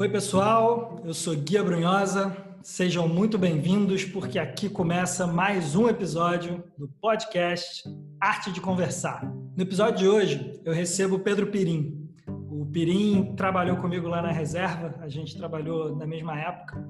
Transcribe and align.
Oi, 0.00 0.08
pessoal, 0.08 0.98
eu 1.04 1.12
sou 1.12 1.36
Guia 1.36 1.62
Brunhosa. 1.62 2.34
Sejam 2.62 3.06
muito 3.06 3.36
bem-vindos, 3.36 4.02
porque 4.02 4.38
aqui 4.38 4.66
começa 4.70 5.26
mais 5.26 5.76
um 5.76 5.90
episódio 5.90 6.64
do 6.78 6.88
podcast 6.88 7.86
Arte 8.18 8.50
de 8.50 8.62
Conversar. 8.62 9.30
No 9.54 9.62
episódio 9.62 9.98
de 9.98 10.08
hoje, 10.08 10.58
eu 10.64 10.72
recebo 10.72 11.16
o 11.16 11.18
Pedro 11.18 11.48
Pirim. 11.48 12.08
O 12.26 12.64
Pirim 12.64 13.34
trabalhou 13.36 13.76
comigo 13.76 14.08
lá 14.08 14.22
na 14.22 14.32
reserva, 14.32 14.94
a 15.02 15.08
gente 15.10 15.36
trabalhou 15.36 15.94
na 15.94 16.06
mesma 16.06 16.34
época. 16.40 16.82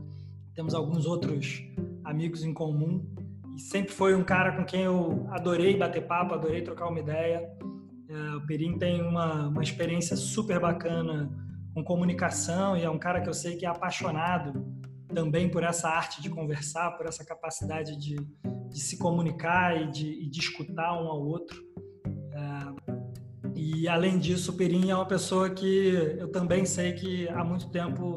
Temos 0.55 0.73
alguns 0.73 1.05
outros 1.05 1.65
amigos 2.05 2.45
em 2.45 2.55
comum 2.55 3.05
e 3.57 3.61
sempre 3.61 3.93
foi 3.93 4.15
um 4.15 4.23
cara 4.23 4.53
com 4.53 4.65
quem 4.65 4.83
eu 4.83 5.27
adorei 5.31 5.77
bater 5.77 6.07
papo, 6.07 6.33
adorei 6.33 6.63
trocar 6.63 6.87
uma 6.87 7.01
ideia. 7.01 7.43
É, 8.09 8.37
o 8.37 8.47
Pirim 8.47 8.79
tem 8.79 9.03
uma, 9.03 9.49
uma 9.49 9.65
experiência 9.65 10.15
super 10.15 10.61
bacana 10.61 11.50
com 11.75 11.85
comunicação 11.85 12.77
e 12.77 12.83
é 12.83 12.91
um 12.91 12.99
cara 12.99 13.21
que 13.21 13.29
eu 13.29 13.35
sei 13.35 13.57
que 13.57 13.65
é 13.65 13.69
apaixonado 13.69 14.65
também 15.13 15.49
por 15.49 15.63
essa 15.63 15.89
arte 15.89 16.23
de 16.23 16.31
conversar, 16.31 16.93
por 16.93 17.07
essa 17.07 17.25
capacidade 17.25 17.97
de, 17.97 18.17
de 18.69 18.81
se 18.81 18.99
comunicar 18.99 19.81
e 19.81 19.91
de, 19.91 20.07
e 20.25 20.29
de, 20.29 20.39
escutar 20.39 20.93
um 20.93 21.09
ao 21.09 21.21
outro. 21.21 21.61
É, 22.33 23.51
e 23.55 23.89
além 23.89 24.19
disso, 24.19 24.53
o 24.53 24.57
Perim 24.57 24.91
é 24.91 24.95
uma 24.95 25.07
pessoa 25.07 25.51
que 25.51 26.17
eu 26.19 26.31
também 26.31 26.65
sei 26.65 26.93
que 26.93 27.29
há 27.29 27.45
muito 27.45 27.71
tempo 27.71 28.17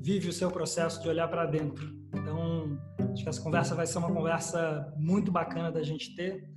vive 0.00 0.28
o 0.28 0.32
seu 0.32 0.50
processo 0.50 1.02
de 1.02 1.08
olhar 1.08 1.28
para 1.28 1.46
dentro. 1.46 1.98
Então, 2.14 2.78
acho 3.12 3.22
que 3.22 3.28
essa 3.28 3.42
conversa 3.42 3.74
vai 3.74 3.86
ser 3.86 3.98
uma 3.98 4.12
conversa 4.12 4.92
muito 4.96 5.30
bacana 5.30 5.70
da 5.70 5.82
gente 5.82 6.14
ter 6.14 6.48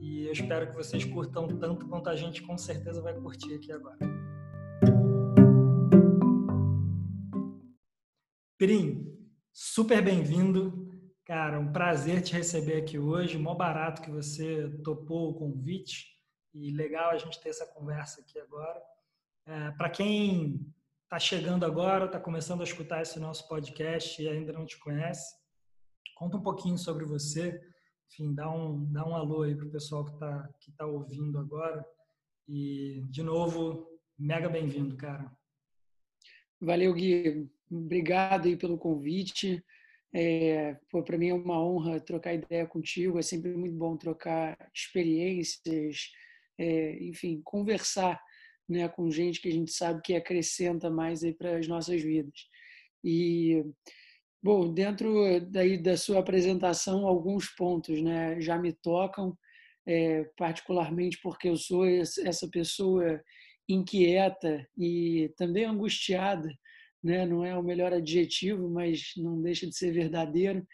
e 0.00 0.26
eu 0.26 0.32
espero 0.32 0.68
que 0.68 0.74
vocês 0.74 1.04
curtam 1.04 1.46
tanto 1.46 1.86
quanto 1.88 2.08
a 2.08 2.16
gente 2.16 2.42
com 2.42 2.56
certeza 2.56 3.02
vai 3.02 3.14
curtir 3.14 3.54
aqui 3.54 3.72
agora. 3.72 4.15
Prim, 8.58 9.14
super 9.52 10.02
bem-vindo. 10.02 10.90
Cara, 11.26 11.60
um 11.60 11.70
prazer 11.70 12.22
te 12.22 12.32
receber 12.32 12.78
aqui 12.78 12.98
hoje. 12.98 13.36
Mó 13.36 13.54
barato 13.54 14.00
que 14.00 14.10
você 14.10 14.66
topou 14.82 15.28
o 15.28 15.34
convite 15.34 16.06
e 16.54 16.70
legal 16.70 17.10
a 17.10 17.18
gente 17.18 17.38
ter 17.38 17.50
essa 17.50 17.66
conversa 17.66 18.22
aqui 18.22 18.38
agora. 18.38 18.82
É, 19.44 19.72
Para 19.72 19.90
quem 19.90 20.74
está 21.04 21.18
chegando 21.18 21.66
agora, 21.66 22.06
está 22.06 22.18
começando 22.18 22.62
a 22.62 22.64
escutar 22.64 23.02
esse 23.02 23.20
nosso 23.20 23.46
podcast 23.46 24.22
e 24.22 24.26
ainda 24.26 24.54
não 24.54 24.64
te 24.64 24.78
conhece, 24.78 25.36
conta 26.14 26.38
um 26.38 26.42
pouquinho 26.42 26.78
sobre 26.78 27.04
você. 27.04 27.60
Enfim, 28.10 28.34
dá 28.34 28.50
um, 28.50 28.90
dá 28.90 29.06
um 29.06 29.14
alô 29.14 29.42
aí 29.42 29.54
para 29.54 29.66
o 29.66 29.70
pessoal 29.70 30.02
que 30.02 30.12
está 30.12 30.48
que 30.60 30.72
tá 30.72 30.86
ouvindo 30.86 31.38
agora. 31.38 31.84
E, 32.48 33.04
de 33.10 33.22
novo, 33.22 33.86
mega 34.18 34.48
bem-vindo, 34.48 34.96
cara. 34.96 35.30
Valeu, 36.58 36.94
Gui. 36.94 37.54
Obrigado 37.70 38.46
aí 38.46 38.56
pelo 38.56 38.78
convite. 38.78 39.62
É, 40.14 40.76
para 41.04 41.18
mim 41.18 41.28
é 41.28 41.34
uma 41.34 41.62
honra 41.62 42.00
trocar 42.00 42.34
ideia 42.34 42.66
contigo. 42.66 43.18
É 43.18 43.22
sempre 43.22 43.54
muito 43.54 43.76
bom 43.76 43.96
trocar 43.96 44.56
experiências, 44.74 46.10
é, 46.58 46.96
enfim, 47.04 47.40
conversar 47.44 48.20
né, 48.68 48.88
com 48.88 49.10
gente 49.10 49.40
que 49.40 49.48
a 49.48 49.52
gente 49.52 49.72
sabe 49.72 50.00
que 50.02 50.14
acrescenta 50.14 50.90
mais 50.90 51.22
aí 51.22 51.32
para 51.34 51.58
as 51.58 51.68
nossas 51.68 52.00
vidas. 52.02 52.46
E 53.04 53.64
bom, 54.42 54.72
dentro 54.72 55.40
daí 55.50 55.76
da 55.76 55.96
sua 55.96 56.20
apresentação, 56.20 57.06
alguns 57.06 57.48
pontos, 57.48 58.00
né, 58.00 58.40
já 58.40 58.58
me 58.58 58.72
tocam, 58.72 59.36
é, 59.86 60.24
particularmente 60.36 61.18
porque 61.22 61.48
eu 61.48 61.56
sou 61.56 61.84
essa 61.86 62.48
pessoa 62.50 63.22
inquieta 63.68 64.66
e 64.76 65.32
também 65.36 65.64
angustiada 65.64 66.48
né? 67.06 67.24
não 67.24 67.44
é 67.44 67.56
o 67.56 67.62
melhor 67.62 67.92
adjetivo, 67.92 68.68
mas 68.68 69.12
não 69.16 69.40
deixa 69.40 69.66
de 69.66 69.76
ser 69.76 69.92
verdadeiro, 69.92 70.66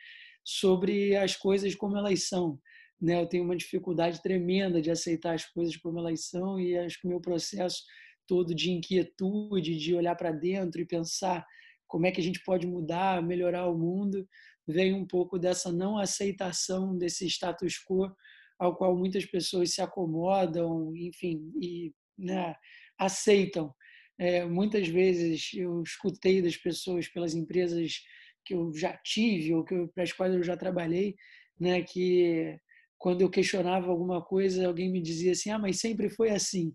sobre 0.43 1.15
as 1.15 1.37
coisas 1.37 1.75
como 1.75 1.97
elas 1.97 2.27
são. 2.27 2.59
Né? 3.01 3.21
Eu 3.21 3.27
tenho 3.27 3.45
uma 3.45 3.57
dificuldade 3.57 4.23
tremenda 4.23 4.81
de 4.81 4.91
aceitar 4.91 5.35
as 5.35 5.45
coisas 5.45 5.77
como 5.77 5.99
elas 5.99 6.29
são 6.29 6.59
e 6.59 6.77
acho 6.77 7.01
que 7.01 7.07
o 7.07 7.11
meu 7.11 7.21
processo 7.21 7.83
todo 8.27 8.55
de 8.55 8.71
inquietude, 8.71 9.77
de 9.77 9.95
olhar 9.95 10.17
para 10.17 10.33
dentro 10.33 10.81
e 10.81 10.87
pensar 10.87 11.45
como 11.87 12.07
é 12.07 12.11
que 12.11 12.21
a 12.21 12.25
gente 12.25 12.43
pode 12.43 12.67
mudar, 12.67 13.23
melhorar 13.23 13.69
o 13.69 13.77
mundo, 13.77 14.27
vem 14.67 14.95
um 14.95 15.07
pouco 15.07 15.39
dessa 15.39 15.71
não 15.71 15.99
aceitação 15.99 16.97
desse 16.97 17.27
status 17.27 17.75
quo 17.79 18.11
ao 18.59 18.75
qual 18.77 18.97
muitas 18.97 19.27
pessoas 19.27 19.75
se 19.75 19.83
acomodam, 19.83 20.97
enfim, 20.97 21.53
e 21.61 21.93
né, 22.17 22.55
aceitam 22.99 23.75
é, 24.19 24.45
muitas 24.45 24.89
vezes 24.89 25.51
eu 25.55 25.83
escutei 25.83 26.43
das 26.43 26.57
pessoas 26.57 27.09
pelas 27.09 27.35
empresas 27.35 28.01
que 28.45 28.55
eu 28.55 28.73
já 28.75 28.97
tive 29.05 29.55
ou 29.55 29.65
que 29.65 29.87
para 29.95 30.03
as 30.03 30.13
quais 30.13 30.35
eu 30.35 30.43
já 30.43 30.57
trabalhei, 30.57 31.15
né, 31.59 31.83
que 31.83 32.59
quando 32.99 33.23
eu 33.23 33.31
questionava 33.31 33.89
alguma 33.91 34.23
coisa, 34.25 34.67
alguém 34.67 34.91
me 34.91 35.01
dizia 35.03 35.33
assim: 35.33 35.51
"Ah, 35.51 35.59
mas 35.59 35.81
sempre 35.81 36.09
foi 36.09 36.31
assim". 36.31 36.75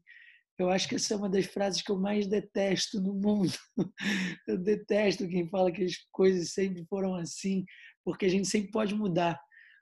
Eu 0.59 0.69
acho 0.69 0.89
que 0.89 0.95
essa 0.95 1.13
é 1.13 1.17
uma 1.17 1.29
das 1.29 1.45
frases 1.45 1.81
que 1.83 1.91
eu 1.91 1.99
mais 1.99 2.27
detesto 2.27 2.99
no 2.99 3.13
mundo. 3.13 3.53
Eu 4.47 4.57
detesto 4.57 5.27
quem 5.27 5.47
fala 5.49 5.71
que 5.71 5.83
as 5.83 5.93
coisas 6.11 6.51
sempre 6.51 6.83
foram 6.89 7.13
assim, 7.15 7.63
porque 8.03 8.25
a 8.25 8.29
gente 8.29 8.47
sempre 8.47 8.71
pode 8.71 8.95
mudar, 8.95 9.39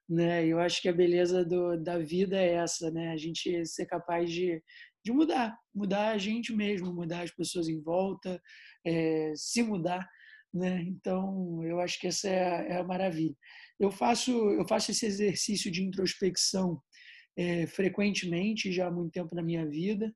né? 0.10 0.46
Eu 0.46 0.60
acho 0.60 0.82
que 0.82 0.90
a 0.90 0.94
beleza 0.94 1.46
do, 1.46 1.82
da 1.82 1.98
vida 1.98 2.38
é 2.38 2.56
essa, 2.56 2.92
né? 2.92 3.12
A 3.12 3.18
gente 3.18 3.66
ser 3.66 3.86
capaz 3.86 4.30
de, 4.30 4.62
de 5.06 5.12
mudar, 5.12 5.56
mudar 5.74 6.10
a 6.10 6.18
gente 6.18 6.52
mesmo, 6.52 6.92
mudar 6.92 7.22
as 7.22 7.32
pessoas 7.32 7.70
em 7.70 7.80
volta, 7.80 8.42
é, 8.84 9.34
se 9.36 9.62
mudar, 9.62 10.04
né? 10.52 10.82
Então, 10.82 11.64
eu 11.64 11.80
acho 11.80 12.00
que 12.00 12.08
essa 12.08 12.28
é 12.28 12.44
a, 12.44 12.64
é 12.74 12.78
a, 12.80 12.84
maravilha. 12.84 13.36
Eu 13.80 13.92
faço, 13.92 14.32
eu 14.32 14.68
faço 14.68 14.90
esse 14.90 15.06
exercício 15.06 15.72
de 15.72 15.84
introspecção 15.84 16.82
é, 17.38 17.68
frequentemente, 17.68 18.72
já 18.72 18.88
há 18.88 18.92
muito 18.92 19.12
tempo 19.12 19.36
na 19.36 19.44
minha 19.44 19.68
vida. 19.68 20.12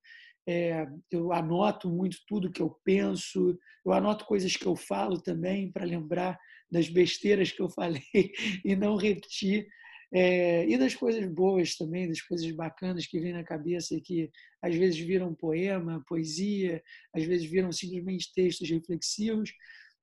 É, 0.47 0.88
eu 1.11 1.31
anoto 1.31 1.88
muito 1.88 2.17
tudo 2.28 2.51
que 2.51 2.61
eu 2.61 2.75
penso, 2.83 3.55
eu 3.85 3.94
anoto 3.94 4.25
coisas 4.25 4.55
que 4.55 4.66
eu 4.66 4.75
falo 4.75 5.22
também 5.22 5.72
para 5.72 5.85
lembrar 5.85 6.35
das 6.72 6.89
besteiras 6.89 7.51
que 7.51 7.61
eu 7.61 7.69
falei 7.69 8.01
e 8.66 8.75
não 8.75 8.95
repetir. 8.95 9.67
É, 10.12 10.68
e 10.68 10.78
das 10.78 10.96
coisas 10.96 11.25
boas 11.31 11.75
também, 11.75 12.08
das 12.08 12.22
coisas 12.22 12.50
bacanas 12.52 13.06
que 13.06 13.20
vêm 13.20 13.34
na 13.34 13.44
cabeça 13.44 13.96
e 13.96 14.02
que 14.02 14.30
às 14.62 14.75
vezes 14.75 15.00
viram 15.00 15.36
poema, 15.36 16.03
poesia, 16.08 16.81
às 17.14 17.24
vezes 17.24 17.46
viram 17.50 17.72
simplesmente 17.72 18.34
textos 18.34 18.70
reflexivos. 18.70 19.52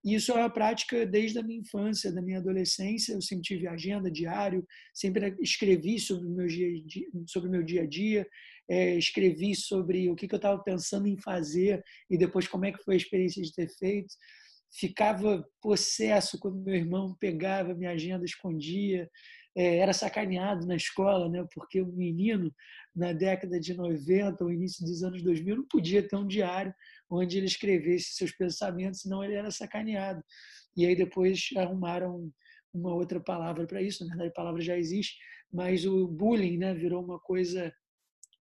Isso 0.05 0.31
é 0.31 0.37
uma 0.37 0.51
prática 0.51 1.05
desde 1.05 1.37
a 1.41 1.43
minha 1.43 1.59
infância, 1.59 2.13
da 2.13 2.23
minha 2.23 2.39
adolescência. 2.39 3.15
Eu 3.15 3.21
sempre 3.21 3.43
tive 3.43 3.67
agenda, 3.67 4.09
diário, 4.09 4.65
sempre 4.95 5.35
escrevi 5.41 5.99
sobre 5.99 6.29
o 6.29 6.31
meu 6.31 6.47
dia, 6.47 7.09
sobre 7.27 7.51
meu 7.51 7.65
dia 7.65 7.83
a 7.83 7.87
dia, 7.87 8.25
é, 8.71 8.97
escrevi 8.97 9.57
sobre 9.57 10.09
o 10.09 10.15
que, 10.15 10.29
que 10.29 10.35
eu 10.35 10.39
estava 10.39 10.63
pensando 10.63 11.09
em 11.09 11.19
fazer 11.21 11.83
e 12.09 12.17
depois 12.17 12.47
como 12.47 12.65
é 12.65 12.71
que 12.71 12.83
foi 12.85 12.95
a 12.95 12.99
experiência 12.99 13.43
de 13.43 13.53
ter 13.53 13.69
feito. 13.69 14.15
Ficava 14.79 15.45
possesso 15.61 16.39
quando 16.39 16.63
meu 16.63 16.75
irmão 16.77 17.17
pegava 17.19 17.75
minha 17.75 17.91
agenda, 17.91 18.25
escondia 18.25 19.11
é, 19.57 19.79
era 19.79 19.95
sacaneado 19.95 20.67
na 20.67 20.77
escola, 20.77 21.31
né? 21.31 21.47
porque 21.55 21.81
o 21.81 21.87
menino, 21.87 22.55
na 22.95 23.15
década 23.15 23.59
de 23.59 23.73
90, 23.73 24.45
ou 24.45 24.53
início 24.53 24.85
dos 24.85 25.03
anos 25.03 25.23
2000, 25.23 25.57
não 25.57 25.67
podia 25.67 26.07
ter 26.07 26.15
um 26.15 26.27
diário 26.27 26.75
onde 27.09 27.39
ele 27.39 27.47
escrevesse 27.47 28.15
seus 28.15 28.33
pensamentos, 28.33 29.01
senão 29.01 29.25
ele 29.25 29.35
era 29.35 29.51
sacaneado. 29.51 30.23
E 30.77 30.85
aí 30.85 30.95
depois 30.95 31.49
arrumaram 31.57 32.31
uma 32.73 32.95
outra 32.95 33.19
palavra 33.19 33.67
para 33.67 33.81
isso, 33.81 34.05
na 34.05 34.11
verdade 34.11 34.29
a 34.29 34.35
palavra 34.35 34.61
já 34.61 34.77
existe, 34.77 35.17
mas 35.51 35.87
o 35.87 36.07
bullying 36.07 36.59
né, 36.59 36.75
virou 36.75 37.03
uma 37.03 37.19
coisa 37.19 37.73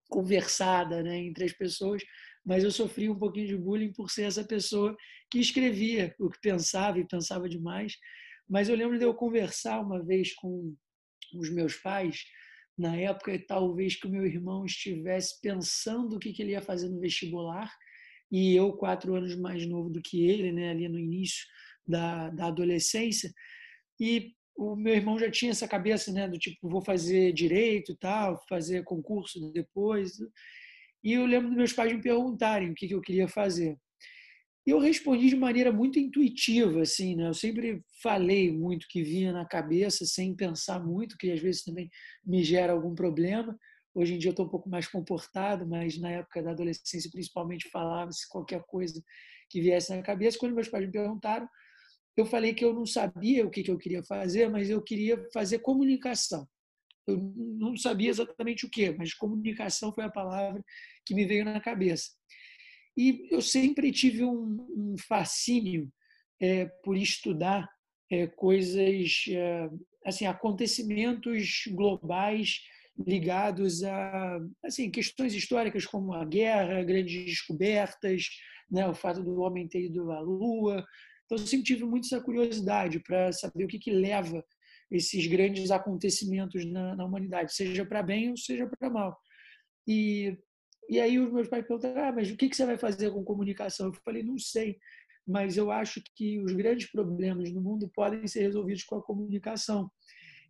conversada 0.10 1.02
né, 1.02 1.18
entre 1.18 1.46
as 1.46 1.54
pessoas, 1.54 2.04
mas 2.46 2.64
eu 2.64 2.72
sofri 2.72 3.10
um 3.10 3.18
pouquinho 3.18 3.48
de 3.48 3.58
bullying 3.58 3.94
por 3.94 4.12
ser 4.12 4.24
essa 4.24 4.44
pessoa 4.44 4.96
que 5.32 5.40
escrevia 5.40 6.14
o 6.20 6.30
que 6.30 6.40
pensava 6.42 7.00
e 7.00 7.08
pensava 7.08 7.48
demais. 7.48 7.94
Mas 8.48 8.68
eu 8.68 8.76
lembro 8.76 9.00
de 9.00 9.06
eu 9.06 9.14
conversar 9.14 9.80
uma 9.80 10.04
vez 10.04 10.34
com 10.36 10.76
os 11.40 11.50
meus 11.50 11.76
pais, 11.76 12.24
na 12.78 12.96
época, 12.96 13.38
talvez 13.48 13.96
que 13.96 14.08
o 14.08 14.12
meu 14.12 14.26
irmão 14.26 14.66
estivesse 14.66 15.40
pensando 15.42 16.16
o 16.16 16.20
que, 16.20 16.34
que 16.34 16.42
ele 16.42 16.52
ia 16.52 16.62
fazer 16.62 16.90
no 16.90 17.00
vestibular, 17.00 17.72
e 18.32 18.56
eu, 18.56 18.74
quatro 18.74 19.16
anos 19.16 19.36
mais 19.36 19.66
novo 19.66 19.90
do 19.90 20.02
que 20.02 20.28
ele, 20.28 20.52
né, 20.52 20.72
ali 20.72 20.90
no 20.90 21.00
início 21.00 21.46
da, 21.88 22.30
da 22.32 22.48
adolescência, 22.48 23.32
e 24.00 24.34
o 24.58 24.76
meu 24.76 24.94
irmão 24.94 25.20
já 25.20 25.30
tinha 25.30 25.52
essa 25.52 25.68
cabeça, 25.68 26.12
né, 26.12 26.28
do 26.28 26.38
tipo, 26.38 26.70
vou 26.70 26.82
fazer 26.82 27.34
direito 27.34 27.92
e 27.92 27.98
tal, 27.98 28.42
fazer 28.48 28.84
concurso 28.84 29.52
depois. 29.52 30.14
E 31.04 31.14
eu 31.14 31.26
lembro 31.26 31.50
dos 31.50 31.58
meus 31.58 31.74
pais 31.74 31.94
me 31.94 32.02
perguntarem 32.02 32.72
o 32.72 32.74
que, 32.74 32.88
que 32.88 32.96
eu 32.96 33.02
queria 33.02 33.28
fazer. 33.28 33.78
E 34.66 34.72
eu 34.72 34.80
respondi 34.80 35.30
de 35.30 35.36
maneira 35.36 35.72
muito 35.72 36.00
intuitiva, 36.00 36.82
assim, 36.82 37.16
né? 37.16 37.28
Eu 37.28 37.34
sempre 37.36 37.84
falei 38.02 38.52
muito 38.52 38.88
que 38.90 39.04
vinha 39.04 39.32
na 39.32 39.46
cabeça, 39.46 40.06
sem 40.06 40.36
pensar 40.36 40.84
muito, 40.84 41.18
que 41.18 41.32
às 41.32 41.40
vezes 41.40 41.64
também 41.64 41.90
me 42.26 42.44
gera 42.44 42.74
algum 42.74 42.96
problema. 42.96 43.58
Hoje 43.94 44.16
em 44.16 44.18
dia 44.18 44.30
eu 44.30 44.32
estou 44.32 44.48
um 44.48 44.50
pouco 44.50 44.68
mais 44.68 44.88
comportado, 44.88 45.68
mas 45.68 46.00
na 46.00 46.10
época 46.10 46.42
da 46.42 46.52
adolescência, 46.52 47.12
principalmente, 47.12 47.70
falava-se 47.70 48.28
qualquer 48.28 48.64
coisa 48.66 49.02
que 49.50 49.62
viesse 49.62 49.96
na 49.96 50.02
cabeça. 50.02 50.40
Quando 50.40 50.56
meus 50.56 50.68
pais 50.68 50.86
me 50.86 50.92
perguntaram, 50.92 51.48
eu 52.18 52.26
falei 52.26 52.54
que 52.54 52.66
eu 52.66 52.74
não 52.74 52.86
sabia 52.86 53.46
o 53.46 53.52
que, 53.52 53.62
que 53.62 53.72
eu 53.72 53.78
queria 53.78 54.04
fazer, 54.04 54.50
mas 54.50 54.70
eu 54.70 54.82
queria 54.82 55.24
fazer 55.32 55.60
comunicação. 55.60 56.48
Eu 57.08 57.18
não 57.36 57.78
sabia 57.78 58.10
exatamente 58.10 58.66
o 58.66 58.70
que, 58.70 58.92
mas 58.92 59.14
comunicação 59.14 59.94
foi 59.94 60.06
a 60.06 60.10
palavra 60.10 60.64
que 61.06 61.14
me 61.14 61.26
veio 61.26 61.46
na 61.46 61.60
cabeça. 61.60 62.10
E 62.98 63.28
eu 63.32 63.42
sempre 63.42 63.92
tive 63.92 64.24
um, 64.24 64.66
um 64.70 64.96
fascínio 65.08 65.92
é, 66.40 66.66
por 66.84 66.96
estudar 66.98 67.70
é, 68.10 68.28
coisas, 68.28 69.26
é, 69.30 69.70
assim, 70.06 70.26
acontecimentos 70.26 71.64
globais 71.72 72.62
ligados 72.98 73.84
a 73.84 74.40
assim 74.64 74.90
questões 74.90 75.34
históricas 75.34 75.86
como 75.86 76.14
a 76.14 76.24
guerra, 76.24 76.84
grandes 76.84 77.26
descobertas, 77.26 78.30
né, 78.72 78.88
o 78.88 78.96
fato 78.96 79.22
do 79.22 79.42
homem 79.42 79.68
ter 79.68 79.86
ido 79.86 80.12
à 80.12 80.20
Lua. 80.20 80.86
Então, 81.26 81.38
eu 81.38 81.48
sempre 81.48 81.66
tive 81.66 81.84
muito 81.84 82.06
essa 82.06 82.22
curiosidade 82.22 83.00
para 83.00 83.32
saber 83.34 83.66
o 83.66 83.68
que, 83.68 83.80
que 83.80 83.92
leva 83.92 84.44
esses 84.92 85.26
grandes 85.28 85.72
acontecimentos 85.72 86.66
na, 86.66 86.96
na 86.96 87.06
humanidade, 87.06 87.54
seja 87.54 87.86
para 87.86 88.04
bem 88.04 88.30
ou 88.30 88.38
seja 88.38 88.68
para 88.68 88.90
mal. 88.90 89.18
E, 89.88 90.38
e 90.90 91.00
aí 91.00 91.20
os 91.20 91.32
meus 91.32 91.48
pais 91.48 91.66
perguntaram, 91.66 92.04
ah, 92.04 92.12
mas 92.12 92.30
o 92.30 92.38
que, 92.38 92.54
você 92.54 92.66
vai 92.66 92.78
fazer 92.78 93.12
com 93.12 93.24
comunicação? 93.24 93.88
Eu 93.88 93.94
falei, 93.94 94.24
não 94.24 94.38
sei, 94.38 94.78
mas 95.28 95.58
eu 95.58 95.72
acho 95.72 96.02
que 96.16 96.40
os 96.40 96.52
grandes 96.54 96.92
problemas 96.92 97.52
no 97.52 97.62
mundo 97.62 97.90
podem 97.94 98.28
ser 98.28 98.42
resolvidos 98.42 98.84
com 98.84 98.96
a 98.96 99.04
comunicação. 99.04 99.90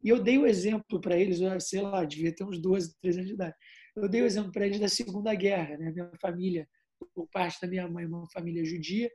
E 0.04 0.10
eu 0.10 0.22
dei 0.22 0.38
o 0.38 0.46
exemplo 0.46 1.00
para 1.00 1.18
eles, 1.18 1.40
sei 1.64 1.82
lá, 1.82 2.04
devia 2.04 2.34
ter 2.34 2.44
uns 2.44 2.60
12, 2.60 2.96
13 3.02 3.18
anos 3.20 3.30
de 3.30 3.34
idade. 3.34 3.56
Eu 3.96 4.10
dei 4.10 4.22
o 4.22 4.26
exemplo 4.26 4.52
para 4.52 4.66
eles 4.66 4.80
da 4.80 4.90
Segunda 4.90 5.34
Guerra. 5.34 5.78
Né? 5.78 5.92
Minha 5.92 6.12
família, 6.22 6.68
por 7.14 7.28
parte 7.30 7.60
da 7.62 7.68
minha 7.68 7.88
mãe, 7.88 8.06
uma 8.06 8.30
família 8.32 8.64
judia, 8.66 9.10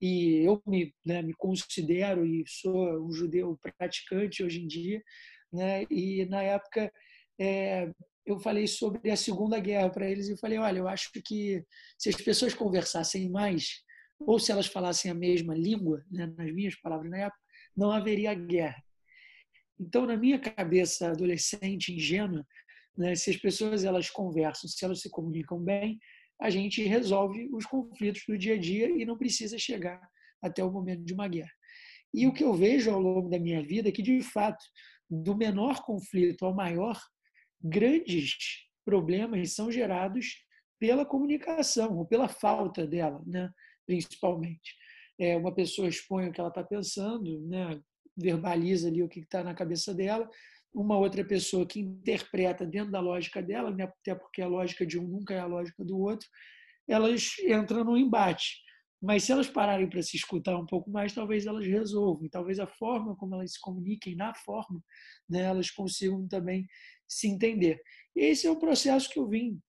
e 0.00 0.44
eu 0.44 0.62
me, 0.66 0.94
né, 1.04 1.22
me 1.22 1.34
considero 1.34 2.24
e 2.24 2.44
sou 2.46 3.04
um 3.04 3.10
judeu 3.10 3.58
praticante 3.78 4.44
hoje 4.44 4.62
em 4.62 4.66
dia. 4.66 5.02
Né? 5.52 5.84
E 5.90 6.24
na 6.26 6.42
época 6.42 6.92
é, 7.40 7.90
eu 8.30 8.38
falei 8.38 8.66
sobre 8.66 9.10
a 9.10 9.16
Segunda 9.16 9.58
Guerra 9.58 9.88
para 9.90 10.10
eles 10.10 10.28
e 10.28 10.36
falei: 10.36 10.58
olha, 10.58 10.78
eu 10.78 10.88
acho 10.88 11.10
que 11.24 11.64
se 11.98 12.10
as 12.10 12.16
pessoas 12.16 12.52
conversassem 12.52 13.30
mais, 13.30 13.82
ou 14.18 14.38
se 14.38 14.52
elas 14.52 14.66
falassem 14.66 15.10
a 15.10 15.14
mesma 15.14 15.54
língua, 15.54 16.04
né, 16.10 16.26
nas 16.36 16.52
minhas 16.52 16.74
palavras 16.80 17.10
na 17.10 17.18
época, 17.18 17.40
não 17.76 17.90
haveria 17.90 18.34
guerra. 18.34 18.82
Então, 19.80 20.04
na 20.04 20.16
minha 20.16 20.38
cabeça 20.38 21.10
adolescente, 21.10 21.94
ingênua, 21.94 22.44
né, 22.96 23.14
se 23.14 23.30
as 23.30 23.36
pessoas 23.36 23.84
elas 23.84 24.10
conversam, 24.10 24.68
se 24.68 24.84
elas 24.84 25.00
se 25.00 25.08
comunicam 25.08 25.58
bem, 25.58 25.98
a 26.40 26.50
gente 26.50 26.82
resolve 26.82 27.48
os 27.52 27.64
conflitos 27.64 28.22
do 28.28 28.36
dia 28.36 28.54
a 28.54 28.58
dia 28.58 28.90
e 28.90 29.04
não 29.04 29.16
precisa 29.16 29.56
chegar 29.56 30.00
até 30.42 30.62
o 30.62 30.70
momento 30.70 31.04
de 31.04 31.14
uma 31.14 31.28
guerra. 31.28 31.52
E 32.12 32.26
o 32.26 32.32
que 32.32 32.44
eu 32.44 32.54
vejo 32.54 32.90
ao 32.90 33.00
longo 33.00 33.28
da 33.28 33.38
minha 33.38 33.62
vida 33.62 33.88
é 33.88 33.92
que, 33.92 34.02
de 34.02 34.20
fato, 34.22 34.64
do 35.10 35.36
menor 35.36 35.82
conflito 35.84 36.44
ao 36.44 36.54
maior, 36.54 37.00
grandes 37.62 38.36
problemas 38.84 39.52
são 39.52 39.70
gerados 39.70 40.44
pela 40.78 41.04
comunicação 41.04 41.98
ou 41.98 42.06
pela 42.06 42.28
falta 42.28 42.86
dela, 42.86 43.22
né? 43.26 43.50
principalmente. 43.86 44.76
É, 45.18 45.36
uma 45.36 45.52
pessoa 45.52 45.88
expõe 45.88 46.28
o 46.28 46.32
que 46.32 46.40
ela 46.40 46.50
está 46.50 46.62
pensando, 46.62 47.40
né? 47.48 47.80
verbaliza 48.16 48.88
ali 48.88 49.02
o 49.02 49.08
que 49.08 49.20
está 49.20 49.42
na 49.42 49.54
cabeça 49.54 49.94
dela, 49.94 50.28
uma 50.74 50.98
outra 50.98 51.24
pessoa 51.24 51.66
que 51.66 51.80
interpreta 51.80 52.66
dentro 52.66 52.90
da 52.90 53.00
lógica 53.00 53.42
dela, 53.42 53.70
né, 53.70 53.84
até 53.84 54.14
porque 54.14 54.42
a 54.42 54.48
lógica 54.48 54.84
de 54.84 54.98
um 54.98 55.06
nunca 55.06 55.34
é 55.34 55.38
a 55.38 55.46
lógica 55.46 55.84
do 55.84 55.98
outro, 55.98 56.28
elas 56.86 57.38
entram 57.40 57.84
no 57.84 57.96
embate. 57.96 58.58
Mas 59.00 59.24
se 59.24 59.32
elas 59.32 59.48
pararem 59.48 59.88
para 59.88 60.02
se 60.02 60.16
escutar 60.16 60.56
um 60.56 60.66
pouco 60.66 60.90
mais, 60.90 61.12
talvez 61.12 61.46
elas 61.46 61.66
resolvam. 61.66 62.24
E 62.24 62.30
talvez 62.30 62.58
a 62.58 62.66
forma 62.66 63.16
como 63.16 63.34
elas 63.34 63.52
se 63.52 63.60
comuniquem, 63.60 64.16
na 64.16 64.34
forma, 64.34 64.82
né, 65.28 65.42
elas 65.42 65.70
consigam 65.70 66.26
também 66.26 66.66
se 67.06 67.28
entender. 67.28 67.80
E 68.14 68.20
esse 68.20 68.46
é 68.46 68.50
o 68.50 68.58
processo 68.58 69.08
que 69.08 69.18
eu 69.18 69.28
vim 69.28 69.60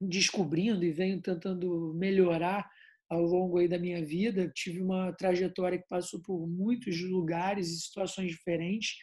descobrindo 0.00 0.84
e 0.84 0.92
venho 0.92 1.22
tentando 1.22 1.94
melhorar 1.94 2.68
ao 3.08 3.22
longo 3.22 3.58
aí 3.58 3.68
da 3.68 3.78
minha 3.78 4.04
vida. 4.04 4.50
Tive 4.54 4.82
uma 4.82 5.12
trajetória 5.12 5.78
que 5.78 5.88
passou 5.88 6.20
por 6.20 6.46
muitos 6.46 7.00
lugares 7.00 7.68
e 7.68 7.80
situações 7.80 8.30
diferentes. 8.30 8.96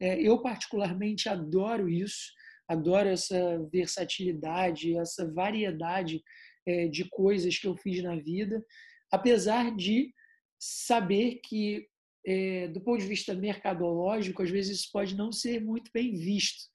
É, 0.00 0.20
eu, 0.20 0.40
particularmente, 0.42 1.28
adoro 1.28 1.88
isso, 1.88 2.32
adoro 2.68 3.08
essa 3.08 3.58
versatilidade, 3.70 4.96
essa 4.96 5.30
variedade 5.32 6.22
é, 6.66 6.88
de 6.88 7.08
coisas 7.08 7.58
que 7.58 7.66
eu 7.66 7.76
fiz 7.76 8.02
na 8.02 8.16
vida, 8.16 8.64
apesar 9.10 9.74
de 9.74 10.12
saber 10.58 11.40
que, 11.44 11.86
é, 12.26 12.68
do 12.68 12.80
ponto 12.80 13.00
de 13.00 13.06
vista 13.06 13.34
mercadológico, 13.34 14.42
às 14.42 14.50
vezes 14.50 14.80
isso 14.80 14.90
pode 14.92 15.16
não 15.16 15.32
ser 15.32 15.62
muito 15.62 15.90
bem 15.92 16.12
visto. 16.14 16.68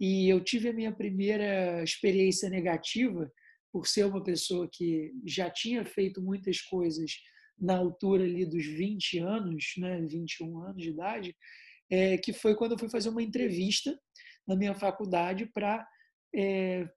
E 0.00 0.28
eu 0.28 0.42
tive 0.42 0.68
a 0.68 0.72
minha 0.72 0.92
primeira 0.92 1.82
experiência 1.82 2.48
negativa 2.48 3.30
por 3.72 3.86
ser 3.86 4.04
uma 4.06 4.22
pessoa 4.22 4.68
que 4.72 5.12
já 5.26 5.50
tinha 5.50 5.84
feito 5.84 6.22
muitas 6.22 6.60
coisas 6.60 7.12
na 7.60 7.76
altura 7.76 8.22
ali 8.22 8.46
dos 8.46 8.64
20 8.64 9.18
anos, 9.18 9.74
né, 9.76 10.00
21 10.02 10.62
anos 10.62 10.82
de 10.82 10.90
idade, 10.90 11.36
é, 11.90 12.16
que 12.16 12.32
foi 12.32 12.54
quando 12.54 12.72
eu 12.72 12.78
fui 12.78 12.88
fazer 12.88 13.08
uma 13.08 13.22
entrevista 13.22 13.98
na 14.46 14.56
minha 14.56 14.74
faculdade 14.74 15.46
para 15.46 15.86
é, 16.34 16.88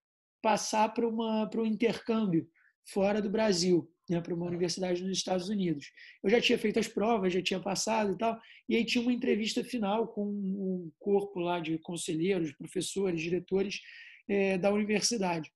passar 0.42 0.90
para 0.90 1.08
um 1.08 1.66
intercâmbio 1.66 2.48
fora 2.88 3.22
do 3.22 3.30
Brasil, 3.30 3.92
né, 4.12 4.20
para 4.20 4.36
uma 4.36 4.46
universidade 4.46 5.02
nos 5.02 5.18
Estados 5.18 5.48
Unidos. 5.48 5.90
Eu 6.22 6.30
já 6.30 6.42
tinha 6.42 6.60
feito 6.60 6.78
as 6.78 6.88
provas, 6.88 7.34
já 7.34 7.42
tinha 7.42 7.60
passado 7.60 8.12
e 8.14 8.18
tal, 8.18 8.38
e 8.68 8.76
aí 8.76 8.86
tinha 8.86 9.02
uma 9.02 9.14
entrevista 9.14 9.64
final 9.64 10.08
com 10.10 10.26
um 10.26 10.92
corpo 11.00 11.40
lá 11.40 11.60
de 11.62 11.78
conselheiros, 11.78 12.52
professores, 12.52 13.22
diretores 13.22 13.80
é, 14.28 14.58
da 14.58 14.70
universidade. 14.72 15.50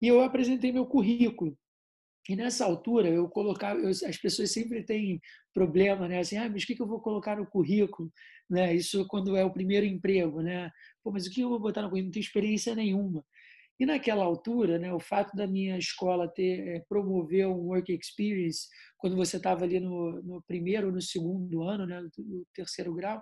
E 0.00 0.08
eu 0.08 0.22
apresentei 0.22 0.72
meu 0.72 0.86
currículo. 0.86 1.56
E 2.28 2.36
nessa 2.36 2.64
altura 2.64 3.08
eu 3.08 3.28
colocava, 3.28 3.80
eu, 3.80 3.90
as 3.90 4.16
pessoas 4.16 4.50
sempre 4.50 4.82
têm 4.84 5.20
problema, 5.52 6.08
né? 6.08 6.20
Assim, 6.20 6.36
ah, 6.36 6.48
mas 6.48 6.62
o 6.62 6.66
que, 6.66 6.80
eu 6.80 6.86
vou 6.86 7.00
colocar 7.00 7.36
no 7.36 7.46
currículo? 7.46 8.10
Né? 8.48 8.74
Isso 8.74 9.06
quando 9.08 9.36
é 9.36 9.44
o 9.44 9.52
primeiro 9.52 9.84
emprego, 9.84 10.40
né? 10.40 10.70
Pô, 11.02 11.10
mas 11.10 11.26
o 11.26 11.30
que 11.30 11.40
eu 11.40 11.48
vou 11.48 11.58
botar 11.58 11.82
no 11.82 11.88
currículo? 11.88 12.06
Não 12.06 12.12
tenho 12.12 12.24
experiência 12.24 12.74
nenhuma. 12.74 13.24
E 13.80 13.86
naquela 13.86 14.24
altura, 14.24 14.78
né, 14.78 14.92
o 14.92 15.00
fato 15.00 15.36
da 15.36 15.46
minha 15.46 15.76
escola 15.78 16.28
ter 16.28 16.68
é, 16.68 16.80
promover 16.88 17.48
um 17.48 17.66
work 17.68 17.92
experience 17.92 18.68
quando 18.96 19.16
você 19.16 19.38
estava 19.38 19.64
ali 19.64 19.80
no, 19.80 20.22
no, 20.22 20.42
primeiro 20.42 20.88
ou 20.88 20.92
no 20.92 21.02
segundo 21.02 21.62
ano, 21.62 21.86
né, 21.86 22.00
no 22.00 22.46
terceiro 22.54 22.94
grau, 22.94 23.20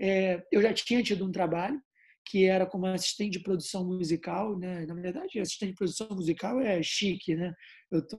é, 0.00 0.42
eu 0.52 0.60
já 0.60 0.72
tinha 0.74 1.02
tido 1.02 1.24
um 1.24 1.32
trabalho 1.32 1.80
que 2.26 2.46
era 2.46 2.66
como 2.66 2.86
assistente 2.86 3.34
de 3.34 3.42
produção 3.42 3.84
musical, 3.84 4.58
né? 4.58 4.86
Na 4.86 4.94
verdade, 4.94 5.38
assistente 5.38 5.70
de 5.70 5.76
produção 5.76 6.08
musical 6.10 6.60
é 6.60 6.82
chique, 6.82 7.34
né? 7.34 7.52
Eu 7.90 8.06
tô, 8.06 8.16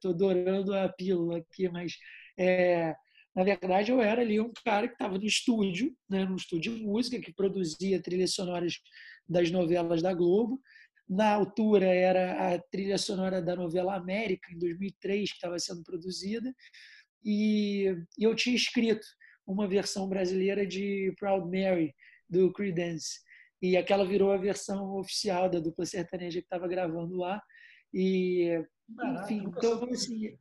tô 0.00 0.08
adorando 0.10 0.74
a 0.74 0.88
pílula 0.88 1.38
aqui, 1.38 1.68
mas 1.68 1.96
é, 2.38 2.94
na 3.34 3.44
verdade 3.44 3.92
eu 3.92 4.00
era 4.00 4.22
ali 4.22 4.40
um 4.40 4.52
cara 4.64 4.88
que 4.88 4.94
estava 4.94 5.16
no 5.16 5.24
estúdio, 5.24 5.94
né? 6.08 6.24
No 6.24 6.36
estúdio 6.36 6.74
de 6.76 6.84
música 6.84 7.20
que 7.20 7.32
produzia 7.32 8.02
trilhas 8.02 8.34
sonoras 8.34 8.74
das 9.28 9.50
novelas 9.50 10.02
da 10.02 10.12
Globo. 10.12 10.60
Na 11.08 11.32
altura 11.32 11.86
era 11.86 12.54
a 12.54 12.58
trilha 12.58 12.98
sonora 12.98 13.40
da 13.40 13.54
novela 13.54 13.94
América 13.94 14.52
em 14.52 14.58
2003 14.58 15.30
que 15.30 15.36
estava 15.36 15.58
sendo 15.58 15.82
produzida 15.84 16.52
e, 17.24 17.96
eu 18.18 18.34
tinha 18.34 18.54
escrito 18.54 19.04
uma 19.44 19.66
versão 19.66 20.08
brasileira 20.08 20.66
de 20.66 21.12
Proud 21.18 21.44
Mary 21.46 21.94
do 22.28 22.52
Creedence 22.52 23.20
e 23.60 23.76
aquela 23.76 24.04
virou 24.04 24.30
a 24.30 24.36
versão 24.36 24.96
oficial 24.96 25.48
da 25.48 25.58
dupla 25.58 25.84
sertaneja 25.84 26.40
que 26.40 26.46
estava 26.46 26.68
gravando 26.68 27.16
lá. 27.16 27.42
E, 27.92 28.60
enfim, 29.22 29.44
então, 29.46 29.84
assim, 29.84 30.36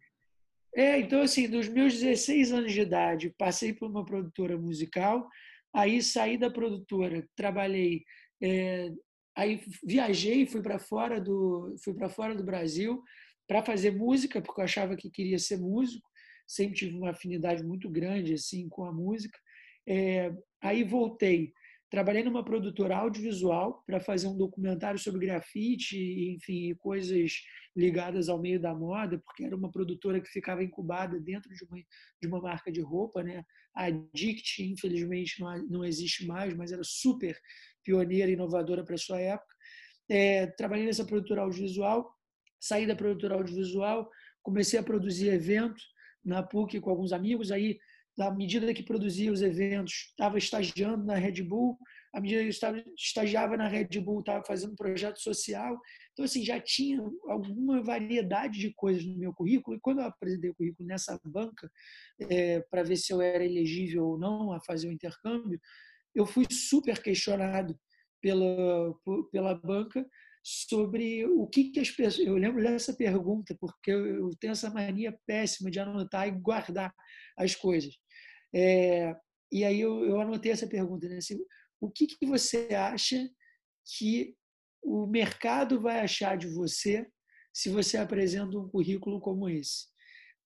é, 0.76 1.00
então, 1.00 1.22
assim, 1.22 1.50
dos 1.50 1.68
meus 1.70 1.94
16 1.94 2.52
anos 2.52 2.74
de 2.74 2.82
idade, 2.82 3.34
passei 3.38 3.74
por 3.74 3.90
uma 3.90 4.06
produtora 4.06 4.58
musical, 4.58 5.28
aí 5.74 6.02
saí 6.02 6.38
da 6.38 6.52
produtora, 6.52 7.28
trabalhei, 7.36 8.04
é, 8.42 8.92
aí 9.36 9.62
viajei, 9.84 10.46
fui 10.46 10.62
para 10.62 10.80
fora 10.80 11.20
do, 11.20 11.76
fui 11.84 11.94
para 11.94 12.10
fora 12.10 12.36
do 12.36 12.44
Brasil 12.44 13.04
para 13.48 13.62
fazer 13.62 13.92
música, 13.92 14.42
porque 14.42 14.60
eu 14.60 14.66
achava 14.66 14.96
que 14.96 15.10
queria 15.10 15.38
ser 15.38 15.58
músico, 15.58 16.08
sempre 16.48 16.76
tive 16.76 16.96
uma 16.98 17.12
afinidade 17.12 17.64
muito 17.64 17.90
grande 17.90 18.34
assim 18.34 18.68
com 18.70 18.86
a 18.86 18.92
música. 18.92 19.38
É, 19.88 20.34
aí 20.62 20.84
voltei 20.84 21.54
Trabalhei 21.96 22.26
numa 22.26 22.44
produtora 22.44 22.98
audiovisual 22.98 23.82
para 23.88 24.02
fazer 24.02 24.28
um 24.28 24.36
documentário 24.36 25.00
sobre 25.00 25.28
grafite, 25.28 25.98
enfim, 26.36 26.76
coisas 26.76 27.40
ligadas 27.74 28.28
ao 28.28 28.38
meio 28.38 28.60
da 28.60 28.76
moda, 28.76 29.18
porque 29.18 29.46
era 29.46 29.56
uma 29.56 29.72
produtora 29.72 30.20
que 30.20 30.28
ficava 30.28 30.62
incubada 30.62 31.18
dentro 31.22 31.50
de 31.56 31.64
uma, 31.64 31.78
de 32.22 32.28
uma 32.28 32.42
marca 32.42 32.70
de 32.70 32.82
roupa, 32.82 33.24
né? 33.24 33.46
A 33.74 33.90
Dict, 34.14 34.62
infelizmente, 34.62 35.40
não, 35.40 35.68
não 35.70 35.86
existe 35.86 36.28
mais, 36.28 36.54
mas 36.54 36.74
era 36.74 36.84
super 36.84 37.40
pioneira 37.82 38.30
e 38.30 38.34
inovadora 38.34 38.84
para 38.84 38.98
sua 38.98 39.22
época. 39.22 39.56
É, 40.10 40.48
trabalhei 40.48 40.86
nessa 40.86 41.06
produtora 41.06 41.44
audiovisual, 41.44 42.14
saí 42.60 42.86
da 42.86 42.94
produtora 42.98 43.36
audiovisual, 43.36 44.12
comecei 44.44 44.78
a 44.78 44.84
produzir 44.84 45.30
evento, 45.30 45.82
na 46.26 46.44
PUC 46.44 46.82
com 46.82 46.90
alguns 46.90 47.14
amigos, 47.14 47.54
aí 47.54 47.80
à 48.20 48.32
medida 48.32 48.74
que 48.74 48.84
produzia 48.84 49.32
os 49.32 49.42
eventos, 49.42 50.08
estava 50.10 50.38
estagiando 50.38 51.04
na 51.04 51.16
Red 51.16 51.44
Bull, 51.44 51.78
à 52.14 52.22
medida 52.22 52.42
que 52.44 52.50
estava, 52.50 52.84
estagiava 52.98 53.58
na 53.58 53.68
Red 53.68 54.00
Bull, 54.00 54.22
estava 54.22 54.44
fazendo 54.46 54.76
projeto 54.76 55.20
social. 55.20 55.78
Então, 56.14 56.24
assim, 56.24 56.44
já 56.46 56.60
tinha 56.60 57.02
alguma 57.28 57.84
variedade 57.84 58.60
de 58.60 58.74
coisas 58.74 59.06
no 59.06 59.18
meu 59.18 59.34
currículo. 59.34 59.76
E 59.76 59.80
quando 59.82 60.00
eu 60.00 60.06
apresentei 60.06 60.50
o 60.50 60.56
currículo 60.56 60.88
nessa 60.88 61.20
banca, 61.26 61.70
é, 62.30 62.62
para 62.72 62.84
ver 62.84 62.96
se 62.96 63.12
eu 63.12 63.22
era 63.22 63.44
elegível 63.44 64.06
ou 64.06 64.18
não 64.18 64.54
a 64.54 64.62
fazer 64.62 64.88
o 64.88 64.94
intercâmbio, 64.94 65.60
eu 66.14 66.26
fui 66.26 66.46
super 66.50 67.02
questionado 67.02 67.78
pela, 68.22 68.96
pela 69.32 69.54
banca 69.54 70.06
sobre 70.46 71.26
o 71.26 71.48
que, 71.48 71.72
que 71.72 71.80
as 71.80 71.90
pessoas. 71.90 72.28
Eu 72.28 72.36
lembro 72.36 72.62
dessa 72.62 72.94
pergunta, 72.94 73.58
porque 73.60 73.90
eu 73.90 74.30
tenho 74.40 74.52
essa 74.52 74.70
mania 74.70 75.18
péssima 75.26 75.72
de 75.72 75.80
anotar 75.80 76.28
e 76.28 76.32
guardar 76.32 76.94
as 77.36 77.56
coisas. 77.56 77.96
É, 78.54 79.16
e 79.52 79.64
aí 79.64 79.82
eu, 79.82 80.06
eu, 80.06 80.22
anotei 80.22 80.52
essa 80.52 80.68
pergunta: 80.68 81.10
né? 81.10 81.18
assim, 81.18 81.40
o 81.82 81.90
que, 81.90 82.06
que 82.06 82.28
você 82.28 82.68
acha 82.76 83.28
que 83.98 84.36
o 84.84 85.08
mercado 85.08 85.82
vai 85.82 86.02
achar 86.02 86.38
de 86.38 86.48
você 86.48 87.08
se 87.52 87.70
você 87.70 87.98
apresenta 87.98 88.56
um 88.56 88.70
currículo 88.70 89.20
como 89.20 89.50
esse? 89.50 89.88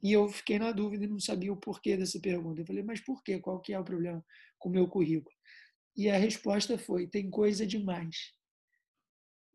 E 0.01 0.13
eu 0.13 0.29
fiquei 0.29 0.57
na 0.57 0.71
dúvida 0.71 1.03
e 1.03 1.09
não 1.09 1.19
sabia 1.19 1.51
o 1.51 1.57
porquê 1.57 1.97
dessa 1.97 2.21
pergunta. 2.21 2.61
Eu 2.61 2.65
falei, 2.65 2.83
mas 2.83 3.01
por 3.01 3.21
quê? 3.21 3.37
Qual 3.37 3.59
que 3.59 3.73
é 3.73 3.79
o 3.79 3.83
problema 3.83 4.23
com 4.57 4.69
o 4.69 4.71
meu 4.71 4.87
currículo? 4.87 5.35
E 5.93 6.09
a 6.09 6.17
resposta 6.17 6.77
foi: 6.77 7.05
tem 7.05 7.29
coisa 7.29 7.67
demais. 7.67 8.38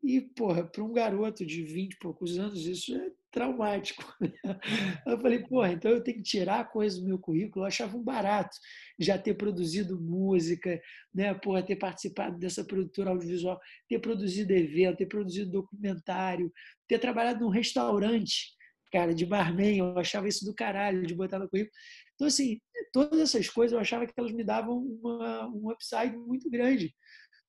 E, 0.05 0.21
porra, 0.21 0.63
para 0.63 0.83
um 0.83 0.93
garoto 0.93 1.43
de 1.43 1.63
20 1.63 1.93
e 1.93 1.97
poucos 1.97 2.37
anos, 2.37 2.63
isso 2.67 2.95
é 2.95 3.09
traumático. 3.31 4.03
Eu 5.03 5.19
falei, 5.19 5.39
porra, 5.39 5.71
então 5.71 5.89
eu 5.89 6.03
tenho 6.03 6.17
que 6.17 6.23
tirar 6.23 6.71
coisas 6.71 6.99
do 6.99 7.07
meu 7.07 7.17
currículo. 7.17 7.65
Eu 7.65 7.67
achava 7.67 7.97
um 7.97 8.03
barato 8.03 8.55
já 8.99 9.17
ter 9.17 9.33
produzido 9.33 9.99
música, 9.99 10.79
né? 11.11 11.33
porra, 11.33 11.63
ter 11.63 11.75
participado 11.77 12.37
dessa 12.37 12.63
produtora 12.63 13.09
audiovisual, 13.09 13.59
ter 13.89 13.97
produzido 13.97 14.53
evento, 14.53 14.97
ter 14.97 15.07
produzido 15.07 15.51
documentário, 15.51 16.53
ter 16.87 16.99
trabalhado 16.99 17.43
num 17.43 17.49
restaurante, 17.49 18.51
cara, 18.91 19.11
de 19.11 19.25
barman. 19.25 19.79
Eu 19.79 19.97
achava 19.97 20.27
isso 20.27 20.45
do 20.45 20.53
caralho, 20.53 21.07
de 21.07 21.15
botar 21.15 21.39
no 21.39 21.49
currículo. 21.49 21.73
Então, 22.13 22.27
assim, 22.27 22.59
todas 22.93 23.19
essas 23.19 23.49
coisas 23.49 23.73
eu 23.73 23.79
achava 23.79 24.05
que 24.05 24.13
elas 24.15 24.31
me 24.31 24.43
davam 24.43 24.77
uma, 24.77 25.47
um 25.47 25.71
upside 25.71 26.15
muito 26.15 26.47
grande 26.47 26.93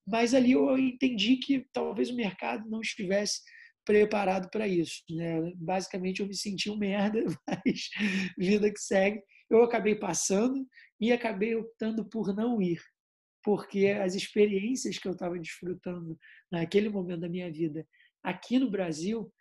mas 0.06 0.34
ali 0.34 0.52
eu 0.52 0.78
entendi 0.78 1.36
que 1.36 1.66
talvez 1.72 2.10
o 2.10 2.16
mercado 2.16 2.68
não 2.68 2.80
estivesse 2.80 3.40
preparado 3.84 4.48
para 4.50 4.66
isso. 4.66 5.02
Né? 5.10 5.52
Basicamente, 5.56 6.20
eu 6.20 6.26
me 6.26 6.34
senti 6.34 6.68
um 6.70 6.76
merda, 6.76 7.20
mas 7.46 7.88
vida 8.36 8.70
que 8.70 8.80
segue. 8.80 9.22
Eu 9.48 9.62
acabei 9.62 9.94
passando 9.94 10.66
e 11.00 11.12
acabei 11.12 11.54
optando 11.54 12.04
por 12.04 12.34
não 12.34 12.60
ir, 12.60 12.80
porque 13.42 13.86
as 13.86 14.14
experiências 14.14 14.98
que 14.98 15.06
eu 15.06 15.12
estava 15.12 15.38
desfrutando 15.38 16.18
naquele 16.50 16.88
momento 16.88 17.20
da 17.20 17.28
minha 17.28 17.50
vida 17.50 17.86
aqui 18.24 18.58
no 18.58 18.68
Brasil, 18.68 19.32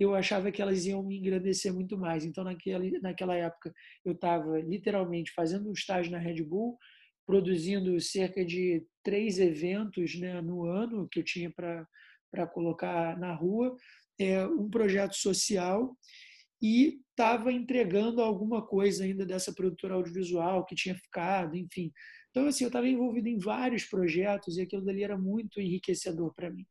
eu 0.00 0.16
achava 0.16 0.50
que 0.50 0.60
elas 0.60 0.84
iam 0.84 1.00
me 1.02 1.16
engrandecer 1.16 1.72
muito 1.72 1.96
mais. 1.96 2.24
Então, 2.24 2.42
naquela, 2.42 2.84
naquela 3.00 3.36
época, 3.36 3.72
eu 4.04 4.14
estava 4.14 4.58
literalmente 4.60 5.30
fazendo 5.32 5.68
um 5.68 5.72
estágio 5.72 6.10
na 6.10 6.18
Red 6.18 6.42
Bull, 6.42 6.76
produzindo 7.32 7.98
cerca 7.98 8.44
de 8.44 8.86
três 9.02 9.38
eventos 9.38 10.20
né, 10.20 10.42
no 10.42 10.66
ano 10.66 11.08
que 11.08 11.20
eu 11.20 11.24
tinha 11.24 11.50
para 11.50 12.46
colocar 12.48 13.18
na 13.18 13.32
rua, 13.32 13.74
é, 14.20 14.44
um 14.44 14.68
projeto 14.68 15.14
social 15.14 15.96
e 16.60 17.00
estava 17.08 17.50
entregando 17.50 18.20
alguma 18.20 18.60
coisa 18.60 19.04
ainda 19.04 19.24
dessa 19.24 19.50
produtora 19.50 19.94
audiovisual 19.94 20.66
que 20.66 20.74
tinha 20.74 20.94
ficado, 20.94 21.56
enfim. 21.56 21.90
Então, 22.28 22.46
assim, 22.46 22.64
eu 22.64 22.68
estava 22.68 22.86
envolvido 22.86 23.28
em 23.28 23.38
vários 23.38 23.84
projetos 23.84 24.58
e 24.58 24.60
aquilo 24.60 24.84
dali 24.84 25.02
era 25.02 25.16
muito 25.16 25.58
enriquecedor 25.58 26.34
para 26.34 26.50
mim. 26.50 26.66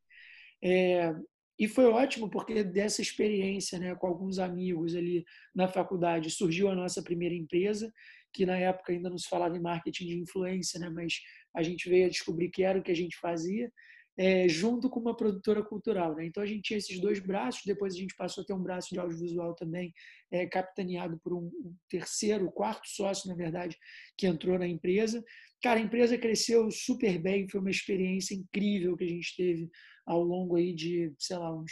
É, 0.64 1.12
e 1.58 1.68
foi 1.68 1.86
ótimo 1.86 2.30
porque 2.30 2.64
dessa 2.64 3.02
experiência 3.02 3.80
né, 3.80 3.96
com 3.96 4.06
alguns 4.06 4.38
amigos 4.38 4.96
ali 4.96 5.26
na 5.56 5.68
faculdade 5.68 6.30
surgiu 6.30 6.70
a 6.70 6.76
nossa 6.76 7.02
primeira 7.02 7.34
empresa 7.34 7.92
que 8.34 8.46
na 8.46 8.58
época 8.58 8.92
ainda 8.92 9.10
não 9.10 9.18
se 9.18 9.28
falava 9.28 9.56
em 9.56 9.62
marketing 9.62 10.06
de 10.06 10.20
influência, 10.20 10.80
né? 10.80 10.90
mas 10.90 11.20
a 11.56 11.62
gente 11.64 11.90
veio 11.90 12.06
a 12.06 12.10
descobrir 12.10 12.50
que 12.50 12.64
era 12.64 12.80
o 12.80 12.84
que 12.84 12.92
a 12.92 12.96
gente 12.96 13.18
fazia, 13.18 13.72
é, 14.18 14.48
junto 14.48 14.90
com 14.90 15.00
uma 15.00 15.16
produtora 15.16 15.64
cultural. 15.64 16.16
Né? 16.16 16.26
Então 16.26 16.44
a 16.44 16.46
gente 16.46 16.62
tinha 16.62 16.78
esses 16.78 17.00
dois 17.00 17.20
braços, 17.20 17.62
depois 17.66 17.94
a 17.94 17.98
gente 17.98 18.16
passou 18.16 18.44
a 18.44 18.46
ter 18.46 18.54
um 18.54 18.62
braço 18.62 18.90
de 18.90 19.00
audiovisual 19.00 19.56
também, 19.56 19.94
é, 20.32 20.46
capitaneado 20.46 21.20
por 21.24 21.34
um, 21.34 21.50
terceiro, 21.90 22.52
quarto 22.52 22.88
sócio, 22.88 23.30
na 23.30 23.36
verdade, 23.36 23.78
que 24.18 24.28
entrou 24.28 24.58
na 24.60 24.68
empresa. 24.68 25.24
Cara, 25.62 25.80
a 25.80 25.84
empresa 25.84 26.18
cresceu 26.18 26.70
super 26.72 27.20
bem, 27.20 27.48
foi 27.50 27.60
uma 27.60 27.70
experiência 27.70 28.36
incrível 28.36 28.98
que 28.98 29.04
a 29.04 29.10
gente 29.10 29.36
teve 29.36 29.70
ao 30.06 30.24
longo 30.24 30.56
aí 30.56 30.74
de, 30.74 31.14
sei 31.20 31.38
lá, 31.38 31.56
uns 31.56 31.72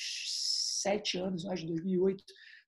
sete 0.82 1.18
anos, 1.18 1.46
acho 1.46 1.66
2008 1.66 2.24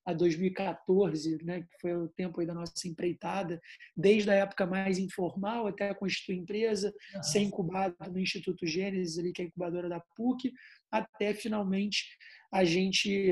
a 0.05 0.13
2014, 0.13 1.43
né, 1.43 1.61
que 1.61 1.79
foi 1.79 1.95
o 1.95 2.07
tempo 2.09 2.43
da 2.45 2.53
nossa 2.53 2.87
empreitada, 2.87 3.61
desde 3.95 4.29
a 4.29 4.35
época 4.35 4.65
mais 4.65 4.97
informal 4.97 5.67
até 5.67 5.93
constituir 5.93 6.37
empresa, 6.37 6.93
ser 7.21 7.39
incubado 7.39 7.95
no 8.09 8.19
Instituto 8.19 8.65
Gênesis, 8.65 9.17
ali, 9.17 9.31
que 9.31 9.41
é 9.41 9.45
a 9.45 9.47
incubadora 9.47 9.87
da 9.87 9.99
PUC, 10.15 10.51
até 10.91 11.33
finalmente 11.33 12.05
a 12.51 12.63
gente, 12.63 13.31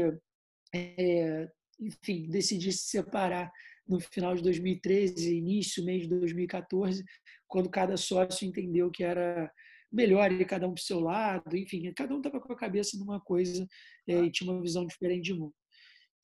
é, 0.73 1.49
enfim, 1.79 2.27
decidir 2.29 2.71
se 2.71 2.88
separar 2.89 3.51
no 3.88 3.99
final 3.99 4.35
de 4.35 4.43
2013, 4.43 5.35
início, 5.35 5.83
mês 5.83 6.03
de 6.03 6.09
2014, 6.09 7.03
quando 7.47 7.69
cada 7.69 7.97
sócio 7.97 8.47
entendeu 8.47 8.91
que 8.91 9.03
era 9.03 9.51
melhor 9.91 10.31
ir 10.31 10.45
cada 10.45 10.67
um 10.67 10.73
para 10.73 10.81
o 10.81 10.83
seu 10.83 10.99
lado, 10.99 11.57
enfim, 11.57 11.91
cada 11.93 12.13
um 12.13 12.17
estava 12.17 12.39
com 12.39 12.53
a 12.53 12.55
cabeça 12.55 12.95
numa 12.97 13.19
coisa 13.19 13.67
é, 14.07 14.19
e 14.21 14.31
tinha 14.31 14.51
uma 14.51 14.61
visão 14.61 14.85
diferente 14.85 15.23
de 15.25 15.33
mundo. 15.33 15.53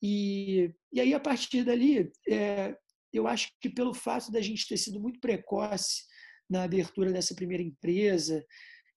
E, 0.02 0.72
e 0.92 1.00
aí, 1.00 1.14
a 1.14 1.20
partir 1.20 1.64
dali, 1.64 2.10
é, 2.28 2.76
eu 3.12 3.26
acho 3.26 3.50
que 3.60 3.68
pelo 3.70 3.94
fato 3.94 4.30
da 4.30 4.40
gente 4.40 4.68
ter 4.68 4.76
sido 4.76 5.00
muito 5.00 5.20
precoce 5.20 6.02
na 6.48 6.62
abertura 6.62 7.12
dessa 7.12 7.34
primeira 7.34 7.62
empresa, 7.62 8.44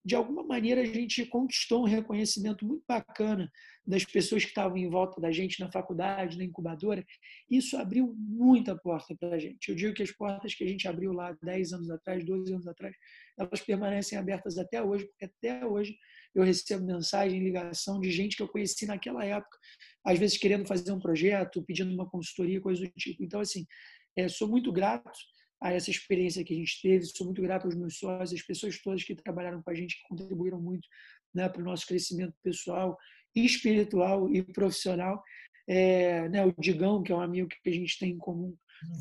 de 0.04 0.16
alguma 0.16 0.44
maneira 0.44 0.82
a 0.82 0.86
gente 0.86 1.26
conquistou 1.26 1.82
um 1.82 1.88
reconhecimento 1.88 2.66
muito 2.66 2.84
bacana 2.88 3.52
das 3.86 4.06
pessoas 4.06 4.44
que 4.44 4.50
estavam 4.50 4.78
em 4.78 4.90
volta 4.90 5.20
da 5.20 5.32
gente 5.32 5.60
na 5.60 5.72
faculdade, 5.72 6.38
na 6.38 6.44
incubadora. 6.44 7.06
Isso 7.50 7.78
abriu 7.78 8.14
muita 8.18 8.78
porta 8.78 9.16
para 9.16 9.36
a 9.36 9.40
gente. 9.40 9.70
Eu 9.70 9.76
digo 9.76 9.94
que 9.94 10.04
as 10.04 10.12
portas 10.12 10.54
que 10.56 10.64
a 10.64 10.68
gente 10.68 10.88
abriu 10.88 11.12
lá 11.12 11.36
10 11.44 11.74
anos 11.74 11.90
atrás, 11.90 12.26
12 12.26 12.54
anos 12.54 12.68
atrás, 12.68 12.96
elas 13.38 13.62
permanecem 13.62 14.18
abertas 14.18 14.58
até 14.58 14.82
hoje, 14.82 15.06
porque 15.06 15.26
até 15.26 15.66
hoje 15.66 15.98
eu 16.36 16.44
recebo 16.44 16.86
mensagem, 16.86 17.44
ligação 17.44 18.00
de 18.00 18.12
gente 18.12 18.36
que 18.36 18.44
eu 18.44 18.48
conheci 18.48 18.86
naquela 18.86 19.26
época, 19.26 19.58
às 20.06 20.18
vezes 20.18 20.38
querendo 20.38 20.68
fazer 20.68 20.92
um 20.92 21.00
projeto, 21.00 21.64
pedindo 21.64 21.94
uma 21.94 22.10
consultoria, 22.10 22.62
coisa 22.62 22.82
do 22.82 22.92
tipo. 22.92 23.24
Então, 23.24 23.40
assim, 23.40 23.66
é, 24.16 24.28
sou 24.28 24.48
muito 24.48 24.72
grato 24.72 25.10
a 25.62 25.74
essa 25.74 25.92
experiência 25.92 26.44
que 26.44 26.54
a 26.54 26.58
gente 26.58 26.82
teve, 26.82 27.06
sou 27.06 27.26
muito 27.26 27.42
grato 27.42 27.66
aos 27.66 27.76
meus 27.76 27.98
sócios, 27.98 28.40
as 28.40 28.46
pessoas 28.46 28.82
todas 28.82 29.04
que 29.04 29.16
trabalharam 29.16 29.62
com 29.62 29.70
a 29.70 29.74
gente, 29.74 29.96
que 29.96 30.08
contribuíram 30.08 30.62
muito 30.62 30.88
né, 31.34 31.50
para 31.50 31.62
o 31.62 31.66
nosso 31.66 31.86
crescimento 31.86 32.34
pessoal, 32.42 32.98
espiritual 33.36 34.34
e 34.34 34.42
profissional. 34.42 35.22
É, 35.68 36.28
né, 36.30 36.46
o 36.46 36.54
Digão, 36.58 37.04
que 37.04 37.12
é 37.12 37.16
um 37.16 37.22
amigo 37.22 37.50
que 37.50 37.70
a 37.70 37.74
gente 37.74 38.00
tem 38.00 38.12
em 38.12 38.18
comum, 38.18 38.56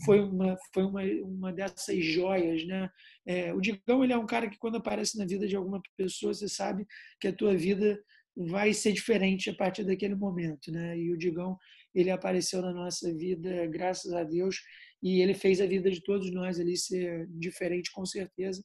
foi 0.04 0.20
uhum. 0.20 0.30
uma 0.30 0.56
foi 0.72 0.84
uma, 0.84 1.02
uma 1.24 1.52
dessas 1.52 2.04
joias, 2.04 2.66
né? 2.66 2.88
É, 3.26 3.52
o 3.52 3.60
Digão 3.60 4.02
ele 4.04 4.12
é 4.12 4.18
um 4.18 4.26
cara 4.26 4.48
que 4.48 4.58
quando 4.58 4.76
aparece 4.76 5.18
na 5.18 5.26
vida 5.26 5.46
de 5.46 5.56
alguma 5.56 5.80
pessoa 5.96 6.34
você 6.34 6.48
sabe 6.48 6.86
que 7.20 7.28
a 7.28 7.32
tua 7.32 7.56
vida 7.56 7.98
vai 8.36 8.72
ser 8.72 8.92
diferente 8.92 9.50
a 9.50 9.54
partir 9.54 9.84
daquele 9.84 10.14
momento, 10.14 10.70
né? 10.70 10.96
E 10.96 11.12
o 11.12 11.18
Digão 11.18 11.56
ele 11.94 12.10
apareceu 12.10 12.62
na 12.62 12.72
nossa 12.72 13.12
vida 13.14 13.66
graças 13.66 14.12
a 14.12 14.22
Deus 14.22 14.56
e 15.02 15.20
ele 15.20 15.34
fez 15.34 15.60
a 15.60 15.66
vida 15.66 15.90
de 15.90 16.02
todos 16.02 16.32
nós 16.32 16.60
ali 16.60 16.76
ser 16.76 17.26
diferente 17.28 17.90
com 17.92 18.06
certeza. 18.06 18.62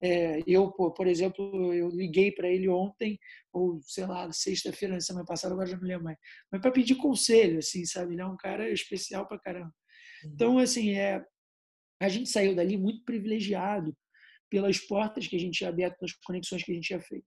É, 0.00 0.42
eu, 0.46 0.70
por 0.70 1.06
exemplo, 1.06 1.72
eu 1.72 1.88
liguei 1.88 2.30
para 2.30 2.48
ele 2.48 2.68
ontem, 2.68 3.18
ou 3.52 3.80
sei 3.82 4.06
lá, 4.06 4.30
sexta-feira, 4.30 4.94
na 4.94 5.00
semana 5.00 5.24
passada, 5.24 5.54
agora 5.54 5.68
já 5.68 5.76
não 5.76 5.86
lembro 5.88 6.04
mais, 6.04 6.18
mas 6.52 6.60
para 6.60 6.70
pedir 6.70 6.96
conselho, 6.96 7.58
assim, 7.58 7.84
sabe? 7.86 8.14
Ele 8.14 8.20
é 8.20 8.26
um 8.26 8.36
cara 8.36 8.70
especial 8.70 9.26
para 9.26 9.38
caramba. 9.38 9.72
Então, 10.34 10.54
uhum. 10.54 10.58
assim, 10.58 10.90
é, 10.90 11.24
a 12.00 12.08
gente 12.08 12.28
saiu 12.28 12.54
dali 12.54 12.76
muito 12.76 13.04
privilegiado 13.04 13.96
pelas 14.50 14.78
portas 14.78 15.26
que 15.26 15.36
a 15.36 15.38
gente 15.38 15.58
tinha 15.58 15.70
aberto, 15.70 15.98
pelas 15.98 16.12
conexões 16.24 16.62
que 16.62 16.72
a 16.72 16.74
gente 16.74 16.86
tinha 16.86 17.00
feito. 17.00 17.26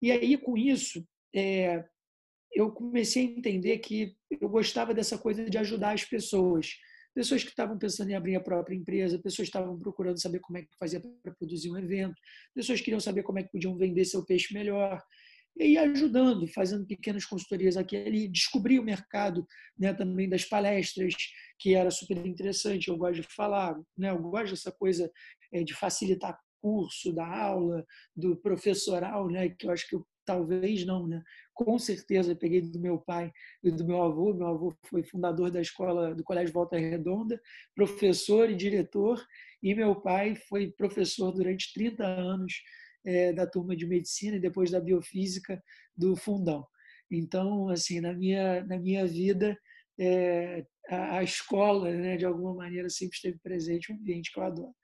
E 0.00 0.12
aí, 0.12 0.38
com 0.38 0.56
isso, 0.56 1.04
é, 1.34 1.84
eu 2.52 2.70
comecei 2.70 3.26
a 3.26 3.30
entender 3.30 3.78
que 3.78 4.16
eu 4.40 4.48
gostava 4.48 4.94
dessa 4.94 5.18
coisa 5.18 5.48
de 5.48 5.58
ajudar 5.58 5.92
as 5.92 6.04
pessoas. 6.04 6.76
Pessoas 7.14 7.42
que 7.42 7.50
estavam 7.50 7.76
pensando 7.78 8.10
em 8.10 8.14
abrir 8.14 8.36
a 8.36 8.40
própria 8.40 8.76
empresa, 8.76 9.18
pessoas 9.18 9.48
que 9.48 9.56
estavam 9.56 9.78
procurando 9.78 10.20
saber 10.20 10.38
como 10.38 10.58
é 10.58 10.62
que 10.62 10.68
fazia 10.78 11.00
para 11.00 11.34
produzir 11.34 11.70
um 11.70 11.78
evento, 11.78 12.14
pessoas 12.54 12.78
que 12.78 12.84
queriam 12.84 13.00
saber 13.00 13.24
como 13.24 13.40
é 13.40 13.42
que 13.42 13.50
podiam 13.50 13.76
vender 13.76 14.04
seu 14.04 14.24
peixe 14.24 14.54
melhor. 14.54 15.02
E 15.56 15.72
ir 15.72 15.78
ajudando, 15.78 16.46
fazendo 16.48 16.86
pequenas 16.86 17.24
consultorias 17.24 17.76
aqui 17.76 17.96
e 17.96 18.06
ali, 18.06 18.28
descobri 18.28 18.78
o 18.78 18.84
mercado 18.84 19.46
né, 19.78 19.92
também 19.92 20.28
das 20.28 20.44
palestras, 20.44 21.14
que 21.58 21.74
era 21.74 21.90
super 21.90 22.24
interessante, 22.26 22.88
eu 22.88 22.96
gosto 22.96 23.22
de 23.22 23.34
falar, 23.34 23.76
né, 23.96 24.10
eu 24.10 24.18
gosto 24.18 24.50
dessa 24.50 24.72
coisa 24.72 25.10
é, 25.52 25.64
de 25.64 25.74
facilitar 25.74 26.38
curso, 26.60 27.12
da 27.12 27.26
aula, 27.26 27.84
do 28.16 28.36
professoral, 28.36 29.28
né, 29.28 29.48
que 29.48 29.66
eu 29.66 29.70
acho 29.70 29.88
que 29.88 29.96
eu, 29.96 30.06
talvez 30.24 30.84
não, 30.84 31.06
né, 31.06 31.22
com 31.54 31.78
certeza 31.78 32.36
peguei 32.36 32.60
do 32.60 32.80
meu 32.80 32.98
pai 32.98 33.32
e 33.62 33.70
do 33.70 33.84
meu 33.84 34.02
avô, 34.02 34.34
meu 34.34 34.48
avô 34.48 34.76
foi 34.86 35.02
fundador 35.02 35.50
da 35.50 35.60
escola 35.60 36.14
do 36.14 36.22
Colégio 36.22 36.52
Volta 36.52 36.76
Redonda, 36.76 37.40
professor 37.74 38.50
e 38.50 38.54
diretor, 38.54 39.24
e 39.62 39.74
meu 39.74 40.00
pai 40.00 40.36
foi 40.48 40.70
professor 40.70 41.32
durante 41.32 41.72
30 41.72 42.04
anos 42.04 42.52
é, 43.04 43.32
da 43.32 43.46
turma 43.46 43.76
de 43.76 43.86
medicina 43.86 44.36
e 44.36 44.40
depois 44.40 44.70
da 44.70 44.80
biofísica 44.80 45.62
do 45.96 46.16
fundão. 46.16 46.66
Então, 47.10 47.68
assim, 47.68 48.00
na 48.00 48.12
minha 48.12 48.64
na 48.64 48.78
minha 48.78 49.06
vida 49.06 49.56
é, 49.98 50.64
a, 50.88 51.18
a, 51.18 51.22
escola, 51.22 51.90
né, 51.90 52.16
de 52.16 52.24
alguma 52.24 52.54
maneira 52.54 52.88
sempre 52.88 53.16
esteve 53.16 53.38
presente, 53.38 53.92
um 53.92 53.96
ambiente 53.96 54.32
que 54.32 54.38
eu 54.38 54.44
adoro. 54.44 54.74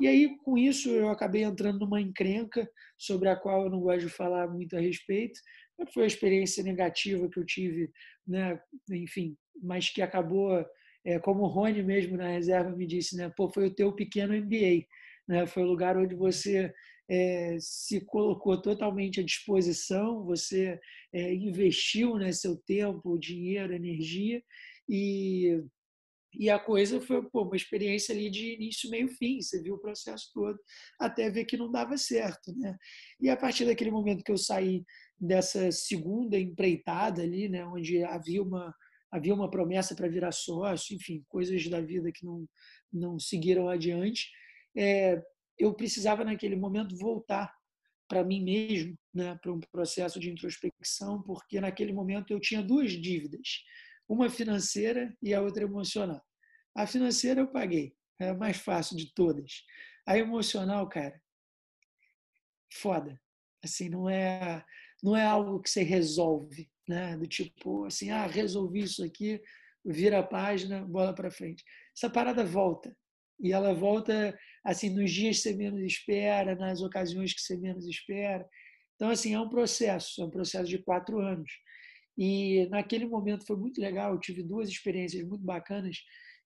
E 0.00 0.08
aí, 0.08 0.36
com 0.38 0.58
isso, 0.58 0.90
eu 0.90 1.08
acabei 1.08 1.44
entrando 1.44 1.80
numa 1.80 2.00
encrenca 2.00 2.68
sobre 2.98 3.28
a 3.28 3.36
qual 3.36 3.64
eu 3.64 3.70
não 3.70 3.80
gosto 3.80 4.00
de 4.00 4.08
falar 4.08 4.48
muito 4.48 4.76
a 4.76 4.80
respeito. 4.80 5.38
Foi 5.92 6.04
a 6.04 6.06
experiência 6.06 6.64
negativa 6.64 7.28
que 7.28 7.38
eu 7.38 7.44
tive, 7.44 7.90
né, 8.26 8.58
enfim, 8.90 9.36
mas 9.62 9.90
que 9.90 10.02
acabou, 10.02 10.64
é, 11.04 11.18
como 11.20 11.42
o 11.42 11.46
Rony 11.46 11.82
mesmo 11.82 12.16
na 12.16 12.28
reserva 12.28 12.74
me 12.74 12.86
disse, 12.86 13.16
né, 13.16 13.32
pô, 13.36 13.50
foi 13.52 13.66
o 13.66 13.74
teu 13.74 13.92
pequeno 13.94 14.34
MBA, 14.34 14.86
né, 15.28 15.46
foi 15.46 15.62
o 15.62 15.66
lugar 15.66 15.96
onde 15.96 16.14
você 16.14 16.72
é, 17.08 17.56
se 17.60 18.00
colocou 18.00 18.60
totalmente 18.60 19.20
à 19.20 19.22
disposição, 19.24 20.24
você 20.24 20.78
é, 21.12 21.34
investiu 21.34 22.16
né, 22.16 22.32
seu 22.32 22.56
tempo, 22.56 23.18
dinheiro, 23.18 23.74
energia 23.74 24.42
e, 24.88 25.62
e 26.34 26.50
a 26.50 26.58
coisa 26.58 27.00
foi 27.00 27.22
pô, 27.28 27.42
uma 27.42 27.56
experiência 27.56 28.14
ali 28.14 28.30
de 28.30 28.54
início, 28.54 28.90
meio, 28.90 29.08
fim. 29.08 29.40
Você 29.40 29.62
viu 29.62 29.74
o 29.74 29.80
processo 29.80 30.30
todo 30.32 30.58
até 30.98 31.30
ver 31.30 31.44
que 31.44 31.56
não 31.56 31.70
dava 31.70 31.96
certo, 31.96 32.54
né? 32.56 32.76
E 33.20 33.28
a 33.28 33.36
partir 33.36 33.66
daquele 33.66 33.90
momento 33.90 34.24
que 34.24 34.32
eu 34.32 34.38
saí 34.38 34.84
dessa 35.18 35.70
segunda 35.70 36.38
empreitada 36.38 37.22
ali, 37.22 37.48
né, 37.48 37.64
onde 37.66 38.02
havia 38.02 38.42
uma 38.42 38.74
havia 39.10 39.32
uma 39.32 39.48
promessa 39.48 39.94
para 39.94 40.08
virar 40.08 40.32
sócio, 40.32 40.96
enfim, 40.96 41.22
coisas 41.28 41.64
da 41.68 41.80
vida 41.80 42.10
que 42.12 42.24
não 42.24 42.48
não 42.92 43.18
seguiram 43.18 43.68
adiante. 43.68 44.28
É, 44.76 45.22
eu 45.58 45.74
precisava 45.74 46.24
naquele 46.24 46.56
momento 46.56 46.96
voltar 46.96 47.52
para 48.08 48.24
mim 48.24 48.42
mesmo, 48.42 48.98
né, 49.12 49.38
para 49.40 49.52
um 49.52 49.60
processo 49.60 50.20
de 50.20 50.30
introspecção, 50.30 51.22
porque 51.22 51.60
naquele 51.60 51.92
momento 51.92 52.32
eu 52.32 52.40
tinha 52.40 52.62
duas 52.62 52.92
dívidas, 52.92 53.62
uma 54.08 54.28
financeira 54.28 55.16
e 55.22 55.32
a 55.32 55.40
outra 55.40 55.64
emocional. 55.64 56.22
A 56.76 56.86
financeira 56.86 57.40
eu 57.40 57.48
paguei, 57.48 57.94
é 58.20 58.28
a 58.28 58.34
mais 58.34 58.58
fácil 58.58 58.96
de 58.96 59.12
todas. 59.14 59.62
A 60.06 60.18
emocional, 60.18 60.88
cara, 60.88 61.20
foda. 62.72 63.20
Assim, 63.62 63.88
não 63.88 64.08
é 64.08 64.62
não 65.02 65.16
é 65.16 65.24
algo 65.24 65.60
que 65.60 65.68
você 65.68 65.82
resolve, 65.82 66.70
né? 66.88 67.16
Do 67.16 67.26
tipo 67.26 67.84
assim, 67.84 68.10
ah, 68.10 68.26
resolvi 68.26 68.80
isso 68.80 69.04
aqui, 69.04 69.40
vira 69.84 70.20
a 70.20 70.22
página, 70.22 70.84
bola 70.86 71.14
para 71.14 71.30
frente. 71.30 71.62
Essa 71.96 72.08
parada 72.08 72.44
volta 72.44 72.96
e 73.38 73.52
ela 73.52 73.74
volta 73.74 74.38
assim 74.64 74.90
nos 74.90 75.10
dias 75.10 75.36
que 75.36 75.42
você 75.42 75.54
menos 75.54 75.80
espera, 75.82 76.54
nas 76.54 76.80
ocasiões 76.80 77.34
que 77.34 77.40
você 77.40 77.56
menos 77.56 77.86
espera. 77.86 78.48
Então 78.96 79.10
assim 79.10 79.34
é 79.34 79.40
um 79.40 79.48
processo, 79.48 80.22
é 80.22 80.24
um 80.24 80.30
processo 80.30 80.68
de 80.68 80.78
quatro 80.78 81.20
anos. 81.20 81.50
E 82.16 82.66
naquele 82.70 83.06
momento 83.06 83.46
foi 83.46 83.56
muito 83.56 83.80
legal. 83.80 84.12
Eu 84.12 84.20
tive 84.20 84.42
duas 84.42 84.68
experiências 84.68 85.26
muito 85.26 85.44
bacanas 85.44 85.98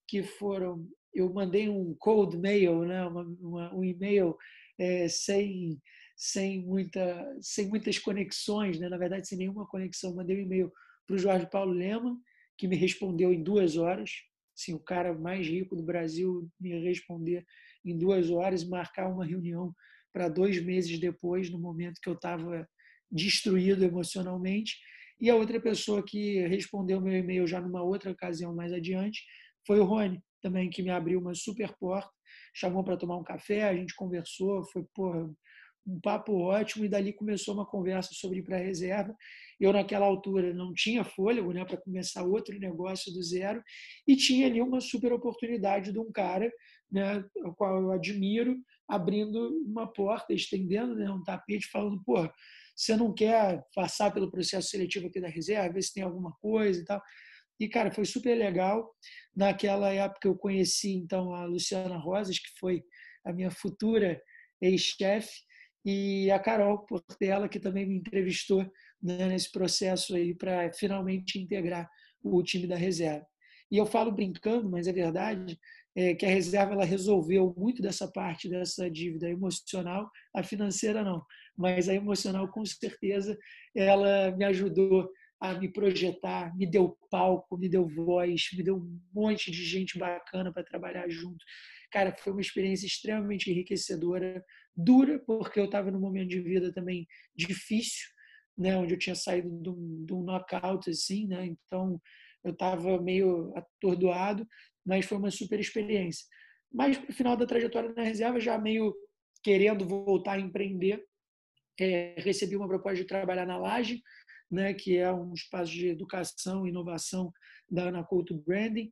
que 0.06 0.22
foram 0.22 0.86
eu 1.14 1.32
mandei 1.32 1.68
um 1.68 1.94
cold 1.98 2.36
mail, 2.36 2.84
né, 2.84 3.04
uma, 3.04 3.22
uma, 3.40 3.74
um 3.74 3.84
e-mail 3.84 4.36
é, 4.78 5.08
sem 5.08 5.80
sem 6.16 6.62
muita 6.62 7.36
sem 7.40 7.68
muitas 7.68 7.98
conexões, 7.98 8.78
né? 8.80 8.88
na 8.88 8.98
verdade 8.98 9.28
sem 9.28 9.38
nenhuma 9.38 9.66
conexão. 9.66 10.14
Mandei 10.14 10.36
um 10.36 10.40
e-mail 10.40 10.72
para 11.06 11.14
o 11.14 11.18
Jorge 11.18 11.48
Paulo 11.50 11.72
Lema 11.72 12.18
que 12.56 12.66
me 12.66 12.76
respondeu 12.76 13.32
em 13.32 13.42
duas 13.42 13.76
horas 13.76 14.10
assim, 14.58 14.74
o 14.74 14.80
cara 14.80 15.14
mais 15.14 15.46
rico 15.46 15.76
do 15.76 15.84
Brasil 15.84 16.50
me 16.60 16.76
responder 16.80 17.46
em 17.84 17.96
duas 17.96 18.30
horas 18.30 18.68
marcar 18.68 19.08
uma 19.08 19.24
reunião 19.24 19.72
para 20.12 20.28
dois 20.28 20.62
meses 20.62 20.98
depois, 20.98 21.50
no 21.50 21.58
momento 21.58 22.00
que 22.02 22.08
eu 22.08 22.14
estava 22.14 22.66
destruído 23.10 23.84
emocionalmente. 23.84 24.76
E 25.20 25.30
a 25.30 25.36
outra 25.36 25.60
pessoa 25.60 26.02
que 26.04 26.46
respondeu 26.46 27.00
meu 27.00 27.16
e-mail 27.16 27.46
já 27.46 27.60
numa 27.60 27.82
outra 27.82 28.10
ocasião 28.10 28.54
mais 28.54 28.72
adiante 28.72 29.22
foi 29.66 29.80
o 29.80 29.84
Rony, 29.84 30.20
também 30.40 30.70
que 30.70 30.82
me 30.82 30.90
abriu 30.90 31.20
uma 31.20 31.34
super 31.34 31.74
porta, 31.78 32.10
chamou 32.54 32.84
para 32.84 32.96
tomar 32.96 33.16
um 33.16 33.24
café, 33.24 33.64
a 33.64 33.74
gente 33.74 33.94
conversou, 33.94 34.64
foi 34.64 34.84
porra, 34.94 35.28
um 35.88 35.98
papo 36.00 36.34
ótimo 36.34 36.84
e 36.84 36.88
dali 36.88 37.12
começou 37.12 37.54
uma 37.54 37.66
conversa 37.66 38.10
sobre 38.12 38.38
ir 38.38 38.42
para 38.42 38.58
reserva. 38.58 39.16
Eu 39.58 39.72
naquela 39.72 40.04
altura 40.04 40.52
não 40.52 40.74
tinha 40.74 41.02
fôlego, 41.02 41.52
né, 41.52 41.64
para 41.64 41.78
começar 41.78 42.22
outro 42.22 42.58
negócio 42.58 43.12
do 43.12 43.22
zero 43.22 43.62
e 44.06 44.14
tinha 44.14 44.46
ali 44.46 44.60
uma 44.60 44.80
super 44.80 45.12
oportunidade 45.12 45.92
de 45.92 45.98
um 45.98 46.12
cara, 46.12 46.52
né, 46.90 47.24
o 47.44 47.52
qual 47.52 47.80
eu 47.80 47.92
admiro, 47.92 48.56
abrindo 48.88 49.62
uma 49.66 49.86
porta, 49.86 50.32
estendendo 50.32 50.94
né, 50.94 51.10
um 51.10 51.22
tapete, 51.22 51.68
falando, 51.68 52.02
pô, 52.04 52.28
você 52.74 52.96
não 52.96 53.12
quer 53.12 53.64
passar 53.74 54.12
pelo 54.12 54.30
processo 54.30 54.68
seletivo 54.68 55.08
aqui 55.08 55.20
da 55.20 55.28
reserva, 55.28 55.74
ver 55.74 55.82
se 55.82 55.94
tem 55.94 56.02
alguma 56.02 56.32
coisa 56.40 56.80
e 56.80 56.84
tal. 56.84 57.02
E, 57.60 57.68
cara, 57.68 57.90
foi 57.90 58.04
super 58.04 58.36
legal. 58.36 58.94
Naquela 59.34 59.92
época 59.92 60.28
eu 60.28 60.36
conheci, 60.36 60.92
então, 60.92 61.34
a 61.34 61.44
Luciana 61.44 61.96
Rosas, 61.96 62.38
que 62.38 62.58
foi 62.58 62.84
a 63.24 63.32
minha 63.32 63.50
futura 63.50 64.20
ex-chefe, 64.60 65.48
e 65.84 66.30
a 66.30 66.38
Carol 66.38 66.84
Portela, 66.84 67.48
que 67.48 67.58
também 67.58 67.86
me 67.86 67.96
entrevistou 67.96 68.62
né, 69.02 69.26
nesse 69.26 69.50
processo 69.50 70.14
aí 70.14 70.34
para 70.34 70.70
finalmente 70.72 71.38
integrar 71.38 71.88
o 72.22 72.42
time 72.42 72.66
da 72.66 72.76
reserva. 72.76 73.26
E 73.70 73.76
eu 73.76 73.86
falo 73.86 74.12
brincando, 74.12 74.68
mas 74.68 74.86
é 74.86 74.92
verdade, 74.92 75.58
é 76.00 76.14
que 76.14 76.24
a 76.24 76.28
reserva 76.28 76.74
ela 76.74 76.84
resolveu 76.84 77.52
muito 77.58 77.82
dessa 77.82 78.06
parte 78.06 78.48
dessa 78.48 78.88
dívida 78.88 79.28
emocional, 79.28 80.08
a 80.32 80.44
financeira 80.44 81.02
não, 81.02 81.24
mas 81.56 81.88
a 81.88 81.94
emocional 81.94 82.46
com 82.52 82.64
certeza 82.64 83.36
ela 83.74 84.30
me 84.36 84.44
ajudou 84.44 85.10
a 85.40 85.54
me 85.54 85.68
projetar, 85.68 86.56
me 86.56 86.70
deu 86.70 86.96
palco, 87.10 87.58
me 87.58 87.68
deu 87.68 87.84
voz, 87.88 88.48
me 88.56 88.62
deu 88.62 88.76
um 88.76 89.00
monte 89.12 89.50
de 89.50 89.64
gente 89.64 89.98
bacana 89.98 90.52
para 90.52 90.62
trabalhar 90.62 91.08
junto. 91.08 91.44
Cara, 91.90 92.14
foi 92.16 92.32
uma 92.32 92.40
experiência 92.40 92.86
extremamente 92.86 93.50
enriquecedora, 93.50 94.44
dura, 94.76 95.18
porque 95.26 95.58
eu 95.58 95.64
estava 95.64 95.90
num 95.90 96.00
momento 96.00 96.28
de 96.28 96.40
vida 96.40 96.72
também 96.72 97.08
difícil, 97.34 98.06
né, 98.56 98.76
onde 98.76 98.94
eu 98.94 98.98
tinha 98.98 99.16
saído 99.16 99.48
de 99.60 99.68
um, 99.68 100.04
de 100.04 100.14
um 100.14 100.22
knockout, 100.22 100.90
assim, 100.90 101.26
né, 101.26 101.44
então 101.44 102.00
eu 102.44 102.52
estava 102.52 103.00
meio 103.00 103.52
atordoado, 103.56 104.46
mas 104.88 105.04
foi 105.04 105.18
uma 105.18 105.30
super 105.30 105.60
experiência. 105.60 106.24
Mas 106.72 106.98
no 106.98 107.12
final 107.12 107.36
da 107.36 107.46
trajetória 107.46 107.92
na 107.92 108.02
reserva, 108.02 108.40
já 108.40 108.58
meio 108.58 108.94
querendo 109.42 109.86
voltar 109.86 110.32
a 110.32 110.40
empreender, 110.40 111.04
é, 111.78 112.14
recebi 112.16 112.56
uma 112.56 112.66
proposta 112.66 112.96
de 112.96 113.06
trabalhar 113.06 113.44
na 113.44 113.58
Laje, 113.58 114.02
né, 114.50 114.72
que 114.72 114.96
é 114.96 115.12
um 115.12 115.34
espaço 115.34 115.72
de 115.72 115.88
educação 115.88 116.66
e 116.66 116.70
inovação 116.70 117.30
da 117.70 117.82
Ana 117.84 118.02
Couto 118.02 118.34
Branding. 118.34 118.90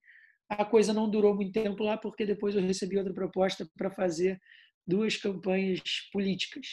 A 0.51 0.67
coisa 0.67 0.93
não 0.93 1.11
durou 1.11 1.35
muito 1.35 1.53
tempo 1.53 1.83
lá, 1.83 1.97
porque 1.97 2.27
depois 2.27 2.55
eu 2.55 2.61
recebi 2.61 2.99
outra 2.99 3.15
proposta 3.15 3.67
para 3.75 3.91
fazer 3.91 4.39
duas 4.87 5.17
campanhas 5.17 5.81
políticas. 6.13 6.67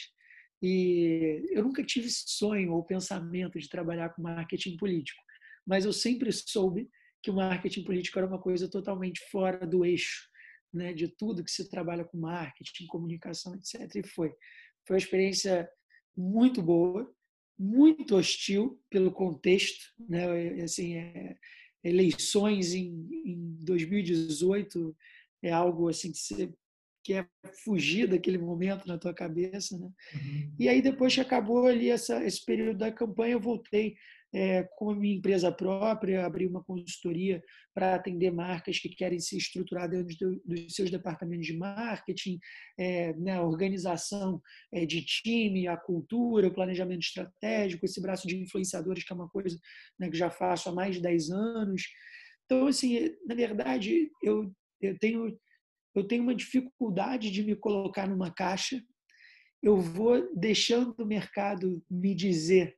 E 0.62 1.42
eu 1.50 1.64
nunca 1.64 1.82
tive 1.82 2.08
sonho 2.10 2.74
ou 2.74 2.84
pensamento 2.84 3.58
de 3.58 3.70
trabalhar 3.70 4.10
com 4.10 4.22
marketing 4.22 4.76
político, 4.76 5.20
mas 5.66 5.86
eu 5.86 5.94
sempre 5.94 6.30
soube 6.30 6.90
que 7.24 7.30
o 7.30 7.34
marketing 7.34 7.84
político 7.84 8.18
era 8.18 8.28
uma 8.28 8.38
coisa 8.38 8.68
totalmente 8.68 9.18
fora 9.30 9.66
do 9.66 9.82
eixo 9.82 10.28
né, 10.74 10.92
de 10.92 11.08
tudo 11.08 11.42
que 11.42 11.50
se 11.50 11.70
trabalha 11.70 12.04
com 12.04 12.18
marketing, 12.18 12.86
comunicação, 12.86 13.54
etc. 13.54 13.94
E 13.96 14.06
foi. 14.06 14.30
Foi 14.86 14.96
uma 14.96 14.98
experiência 14.98 15.66
muito 16.14 16.60
boa, 16.60 17.10
muito 17.58 18.16
hostil 18.16 18.78
pelo 18.90 19.10
contexto, 19.10 19.86
né? 19.98 20.62
Assim, 20.62 20.96
é, 20.96 21.36
eleições 21.82 22.74
em, 22.74 23.08
em 23.24 23.56
2018 23.60 24.94
é 25.42 25.50
algo 25.50 25.88
assim 25.88 26.12
que 26.12 26.18
você 26.18 26.52
quer 27.02 27.28
fugir 27.64 28.06
daquele 28.06 28.38
momento 28.38 28.86
na 28.86 28.98
tua 28.98 29.14
cabeça, 29.14 29.78
né? 29.78 29.90
Uhum. 30.14 30.54
E 30.58 30.68
aí 30.68 30.82
depois 30.82 31.14
que 31.14 31.20
acabou 31.20 31.66
ali 31.66 31.88
essa, 31.88 32.22
esse 32.24 32.44
período 32.44 32.78
da 32.78 32.92
campanha, 32.92 33.32
eu 33.32 33.40
voltei 33.40 33.96
é, 34.34 34.64
com 34.76 34.90
a 34.90 34.96
minha 34.96 35.14
empresa 35.14 35.52
própria, 35.52 36.26
abri 36.26 36.44
uma 36.44 36.62
consultoria 36.64 37.40
para 37.72 37.94
atender 37.94 38.32
marcas 38.32 38.80
que 38.80 38.88
querem 38.88 39.20
se 39.20 39.36
estruturar 39.36 39.88
dentro 39.88 40.16
do, 40.18 40.42
dos 40.44 40.74
seus 40.74 40.90
departamentos 40.90 41.46
de 41.46 41.56
marketing, 41.56 42.40
é, 42.76 43.14
né, 43.14 43.40
organização 43.40 44.42
é, 44.72 44.84
de 44.84 45.04
time, 45.04 45.68
a 45.68 45.76
cultura, 45.76 46.48
o 46.48 46.54
planejamento 46.54 47.02
estratégico, 47.02 47.84
esse 47.84 48.00
braço 48.02 48.26
de 48.26 48.36
influenciadores, 48.36 49.04
que 49.04 49.12
é 49.12 49.16
uma 49.16 49.28
coisa 49.28 49.56
né, 49.98 50.10
que 50.10 50.16
já 50.18 50.30
faço 50.30 50.68
há 50.68 50.72
mais 50.72 50.96
de 50.96 51.02
10 51.02 51.30
anos. 51.30 51.84
Então, 52.44 52.66
assim, 52.66 53.14
na 53.24 53.36
verdade, 53.36 54.10
eu, 54.20 54.52
eu, 54.80 54.98
tenho, 54.98 55.38
eu 55.94 56.08
tenho 56.08 56.24
uma 56.24 56.34
dificuldade 56.34 57.30
de 57.30 57.44
me 57.44 57.54
colocar 57.54 58.08
numa 58.08 58.32
caixa. 58.32 58.82
Eu 59.62 59.76
vou 59.76 60.28
deixando 60.34 60.92
o 60.98 61.06
mercado 61.06 61.80
me 61.88 62.16
dizer 62.16 62.76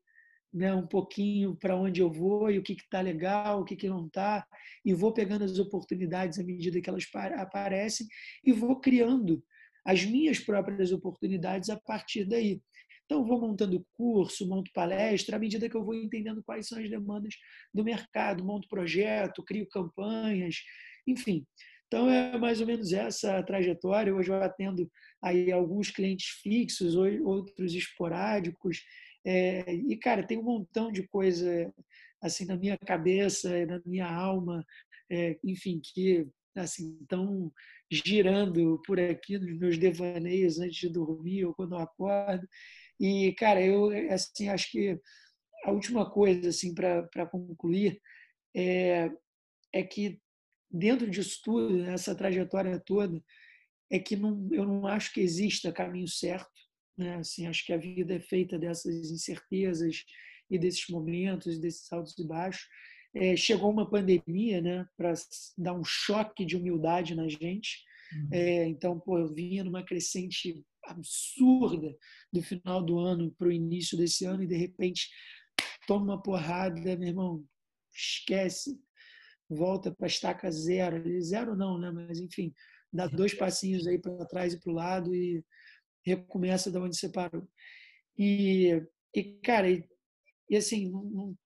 né, 0.52 0.74
um 0.74 0.86
pouquinho 0.86 1.54
para 1.56 1.76
onde 1.76 2.00
eu 2.00 2.10
vou 2.10 2.50
e 2.50 2.58
o 2.58 2.62
que 2.62 2.72
está 2.72 3.00
legal, 3.00 3.60
o 3.60 3.64
que, 3.64 3.76
que 3.76 3.88
não 3.88 4.06
está, 4.06 4.46
e 4.84 4.94
vou 4.94 5.12
pegando 5.12 5.44
as 5.44 5.58
oportunidades 5.58 6.38
à 6.38 6.44
medida 6.44 6.80
que 6.80 6.88
elas 6.88 7.04
aparecem 7.36 8.06
e 8.44 8.52
vou 8.52 8.80
criando 8.80 9.42
as 9.84 10.04
minhas 10.04 10.38
próprias 10.38 10.92
oportunidades 10.92 11.70
a 11.70 11.76
partir 11.76 12.24
daí. 12.24 12.60
Então, 13.04 13.24
vou 13.24 13.40
montando 13.40 13.86
curso, 13.92 14.48
monto 14.48 14.70
palestra, 14.72 15.36
à 15.36 15.38
medida 15.38 15.68
que 15.70 15.76
eu 15.76 15.84
vou 15.84 15.94
entendendo 15.94 16.42
quais 16.42 16.66
são 16.66 16.82
as 16.82 16.90
demandas 16.90 17.34
do 17.72 17.84
mercado, 17.84 18.44
monto 18.44 18.68
projeto, 18.68 19.44
crio 19.44 19.68
campanhas, 19.68 20.56
enfim. 21.06 21.46
Então, 21.86 22.10
é 22.10 22.36
mais 22.36 22.60
ou 22.60 22.66
menos 22.66 22.92
essa 22.92 23.38
a 23.38 23.42
trajetória. 23.44 24.12
Hoje 24.12 24.30
eu 24.30 24.42
atendo 24.42 24.90
aí 25.22 25.52
alguns 25.52 25.88
clientes 25.90 26.26
fixos, 26.42 26.96
outros 26.96 27.74
esporádicos. 27.74 28.82
É, 29.26 29.74
e, 29.74 29.96
cara, 29.96 30.24
tem 30.26 30.38
um 30.38 30.42
montão 30.42 30.92
de 30.92 31.06
coisa 31.08 31.74
assim 32.22 32.44
na 32.44 32.56
minha 32.56 32.78
cabeça, 32.78 33.66
na 33.66 33.80
minha 33.84 34.06
alma, 34.06 34.64
é, 35.10 35.38
enfim, 35.44 35.80
que 35.82 36.26
assim 36.54 36.96
estão 37.02 37.52
girando 37.90 38.80
por 38.86 38.98
aqui 38.98 39.38
nos 39.38 39.58
meus 39.58 39.78
devaneios 39.78 40.58
antes 40.58 40.76
de 40.76 40.88
dormir 40.88 41.44
ou 41.44 41.54
quando 41.54 41.74
eu 41.74 41.80
acordo. 41.80 42.48
E, 43.00 43.32
cara, 43.34 43.60
eu 43.60 43.90
assim, 44.12 44.48
acho 44.48 44.70
que 44.70 44.98
a 45.64 45.72
última 45.72 46.08
coisa 46.10 46.48
assim 46.48 46.74
para 46.74 47.26
concluir 47.26 48.00
é, 48.54 49.10
é 49.72 49.82
que 49.82 50.20
dentro 50.70 51.10
disso 51.10 51.40
tudo, 51.44 51.82
essa 51.84 52.14
trajetória 52.14 52.78
toda, 52.78 53.22
é 53.90 53.98
que 53.98 54.16
não, 54.16 54.48
eu 54.52 54.64
não 54.64 54.86
acho 54.86 55.12
que 55.12 55.20
exista 55.20 55.72
caminho 55.72 56.08
certo. 56.08 56.50
Né? 56.96 57.16
Assim, 57.16 57.46
acho 57.46 57.64
que 57.64 57.72
a 57.72 57.78
vida 57.78 58.14
é 58.14 58.20
feita 58.20 58.58
dessas 58.58 59.10
incertezas 59.10 60.04
e 60.50 60.58
desses 60.58 60.88
momentos, 60.88 61.58
desses 61.58 61.92
altos 61.92 62.18
e 62.18 62.26
baixos. 62.26 62.66
É, 63.14 63.34
chegou 63.34 63.70
uma 63.70 63.88
pandemia 63.88 64.60
né, 64.60 64.86
para 64.96 65.12
dar 65.56 65.72
um 65.72 65.84
choque 65.84 66.44
de 66.44 66.56
humildade 66.56 67.14
na 67.14 67.28
gente. 67.28 67.82
Uhum. 68.12 68.28
É, 68.32 68.66
então, 68.66 69.00
pô, 69.00 69.18
eu 69.18 69.32
vinha 69.32 69.64
numa 69.64 69.82
crescente 69.82 70.62
absurda 70.84 71.96
do 72.32 72.42
final 72.42 72.82
do 72.82 72.98
ano 72.98 73.32
para 73.36 73.48
o 73.48 73.52
início 73.52 73.96
desse 73.98 74.24
ano 74.24 74.42
e 74.42 74.46
de 74.46 74.56
repente 74.56 75.08
toma 75.86 76.04
uma 76.04 76.22
porrada, 76.22 76.96
meu 76.96 77.08
irmão, 77.08 77.44
esquece, 77.92 78.78
volta 79.48 79.90
para 79.94 80.06
estaca 80.06 80.50
zero, 80.50 81.02
zero 81.22 81.56
não, 81.56 81.78
né? 81.78 81.90
Mas 81.90 82.20
enfim, 82.20 82.52
dá 82.92 83.06
dois 83.06 83.34
passinhos 83.34 83.86
aí 83.86 83.98
para 83.98 84.26
trás 84.26 84.54
e 84.54 84.60
para 84.60 84.72
o 84.72 84.74
lado 84.74 85.14
e 85.14 85.44
recomeça 86.06 86.70
da 86.70 86.80
onde 86.80 86.96
você 86.96 87.08
parou. 87.08 87.46
E, 88.18 88.82
e 89.14 89.24
cara, 89.42 89.70
e, 89.70 89.84
e 90.48 90.56
assim, 90.56 90.90
não, 90.90 91.36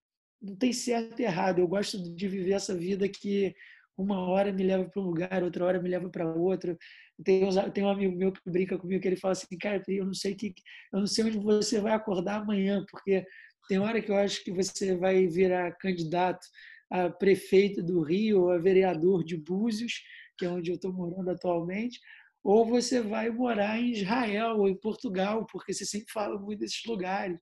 não 0.40 0.56
tem 0.56 0.72
certo 0.72 1.20
e 1.20 1.24
errado. 1.24 1.58
Eu 1.58 1.68
gosto 1.68 1.98
de 2.14 2.28
viver 2.28 2.52
essa 2.52 2.74
vida 2.74 3.08
que 3.08 3.54
uma 3.96 4.20
hora 4.28 4.52
me 4.52 4.62
leva 4.62 4.84
para 4.88 5.02
um 5.02 5.04
lugar, 5.04 5.42
outra 5.42 5.64
hora 5.64 5.82
me 5.82 5.88
leva 5.88 6.08
para 6.08 6.32
outro. 6.32 6.76
Tem, 7.22 7.42
tem 7.72 7.84
um 7.84 7.90
amigo 7.90 8.16
meu 8.16 8.32
que 8.32 8.40
brinca 8.50 8.78
comigo 8.78 9.02
que 9.02 9.08
ele 9.08 9.16
fala 9.16 9.32
assim, 9.32 9.58
cara, 9.58 9.82
eu 9.88 10.06
não 10.06 10.14
sei 10.14 10.34
que, 10.34 10.54
eu 10.92 11.00
não 11.00 11.06
sei 11.06 11.24
onde 11.24 11.38
você 11.38 11.80
vai 11.80 11.92
acordar 11.92 12.40
amanhã, 12.40 12.84
porque 12.90 13.24
tem 13.68 13.78
hora 13.78 14.00
que 14.00 14.10
eu 14.10 14.16
acho 14.16 14.42
que 14.42 14.52
você 14.52 14.96
vai 14.96 15.26
virar 15.26 15.76
candidato 15.76 16.46
a 16.90 17.08
prefeito 17.10 17.82
do 17.82 18.02
Rio 18.02 18.50
a 18.50 18.58
vereador 18.58 19.22
de 19.22 19.36
Búzios, 19.36 20.02
que 20.36 20.46
é 20.46 20.48
onde 20.48 20.70
eu 20.70 20.76
estou 20.76 20.92
morando 20.92 21.30
atualmente, 21.30 22.00
ou 22.42 22.64
você 22.64 23.00
vai 23.00 23.30
morar 23.30 23.78
em 23.78 23.92
Israel 23.92 24.58
ou 24.58 24.68
em 24.68 24.76
Portugal, 24.76 25.46
porque 25.46 25.72
você 25.72 25.84
sempre 25.84 26.10
fala 26.12 26.38
muito 26.38 26.60
desses 26.60 26.84
lugares. 26.86 27.38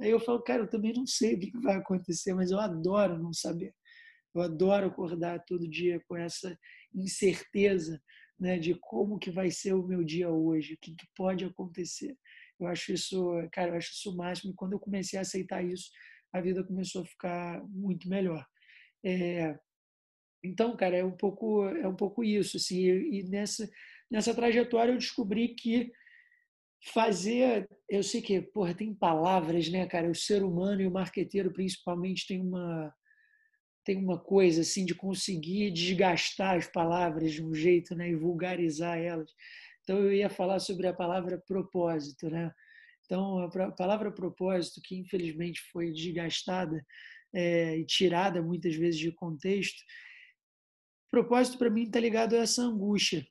Aí 0.00 0.10
eu 0.10 0.20
falo, 0.20 0.42
cara, 0.42 0.62
eu 0.62 0.70
também 0.70 0.92
não 0.92 1.06
sei 1.06 1.34
o 1.34 1.40
que 1.40 1.50
vai 1.58 1.76
acontecer, 1.76 2.34
mas 2.34 2.50
eu 2.50 2.60
adoro 2.60 3.18
não 3.18 3.32
saber. 3.32 3.74
Eu 4.34 4.42
adoro 4.42 4.86
acordar 4.86 5.42
todo 5.46 5.68
dia 5.68 6.00
com 6.06 6.16
essa 6.16 6.56
incerteza 6.94 8.00
né, 8.38 8.58
de 8.58 8.74
como 8.74 9.18
que 9.18 9.30
vai 9.30 9.50
ser 9.50 9.72
o 9.72 9.86
meu 9.86 10.04
dia 10.04 10.30
hoje, 10.30 10.74
o 10.74 10.78
que, 10.78 10.94
que 10.94 11.06
pode 11.16 11.44
acontecer. 11.44 12.16
Eu 12.60 12.66
acho 12.66 12.92
isso, 12.92 13.32
cara, 13.52 13.70
eu 13.70 13.76
acho 13.76 13.92
isso 13.92 14.10
o 14.10 14.16
máximo. 14.16 14.52
E 14.52 14.54
quando 14.54 14.74
eu 14.74 14.80
comecei 14.80 15.18
a 15.18 15.22
aceitar 15.22 15.64
isso, 15.64 15.90
a 16.32 16.40
vida 16.40 16.62
começou 16.64 17.02
a 17.02 17.06
ficar 17.06 17.62
muito 17.68 18.08
melhor. 18.08 18.46
É, 19.04 19.58
então, 20.44 20.76
cara, 20.76 20.96
é 20.96 21.04
um 21.04 21.16
pouco 21.16 21.64
é 21.64 21.88
um 21.88 21.96
pouco 21.96 22.22
isso, 22.22 22.56
assim. 22.56 22.82
E 22.84 23.22
nessa 23.24 23.68
nessa 24.10 24.34
trajetória 24.34 24.92
eu 24.92 24.98
descobri 24.98 25.48
que 25.48 25.90
fazer, 26.92 27.68
eu 27.88 28.02
sei 28.02 28.22
que, 28.22 28.40
porra, 28.40 28.74
tem 28.74 28.94
palavras, 28.94 29.68
né, 29.68 29.86
cara? 29.86 30.10
O 30.10 30.14
ser 30.14 30.42
humano 30.42 30.82
e 30.82 30.86
o 30.86 30.92
marqueteiro 30.92 31.52
principalmente 31.52 32.26
tem 32.26 32.40
uma 32.40 32.92
tem 33.84 33.96
uma 33.96 34.18
coisa 34.18 34.62
assim 34.62 34.84
de 34.84 34.96
conseguir 34.96 35.70
desgastar 35.70 36.56
as 36.56 36.66
palavras 36.66 37.32
de 37.32 37.40
um 37.40 37.54
jeito, 37.54 37.94
né, 37.94 38.10
e 38.10 38.16
vulgarizar 38.16 38.98
elas. 38.98 39.30
Então 39.84 39.98
eu 39.98 40.12
ia 40.12 40.28
falar 40.28 40.58
sobre 40.58 40.88
a 40.88 40.92
palavra 40.92 41.40
propósito, 41.46 42.28
né? 42.28 42.52
Então 43.04 43.38
a 43.38 43.70
palavra 43.70 44.10
propósito 44.10 44.80
que 44.82 44.96
infelizmente 44.96 45.60
foi 45.72 45.92
desgastada 45.92 46.84
é, 47.32 47.78
e 47.78 47.86
tirada 47.86 48.42
muitas 48.42 48.74
vezes 48.74 48.98
de 48.98 49.12
contexto, 49.12 49.80
propósito 51.08 51.56
para 51.56 51.70
mim 51.70 51.84
está 51.84 52.00
ligado 52.00 52.34
a 52.34 52.38
essa 52.38 52.62
angústia, 52.62 53.24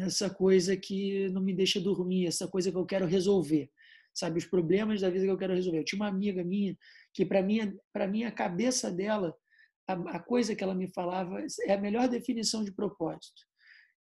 essa 0.00 0.30
coisa 0.30 0.76
que 0.76 1.28
não 1.30 1.42
me 1.42 1.54
deixa 1.54 1.80
dormir, 1.80 2.26
essa 2.26 2.48
coisa 2.48 2.70
que 2.70 2.76
eu 2.76 2.86
quero 2.86 3.06
resolver, 3.06 3.70
sabe 4.12 4.38
os 4.38 4.46
problemas 4.46 5.00
da 5.00 5.10
vida 5.10 5.24
que 5.24 5.30
eu 5.30 5.38
quero 5.38 5.54
resolver. 5.54 5.78
Eu 5.78 5.84
tinha 5.84 6.00
uma 6.00 6.08
amiga 6.08 6.42
minha 6.44 6.76
que 7.12 7.24
para 7.24 7.42
mim, 7.42 7.76
para 7.92 8.06
mim 8.06 8.24
a 8.24 8.32
cabeça 8.32 8.90
dela 8.90 9.34
a, 9.90 10.16
a 10.16 10.20
coisa 10.20 10.54
que 10.54 10.62
ela 10.62 10.74
me 10.74 10.88
falava 10.88 11.44
é 11.66 11.72
a 11.72 11.80
melhor 11.80 12.08
definição 12.08 12.64
de 12.64 12.72
propósito. 12.72 13.42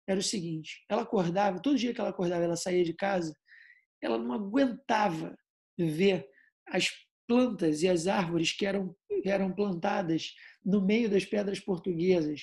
Era 0.07 0.21
o 0.21 0.23
seguinte: 0.23 0.85
ela 0.89 1.03
acordava, 1.03 1.61
todo 1.61 1.79
dia 1.79 1.93
que 1.95 2.01
ela 2.01 2.11
acordava, 2.11 2.45
ela 2.45 2.57
saía 2.57 2.85
de 2.85 2.95
casa, 2.95 3.35
ela 4.01 4.19
não 4.19 4.33
aguentava 4.33 5.37
ver 5.79 6.27
as 6.69 6.91
plantas 7.27 7.83
e 7.83 7.89
as 7.89 8.07
árvores 8.07 8.53
que 8.53 8.67
eram, 8.67 8.95
eram 9.25 9.53
plantadas 9.53 10.35
no 10.65 10.85
meio 10.85 11.09
das 11.11 11.25
pedras 11.25 11.61
portuguesas. 11.61 12.43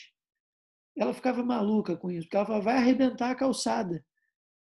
Ela 0.97 1.13
ficava 1.13 1.43
maluca 1.43 1.95
com 1.95 2.11
isso, 2.11 2.23
porque 2.23 2.37
ela 2.37 2.45
falava: 2.45 2.65
vai 2.65 2.77
arrebentar 2.77 3.31
a 3.31 3.35
calçada. 3.35 4.03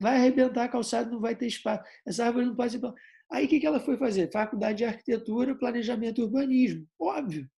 Vai 0.00 0.16
arrebentar 0.16 0.64
a 0.64 0.68
calçada, 0.68 1.10
não 1.10 1.20
vai 1.20 1.36
ter 1.36 1.46
espaço. 1.46 1.84
Essa 2.06 2.26
árvore 2.26 2.46
não 2.46 2.56
pode 2.56 2.72
ser. 2.72 2.80
Aí 3.30 3.46
o 3.46 3.48
que 3.48 3.66
ela 3.66 3.80
foi 3.80 3.96
fazer? 3.96 4.30
Faculdade 4.30 4.78
de 4.78 4.84
Arquitetura, 4.84 5.56
Planejamento 5.56 6.20
e 6.20 6.24
Urbanismo. 6.24 6.86
Óbvio 7.00 7.48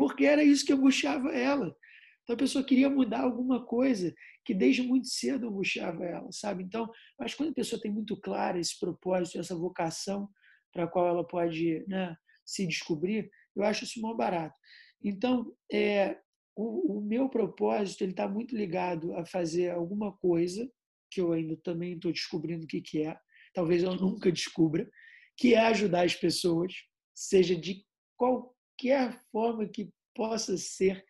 porque 0.00 0.24
era 0.24 0.42
isso 0.42 0.64
que 0.64 0.72
angustiava 0.72 1.28
ela. 1.28 1.76
Então 2.22 2.32
a 2.32 2.38
pessoa 2.38 2.64
queria 2.64 2.88
mudar 2.88 3.20
alguma 3.20 3.66
coisa 3.66 4.14
que 4.46 4.54
desde 4.54 4.80
muito 4.80 5.06
cedo 5.08 5.46
angustiava 5.46 6.02
ela, 6.06 6.32
sabe? 6.32 6.62
Então, 6.64 6.90
que 7.22 7.36
quando 7.36 7.50
a 7.50 7.54
pessoa 7.54 7.78
tem 7.78 7.92
muito 7.92 8.18
claro 8.18 8.58
esse 8.58 8.80
propósito, 8.80 9.38
essa 9.38 9.54
vocação 9.54 10.26
para 10.72 10.84
a 10.84 10.86
qual 10.86 11.06
ela 11.06 11.22
pode 11.22 11.84
né, 11.86 12.16
se 12.46 12.66
descobrir, 12.66 13.30
eu 13.54 13.62
acho 13.62 13.84
isso 13.84 14.00
mal 14.00 14.16
barato. 14.16 14.56
Então, 15.04 15.52
é, 15.70 16.16
o, 16.60 16.98
o 16.98 17.00
meu 17.00 17.28
propósito 17.28 18.02
ele 18.02 18.12
está 18.12 18.28
muito 18.28 18.56
ligado 18.56 19.14
a 19.14 19.24
fazer 19.24 19.70
alguma 19.70 20.12
coisa 20.18 20.70
que 21.10 21.20
eu 21.20 21.32
ainda 21.32 21.56
também 21.56 21.94
estou 21.94 22.12
descobrindo 22.12 22.64
o 22.64 22.68
que, 22.68 22.80
que 22.80 23.02
é, 23.02 23.16
talvez 23.52 23.82
eu 23.82 23.94
nunca 23.96 24.30
descubra, 24.30 24.88
que 25.36 25.54
é 25.54 25.60
ajudar 25.66 26.04
as 26.04 26.14
pessoas, 26.14 26.72
seja 27.14 27.56
de 27.56 27.84
qual, 28.16 28.54
qualquer 28.80 29.20
forma 29.30 29.68
que 29.68 29.90
possa 30.14 30.56
ser, 30.56 31.04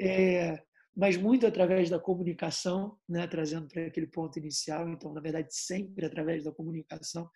é, 0.00 0.62
mas 0.96 1.16
muito 1.16 1.46
através 1.46 1.90
da 1.90 1.98
comunicação, 1.98 2.98
né, 3.08 3.26
trazendo 3.26 3.68
para 3.68 3.86
aquele 3.86 4.06
ponto 4.06 4.38
inicial. 4.38 4.88
Então, 4.88 5.12
na 5.12 5.20
verdade, 5.20 5.54
sempre 5.54 6.06
através 6.06 6.44
da 6.44 6.52
comunicação. 6.52 7.30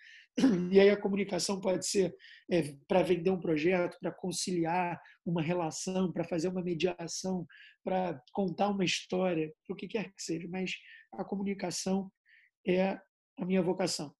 E 0.71 0.79
aí 0.79 0.91
a 0.91 1.01
comunicação 1.01 1.59
pode 1.61 1.87
ser 1.87 2.15
é, 2.51 2.75
para 2.87 3.03
vender 3.03 3.31
um 3.31 3.41
projeto, 3.41 3.97
para 3.99 4.13
conciliar 4.13 5.01
uma 5.25 5.41
relação, 5.41 6.13
para 6.13 6.25
fazer 6.25 6.49
uma 6.49 6.63
mediação, 6.63 7.47
para 7.83 8.21
contar 8.33 8.69
uma 8.69 8.85
história, 8.85 9.51
o 9.69 9.75
que 9.75 9.89
quer 9.89 10.13
que 10.13 10.23
seja. 10.23 10.47
Mas 10.49 10.73
a 11.13 11.25
comunicação 11.25 12.11
é 12.67 13.01
a 13.39 13.45
minha 13.47 13.63
vocação. 13.63 14.15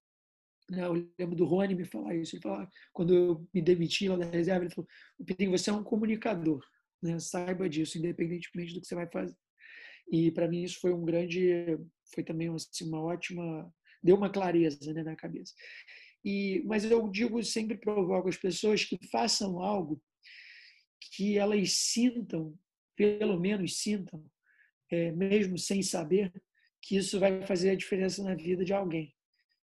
Né? 0.71 0.85
Eu 0.85 0.93
lembro 1.19 1.37
do 1.37 1.45
Rony 1.45 1.75
me 1.75 1.85
falar 1.85 2.15
isso. 2.15 2.37
Ele 2.37 2.43
falou, 2.43 2.67
quando 2.93 3.15
eu 3.15 3.49
me 3.53 3.61
demiti 3.61 4.09
lá 4.09 4.17
da 4.17 4.25
reserva, 4.25 4.65
ele 4.65 4.75
falou: 4.75 4.89
Pedrinho, 5.25 5.51
você 5.51 5.71
é 5.71 5.73
um 5.73 5.85
comunicador. 5.85 6.65
Né? 7.03 7.19
Saiba 7.19 7.69
disso, 7.69 7.99
independentemente 7.99 8.75
do 8.75 8.81
que 8.81 8.87
você 8.87 8.95
vai 8.95 9.09
fazer. 9.09 9.37
E 10.11 10.31
para 10.31 10.49
mim 10.49 10.63
isso 10.63 10.79
foi 10.81 10.93
um 10.93 11.05
grande, 11.05 11.79
foi 12.15 12.23
também 12.23 12.49
assim, 12.49 12.89
uma 12.89 13.03
ótima, 13.03 13.73
deu 14.03 14.17
uma 14.17 14.31
clareza 14.31 14.93
né, 14.93 15.03
na 15.03 15.17
cabeça. 15.17 15.53
E, 16.27 16.61
mas 16.65 16.85
eu 16.85 17.09
digo 17.09 17.41
sempre 17.45 17.79
provoco 17.79 18.29
as 18.29 18.37
pessoas 18.37 18.85
que 18.85 18.99
façam 19.13 19.63
algo 19.63 20.03
que 21.13 21.39
elas 21.39 21.71
sintam, 21.75 22.59
pelo 22.97 23.39
menos 23.39 23.79
sintam, 23.79 24.29
é, 24.91 25.13
mesmo 25.13 25.57
sem 25.57 25.83
saber, 25.83 26.33
que 26.83 26.97
isso 26.97 27.21
vai 27.21 27.47
fazer 27.47 27.71
a 27.71 27.77
diferença 27.77 28.25
na 28.25 28.35
vida 28.35 28.65
de 28.65 28.73
alguém. 28.73 29.15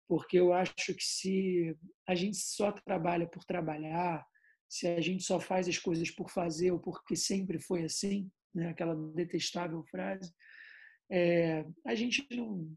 Porque 0.09 0.39
eu 0.39 0.55
acho 0.55 0.95
que 0.95 1.05
se 1.05 1.77
a 2.09 2.15
gente 2.15 2.39
só 2.39 2.73
trabalha 2.73 3.29
por 3.29 3.45
trabalhar, 3.45 4.27
se 4.67 4.89
a 4.89 5.03
gente 5.03 5.25
só 5.25 5.39
faz 5.39 5.69
as 5.69 5.77
coisas 5.77 6.11
por 6.11 6.31
fazer 6.31 6.71
ou 6.71 6.81
porque 6.81 7.15
sempre 7.15 7.61
foi 7.61 7.85
assim, 7.85 8.31
né, 8.55 8.71
aquela 8.71 8.97
detestável 9.13 9.85
frase, 9.91 10.33
é, 11.11 11.63
a 11.87 11.95
gente 11.95 12.27
não, 12.35 12.75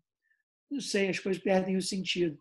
não 0.70 0.82
sei, 0.82 1.08
as 1.08 1.20
coisas 1.20 1.42
perdem 1.42 1.78
o 1.78 1.82
sentido. 1.82 2.38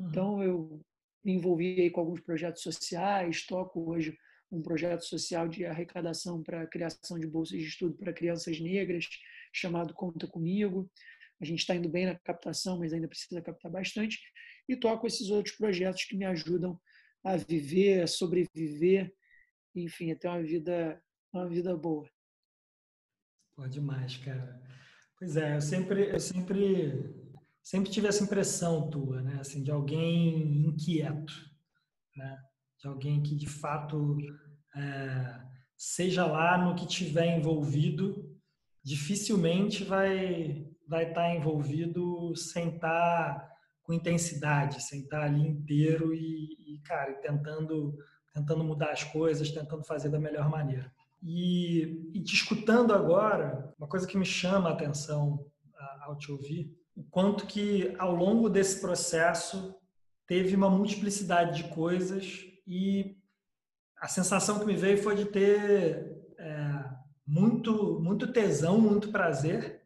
Então 0.00 0.42
eu 0.42 0.80
me 1.24 1.32
envolvi 1.32 1.80
aí 1.80 1.90
com 1.90 2.00
alguns 2.00 2.20
projetos 2.20 2.62
sociais, 2.62 3.44
toco 3.44 3.90
hoje 3.90 4.16
um 4.50 4.60
projeto 4.60 5.04
social 5.04 5.46
de 5.46 5.64
arrecadação 5.64 6.42
para 6.42 6.62
a 6.62 6.66
criação 6.66 7.18
de 7.18 7.26
bolsas 7.26 7.58
de 7.58 7.66
estudo 7.66 7.96
para 7.96 8.12
crianças 8.12 8.58
negras, 8.58 9.06
chamado 9.52 9.94
Conta 9.94 10.26
Comigo. 10.26 10.90
A 11.40 11.44
gente 11.44 11.60
está 11.60 11.74
indo 11.74 11.88
bem 11.88 12.06
na 12.06 12.18
captação, 12.18 12.78
mas 12.78 12.92
ainda 12.92 13.06
precisa 13.06 13.40
captar 13.40 13.70
bastante. 13.70 14.18
E 14.68 14.76
toco 14.76 15.06
esses 15.06 15.30
outros 15.30 15.56
projetos 15.56 16.04
que 16.04 16.16
me 16.16 16.24
ajudam 16.24 16.78
a 17.22 17.36
viver, 17.36 18.02
a 18.02 18.06
sobreviver, 18.06 19.12
enfim, 19.74 20.10
a 20.10 20.16
ter 20.16 20.28
uma 20.28 20.42
vida, 20.42 21.02
uma 21.32 21.48
vida 21.48 21.76
boa. 21.76 22.08
Pô, 23.54 23.68
demais, 23.68 24.16
cara. 24.18 24.60
Pois 25.18 25.36
é, 25.36 25.56
eu 25.56 25.60
sempre, 25.60 26.10
eu 26.10 26.20
sempre, 26.20 27.29
sempre 27.62 27.90
tive 27.90 28.08
essa 28.08 28.24
impressão 28.24 28.90
tua, 28.90 29.22
né? 29.22 29.38
Assim, 29.40 29.62
de 29.62 29.70
alguém 29.70 30.66
inquieto, 30.66 31.32
né? 32.16 32.38
De 32.80 32.88
alguém 32.88 33.22
que 33.22 33.34
de 33.34 33.46
fato, 33.48 34.16
é, 34.74 35.40
seja 35.76 36.26
lá 36.26 36.58
no 36.58 36.74
que 36.74 36.86
tiver 36.86 37.36
envolvido, 37.36 38.28
dificilmente 38.82 39.84
vai 39.84 40.66
vai 40.88 41.08
estar 41.08 41.32
envolvido 41.36 42.34
sem 42.34 42.74
estar 42.74 43.48
com 43.84 43.92
intensidade, 43.92 44.82
sem 44.82 45.02
estar 45.02 45.22
ali 45.22 45.40
inteiro 45.40 46.12
e, 46.12 46.74
e 46.74 46.80
cara, 46.82 47.14
tentando 47.20 47.96
tentando 48.32 48.64
mudar 48.64 48.90
as 48.90 49.04
coisas, 49.04 49.50
tentando 49.50 49.84
fazer 49.84 50.08
da 50.08 50.18
melhor 50.18 50.48
maneira. 50.48 50.92
E, 51.22 52.10
e 52.14 52.22
te 52.22 52.34
escutando 52.34 52.92
agora, 52.92 53.72
uma 53.78 53.88
coisa 53.88 54.06
que 54.06 54.16
me 54.16 54.24
chama 54.24 54.70
a 54.70 54.72
atenção 54.72 55.44
ao 56.02 56.16
te 56.16 56.30
ouvir, 56.32 56.72
o 57.00 57.04
quanto 57.10 57.46
que 57.46 57.94
ao 57.98 58.14
longo 58.14 58.50
desse 58.50 58.78
processo 58.78 59.74
teve 60.26 60.54
uma 60.54 60.68
multiplicidade 60.68 61.62
de 61.62 61.70
coisas 61.70 62.44
e 62.66 63.16
a 63.98 64.06
sensação 64.06 64.58
que 64.58 64.66
me 64.66 64.76
veio 64.76 65.02
foi 65.02 65.16
de 65.16 65.24
ter 65.24 66.14
é, 66.38 66.84
muito, 67.26 67.98
muito 68.00 68.30
tesão, 68.30 68.78
muito 68.78 69.10
prazer 69.10 69.82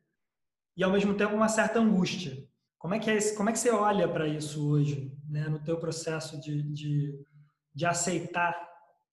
e 0.77 0.83
ao 0.83 0.91
mesmo 0.91 1.15
tempo 1.15 1.35
uma 1.35 1.49
certa 1.49 1.79
angústia. 1.79 2.37
Como 2.79 2.95
é 2.95 2.99
que 2.99 3.09
é 3.09 3.15
esse, 3.15 3.37
como 3.37 3.49
é 3.49 3.53
que 3.53 3.61
você 3.61 3.71
olha 3.71 4.09
para 4.09 4.27
isso 4.27 4.69
hoje, 4.69 5.17
né, 5.29 5.49
no 5.49 5.63
teu 5.63 5.79
processo 5.79 6.41
de, 6.41 6.63
de, 6.73 7.25
de 7.73 7.87
aceitar 7.87 8.55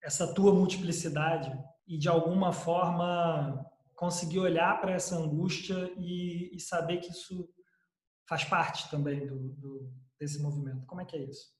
essa 0.02 0.34
tua 0.34 0.52
multiplicidade 0.52 1.56
e 1.86 1.96
de 1.96 2.08
alguma 2.08 2.52
forma 2.52 3.64
conseguir 3.94 4.40
olhar 4.40 4.80
para 4.80 4.92
essa 4.92 5.16
angústia 5.16 5.92
e, 5.96 6.50
e, 6.52 6.58
saber 6.58 6.98
que 6.98 7.12
isso 7.12 7.48
faz 8.32 8.44
parte 8.44 8.90
também 8.90 9.26
do, 9.26 9.36
do, 9.36 9.92
desse 10.18 10.40
movimento. 10.40 10.86
Como 10.86 11.02
é 11.02 11.04
que 11.04 11.16
é 11.16 11.22
isso? 11.22 11.52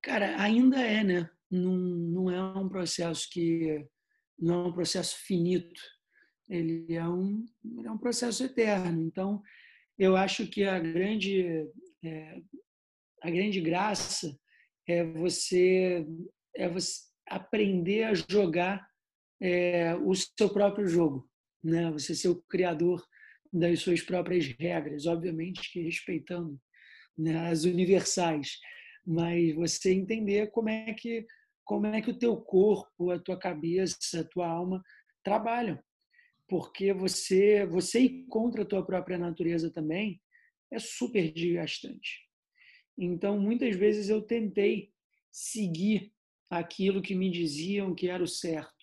Cara, 0.00 0.40
ainda 0.40 0.80
é, 0.80 1.02
né? 1.02 1.28
Não, 1.50 1.76
não 1.76 2.30
é 2.30 2.40
um 2.60 2.68
processo 2.68 3.28
que 3.28 3.84
não 4.38 4.66
é 4.66 4.68
um 4.68 4.72
processo 4.72 5.16
finito. 5.16 5.80
Ele 6.48 6.94
é 6.94 7.04
um, 7.08 7.44
é 7.84 7.90
um 7.90 7.98
processo 7.98 8.44
eterno. 8.44 9.02
Então, 9.02 9.42
eu 9.98 10.16
acho 10.16 10.46
que 10.46 10.62
a 10.62 10.78
grande 10.78 11.68
é, 12.04 12.40
a 13.20 13.30
grande 13.30 13.60
graça 13.60 14.38
é 14.86 15.02
você 15.02 16.06
é 16.54 16.68
você 16.68 17.02
aprender 17.26 18.04
a 18.04 18.14
jogar 18.14 18.86
é, 19.40 19.96
o 19.96 20.14
seu 20.14 20.50
próprio 20.50 20.86
jogo, 20.86 21.28
né? 21.60 21.90
Você 21.90 22.14
ser 22.14 22.28
o 22.28 22.42
criador 22.42 23.04
das 23.54 23.80
suas 23.80 24.02
próprias 24.02 24.46
regras, 24.58 25.06
obviamente 25.06 25.72
que 25.72 25.80
respeitando 25.80 26.60
né, 27.16 27.48
as 27.48 27.64
universais, 27.64 28.58
mas 29.06 29.54
você 29.54 29.92
entender 29.92 30.50
como 30.50 30.68
é 30.68 30.92
que 30.94 31.26
como 31.64 31.86
é 31.86 32.02
que 32.02 32.10
o 32.10 32.18
teu 32.18 32.36
corpo, 32.36 33.10
a 33.10 33.18
tua 33.18 33.38
cabeça, 33.38 34.20
a 34.20 34.24
tua 34.24 34.46
alma 34.46 34.82
trabalham, 35.22 35.82
porque 36.46 36.92
você 36.92 37.64
você 37.64 38.00
ir 38.00 38.26
contra 38.26 38.62
a 38.62 38.66
tua 38.66 38.84
própria 38.84 39.16
natureza 39.16 39.70
também 39.70 40.20
é 40.70 40.78
super 40.78 41.32
desgastante. 41.32 42.24
Então, 42.98 43.40
muitas 43.40 43.74
vezes 43.76 44.08
eu 44.08 44.20
tentei 44.22 44.92
seguir 45.32 46.12
aquilo 46.50 47.02
que 47.02 47.14
me 47.14 47.30
diziam 47.30 47.94
que 47.94 48.08
era 48.08 48.22
o 48.22 48.28
certo 48.28 48.74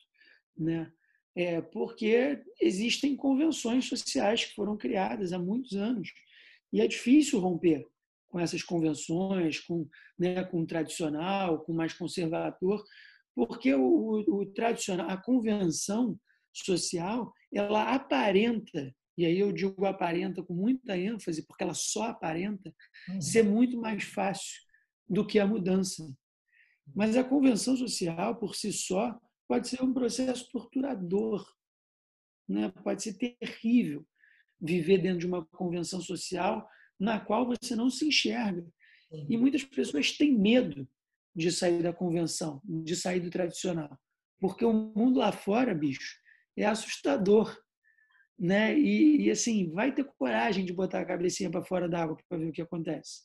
né? 0.57 0.91
É, 1.35 1.61
porque 1.61 2.41
existem 2.59 3.15
convenções 3.15 3.87
sociais 3.87 4.43
que 4.45 4.53
foram 4.53 4.75
criadas 4.75 5.31
há 5.31 5.39
muitos 5.39 5.73
anos 5.77 6.09
e 6.73 6.81
é 6.81 6.87
difícil 6.87 7.39
romper 7.39 7.87
com 8.27 8.37
essas 8.39 8.61
convenções, 8.63 9.59
com, 9.59 9.87
né, 10.19 10.43
com 10.43 10.61
o 10.61 10.65
tradicional, 10.65 11.59
com 11.59 11.71
o 11.71 11.75
mais 11.75 11.93
conservador, 11.93 12.83
porque 13.33 13.73
o, 13.73 14.23
o, 14.27 14.45
tradicional, 14.45 15.09
a 15.09 15.17
convenção 15.17 16.19
social, 16.53 17.31
ela 17.53 17.93
aparenta 17.93 18.93
e 19.17 19.25
aí 19.25 19.39
eu 19.39 19.51
digo 19.51 19.85
aparenta 19.85 20.41
com 20.41 20.53
muita 20.53 20.97
ênfase, 20.97 21.45
porque 21.45 21.63
ela 21.63 21.73
só 21.73 22.05
aparenta 22.05 22.73
uhum. 23.09 23.21
ser 23.21 23.43
muito 23.43 23.79
mais 23.79 24.03
fácil 24.03 24.59
do 25.07 25.25
que 25.27 25.37
a 25.37 25.45
mudança. 25.45 26.11
Mas 26.95 27.15
a 27.15 27.23
convenção 27.23 27.77
social, 27.77 28.37
por 28.37 28.55
si 28.55 28.71
só, 28.73 29.19
pode 29.51 29.67
ser 29.67 29.83
um 29.83 29.93
processo 29.93 30.49
torturador, 30.49 31.45
né? 32.47 32.71
pode 32.85 33.03
ser 33.03 33.17
terrível 33.17 34.07
viver 34.61 34.99
dentro 34.99 35.19
de 35.19 35.27
uma 35.27 35.45
convenção 35.47 35.99
social 35.99 36.65
na 36.97 37.19
qual 37.19 37.45
você 37.45 37.75
não 37.75 37.89
se 37.89 38.07
enxerga. 38.07 38.65
E 39.11 39.35
muitas 39.35 39.61
pessoas 39.65 40.13
têm 40.13 40.39
medo 40.39 40.87
de 41.35 41.51
sair 41.51 41.83
da 41.83 41.91
convenção, 41.91 42.61
de 42.63 42.95
sair 42.95 43.19
do 43.19 43.29
tradicional, 43.29 43.99
porque 44.39 44.63
o 44.63 44.71
mundo 44.71 45.19
lá 45.19 45.33
fora, 45.33 45.75
bicho, 45.75 46.17
é 46.55 46.65
assustador, 46.65 47.53
né? 48.39 48.79
E, 48.79 49.25
e 49.25 49.31
assim, 49.31 49.69
vai 49.73 49.93
ter 49.93 50.05
coragem 50.17 50.63
de 50.63 50.71
botar 50.71 51.01
a 51.01 51.05
cabecinha 51.05 51.51
para 51.51 51.65
fora 51.65 51.89
d'água 51.89 52.15
para 52.29 52.37
ver 52.37 52.47
o 52.47 52.53
que 52.53 52.61
acontece. 52.61 53.23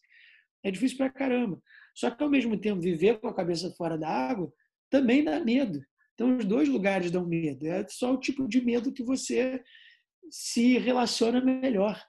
É 0.64 0.72
difícil 0.72 0.96
para 0.96 1.08
caramba. 1.08 1.62
Só 1.94 2.10
que 2.10 2.20
ao 2.20 2.28
mesmo 2.28 2.58
tempo 2.58 2.80
viver 2.80 3.20
com 3.20 3.28
a 3.28 3.34
cabeça 3.34 3.70
fora 3.76 3.96
da 3.96 4.08
água 4.08 4.52
também 4.90 5.22
dá 5.22 5.38
medo. 5.38 5.80
Então, 6.16 6.38
os 6.38 6.46
dois 6.46 6.66
lugares 6.66 7.10
dão 7.10 7.26
medo. 7.26 7.66
É 7.66 7.86
só 7.88 8.14
o 8.14 8.18
tipo 8.18 8.48
de 8.48 8.64
medo 8.64 8.92
que 8.92 9.04
você 9.04 9.62
se 10.30 10.78
relaciona 10.78 11.44
melhor. 11.44 12.02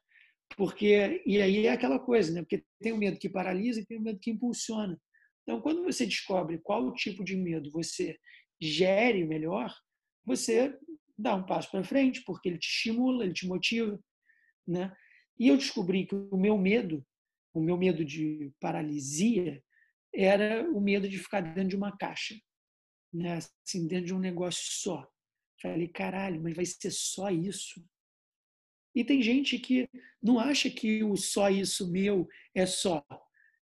Porque, 0.56 1.22
e 1.26 1.42
aí 1.42 1.68
é 1.68 1.74
aquela 1.74 2.00
coisa, 2.00 2.32
né? 2.32 2.42
Porque 2.42 2.64
tem 2.82 2.94
o 2.94 2.98
medo 2.98 3.20
que 3.20 3.28
paralisa 3.28 3.82
e 3.82 3.86
tem 3.86 3.98
o 3.98 4.02
medo 4.02 4.18
que 4.20 4.32
impulsiona. 4.32 4.98
Então, 5.44 5.60
quando 5.62 5.84
você 5.84 6.06
descobre 6.06 6.58
qual 6.60 6.94
tipo 6.94 7.22
de 7.22 7.36
medo 7.36 7.70
você 7.70 8.18
gere 8.62 9.26
melhor, 9.26 9.76
você 10.26 10.74
dá 11.18 11.36
um 11.36 11.46
passo 11.46 11.70
para 11.70 11.84
frente, 11.84 12.24
porque 12.26 12.48
ele 12.48 12.58
te 12.58 12.68
estimula, 12.68 13.26
ele 13.26 13.34
te 13.34 13.46
motiva, 13.46 14.00
né? 14.66 14.96
E 15.38 15.50
eu 15.50 15.58
descobri 15.58 16.06
que 16.06 16.16
o 16.16 16.38
meu 16.38 16.58
medo, 16.58 17.06
o 17.54 17.60
meu 17.62 17.78
medo 17.78 18.06
de 18.06 18.52
paralisia, 18.60 19.62
era 20.16 20.70
o 20.72 20.80
medo 20.80 21.10
de 21.10 21.18
ficar 21.18 21.42
dentro 21.42 21.70
de 21.70 21.76
uma 21.76 21.96
caixa 21.96 22.36
né? 23.14 23.38
assim, 23.38 23.88
dentro 23.88 24.08
de 24.08 24.14
um 24.14 24.20
negócio 24.20 24.64
só. 24.72 25.08
Falei, 25.62 25.88
caralho, 25.88 26.42
mas 26.42 26.56
vai 26.56 26.66
ser 26.66 26.92
só 26.92 27.30
isso? 27.30 27.84
E 28.94 29.04
tem 29.04 29.22
gente 29.22 29.60
que 29.60 29.88
não 30.22 30.40
acha 30.40 30.70
que 30.70 31.04
o 31.04 31.16
só 31.16 31.50
isso 31.50 31.92
meu 31.92 32.28
é 32.54 32.66
só. 32.66 33.06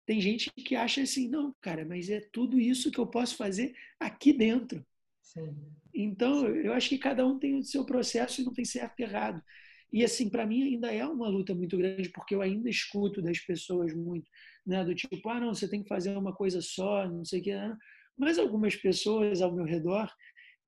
Tem 0.06 0.22
gente 0.22 0.50
que 0.52 0.76
acha 0.76 1.02
assim, 1.02 1.28
não, 1.28 1.54
cara, 1.60 1.86
mas 1.86 2.10
é 2.10 2.22
tudo 2.32 2.60
isso 2.60 2.92
que 2.92 3.00
eu 3.00 3.08
posso 3.08 3.36
fazer 3.36 3.76
aqui 4.00 4.32
dentro. 4.32 4.86
Sim. 5.22 5.54
Então, 5.94 6.48
eu 6.48 6.74
acho 6.74 6.88
que 6.88 6.98
cada 6.98 7.28
um 7.28 7.38
tem 7.38 7.56
o 7.56 7.64
seu 7.64 7.86
processo 7.86 8.42
e 8.42 8.46
não 8.46 8.54
tem 8.54 8.64
certo 8.64 9.00
e 9.00 9.04
errado. 9.04 9.44
E 9.92 10.04
assim, 10.04 10.30
para 10.30 10.46
mim 10.46 10.64
ainda 10.64 10.94
é 10.94 11.06
uma 11.06 11.28
luta 11.28 11.56
muito 11.56 11.78
grande, 11.78 12.10
porque 12.10 12.36
eu 12.36 12.42
ainda 12.42 12.70
escuto 12.70 13.22
das 13.22 13.40
pessoas 13.40 13.94
muito. 13.94 14.30
né? 14.66 14.84
do 14.84 14.94
tipo, 14.94 15.28
ah, 15.30 15.40
não, 15.40 15.54
você 15.54 15.68
tem 15.68 15.82
que 15.82 15.90
fazer 15.90 16.16
uma 16.16 16.34
coisa 16.34 16.62
só, 16.62 17.08
não 17.08 17.26
sei 17.26 17.40
o 17.40 17.44
que. 17.44 17.54
Né? 17.54 17.78
Mas 18.18 18.40
algumas 18.40 18.76
pessoas 18.76 19.42
ao 19.42 19.54
meu 19.54 19.66
redor, 19.66 20.12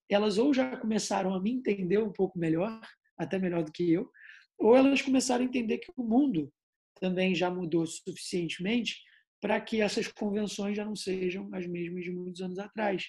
elas 0.10 0.38
ou 0.38 0.54
já 0.54 0.76
começaram 0.78 1.34
a 1.34 1.42
me 1.42 1.52
entender 1.52 2.00
um 2.00 2.12
pouco 2.12 2.38
melhor, 2.38 2.82
até 3.18 3.38
melhor 3.40 3.64
do 3.64 3.72
que 3.72 3.92
eu, 3.92 4.10
ou 4.58 4.76
elas 4.76 5.02
começaram 5.02 5.44
a 5.44 5.48
entender 5.48 5.80
que 5.80 5.92
o 5.96 6.04
mundo 6.04 6.52
também 7.00 7.34
já 7.34 7.50
mudou 7.50 7.86
suficientemente 7.86 8.98
para 9.42 9.60
que 9.62 9.82
essas 9.82 10.08
convenções 10.08 10.76
já 10.76 10.84
não 10.84 10.96
sejam 10.96 11.50
as 11.54 11.66
mesmas 11.66 12.04
de 12.04 12.12
muitos 12.12 12.42
anos 12.42 12.60
atrás. 12.60 13.06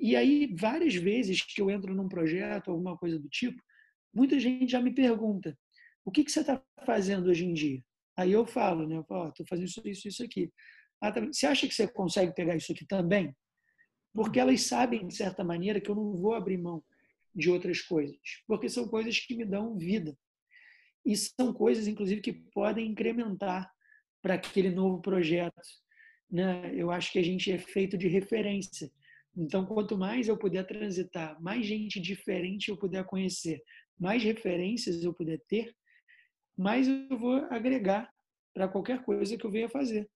E 0.00 0.16
aí, 0.16 0.52
várias 0.58 0.94
vezes 0.94 1.42
que 1.42 1.60
eu 1.60 1.70
entro 1.70 1.94
num 1.94 2.08
projeto, 2.08 2.70
alguma 2.70 2.96
coisa 2.96 3.18
do 3.18 3.28
tipo, 3.28 3.62
muita 4.12 4.38
gente 4.38 4.70
já 4.70 4.80
me 4.80 4.92
pergunta: 4.92 5.56
o 6.04 6.10
que, 6.10 6.24
que 6.24 6.30
você 6.30 6.40
está 6.40 6.62
fazendo 6.84 7.28
hoje 7.28 7.44
em 7.44 7.52
dia? 7.52 7.80
Aí 8.16 8.32
eu 8.32 8.46
falo, 8.46 8.86
né? 8.86 8.96
Eu 8.96 9.28
estou 9.28 9.46
fazendo 9.46 9.66
isso, 9.66 9.82
isso, 9.84 10.08
isso 10.08 10.24
aqui. 10.24 10.50
Ah, 11.00 11.12
tá, 11.12 11.20
você 11.20 11.46
acha 11.46 11.66
que 11.68 11.74
você 11.74 11.86
consegue 11.86 12.34
pegar 12.34 12.56
isso 12.56 12.72
aqui 12.72 12.86
também? 12.86 13.34
Porque 14.14 14.38
elas 14.38 14.62
sabem, 14.62 15.06
de 15.06 15.14
certa 15.14 15.42
maneira, 15.42 15.80
que 15.80 15.90
eu 15.90 15.94
não 15.94 16.16
vou 16.16 16.34
abrir 16.34 16.56
mão 16.56 16.82
de 17.34 17.50
outras 17.50 17.80
coisas, 17.80 18.16
porque 18.46 18.68
são 18.68 18.86
coisas 18.86 19.18
que 19.18 19.34
me 19.34 19.44
dão 19.44 19.76
vida. 19.76 20.16
E 21.04 21.16
são 21.16 21.52
coisas, 21.52 21.88
inclusive, 21.88 22.20
que 22.20 22.32
podem 22.32 22.92
incrementar 22.92 23.70
para 24.22 24.34
aquele 24.34 24.70
novo 24.70 25.02
projeto. 25.02 25.60
Né? 26.30 26.72
Eu 26.74 26.90
acho 26.90 27.12
que 27.12 27.18
a 27.18 27.22
gente 27.22 27.50
é 27.50 27.58
feito 27.58 27.98
de 27.98 28.08
referência. 28.08 28.90
Então, 29.36 29.66
quanto 29.66 29.98
mais 29.98 30.28
eu 30.28 30.38
puder 30.38 30.64
transitar, 30.64 31.40
mais 31.42 31.66
gente 31.66 32.00
diferente 32.00 32.68
eu 32.68 32.76
puder 32.76 33.04
conhecer, 33.04 33.60
mais 33.98 34.22
referências 34.22 35.02
eu 35.02 35.12
puder 35.12 35.40
ter, 35.48 35.74
mais 36.56 36.86
eu 36.86 37.18
vou 37.18 37.36
agregar 37.50 38.08
para 38.54 38.68
qualquer 38.68 39.02
coisa 39.04 39.36
que 39.36 39.44
eu 39.44 39.50
venha 39.50 39.68
fazer. 39.68 40.08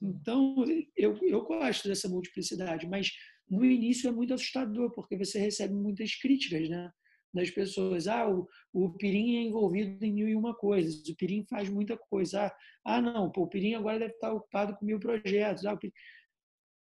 Então, 0.00 0.56
eu, 0.96 1.18
eu 1.22 1.42
gosto 1.42 1.88
dessa 1.88 2.08
multiplicidade, 2.08 2.86
mas 2.86 3.10
no 3.50 3.64
início 3.64 4.08
é 4.08 4.12
muito 4.12 4.32
assustador, 4.32 4.92
porque 4.92 5.16
você 5.16 5.38
recebe 5.38 5.74
muitas 5.74 6.14
críticas 6.14 6.68
né, 6.68 6.90
das 7.34 7.50
pessoas. 7.50 8.06
Ah, 8.06 8.28
o, 8.28 8.48
o 8.72 8.92
Pirim 8.92 9.36
é 9.36 9.42
envolvido 9.42 10.04
em 10.04 10.12
mil 10.12 10.28
e 10.28 10.36
uma 10.36 10.54
coisas, 10.54 11.06
o 11.08 11.16
Pirim 11.16 11.44
faz 11.48 11.68
muita 11.68 11.96
coisa. 11.96 12.46
Ah, 12.46 12.56
ah 12.84 13.00
não, 13.00 13.30
pô, 13.30 13.42
o 13.42 13.48
Pirim 13.48 13.74
agora 13.74 13.98
deve 13.98 14.12
estar 14.14 14.32
ocupado 14.32 14.76
com 14.76 14.86
mil 14.86 15.00
projetos. 15.00 15.66
Ah, 15.66 15.78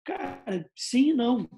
Cara, 0.05 0.70
sim 0.77 1.11
e 1.11 1.14
não. 1.14 1.48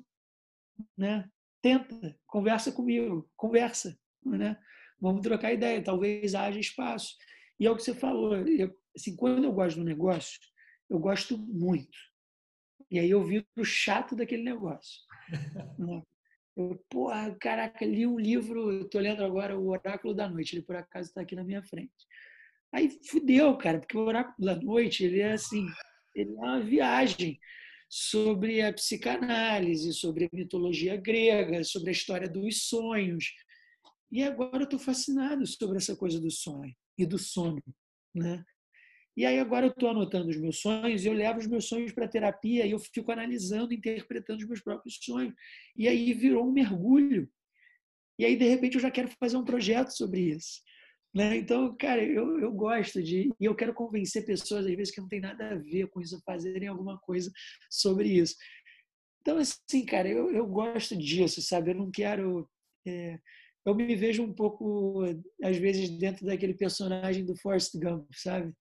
Né? 0.97 1.29
Tenta, 1.63 2.19
conversa 2.27 2.73
comigo, 2.73 3.31
conversa. 3.37 3.99
Né? 4.25 4.57
Vamos 5.01 5.23
trocar 5.23 5.53
ideia, 5.53 5.83
talvez 5.83 6.35
haja 6.35 6.59
espaço. 6.59 7.17
E 7.59 7.67
é 7.67 7.71
o 7.71 7.77
que 7.77 7.83
você 7.83 7.95
falou, 7.95 8.37
eu, 8.37 8.75
assim, 8.97 9.15
quando 9.17 9.45
eu 9.45 9.53
gosto 9.53 9.79
do 9.79 9.85
negócio, 9.85 10.39
eu 10.91 10.99
gosto 10.99 11.39
muito. 11.39 11.97
E 12.91 12.99
aí 12.99 13.11
eu 13.11 13.23
viro 13.25 13.47
o 13.57 13.65
chato 13.65 14.15
daquele 14.15 14.43
negócio. 14.43 15.01
Né? 15.79 16.03
Eu, 16.57 16.81
porra, 16.89 17.35
caraca, 17.41 17.85
li 17.85 18.07
um 18.07 18.19
livro, 18.19 18.83
estou 18.83 19.01
lendo 19.01 19.25
agora 19.25 19.59
O 19.59 19.71
Oráculo 19.71 20.15
da 20.15 20.29
Noite, 20.29 20.55
ele 20.55 20.63
por 20.63 20.77
acaso 20.77 21.09
está 21.09 21.23
aqui 21.23 21.35
na 21.35 21.43
minha 21.43 21.63
frente. 21.63 21.93
Aí 22.73 22.91
fudeu, 23.09 23.57
cara, 23.57 23.81
porque 23.81 23.97
o 23.97 24.01
Oráculo 24.01 24.47
da 24.47 24.57
Noite, 24.57 25.05
ele 25.05 25.21
é 25.21 25.33
assim, 25.33 25.67
ele 26.15 26.31
é 26.31 26.35
uma 26.35 26.61
viagem 26.61 27.39
sobre 27.89 28.63
a 28.63 28.73
psicanálise, 28.73 29.93
sobre 29.93 30.25
a 30.27 30.29
mitologia 30.33 30.97
grega, 30.97 31.63
sobre 31.65 31.91
a 31.91 31.93
história 31.93 32.29
dos 32.29 32.69
sonhos. 32.69 33.33
E 34.11 34.23
agora 34.23 34.59
eu 34.59 34.65
estou 34.65 34.79
fascinado 34.79 35.47
sobre 35.47 35.77
essa 35.77 35.97
coisa 35.97 36.21
do 36.21 36.31
sonho 36.31 36.75
e 36.97 37.05
do 37.07 37.19
sono, 37.19 37.63
né? 38.15 38.45
E 39.17 39.25
aí 39.25 39.39
agora 39.39 39.67
eu 39.67 39.71
estou 39.71 39.89
anotando 39.89 40.29
os 40.29 40.37
meus 40.37 40.59
sonhos 40.61 41.05
eu 41.05 41.13
levo 41.13 41.39
os 41.39 41.47
meus 41.47 41.67
sonhos 41.67 41.93
para 41.93 42.09
terapia 42.09 42.67
e 42.67 42.73
eu 42.73 42.79
fico 42.79 43.13
analisando, 43.13 43.73
interpretando 43.73 44.41
os 44.41 44.47
meus 44.47 44.61
próprios 44.61 44.99
sonhos. 45.01 45.35
E 45.77 45.87
aí 45.87 46.13
virou 46.13 46.47
um 46.47 46.53
mergulho. 46.53 47.29
E 48.19 48.25
aí, 48.25 48.37
de 48.37 48.49
repente, 48.49 48.77
eu 48.77 48.81
já 48.81 48.91
quero 48.91 49.09
fazer 49.19 49.37
um 49.37 49.45
projeto 49.45 49.91
sobre 49.91 50.21
isso. 50.21 50.63
Né? 51.13 51.37
Então, 51.37 51.77
cara, 51.77 52.03
eu, 52.03 52.41
eu 52.41 52.53
gosto 52.53 53.03
de. 53.03 53.33
E 53.41 53.45
eu 53.45 53.55
quero 53.55 53.73
convencer 53.73 54.25
pessoas, 54.25 54.67
às 54.67 54.75
vezes, 54.75 54.93
que 54.93 55.01
não 55.01 55.09
tem 55.09 55.21
nada 55.21 55.51
a 55.51 55.55
ver 55.55 55.89
com 55.89 56.01
isso, 56.01 56.21
fazerem 56.25 56.69
alguma 56.69 56.99
coisa 56.99 57.31
sobre 57.71 58.09
isso. 58.09 58.35
Então, 59.21 59.39
assim, 59.39 59.85
cara, 59.85 60.09
eu, 60.09 60.31
eu 60.33 60.47
gosto 60.47 60.97
disso, 60.97 61.41
sabe? 61.41 61.71
Eu 61.71 61.77
não 61.77 61.91
quero. 61.91 62.49
É, 62.87 63.19
eu 63.65 63.75
me 63.75 63.95
vejo 63.97 64.23
um 64.23 64.33
pouco, 64.33 65.03
às 65.43 65.57
vezes, 65.57 65.89
dentro 65.91 66.27
daquele 66.27 66.55
personagem 66.55 67.25
do 67.25 67.37
Forrest 67.37 67.75
Gump, 67.77 68.07
sabe? 68.15 68.53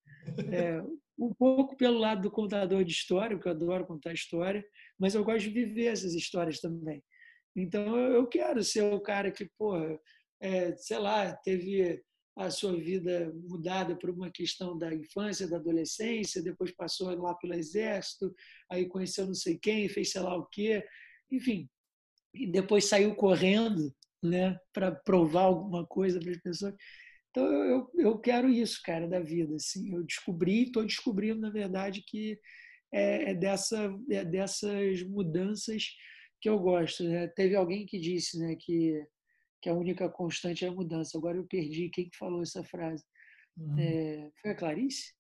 É, 0.52 0.82
um 1.20 1.34
pouco 1.34 1.76
pelo 1.76 1.98
lado 1.98 2.22
do 2.22 2.32
contador 2.32 2.84
de 2.84 2.94
história, 2.94 3.36
porque 3.36 3.50
eu 3.50 3.54
adoro 3.54 3.86
contar 3.86 4.14
história, 4.14 4.64
mas 4.98 5.14
eu 5.14 5.24
gosto 5.24 5.50
de 5.50 5.50
viver 5.50 5.88
essas 5.88 6.14
histórias 6.14 6.60
também. 6.60 7.04
Então, 7.56 7.98
eu 7.98 8.26
quero 8.28 8.64
ser 8.64 8.82
o 8.84 9.00
cara 9.00 9.32
que, 9.32 9.50
porra, 9.58 10.00
é, 10.42 10.76
sei 10.78 10.98
lá, 10.98 11.36
teve 11.36 12.02
a 12.36 12.50
sua 12.50 12.76
vida 12.76 13.32
mudada 13.48 13.96
por 13.96 14.10
uma 14.10 14.32
questão 14.32 14.78
da 14.78 14.94
infância, 14.94 15.48
da 15.48 15.58
adolescência, 15.58 16.42
depois 16.42 16.72
passou 16.72 17.14
lá 17.22 17.36
pelo 17.36 17.54
exército, 17.54 18.34
aí 18.72 18.88
conheceu 18.88 19.28
não 19.28 19.36
sei 19.36 19.58
quem, 19.60 19.88
fez 19.88 20.12
sei 20.12 20.22
lá 20.22 20.36
o 20.36 20.48
quê, 20.48 20.84
enfim, 21.32 21.70
e 22.34 22.48
depois 22.48 22.86
saiu 22.86 23.14
correndo 23.16 23.94
né, 24.24 24.58
para 24.72 24.92
provar 24.92 25.44
alguma 25.44 25.86
coisa 25.86 26.20
para 26.20 26.32
as 26.32 26.42
pessoas. 26.42 26.74
Então 27.30 27.46
eu, 27.46 27.92
eu 27.96 28.20
quero 28.20 28.50
isso, 28.50 28.80
cara, 28.84 29.08
da 29.08 29.20
vida. 29.20 29.56
Assim, 29.56 29.94
eu 29.94 30.04
descobri, 30.04 30.64
estou 30.64 30.86
descobrindo 30.86 31.42
na 31.42 31.50
verdade 31.50 32.04
que 32.08 32.40
é, 32.92 33.32
é 33.32 33.34
dessa, 33.34 33.92
é 34.10 34.24
dessas 34.24 35.04
mudanças 35.04 35.88
que 36.40 36.50
eu 36.50 36.60
gosto. 36.60 37.04
Né? 37.04 37.28
Teve 37.28 37.56
alguém 37.56 37.86
que 37.86 38.00
disse, 38.00 38.40
né, 38.40 38.56
que 38.60 39.04
que 39.64 39.70
a 39.70 39.74
única 39.74 40.10
constante 40.10 40.66
é 40.66 40.68
a 40.68 40.74
mudança. 40.74 41.18
Agora 41.18 41.38
eu 41.38 41.48
perdi 41.48 41.90
quem 41.90 42.10
que 42.10 42.18
falou 42.18 42.44
essa 42.44 42.62
frase. 42.66 43.02
Uhum. 43.56 43.80
É, 43.80 44.30
foi 44.42 44.52
a 44.52 44.56
Clarice? 44.56 45.14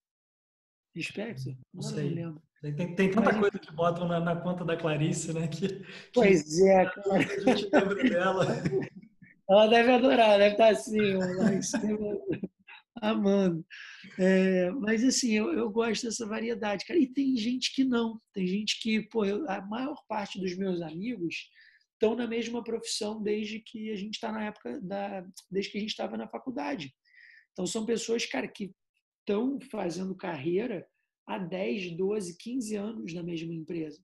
Lispector? 0.93 1.53
Não, 1.53 1.61
não 1.75 1.81
sei. 1.81 2.09
Não 2.09 2.15
lembro. 2.15 2.43
Tem, 2.71 2.95
tem 2.95 3.11
tanta 3.11 3.33
Mas, 3.33 3.39
coisa 3.39 3.59
que 3.59 3.73
botam 3.73 4.07
na, 4.07 4.21
na, 4.21 4.37
conta 4.37 4.63
da 4.63 4.77
Clarice, 4.77 5.33
né? 5.33 5.49
Que, 5.49 5.85
pois 6.13 6.43
que, 6.43 6.69
é, 6.69 6.85
cara. 6.85 7.17
A 7.17 7.19
gente 7.19 7.69
lembra 7.73 8.03
dela. 8.09 8.47
Ela 9.49 9.67
deve 9.67 9.91
adorar, 9.91 10.37
deve 10.37 10.53
estar 10.53 10.69
assim, 10.69 10.97
amando. 13.01 13.65
É, 14.17 14.71
mas 14.71 15.03
assim, 15.03 15.33
eu, 15.33 15.51
eu, 15.51 15.69
gosto 15.69 16.05
dessa 16.05 16.25
variedade, 16.25 16.85
cara. 16.85 16.97
E 16.97 17.05
tem 17.05 17.35
gente 17.35 17.75
que 17.75 17.83
não. 17.83 18.17
Tem 18.31 18.47
gente 18.47 18.79
que, 18.79 19.01
pô, 19.09 19.25
eu, 19.25 19.49
a 19.49 19.61
maior 19.61 20.01
parte 20.07 20.39
dos 20.39 20.55
meus 20.57 20.81
amigos 20.81 21.49
estão 21.91 22.15
na 22.15 22.25
mesma 22.25 22.63
profissão 22.63 23.21
desde 23.21 23.59
que 23.59 23.91
a 23.91 23.95
gente 23.97 24.13
está 24.13 24.31
na 24.31 24.45
época 24.45 24.79
da, 24.81 25.25
desde 25.51 25.69
que 25.69 25.77
a 25.77 25.81
gente 25.81 25.91
estava 25.91 26.15
na 26.15 26.29
faculdade. 26.29 26.95
Então 27.51 27.67
são 27.67 27.85
pessoas, 27.85 28.25
cara, 28.25 28.47
que 28.47 28.71
estão 29.19 29.59
fazendo 29.69 30.15
carreira 30.15 30.87
há 31.25 31.37
10, 31.37 31.95
12, 31.95 32.37
15 32.37 32.75
anos 32.75 33.13
na 33.13 33.23
mesma 33.23 33.53
empresa. 33.53 34.03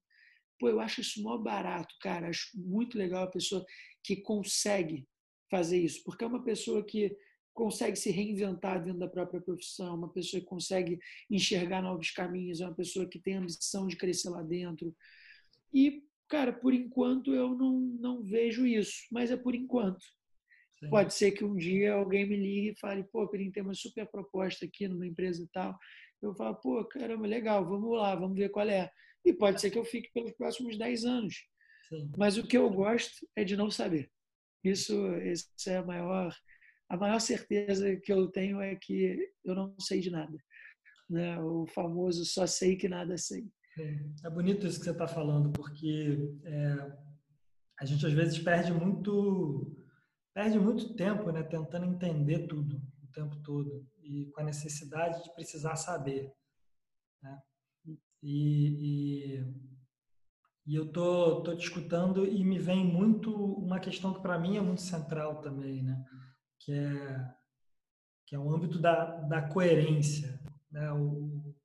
Pô, 0.59 0.67
eu 0.69 0.79
acho 0.79 1.01
isso 1.01 1.21
mó 1.23 1.37
barato, 1.37 1.95
cara. 2.01 2.27
Acho 2.27 2.49
muito 2.55 2.97
legal 2.97 3.23
a 3.23 3.31
pessoa 3.31 3.65
que 4.03 4.17
consegue 4.17 5.07
fazer 5.49 5.79
isso, 5.79 6.03
porque 6.03 6.23
é 6.23 6.27
uma 6.27 6.43
pessoa 6.43 6.83
que 6.83 7.15
consegue 7.53 7.97
se 7.97 8.11
reinventar 8.11 8.83
dentro 8.83 8.99
da 8.99 9.07
própria 9.07 9.41
profissão, 9.41 9.95
uma 9.95 10.13
pessoa 10.13 10.39
que 10.39 10.47
consegue 10.47 10.99
enxergar 11.29 11.81
novos 11.81 12.11
caminhos, 12.11 12.61
é 12.61 12.65
uma 12.65 12.75
pessoa 12.75 13.07
que 13.07 13.19
tem 13.19 13.35
ambição 13.35 13.87
de 13.87 13.97
crescer 13.97 14.29
lá 14.29 14.41
dentro. 14.41 14.95
E, 15.73 16.03
cara, 16.27 16.53
por 16.53 16.73
enquanto 16.73 17.33
eu 17.33 17.55
não, 17.55 17.79
não 17.99 18.23
vejo 18.23 18.65
isso, 18.65 19.07
mas 19.11 19.31
é 19.31 19.35
por 19.35 19.55
enquanto. 19.55 20.03
Sim. 20.79 20.89
Pode 20.89 21.13
ser 21.13 21.31
que 21.31 21.43
um 21.43 21.57
dia 21.57 21.93
alguém 21.93 22.29
me 22.29 22.37
ligue 22.37 22.69
e 22.69 22.79
fale, 22.79 23.03
pô, 23.03 23.27
Perim, 23.27 23.51
tem 23.51 23.63
uma 23.63 23.73
super 23.73 24.07
proposta 24.07 24.65
aqui 24.65 24.87
numa 24.87 25.05
empresa 25.05 25.43
e 25.43 25.47
tal 25.47 25.77
eu 26.21 26.33
falo, 26.35 26.55
pô, 26.55 26.83
caramba, 26.85 27.25
legal, 27.25 27.65
vamos 27.65 27.97
lá, 27.97 28.15
vamos 28.15 28.37
ver 28.37 28.49
qual 28.49 28.67
é. 28.67 28.91
E 29.25 29.33
pode 29.33 29.61
ser 29.61 29.69
que 29.69 29.77
eu 29.77 29.85
fique 29.85 30.11
pelos 30.13 30.31
próximos 30.33 30.77
10 30.77 31.05
anos. 31.05 31.35
Sim. 31.87 32.11
Mas 32.17 32.37
o 32.37 32.45
que 32.45 32.57
eu 32.57 32.69
gosto 32.69 33.27
é 33.35 33.43
de 33.43 33.55
não 33.55 33.71
saber. 33.71 34.09
Isso, 34.63 34.93
essa 35.15 35.71
é 35.71 35.77
a 35.77 35.85
maior, 35.85 36.35
a 36.89 36.97
maior 36.97 37.19
certeza 37.19 37.95
que 37.97 38.11
eu 38.11 38.27
tenho 38.27 38.61
é 38.61 38.75
que 38.75 39.31
eu 39.43 39.55
não 39.55 39.75
sei 39.79 40.01
de 40.01 40.09
nada. 40.09 40.37
Né? 41.09 41.39
O 41.39 41.65
famoso 41.67 42.25
só 42.25 42.45
sei 42.45 42.75
que 42.75 42.89
nada 42.89 43.17
sei. 43.17 43.47
É 44.23 44.29
bonito 44.29 44.67
isso 44.67 44.77
que 44.79 44.85
você 44.85 44.91
está 44.91 45.07
falando, 45.07 45.51
porque 45.51 46.17
é, 46.43 46.91
a 47.79 47.85
gente 47.85 48.05
às 48.05 48.11
vezes 48.11 48.37
perde 48.39 48.73
muito, 48.73 49.73
perde 50.33 50.59
muito 50.59 50.93
tempo, 50.95 51.31
né, 51.31 51.43
tentando 51.43 51.85
entender 51.85 52.45
tudo 52.47 52.81
o 53.01 53.07
tempo 53.13 53.37
todo 53.37 53.87
e 54.09 54.25
com 54.31 54.41
a 54.41 54.43
necessidade 54.43 55.23
de 55.23 55.33
precisar 55.35 55.75
saber. 55.75 56.33
Né? 57.21 57.41
E, 57.85 57.99
e, 58.23 59.45
e, 60.65 60.75
eu 60.75 60.91
tô, 60.91 61.41
tô 61.43 61.55
te 61.55 61.63
escutando 61.63 62.25
e 62.25 62.43
me 62.43 62.57
vem 62.57 62.83
muito 62.83 63.33
uma 63.33 63.79
questão 63.79 64.13
que 64.13 64.21
para 64.21 64.39
mim 64.39 64.57
é 64.57 64.61
muito 64.61 64.81
central 64.81 65.41
também, 65.41 65.83
né? 65.83 66.03
que 66.59 66.73
é 66.73 67.39
que 68.25 68.35
é 68.35 68.39
o 68.39 68.53
âmbito 68.53 68.77
da, 68.77 69.05
da 69.21 69.41
coerência, 69.41 70.39
né? 70.71 70.91
o, 70.91 71.55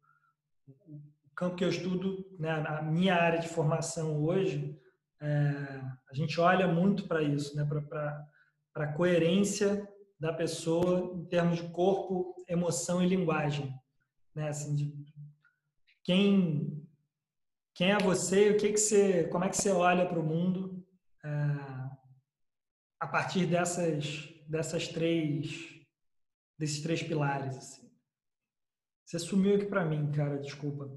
o, 0.66 1.02
campo 1.36 1.56
que 1.56 1.64
eu 1.64 1.68
estudo, 1.68 2.24
né, 2.38 2.50
a 2.50 2.80
minha 2.80 3.14
área 3.16 3.38
de 3.38 3.48
formação 3.48 4.24
hoje, 4.24 4.74
é, 5.20 5.28
a 6.10 6.14
gente 6.14 6.40
olha 6.40 6.66
muito 6.66 7.06
para 7.06 7.22
isso, 7.22 7.54
né, 7.54 7.66
para 7.66 8.26
a 8.76 8.92
coerência 8.94 9.86
da 10.18 10.32
pessoa 10.32 11.12
em 11.14 11.26
termos 11.26 11.58
de 11.58 11.68
corpo, 11.68 12.33
emoção 12.54 13.02
e 13.02 13.08
linguagem. 13.08 13.72
Né? 14.34 14.48
Assim, 14.48 14.74
de 14.74 14.92
quem, 16.02 16.86
quem 17.74 17.92
é 17.92 17.98
você 17.98 18.50
o 18.50 18.56
que, 18.56 18.72
que 18.72 18.78
você, 18.78 19.28
como 19.28 19.44
é 19.44 19.48
que 19.48 19.56
você 19.56 19.70
olha 19.70 20.06
para 20.06 20.20
o 20.20 20.22
mundo 20.22 20.84
é, 21.24 21.28
a 23.00 23.06
partir 23.06 23.46
dessas, 23.46 24.28
dessas 24.48 24.88
três, 24.88 25.74
desses 26.58 26.82
três 26.82 27.02
pilares. 27.02 27.56
Assim. 27.56 27.90
Você 29.04 29.18
sumiu 29.18 29.56
aqui 29.56 29.66
para 29.66 29.84
mim, 29.84 30.10
cara, 30.12 30.38
desculpa. 30.38 30.90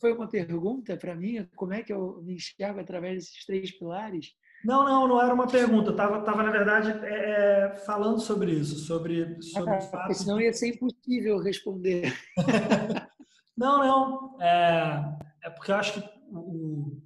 Foi 0.00 0.12
uma 0.12 0.28
pergunta 0.28 0.96
para 0.96 1.14
mim? 1.14 1.46
Como 1.54 1.74
é 1.74 1.82
que 1.82 1.92
eu 1.92 2.22
me 2.22 2.34
enxergo 2.34 2.80
através 2.80 3.16
desses 3.16 3.44
três 3.44 3.70
pilares? 3.70 4.34
Não, 4.64 4.84
não, 4.84 5.06
não 5.06 5.20
era 5.20 5.34
uma 5.34 5.46
pergunta. 5.46 5.90
Estava, 5.90 6.22
tava, 6.22 6.42
na 6.42 6.50
verdade, 6.50 6.90
é, 7.04 7.70
é, 7.70 7.76
falando 7.84 8.18
sobre 8.18 8.52
isso, 8.52 8.78
sobre, 8.78 9.40
sobre 9.42 9.74
ah, 9.74 9.80
fato... 9.80 10.14
Senão 10.14 10.40
ia 10.40 10.52
ser 10.52 10.68
impossível 10.68 11.38
responder. 11.38 12.14
não, 13.56 13.78
não. 13.78 14.40
É, 14.40 15.16
é, 15.44 15.50
porque 15.50 15.70
eu 15.70 15.76
acho 15.76 16.00
que 16.00 16.08
o, 16.32 16.98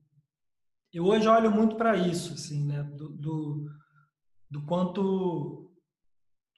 eu 0.92 1.04
hoje 1.04 1.28
olho 1.28 1.50
muito 1.50 1.76
para 1.76 1.96
isso, 1.96 2.34
assim, 2.34 2.64
né? 2.64 2.82
Do, 2.82 3.08
do, 3.08 3.66
do, 4.48 4.64
quanto, 4.64 5.70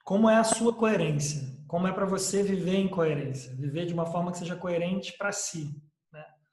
como 0.05 0.29
é 0.29 0.37
a 0.37 0.43
sua 0.43 0.73
coerência, 0.73 1.41
como 1.67 1.87
é 1.87 1.91
para 1.91 2.05
você 2.05 2.43
viver 2.43 2.75
em 2.75 2.87
coerência, 2.87 3.55
viver 3.55 3.87
de 3.87 3.93
uma 3.93 4.05
forma 4.05 4.31
que 4.31 4.37
seja 4.37 4.55
coerente 4.55 5.17
para 5.17 5.31
si. 5.31 5.69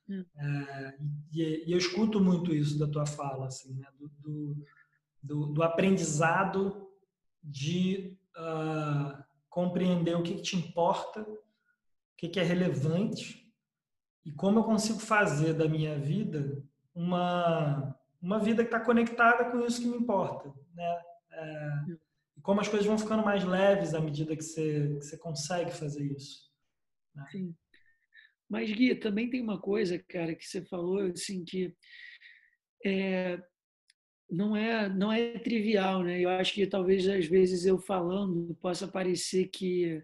Hum. 0.09 0.25
É, 0.37 0.99
e, 1.33 1.69
e, 1.69 1.73
eu 1.73 1.79
escuto 1.79 2.21
muito 2.21 2.55
isso 2.55 2.79
da 2.79 2.89
tua 2.89 3.05
fala, 3.05 3.47
assim, 3.47 3.75
né? 3.75 3.87
do, 3.99 4.09
do, 4.21 4.67
do, 5.23 5.47
do 5.47 5.63
aprendizado 5.63 6.89
de 7.43 8.17
uh, 8.37 9.23
compreender 9.49 10.17
o 10.17 10.23
que, 10.23 10.35
que, 10.35 10.43
te 10.43 10.57
importa, 10.57 11.23
o 11.23 11.39
que, 12.17 12.29
que 12.29 12.41
é 12.41 12.43
relevante 12.43 13.53
e 14.25 14.33
como 14.33 14.59
eu 14.59 14.65
consigo 14.65 14.99
fazer 14.99 15.55
da 15.55 15.69
minha 15.69 15.99
vida 15.99 16.63
uma, 16.95 17.97
uma 18.21 18.39
vida 18.39 18.63
que 18.63 18.69
está 18.69 18.81
conectada 18.81 19.51
com 19.51 19.65
isso 19.65 19.81
que 19.81 19.87
me 19.87 19.97
importa. 19.97 20.53
Né? 20.75 21.03
É, 21.31 21.85
hum. 21.89 21.99
e 22.37 22.41
como 22.41 22.61
as 22.61 22.69
coisas 22.69 22.87
vão 22.87 22.99
ficando 22.99 23.23
mais 23.23 23.45
leves 23.45 23.95
à 23.95 24.01
medida 24.01 24.37
que 24.37 24.43
você, 24.43 24.97
que 24.99 25.05
você 25.07 25.19
consegue 25.19 25.71
fazer 25.71 26.05
isso. 26.05 26.51
Né? 27.15 27.27
Sim. 27.31 27.57
Mas, 28.49 28.71
Gui, 28.73 28.95
também 28.95 29.29
tem 29.29 29.43
uma 29.43 29.61
coisa, 29.61 29.99
cara, 30.09 30.35
que 30.35 30.45
você 30.45 30.65
falou, 30.65 31.01
assim, 31.01 31.45
que 31.45 31.75
é, 32.85 33.39
não, 34.31 34.57
é, 34.57 34.89
não 34.89 35.13
é 35.13 35.39
trivial, 35.39 36.03
né? 36.03 36.21
Eu 36.21 36.31
acho 36.31 36.55
que 36.55 36.67
talvez, 36.67 37.07
às 37.09 37.27
vezes, 37.27 37.67
eu 37.67 37.79
falando, 37.79 38.55
possa 38.61 38.89
parecer 38.89 39.49
que 39.49 40.03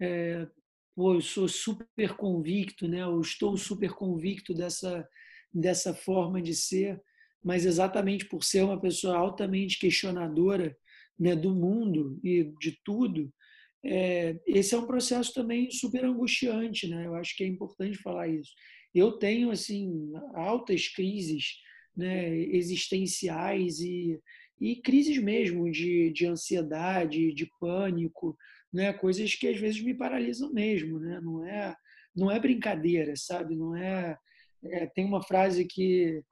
é, 0.00 0.46
pô, 0.94 1.14
eu 1.14 1.20
sou 1.20 1.48
super 1.48 2.14
convicto, 2.16 2.88
né? 2.88 3.02
Eu 3.02 3.20
estou 3.20 3.56
super 3.56 3.92
convicto 3.92 4.54
dessa, 4.54 5.06
dessa 5.52 5.94
forma 5.94 6.40
de 6.40 6.54
ser, 6.54 7.00
mas 7.44 7.66
exatamente 7.66 8.26
por 8.26 8.42
ser 8.42 8.62
uma 8.62 8.80
pessoa 8.80 9.16
altamente 9.16 9.78
questionadora 9.78 10.76
né, 11.18 11.34
do 11.34 11.54
mundo 11.54 12.18
e 12.22 12.52
de 12.60 12.78
tudo, 12.84 13.32
é, 13.86 14.40
esse 14.46 14.74
é 14.74 14.78
um 14.78 14.86
processo 14.86 15.32
também 15.32 15.70
super 15.70 16.04
angustiante, 16.04 16.88
né? 16.88 17.06
Eu 17.06 17.14
acho 17.14 17.36
que 17.36 17.44
é 17.44 17.46
importante 17.46 17.96
falar 17.98 18.28
isso. 18.28 18.50
Eu 18.94 19.12
tenho 19.12 19.50
assim 19.50 20.12
altas 20.34 20.88
crises, 20.88 21.58
né, 21.96 22.36
existenciais 22.36 23.78
e, 23.80 24.18
e 24.60 24.76
crises 24.82 25.18
mesmo 25.18 25.70
de, 25.70 26.10
de 26.10 26.26
ansiedade, 26.26 27.32
de 27.32 27.48
pânico, 27.60 28.36
né? 28.72 28.92
Coisas 28.92 29.34
que 29.34 29.48
às 29.48 29.58
vezes 29.58 29.80
me 29.82 29.94
paralisam 29.94 30.52
mesmo, 30.52 30.98
né? 30.98 31.20
Não 31.22 31.46
é 31.46 31.74
não 32.14 32.30
é 32.30 32.40
brincadeira, 32.40 33.14
sabe? 33.14 33.54
Não 33.54 33.76
é, 33.76 34.16
é 34.64 34.86
tem 34.86 35.04
uma 35.04 35.22
frase 35.22 35.66
que 35.66 36.22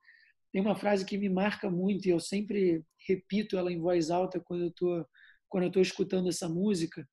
tem 0.51 0.63
uma 0.63 0.75
frase 0.75 1.05
que 1.05 1.19
me 1.19 1.29
marca 1.29 1.71
muito 1.71 2.07
e 2.07 2.11
eu 2.11 2.21
sempre 2.21 2.83
repito 3.07 3.59
ela 3.59 3.73
em 3.73 3.79
voz 3.79 4.11
alta 4.11 4.41
quando 4.41 4.65
eu 4.65 4.71
tô 4.73 5.07
quando 5.49 5.65
eu 5.65 5.69
estou 5.69 5.83
escutando 5.83 6.29
essa 6.29 6.49
música, 6.49 7.09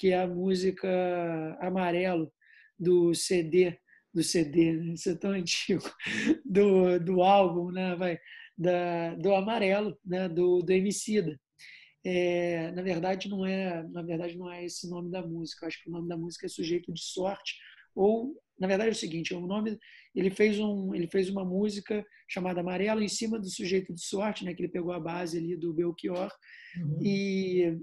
que 0.00 0.12
é 0.12 0.22
a 0.22 0.26
música 0.26 0.88
Amarelo 1.60 2.32
do 2.78 3.14
CD, 3.14 3.78
do 4.14 4.22
CD, 4.22 4.72
né? 4.72 4.94
isso 4.94 5.10
é 5.10 5.14
tão 5.14 5.32
antigo, 5.36 5.82
do, 6.42 6.98
do 6.98 7.22
álbum, 7.22 7.70
né? 7.70 7.94
Vai, 7.96 8.18
da, 8.56 9.14
do 9.16 9.34
Amarelo, 9.34 9.98
né? 10.02 10.26
do, 10.26 10.62
do 10.62 10.72
Emicida. 10.72 11.38
É, 12.02 12.72
na 12.72 12.80
verdade 12.80 13.28
não 13.28 13.44
é 13.44 13.86
na 13.90 14.00
verdade 14.00 14.34
não 14.34 14.50
é 14.50 14.64
esse 14.64 14.88
nome 14.88 15.10
da 15.10 15.20
música 15.20 15.66
eu 15.66 15.68
acho 15.68 15.82
que 15.82 15.90
o 15.90 15.92
nome 15.92 16.08
da 16.08 16.16
música 16.16 16.46
é 16.46 16.48
sujeito 16.48 16.90
de 16.94 17.02
sorte 17.02 17.56
ou 17.94 18.40
na 18.58 18.66
verdade 18.66 18.88
é 18.88 18.92
o 18.92 18.96
seguinte 18.96 19.34
o 19.34 19.46
nome 19.46 19.78
ele 20.14 20.30
fez 20.30 20.58
um 20.58 20.94
ele 20.94 21.06
fez 21.06 21.28
uma 21.28 21.44
música 21.44 22.02
chamada 22.26 22.60
amarelo 22.60 23.02
em 23.02 23.08
cima 23.08 23.38
do 23.38 23.50
sujeito 23.50 23.92
de 23.92 24.02
sorte 24.02 24.46
né 24.46 24.54
que 24.54 24.62
ele 24.62 24.72
pegou 24.72 24.92
a 24.92 24.98
base 24.98 25.36
ali 25.36 25.58
do 25.58 25.74
Belchior 25.74 26.32
uhum. 26.78 27.00
e 27.02 27.78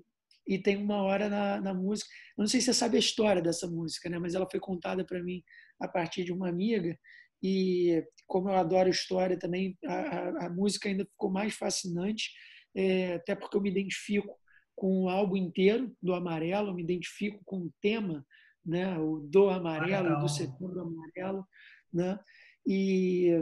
e 0.48 0.58
tem 0.58 0.78
uma 0.78 1.04
hora 1.04 1.28
na, 1.28 1.60
na 1.60 1.74
música. 1.74 2.10
Eu 2.38 2.44
não 2.44 2.48
sei 2.48 2.62
se 2.62 2.68
você 2.68 2.74
sabe 2.74 2.96
a 2.96 3.00
história 3.00 3.42
dessa 3.42 3.68
música, 3.68 4.10
né? 4.10 4.18
mas 4.18 4.34
ela 4.34 4.48
foi 4.50 4.60
contada 4.60 5.04
para 5.04 5.22
mim 5.22 5.44
a 5.80 5.88
partir 5.88 6.24
de 6.24 6.32
uma 6.32 6.48
amiga. 6.48 6.98
E 7.44 8.04
como 8.26 8.50
eu 8.50 8.56
adoro 8.56 8.90
história 8.90 9.38
também, 9.38 9.78
a, 9.86 9.94
a, 9.94 10.46
a 10.46 10.50
música 10.50 10.88
ainda 10.88 11.06
ficou 11.06 11.30
mais 11.30 11.54
fascinante, 11.54 12.32
é, 12.76 13.16
até 13.16 13.36
porque 13.36 13.58
eu 13.58 13.62
me 13.62 13.70
identifico 13.70 14.34
com 14.76 15.04
o 15.04 15.10
álbum 15.10 15.36
inteiro 15.36 15.94
do 16.02 16.14
Amarelo, 16.14 16.70
eu 16.70 16.76
me 16.76 16.84
identifico 16.84 17.42
com 17.44 17.58
o 17.58 17.74
tema, 17.82 18.26
né? 18.66 18.98
o 18.98 19.20
do 19.20 19.50
Amarelo, 19.50 20.20
do 20.20 20.30
Setembro 20.30 20.80
Amarelo. 20.80 21.46
Né? 21.94 22.18
E, 22.66 23.34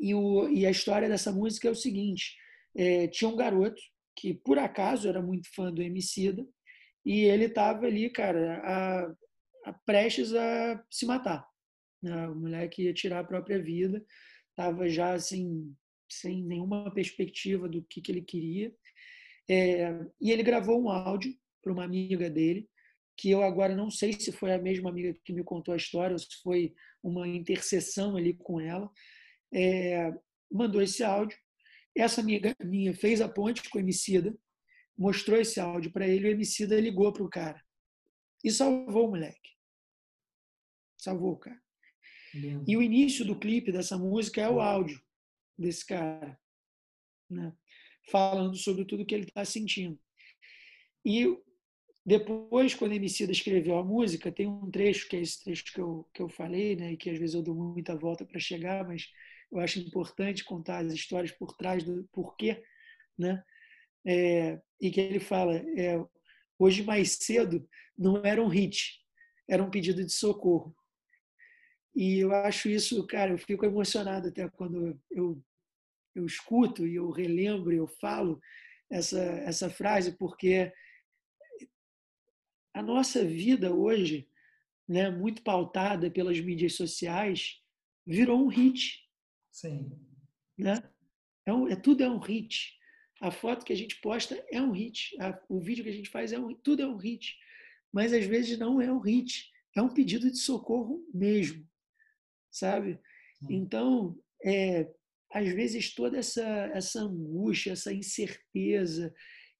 e, 0.00 0.14
o, 0.14 0.48
e 0.48 0.66
a 0.66 0.70
história 0.70 1.08
dessa 1.08 1.30
música 1.30 1.68
é 1.68 1.70
o 1.70 1.76
seguinte: 1.76 2.36
é, 2.74 3.06
tinha 3.06 3.28
um 3.28 3.36
garoto 3.36 3.80
que 4.22 4.32
por 4.32 4.56
acaso 4.56 5.08
era 5.08 5.20
muito 5.20 5.52
fã 5.52 5.72
do 5.72 5.82
Emicida, 5.82 6.46
e 7.04 7.22
ele 7.22 7.46
estava 7.46 7.86
ali, 7.86 8.08
cara, 8.08 8.60
a, 8.60 9.14
a, 9.66 9.72
prestes 9.84 10.32
a 10.32 10.80
se 10.88 11.04
matar. 11.04 11.44
Né? 12.00 12.28
O 12.28 12.36
moleque 12.36 12.84
ia 12.84 12.94
tirar 12.94 13.18
a 13.18 13.24
própria 13.24 13.60
vida, 13.60 14.00
estava 14.50 14.88
já 14.88 15.12
assim, 15.14 15.74
sem 16.08 16.44
nenhuma 16.44 16.94
perspectiva 16.94 17.68
do 17.68 17.82
que, 17.82 18.00
que 18.00 18.12
ele 18.12 18.22
queria. 18.22 18.72
É, 19.50 19.90
e 20.20 20.30
ele 20.30 20.44
gravou 20.44 20.80
um 20.80 20.88
áudio 20.88 21.34
para 21.60 21.72
uma 21.72 21.82
amiga 21.82 22.30
dele, 22.30 22.68
que 23.16 23.28
eu 23.28 23.42
agora 23.42 23.74
não 23.74 23.90
sei 23.90 24.12
se 24.12 24.30
foi 24.30 24.52
a 24.52 24.62
mesma 24.62 24.88
amiga 24.88 25.18
que 25.24 25.32
me 25.32 25.42
contou 25.42 25.74
a 25.74 25.76
história 25.76 26.14
ou 26.14 26.18
se 26.18 26.28
foi 26.44 26.72
uma 27.02 27.26
intercessão 27.26 28.16
ali 28.16 28.34
com 28.34 28.60
ela. 28.60 28.88
É, 29.52 30.12
mandou 30.48 30.80
esse 30.80 31.02
áudio 31.02 31.36
essa 32.00 32.20
amiga 32.20 32.54
minha 32.62 32.94
fez 32.94 33.20
a 33.20 33.28
ponte 33.28 33.68
com 33.68 33.78
o 33.78 33.80
Emicida, 33.80 34.36
mostrou 34.96 35.38
esse 35.38 35.60
áudio 35.60 35.92
para 35.92 36.06
ele, 36.06 36.28
o 36.28 36.30
Emicida 36.30 36.80
ligou 36.80 37.12
para 37.12 37.22
o 37.22 37.28
cara 37.28 37.62
e 38.44 38.50
salvou 38.50 39.06
o 39.06 39.10
moleque. 39.10 39.50
Salvou 40.98 41.32
o 41.32 41.38
cara. 41.38 41.60
E 42.66 42.76
o 42.76 42.82
início 42.82 43.24
do 43.24 43.38
clipe 43.38 43.70
dessa 43.70 43.98
música 43.98 44.40
é 44.40 44.48
o 44.48 44.60
áudio 44.60 45.00
desse 45.58 45.84
cara, 45.84 46.38
né? 47.28 47.54
falando 48.10 48.56
sobre 48.56 48.84
tudo 48.84 49.04
que 49.04 49.14
ele 49.14 49.24
está 49.24 49.44
sentindo. 49.44 50.00
E 51.04 51.26
depois, 52.04 52.74
quando 52.74 52.92
o 52.92 52.94
Emicida 52.94 53.30
escreveu 53.30 53.76
a 53.76 53.84
música, 53.84 54.32
tem 54.32 54.46
um 54.46 54.70
trecho, 54.70 55.08
que 55.08 55.16
é 55.16 55.20
esse 55.20 55.44
trecho 55.44 55.72
que 55.72 55.80
eu, 55.80 56.08
que 56.12 56.22
eu 56.22 56.28
falei, 56.28 56.74
né? 56.74 56.92
e 56.92 56.96
que 56.96 57.10
às 57.10 57.18
vezes 57.18 57.34
eu 57.34 57.42
dou 57.42 57.54
muita 57.54 57.94
volta 57.94 58.24
para 58.24 58.40
chegar, 58.40 58.86
mas 58.86 59.08
eu 59.52 59.60
acho 59.60 59.78
importante 59.78 60.44
contar 60.44 60.78
as 60.78 60.92
histórias 60.92 61.30
por 61.30 61.54
trás 61.54 61.84
do 61.84 62.08
porquê, 62.12 62.64
né? 63.18 63.44
É, 64.04 64.60
e 64.80 64.90
que 64.90 65.00
ele 65.00 65.20
fala, 65.20 65.56
é, 65.78 66.02
hoje 66.58 66.82
mais 66.82 67.16
cedo 67.16 67.68
não 67.96 68.24
era 68.24 68.42
um 68.42 68.48
hit, 68.48 69.00
era 69.48 69.62
um 69.62 69.70
pedido 69.70 70.04
de 70.04 70.12
socorro. 70.12 70.74
E 71.94 72.18
eu 72.18 72.32
acho 72.32 72.68
isso, 72.70 73.06
cara, 73.06 73.32
eu 73.32 73.38
fico 73.38 73.66
emocionado 73.66 74.28
até 74.28 74.48
quando 74.48 74.98
eu, 75.10 75.42
eu 76.14 76.24
escuto 76.24 76.86
e 76.86 76.94
eu 76.94 77.10
relembro, 77.10 77.72
eu 77.72 77.86
falo 77.86 78.40
essa, 78.90 79.20
essa 79.20 79.68
frase, 79.68 80.16
porque 80.16 80.72
a 82.74 82.82
nossa 82.82 83.24
vida 83.24 83.74
hoje, 83.74 84.26
né, 84.88 85.10
muito 85.10 85.42
pautada 85.42 86.10
pelas 86.10 86.40
mídias 86.40 86.74
sociais, 86.74 87.60
virou 88.06 88.42
um 88.42 88.48
hit. 88.48 89.01
Sim. 89.52 89.92
Né? 90.58 90.82
É, 91.46 91.50
é 91.72 91.76
tudo 91.76 92.02
é 92.02 92.10
um 92.10 92.18
hit. 92.18 92.76
A 93.20 93.30
foto 93.30 93.64
que 93.64 93.72
a 93.72 93.76
gente 93.76 94.00
posta 94.00 94.44
é 94.50 94.60
um 94.60 94.72
hit. 94.72 95.14
A, 95.20 95.38
o 95.48 95.60
vídeo 95.60 95.84
que 95.84 95.90
a 95.90 95.94
gente 95.94 96.10
faz 96.10 96.32
é 96.32 96.38
um, 96.38 96.54
tudo 96.54 96.82
é 96.82 96.86
um 96.86 96.96
hit. 96.96 97.36
Mas 97.92 98.12
às 98.12 98.24
vezes 98.24 98.58
não 98.58 98.80
é 98.80 98.92
um 98.92 98.98
hit. 98.98 99.50
É 99.76 99.82
um 99.82 99.92
pedido 99.92 100.30
de 100.30 100.38
socorro 100.38 101.06
mesmo. 101.14 101.64
sabe? 102.50 102.98
Então, 103.48 104.18
é, 104.44 104.88
às 105.30 105.48
vezes 105.52 105.94
toda 105.94 106.18
essa 106.18 106.44
essa 106.74 107.00
angústia, 107.00 107.72
essa 107.72 107.92
incerteza 107.92 109.12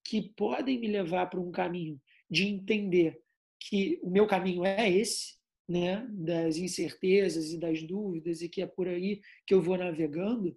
que 0.04 0.30
podem 0.36 0.78
me 0.78 0.88
levar 0.88 1.26
para 1.26 1.40
um 1.40 1.50
caminho 1.50 2.00
de 2.30 2.46
entender 2.46 3.20
que 3.58 3.98
o 4.02 4.10
meu 4.10 4.26
caminho 4.26 4.64
é 4.64 4.90
esse, 4.90 5.36
né, 5.72 6.06
das 6.10 6.58
incertezas 6.58 7.50
e 7.50 7.58
das 7.58 7.82
dúvidas 7.82 8.42
e 8.42 8.48
que 8.48 8.60
é 8.60 8.66
por 8.66 8.86
aí 8.86 9.22
que 9.46 9.54
eu 9.54 9.62
vou 9.62 9.78
navegando, 9.78 10.54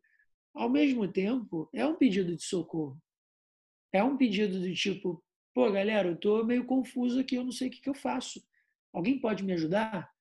ao 0.54 0.70
mesmo 0.70 1.10
tempo 1.10 1.70
é 1.74 1.86
um 1.86 1.96
pedido 1.96 2.36
de 2.36 2.44
socorro. 2.44 3.02
É 3.94 4.04
um 4.04 4.18
pedido 4.18 4.60
do 4.60 4.74
tipo, 4.74 5.24
pô, 5.54 5.72
galera, 5.72 6.10
eu 6.10 6.18
tô 6.18 6.44
meio 6.44 6.66
confuso 6.66 7.18
aqui, 7.18 7.36
eu 7.36 7.46
não 7.46 7.52
sei 7.52 7.70
o 7.70 7.72
que, 7.72 7.80
que 7.80 7.90
eu 7.90 7.94
faço. 7.94 8.46
Alguém 8.92 9.18
pode 9.18 9.42
me 9.42 9.54
ajudar? 9.54 10.12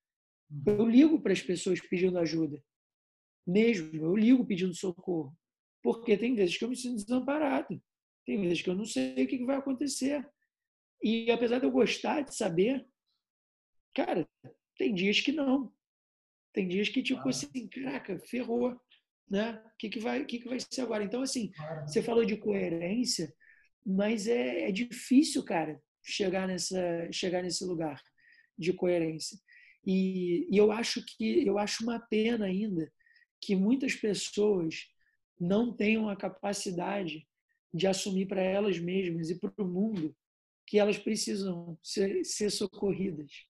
Uhum. 0.49 0.63
Eu 0.65 0.87
ligo 0.87 1.21
para 1.21 1.33
as 1.33 1.41
pessoas 1.41 1.81
pedindo 1.81 2.17
ajuda. 2.17 2.63
Mesmo, 3.45 3.93
eu 4.01 4.15
ligo 4.15 4.45
pedindo 4.45 4.73
socorro. 4.73 5.37
Porque 5.83 6.17
tem 6.17 6.35
vezes 6.35 6.57
que 6.57 6.63
eu 6.63 6.69
me 6.69 6.75
sinto 6.77 7.03
desamparado. 7.03 7.81
Tem 8.25 8.41
vezes 8.41 8.61
que 8.61 8.69
eu 8.69 8.75
não 8.75 8.85
sei 8.85 9.25
o 9.25 9.27
que 9.27 9.43
vai 9.43 9.57
acontecer. 9.57 10.25
E 11.03 11.29
apesar 11.29 11.59
de 11.59 11.65
eu 11.65 11.71
gostar 11.71 12.21
de 12.21 12.33
saber, 12.33 12.87
cara, 13.93 14.25
tem 14.77 14.93
dias 14.93 15.19
que 15.21 15.31
não. 15.31 15.71
Tem 16.53 16.67
dias 16.67 16.89
que, 16.89 17.03
tipo 17.03 17.27
assim, 17.27 17.67
caraca, 17.67 18.17
ferrou. 18.19 18.79
Né? 19.29 19.61
O 19.65 19.77
que, 19.77 19.89
que, 19.89 19.99
vai, 19.99 20.23
que, 20.25 20.39
que 20.39 20.47
vai 20.47 20.59
ser 20.59 20.81
agora? 20.81 21.03
Então, 21.03 21.21
assim, 21.21 21.51
você 21.85 22.01
falou 22.01 22.23
de 22.23 22.37
coerência, 22.37 23.33
mas 23.85 24.27
é, 24.27 24.69
é 24.69 24.71
difícil, 24.71 25.43
cara, 25.43 25.81
chegar, 26.03 26.47
nessa, 26.47 27.11
chegar 27.11 27.41
nesse 27.41 27.63
lugar 27.65 28.01
de 28.57 28.71
coerência. 28.71 29.37
E, 29.85 30.47
e 30.49 30.57
eu 30.57 30.71
acho 30.71 31.03
que 31.05 31.45
eu 31.45 31.57
acho 31.57 31.83
uma 31.83 31.99
pena 31.99 32.45
ainda 32.45 32.91
que 33.39 33.55
muitas 33.55 33.93
pessoas 33.93 34.87
não 35.39 35.75
tenham 35.75 36.09
a 36.09 36.15
capacidade 36.15 37.27
de 37.73 37.87
assumir 37.87 38.25
para 38.27 38.41
elas 38.41 38.79
mesmas 38.79 39.29
e 39.29 39.39
para 39.39 39.51
o 39.57 39.67
mundo 39.67 40.15
que 40.65 40.79
elas 40.79 40.97
precisam 40.97 41.77
ser, 41.83 42.23
ser 42.23 42.49
socorridas, 42.49 43.45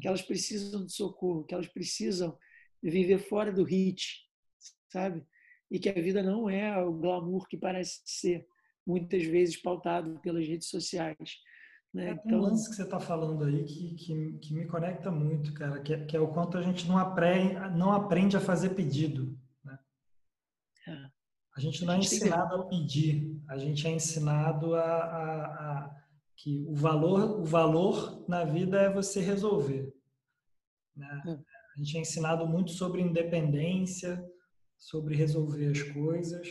que 0.00 0.08
elas 0.08 0.22
precisam 0.22 0.84
de 0.84 0.92
socorro, 0.92 1.44
que 1.44 1.54
elas 1.54 1.68
precisam 1.68 2.36
viver 2.82 3.18
fora 3.18 3.52
do 3.52 3.64
hit, 3.64 4.28
sabe? 4.88 5.24
E 5.70 5.78
que 5.78 5.88
a 5.88 5.92
vida 5.92 6.22
não 6.22 6.48
é 6.48 6.76
o 6.82 6.92
glamour 6.92 7.46
que 7.48 7.56
parece 7.56 8.00
ser, 8.04 8.46
muitas 8.86 9.24
vezes 9.24 9.56
pautado 9.56 10.20
pelas 10.20 10.46
redes 10.46 10.68
sociais. 10.68 11.38
Né? 11.92 12.10
É 12.10 12.12
então, 12.12 12.38
um 12.38 12.42
lance 12.42 12.68
que 12.68 12.76
você 12.76 12.82
está 12.82 12.98
falando 12.98 13.44
aí 13.44 13.64
que, 13.64 13.94
que, 13.94 14.32
que, 14.38 14.54
me 14.54 14.66
conecta 14.66 15.10
muito, 15.10 15.54
cara, 15.54 15.80
que 15.80 15.94
é, 15.94 16.04
que 16.04 16.16
é, 16.16 16.20
o 16.20 16.28
quanto 16.28 16.58
a 16.58 16.62
gente 16.62 16.86
não 16.88 16.98
aprende, 16.98 17.54
não 17.76 17.92
aprende 17.92 18.36
a 18.36 18.40
fazer 18.40 18.70
pedido. 18.70 19.38
Né? 19.64 19.78
É. 20.88 21.10
A 21.56 21.60
gente 21.60 21.84
não 21.84 21.94
é 21.94 21.98
ensinado 21.98 22.56
a 22.56 22.66
pedir, 22.66 23.40
a 23.48 23.56
gente 23.56 23.86
é 23.86 23.90
ensinado 23.90 24.74
a, 24.74 24.82
a, 24.82 25.44
a, 25.44 26.03
que 26.36 26.64
o 26.66 26.74
valor, 26.74 27.40
o 27.40 27.44
valor 27.44 28.24
na 28.28 28.44
vida 28.44 28.80
é 28.80 28.92
você 28.92 29.20
resolver. 29.20 29.92
Né? 30.96 31.22
É. 31.26 31.30
A 31.32 31.78
gente 31.78 31.96
é 31.96 32.00
ensinado 32.00 32.46
muito 32.46 32.72
sobre 32.72 33.00
independência, 33.00 34.24
sobre 34.76 35.16
resolver 35.16 35.70
as 35.70 35.82
coisas 35.82 36.46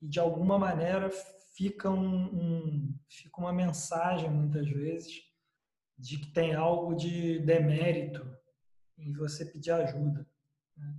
e 0.00 0.08
de 0.08 0.18
alguma 0.18 0.58
maneira 0.58 1.10
fica 1.54 1.88
um, 1.90 2.24
um, 2.24 2.98
fica 3.08 3.40
uma 3.40 3.52
mensagem 3.52 4.30
muitas 4.30 4.68
vezes 4.68 5.22
de 5.96 6.18
que 6.18 6.32
tem 6.32 6.54
algo 6.54 6.94
de 6.94 7.38
demérito 7.40 8.26
em 8.98 9.12
você 9.12 9.46
pedir 9.46 9.70
ajuda. 9.70 10.26
Né? 10.76 10.96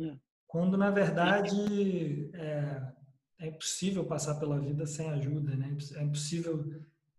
É. 0.00 0.18
Quando, 0.46 0.78
na 0.78 0.90
verdade, 0.90 2.30
é, 2.34 2.92
é, 3.40 3.48
impossível 3.48 4.06
passar 4.06 4.36
pela 4.36 4.58
vida 4.58 4.86
sem 4.86 5.10
ajuda, 5.10 5.54
né? 5.54 5.76
É 5.96 6.02
impossível 6.02 6.64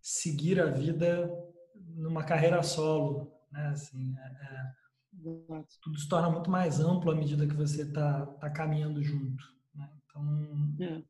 seguir 0.02 0.60
a 0.60 0.66
vida 0.66 1.30
numa 1.95 2.24
carreira 2.24 2.62
solo, 2.64 3.32
né? 3.52 3.68
Assim, 3.68 4.16
é, 4.18 4.22
é 4.22 4.80
tudo 5.82 6.00
se 6.00 6.08
torna 6.08 6.30
muito 6.30 6.50
mais 6.50 6.80
amplo 6.80 7.12
à 7.12 7.16
medida 7.16 7.47
que 7.47 7.56
você 7.56 7.82
está 7.82 8.26
tá 8.26 8.50
caminhando 8.50 9.04
junto. 9.04 9.43
Né? 9.76 9.89
Então, 10.06 11.04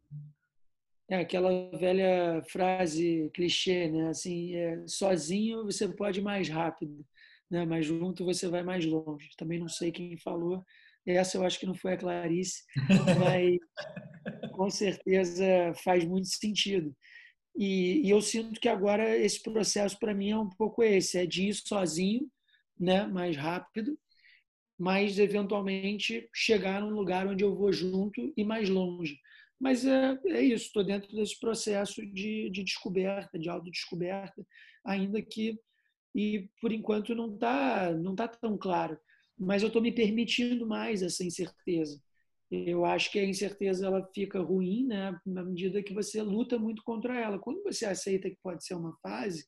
é. 1.09 1.15
é. 1.15 1.21
aquela 1.21 1.49
velha 1.77 2.41
frase 2.49 3.29
clichê, 3.33 3.89
né? 3.89 4.09
Assim, 4.09 4.55
é, 4.55 4.83
sozinho 4.87 5.65
você 5.65 5.87
pode 5.87 6.19
ir 6.19 6.23
mais 6.23 6.49
rápido, 6.49 7.05
né? 7.49 7.65
Mas 7.65 7.85
junto 7.85 8.25
você 8.25 8.47
vai 8.47 8.63
mais 8.63 8.85
longe. 8.85 9.29
Também 9.37 9.59
não 9.59 9.69
sei 9.69 9.91
quem 9.91 10.17
falou, 10.17 10.65
essa 11.05 11.37
eu 11.37 11.45
acho 11.45 11.59
que 11.59 11.65
não 11.65 11.75
foi 11.75 11.93
a 11.93 11.97
Clarice, 11.97 12.63
mas 13.19 13.57
com 14.51 14.69
certeza 14.69 15.45
faz 15.83 16.05
muito 16.05 16.27
sentido. 16.27 16.95
E, 17.59 18.07
e, 18.07 18.09
eu 18.09 18.21
sinto 18.21 18.59
que 18.59 18.69
agora 18.69 19.17
esse 19.17 19.43
processo 19.43 19.99
para 19.99 20.13
mim 20.13 20.31
é 20.31 20.37
um 20.37 20.49
pouco 20.49 20.81
esse, 20.81 21.17
é 21.17 21.25
de 21.25 21.49
ir 21.49 21.53
sozinho, 21.53 22.29
né, 22.79 23.05
mais 23.05 23.35
rápido, 23.35 23.99
mas 24.77 25.19
eventualmente 25.19 26.29
chegar 26.33 26.81
num 26.81 26.91
lugar 26.91 27.27
onde 27.27 27.43
eu 27.43 27.55
vou 27.55 27.73
junto 27.73 28.33
e 28.37 28.43
mais 28.45 28.69
longe. 28.69 29.19
Mas 29.59 29.85
é, 29.85 30.17
é 30.27 30.41
isso, 30.41 30.67
estou 30.67 30.83
dentro 30.85 31.13
desse 31.13 31.37
processo 31.37 32.05
de, 32.05 32.49
de 32.49 32.63
descoberta, 32.63 33.37
de 33.37 33.49
autodescoberta, 33.49 34.45
ainda 34.85 35.21
que, 35.21 35.59
e 36.15 36.49
por 36.61 36.71
enquanto 36.71 37.13
não 37.13 37.33
está 37.33 37.91
não 37.91 38.15
tá 38.15 38.27
tão 38.27 38.57
claro 38.57 38.97
mas 39.39 39.61
eu 39.61 39.67
estou 39.67 39.81
me 39.81 39.91
permitindo 39.91 40.67
mais 40.67 41.01
essa 41.01 41.23
incerteza. 41.23 41.99
Eu 42.51 42.83
acho 42.83 43.11
que 43.11 43.19
a 43.19 43.25
incerteza 43.25 43.85
ela 43.85 44.07
fica 44.13 44.39
ruim, 44.39 44.87
né, 44.87 45.15
na 45.25 45.43
medida 45.43 45.83
que 45.83 45.93
você 45.93 46.21
luta 46.21 46.57
muito 46.57 46.83
contra 46.83 47.19
ela. 47.19 47.37
Quando 47.37 47.61
você 47.63 47.85
aceita 47.85 48.29
que 48.29 48.37
pode 48.41 48.65
ser 48.65 48.73
uma 48.73 48.97
fase, 49.03 49.45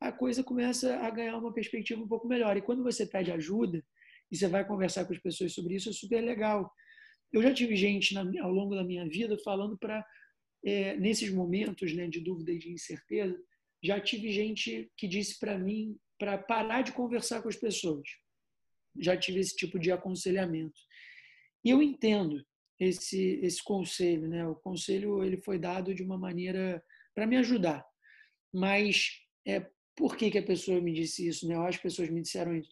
a 0.00 0.12
coisa 0.12 0.44
começa 0.44 0.96
a 0.98 1.10
ganhar 1.10 1.36
uma 1.36 1.52
perspectiva 1.52 2.02
um 2.02 2.08
pouco 2.08 2.28
melhor. 2.28 2.56
E 2.56 2.62
quando 2.62 2.84
você 2.84 3.04
pede 3.04 3.32
ajuda 3.32 3.82
e 4.30 4.36
você 4.36 4.46
vai 4.46 4.66
conversar 4.66 5.04
com 5.04 5.12
as 5.12 5.18
pessoas 5.18 5.52
sobre 5.52 5.74
isso, 5.74 5.90
é 5.90 5.92
super 5.92 6.20
legal. 6.20 6.70
Eu 7.32 7.42
já 7.42 7.52
tive 7.52 7.74
gente 7.74 8.14
na, 8.14 8.22
ao 8.42 8.52
longo 8.52 8.74
da 8.74 8.84
minha 8.84 9.08
vida 9.08 9.36
falando 9.44 9.76
para 9.76 10.04
é, 10.64 10.96
nesses 10.96 11.30
momentos 11.30 11.92
né, 11.94 12.06
de 12.06 12.20
dúvida 12.20 12.52
e 12.52 12.58
de 12.58 12.70
incerteza, 12.70 13.36
já 13.82 14.00
tive 14.00 14.30
gente 14.30 14.90
que 14.96 15.08
disse 15.08 15.38
para 15.38 15.58
mim 15.58 15.96
para 16.18 16.38
parar 16.38 16.82
de 16.82 16.92
conversar 16.92 17.42
com 17.42 17.48
as 17.48 17.56
pessoas 17.56 18.08
já 18.98 19.16
tive 19.16 19.40
esse 19.40 19.54
tipo 19.54 19.78
de 19.78 19.92
aconselhamento. 19.92 20.78
E 21.66 21.70
eu 21.70 21.82
entendo 21.82 22.46
esse 22.78 23.40
esse 23.42 23.60
conselho, 23.60 24.28
né? 24.28 24.46
O 24.46 24.54
conselho 24.54 25.24
ele 25.24 25.36
foi 25.38 25.58
dado 25.58 25.92
de 25.92 26.00
uma 26.00 26.16
maneira 26.16 26.80
para 27.12 27.26
me 27.26 27.36
ajudar. 27.38 27.84
Mas 28.54 29.10
é 29.44 29.68
por 29.96 30.16
que, 30.16 30.30
que 30.30 30.38
a 30.38 30.46
pessoa 30.46 30.80
me 30.80 30.92
disse 30.92 31.26
isso, 31.26 31.48
né? 31.48 31.56
As 31.56 31.76
pessoas 31.76 32.08
me 32.08 32.22
disseram 32.22 32.54
isso. 32.54 32.70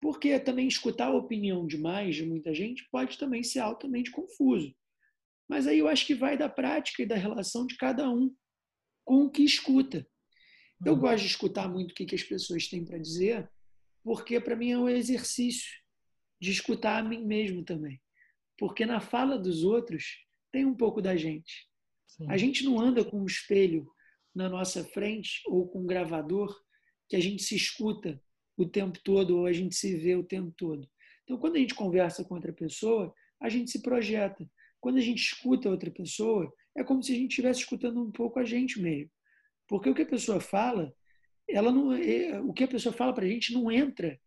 Porque 0.00 0.38
também 0.38 0.68
escutar 0.68 1.06
a 1.06 1.16
opinião 1.16 1.66
demais 1.66 2.14
de 2.14 2.24
muita 2.24 2.54
gente 2.54 2.88
pode 2.88 3.18
também 3.18 3.42
ser 3.42 3.58
altamente 3.58 4.12
confuso. 4.12 4.72
Mas 5.48 5.66
aí 5.66 5.80
eu 5.80 5.88
acho 5.88 6.06
que 6.06 6.14
vai 6.14 6.38
da 6.38 6.48
prática 6.48 7.02
e 7.02 7.06
da 7.06 7.16
relação 7.16 7.66
de 7.66 7.76
cada 7.76 8.08
um 8.08 8.32
com 9.04 9.24
o 9.24 9.30
que 9.30 9.42
escuta. 9.42 10.06
Eu 10.84 10.92
uhum. 10.92 11.00
gosto 11.00 11.24
de 11.24 11.30
escutar 11.30 11.68
muito 11.68 11.90
o 11.90 11.94
que, 11.94 12.06
que 12.06 12.14
as 12.14 12.22
pessoas 12.22 12.68
têm 12.68 12.84
para 12.84 12.98
dizer, 12.98 13.50
porque 14.04 14.38
para 14.38 14.54
mim 14.54 14.70
é 14.70 14.78
um 14.78 14.88
exercício 14.88 15.72
de 16.40 16.52
escutar 16.52 16.98
a 16.98 17.02
mim 17.02 17.26
mesmo 17.26 17.64
também. 17.64 18.00
Porque 18.58 18.86
na 18.86 19.00
fala 19.00 19.38
dos 19.38 19.64
outros 19.64 20.24
tem 20.52 20.64
um 20.64 20.74
pouco 20.74 21.02
da 21.02 21.16
gente. 21.16 21.68
Sim. 22.06 22.26
A 22.30 22.36
gente 22.36 22.64
não 22.64 22.80
anda 22.80 23.04
com 23.04 23.20
um 23.20 23.26
espelho 23.26 23.90
na 24.34 24.48
nossa 24.48 24.84
frente 24.84 25.42
ou 25.46 25.68
com 25.68 25.80
um 25.80 25.86
gravador 25.86 26.54
que 27.08 27.16
a 27.16 27.20
gente 27.20 27.42
se 27.42 27.54
escuta 27.54 28.20
o 28.56 28.66
tempo 28.66 28.98
todo 29.02 29.38
ou 29.38 29.46
a 29.46 29.52
gente 29.52 29.74
se 29.74 29.96
vê 29.96 30.14
o 30.14 30.24
tempo 30.24 30.52
todo. 30.56 30.88
Então, 31.24 31.38
quando 31.38 31.56
a 31.56 31.58
gente 31.58 31.74
conversa 31.74 32.24
com 32.24 32.34
outra 32.34 32.52
pessoa, 32.52 33.12
a 33.40 33.48
gente 33.48 33.70
se 33.70 33.82
projeta. 33.82 34.48
Quando 34.80 34.98
a 34.98 35.00
gente 35.00 35.18
escuta 35.18 35.68
outra 35.68 35.90
pessoa, 35.90 36.52
é 36.76 36.84
como 36.84 37.02
se 37.02 37.12
a 37.12 37.16
gente 37.16 37.30
estivesse 37.30 37.60
escutando 37.60 38.02
um 38.02 38.10
pouco 38.10 38.38
a 38.38 38.44
gente 38.44 38.80
mesmo. 38.80 39.10
Porque 39.66 39.90
o 39.90 39.94
que 39.94 40.02
a 40.02 40.06
pessoa 40.06 40.40
fala 40.40 40.94
ela 41.48 41.70
não, 41.70 41.92
é, 41.92 42.40
o 42.40 42.52
que 42.52 42.64
a 42.64 42.68
pessoa 42.68 42.92
fala 42.92 43.12
para 43.12 43.24
a 43.24 43.28
gente 43.28 43.52
não 43.52 43.70
entra 43.70 44.20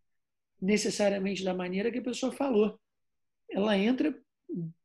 necessariamente 0.62 1.44
da 1.44 1.54
maneira 1.54 1.92
que 1.92 2.00
a 2.00 2.04
pessoa 2.04 2.32
falou. 2.32 2.80
Ela 3.52 3.78
entra 3.78 4.18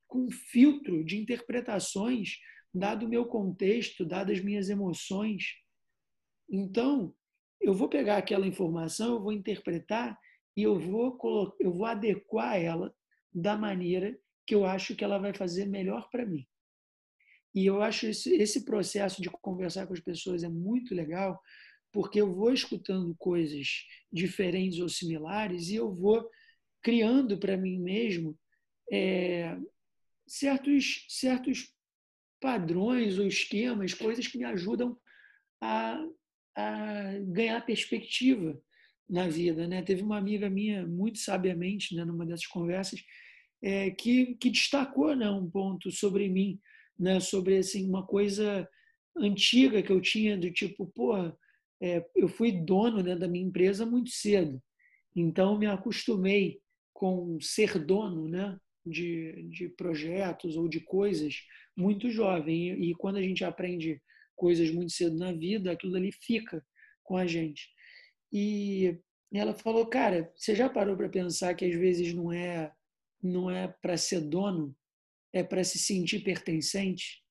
com 0.07 0.27
um 0.27 0.31
filtro 0.31 1.05
de 1.05 1.19
interpretações, 1.19 2.39
dado 2.73 3.07
o 3.07 3.09
meu 3.09 3.27
contexto, 3.27 4.05
dadas 4.05 4.39
as 4.39 4.45
minhas 4.45 4.69
emoções. 4.69 5.57
Então, 6.49 7.15
eu 7.61 7.75
vou 7.75 7.89
pegar 7.89 8.19
aquela 8.19 8.47
informação, 8.47 9.15
eu 9.15 9.23
vou 9.23 9.33
interpretar 9.33 10.19
e 10.57 10.62
eu 10.62 10.79
vou, 10.79 11.19
eu 11.59 11.73
vou 11.73 11.87
adequar 11.87 12.61
ela 12.61 12.95
da 13.33 13.57
maneira 13.57 14.17
que 14.47 14.55
eu 14.55 14.65
acho 14.65 14.95
que 14.95 15.03
ela 15.03 15.19
vai 15.19 15.35
fazer 15.35 15.67
melhor 15.67 16.09
para 16.11 16.27
mim. 16.27 16.47
E 17.55 17.67
eu 17.67 17.81
acho 17.81 18.07
esse, 18.07 18.35
esse 18.35 18.65
processo 18.65 19.23
de 19.23 19.31
conversar 19.31 19.87
com 19.87 19.95
as 19.95 20.01
pessoas 20.01 20.43
é 20.43 20.49
muito 20.49 20.95
legal, 20.95 21.41
porque 21.93 22.21
eu 22.21 22.35
vou 22.35 22.53
escutando 22.53 23.15
coisas 23.17 23.87
diferentes 24.12 24.81
ou 24.81 24.89
similares 24.89 25.69
e 25.69 25.77
eu 25.77 25.95
vou 25.95 26.29
criando 26.83 27.39
para 27.39 27.57
mim 27.57 27.79
mesmo 27.79 28.37
é, 28.91 29.57
certos, 30.26 31.07
certos 31.09 31.72
padrões 32.41 33.18
ou 33.18 33.26
esquemas, 33.26 33.95
coisas 33.95 34.26
que 34.26 34.39
me 34.39 34.45
ajudam 34.45 34.97
a, 35.61 35.99
a 36.57 37.18
ganhar 37.26 37.64
perspectiva 37.64 38.61
na 39.09 39.28
vida. 39.28 39.66
Né? 39.66 39.82
Teve 39.82 40.03
uma 40.03 40.18
amiga 40.18 40.49
minha, 40.49 40.87
muito 40.87 41.18
sabiamente, 41.18 41.95
né, 41.95 42.05
numa 42.05 42.26
dessas 42.26 42.47
conversas, 42.47 43.01
é, 43.62 43.91
que, 43.91 44.35
que 44.35 44.51
destacou 44.51 45.14
né, 45.16 45.30
um 45.30 45.49
ponto 45.51 45.91
sobre 45.91 46.28
mim, 46.28 46.61
né, 46.99 47.18
sobre 47.20 47.57
assim, 47.57 47.89
uma 47.89 48.07
coisa 48.07 48.68
antiga 49.16 49.82
que 49.82 49.93
eu 49.93 50.01
tinha, 50.01 50.37
do 50.37 50.51
tipo, 50.53 50.87
porra, 50.89 51.37
é, 51.80 52.05
eu 52.14 52.28
fui 52.28 52.53
dono 52.53 53.03
né, 53.03 53.16
da 53.16 53.28
minha 53.28 53.47
empresa 53.47 53.87
muito 53.87 54.11
cedo, 54.11 54.62
então 55.14 55.59
me 55.59 55.66
acostumei 55.66 56.61
com 56.93 57.39
ser 57.41 57.78
dono 57.78 58.28
né, 58.28 58.59
de, 58.85 59.49
de 59.51 59.68
projetos 59.68 60.57
ou 60.57 60.68
de 60.68 60.80
coisas 60.80 61.43
muito 61.76 62.11
jovem. 62.11 62.70
E, 62.70 62.91
e 62.91 62.95
quando 62.95 63.16
a 63.16 63.22
gente 63.22 63.45
aprende 63.45 64.01
coisas 64.35 64.70
muito 64.70 64.93
cedo 64.93 65.16
na 65.16 65.32
vida, 65.32 65.72
aquilo 65.72 65.97
ali 65.97 66.12
fica 66.12 66.64
com 67.03 67.16
a 67.16 67.26
gente. 67.26 67.68
E 68.32 68.99
ela 69.32 69.55
falou, 69.55 69.87
cara, 69.87 70.32
você 70.37 70.55
já 70.55 70.68
parou 70.68 70.97
para 70.97 71.09
pensar 71.09 71.55
que 71.55 71.64
às 71.64 71.74
vezes 71.74 72.14
não 72.14 72.32
é 72.32 72.72
não 73.22 73.51
é 73.51 73.68
para 73.68 73.97
ser 73.97 74.20
dono, 74.20 74.76
é 75.32 75.43
para 75.43 75.64
se 75.64 75.78
sentir 75.78 76.22
pertencente? 76.22 77.24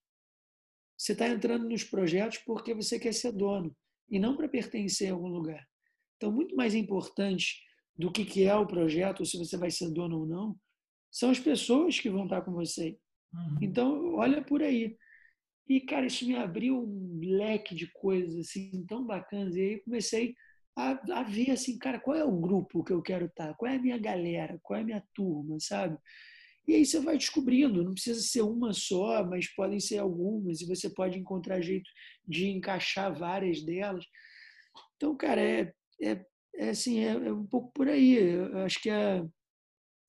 Você 0.97 1.13
está 1.13 1.27
entrando 1.27 1.69
nos 1.69 1.83
projetos 1.83 2.39
porque 2.39 2.73
você 2.73 2.99
quer 2.99 3.13
ser 3.13 3.31
dono 3.31 3.75
e 4.09 4.19
não 4.19 4.35
para 4.35 4.49
pertencer 4.49 5.09
a 5.09 5.13
algum 5.13 5.27
lugar. 5.27 5.67
Então, 6.17 6.31
muito 6.31 6.55
mais 6.55 6.73
importante 6.73 7.61
do 7.95 8.11
que, 8.11 8.25
que 8.25 8.45
é 8.45 8.55
o 8.55 8.65
projeto, 8.65 9.19
ou 9.19 9.25
se 9.25 9.37
você 9.37 9.57
vai 9.57 9.69
ser 9.69 9.91
dono 9.91 10.19
ou 10.21 10.25
não, 10.25 10.55
são 11.13 11.29
as 11.29 11.39
pessoas 11.39 11.99
que 11.99 12.09
vão 12.09 12.23
estar 12.23 12.41
com 12.41 12.51
você. 12.51 12.97
Uhum. 13.31 13.57
Então, 13.61 14.15
olha 14.15 14.43
por 14.43 14.63
aí. 14.63 14.97
E, 15.69 15.79
cara, 15.79 16.07
isso 16.07 16.25
me 16.25 16.35
abriu 16.35 16.75
um 16.75 17.19
leque 17.21 17.75
de 17.75 17.87
coisas 17.93 18.35
assim 18.35 18.83
tão 18.87 19.05
bacanas. 19.05 19.55
E 19.55 19.61
aí 19.61 19.79
comecei 19.83 20.33
a, 20.75 21.19
a 21.19 21.23
ver 21.23 21.51
assim, 21.51 21.77
cara, 21.77 21.99
qual 21.99 22.17
é 22.17 22.23
o 22.23 22.39
grupo 22.39 22.83
que 22.83 22.91
eu 22.91 23.01
quero 23.01 23.27
estar? 23.27 23.53
Qual 23.53 23.71
é 23.71 23.75
a 23.75 23.81
minha 23.81 23.97
galera? 23.97 24.59
Qual 24.63 24.77
é 24.77 24.81
a 24.81 24.85
minha 24.85 25.03
turma, 25.13 25.57
sabe? 25.59 25.97
E 26.67 26.73
aí 26.73 26.85
você 26.85 26.99
vai 26.99 27.17
descobrindo, 27.17 27.83
não 27.83 27.93
precisa 27.93 28.21
ser 28.21 28.41
uma 28.41 28.73
só, 28.73 29.23
mas 29.23 29.53
podem 29.53 29.79
ser 29.79 29.99
algumas, 29.99 30.61
e 30.61 30.65
você 30.65 30.89
pode 30.89 31.19
encontrar 31.19 31.61
jeito 31.61 31.89
de 32.25 32.47
encaixar 32.47 33.13
várias 33.13 33.61
delas. 33.61 34.03
Então, 34.95 35.15
cara, 35.15 35.41
é, 35.41 35.73
é, 36.01 36.25
é 36.55 36.69
assim, 36.69 36.99
é, 36.99 37.11
é 37.11 37.33
um 37.33 37.45
pouco 37.45 37.71
por 37.73 37.87
aí. 37.87 38.15
Eu 38.15 38.59
acho 38.59 38.81
que 38.81 38.89
é, 38.89 39.23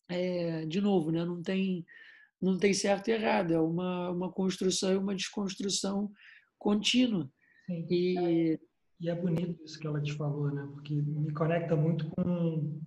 é, 0.08 0.66
de 0.66 0.80
novo, 0.80 1.10
né? 1.10 1.24
não, 1.24 1.42
tem, 1.42 1.84
não 2.40 2.58
tem 2.58 2.72
certo 2.72 3.08
e 3.08 3.12
errado, 3.12 3.52
é 3.52 3.60
uma, 3.60 4.10
uma 4.10 4.32
construção 4.32 4.92
e 4.92 4.96
uma 4.96 5.14
desconstrução 5.14 6.10
contínua. 6.58 7.30
Sim. 7.66 7.86
E, 7.90 8.60
e 9.00 9.08
é 9.08 9.14
bonito 9.14 9.62
isso 9.64 9.78
que 9.78 9.86
ela 9.86 10.00
te 10.00 10.12
falou, 10.12 10.52
né? 10.52 10.68
porque 10.72 10.94
me 10.94 11.32
conecta 11.32 11.74
muito 11.74 12.08
com, 12.10 12.80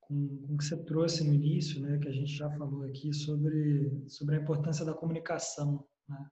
com, 0.00 0.38
com 0.46 0.54
o 0.54 0.58
que 0.58 0.64
você 0.64 0.82
trouxe 0.84 1.24
no 1.24 1.32
início, 1.32 1.80
né? 1.80 1.98
que 1.98 2.08
a 2.08 2.12
gente 2.12 2.32
já 2.32 2.50
falou 2.50 2.84
aqui 2.84 3.12
sobre, 3.12 4.04
sobre 4.08 4.36
a 4.36 4.40
importância 4.40 4.84
da 4.84 4.94
comunicação. 4.94 5.86
Né? 6.08 6.26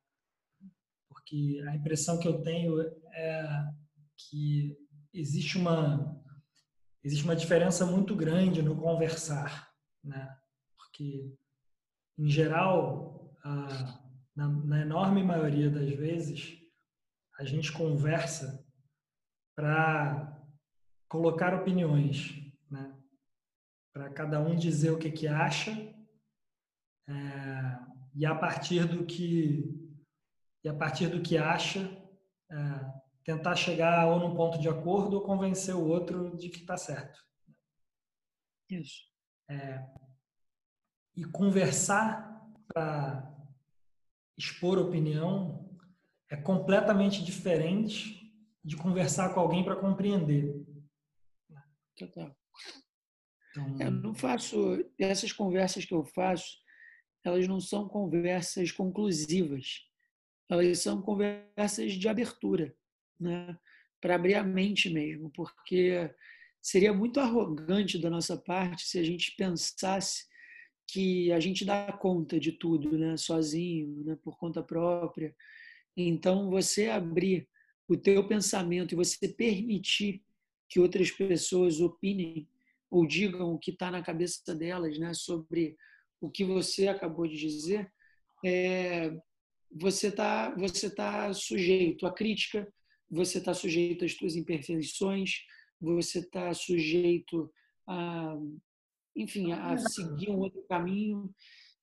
Porque 1.09 1.63
a 1.69 1.77
impressão 1.77 2.19
que 2.19 2.29
eu 2.29 2.43
tenho 2.43 2.81
é 2.81 3.65
que 4.17 4.77
existe 5.15 5.57
uma, 5.57 6.23
existe 7.03 7.25
uma 7.25 7.35
diferença 7.35 7.87
muito 7.87 8.15
grande 8.15 8.63
no 8.63 8.77
conversar 8.77 9.70
né? 10.03 10.37
Porque, 10.77 11.35
em 12.19 12.29
geral, 12.29 13.35
a, 13.43 14.01
na, 14.35 14.49
na 14.49 14.81
enorme 14.81 15.23
maioria 15.23 15.71
das 15.71 15.91
vezes, 15.91 16.59
a 17.39 17.45
gente 17.45 17.73
conversa 17.73 18.67
para 19.55 20.39
colocar 21.09 21.55
opiniões, 21.55 22.35
né? 22.71 22.97
Para 23.93 24.11
cada 24.11 24.41
um 24.41 24.55
dizer 24.55 24.91
o 24.91 24.99
que 24.99 25.11
que 25.11 25.27
acha 25.27 25.73
é, 27.09 27.13
e 28.15 28.25
a 28.25 28.35
partir 28.35 28.87
do 28.87 29.05
que 29.05 29.77
e 30.63 30.69
a 30.69 30.75
partir 30.75 31.09
do 31.09 31.23
que 31.23 31.37
acha 31.37 31.81
é, 32.51 32.57
tentar 33.25 33.57
chegar 33.57 34.07
ou 34.07 34.21
num 34.21 34.37
ponto 34.37 34.59
de 34.59 34.69
acordo 34.69 35.17
ou 35.17 35.23
convencer 35.23 35.75
o 35.75 35.87
outro 35.87 36.37
de 36.37 36.49
que 36.49 36.61
está 36.61 36.77
certo. 36.77 37.21
Isso. 38.69 39.10
É, 39.51 39.85
e 41.17 41.25
conversar 41.25 42.41
para 42.69 43.37
expor 44.39 44.79
opinião 44.79 45.69
é 46.31 46.37
completamente 46.37 47.25
diferente 47.25 48.33
de 48.65 48.77
conversar 48.77 49.35
com 49.35 49.41
alguém 49.41 49.65
para 49.65 49.75
compreender. 49.75 50.55
Total. 51.97 52.37
Então... 53.51 53.81
Eu 53.81 53.91
não 53.91 54.15
faço 54.15 54.79
essas 54.99 55.33
conversas 55.33 55.85
que 55.85 55.93
eu 55.93 56.05
faço, 56.05 56.59
elas 57.25 57.49
não 57.49 57.61
são 57.61 57.89
conversas 57.89 58.71
conclusivas. 58.71 59.81
Elas 60.49 60.79
são 60.79 61.03
conversas 61.03 61.93
de 61.93 62.09
abertura, 62.09 62.75
né? 63.19 63.59
Para 64.01 64.15
abrir 64.15 64.35
a 64.35 64.43
mente 64.43 64.89
mesmo, 64.89 65.31
porque 65.31 66.15
seria 66.61 66.93
muito 66.93 67.21
arrogante 67.21 67.99
da 67.99 68.11
nossa 68.11 68.37
parte 68.37 68.87
se 68.87 68.99
a 68.99 69.03
gente 69.03 69.35
pensasse 69.37 70.25
que 70.87 71.31
a 71.33 71.39
gente 71.39 71.65
dá 71.65 71.93
conta 71.93 72.39
de 72.39 72.53
tudo, 72.53 72.99
né, 72.99 73.17
sozinho, 73.17 74.05
né, 74.05 74.19
por 74.23 74.37
conta 74.37 74.63
própria. 74.63 75.35
Então, 75.97 76.51
você 76.51 76.89
abrir 76.89 77.49
o 77.89 77.97
teu 77.97 78.27
pensamento 78.27 78.93
e 78.93 78.97
você 78.97 79.29
permitir 79.29 80.23
que 80.69 80.81
outras 80.81 81.11
pessoas 81.11 81.81
opinem 81.81 82.49
ou 82.91 83.07
digam 83.07 83.55
o 83.55 83.59
que 83.59 83.71
está 83.71 83.91
na 83.91 84.03
cabeça 84.03 84.55
delas, 84.55 84.99
né, 84.99 85.15
sobre 85.15 85.77
o 86.21 86.31
que 86.31 86.45
você 86.45 86.89
acabou 86.89 87.27
de 87.27 87.37
dizer, 87.37 87.91
é, 88.45 89.13
você 89.73 90.09
está 90.09 90.51
você 90.57 90.93
tá 90.93 91.33
sujeito 91.33 92.07
à 92.07 92.13
crítica, 92.13 92.67
você 93.09 93.39
está 93.39 93.55
sujeito 93.55 94.05
às 94.05 94.13
suas 94.13 94.35
imperfeições, 94.35 95.45
você 95.81 96.21
está 96.21 96.53
sujeito 96.53 97.51
a, 97.87 98.37
enfim, 99.17 99.53
a 99.53 99.77
seguir 99.79 100.31
um 100.31 100.39
outro 100.39 100.63
caminho. 100.69 101.33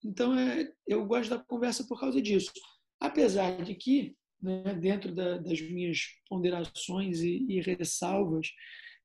Então, 0.03 0.37
é, 0.37 0.71
eu 0.85 1.05
gosto 1.05 1.31
da 1.31 1.39
conversa 1.39 1.85
por 1.85 1.99
causa 1.99 2.21
disso. 2.21 2.51
Apesar 2.99 3.63
de 3.63 3.75
que, 3.75 4.15
né, 4.41 4.75
dentro 4.75 5.13
da, 5.13 5.37
das 5.37 5.59
minhas 5.61 5.99
ponderações 6.29 7.21
e, 7.21 7.45
e 7.49 7.61
ressalvas, 7.61 8.47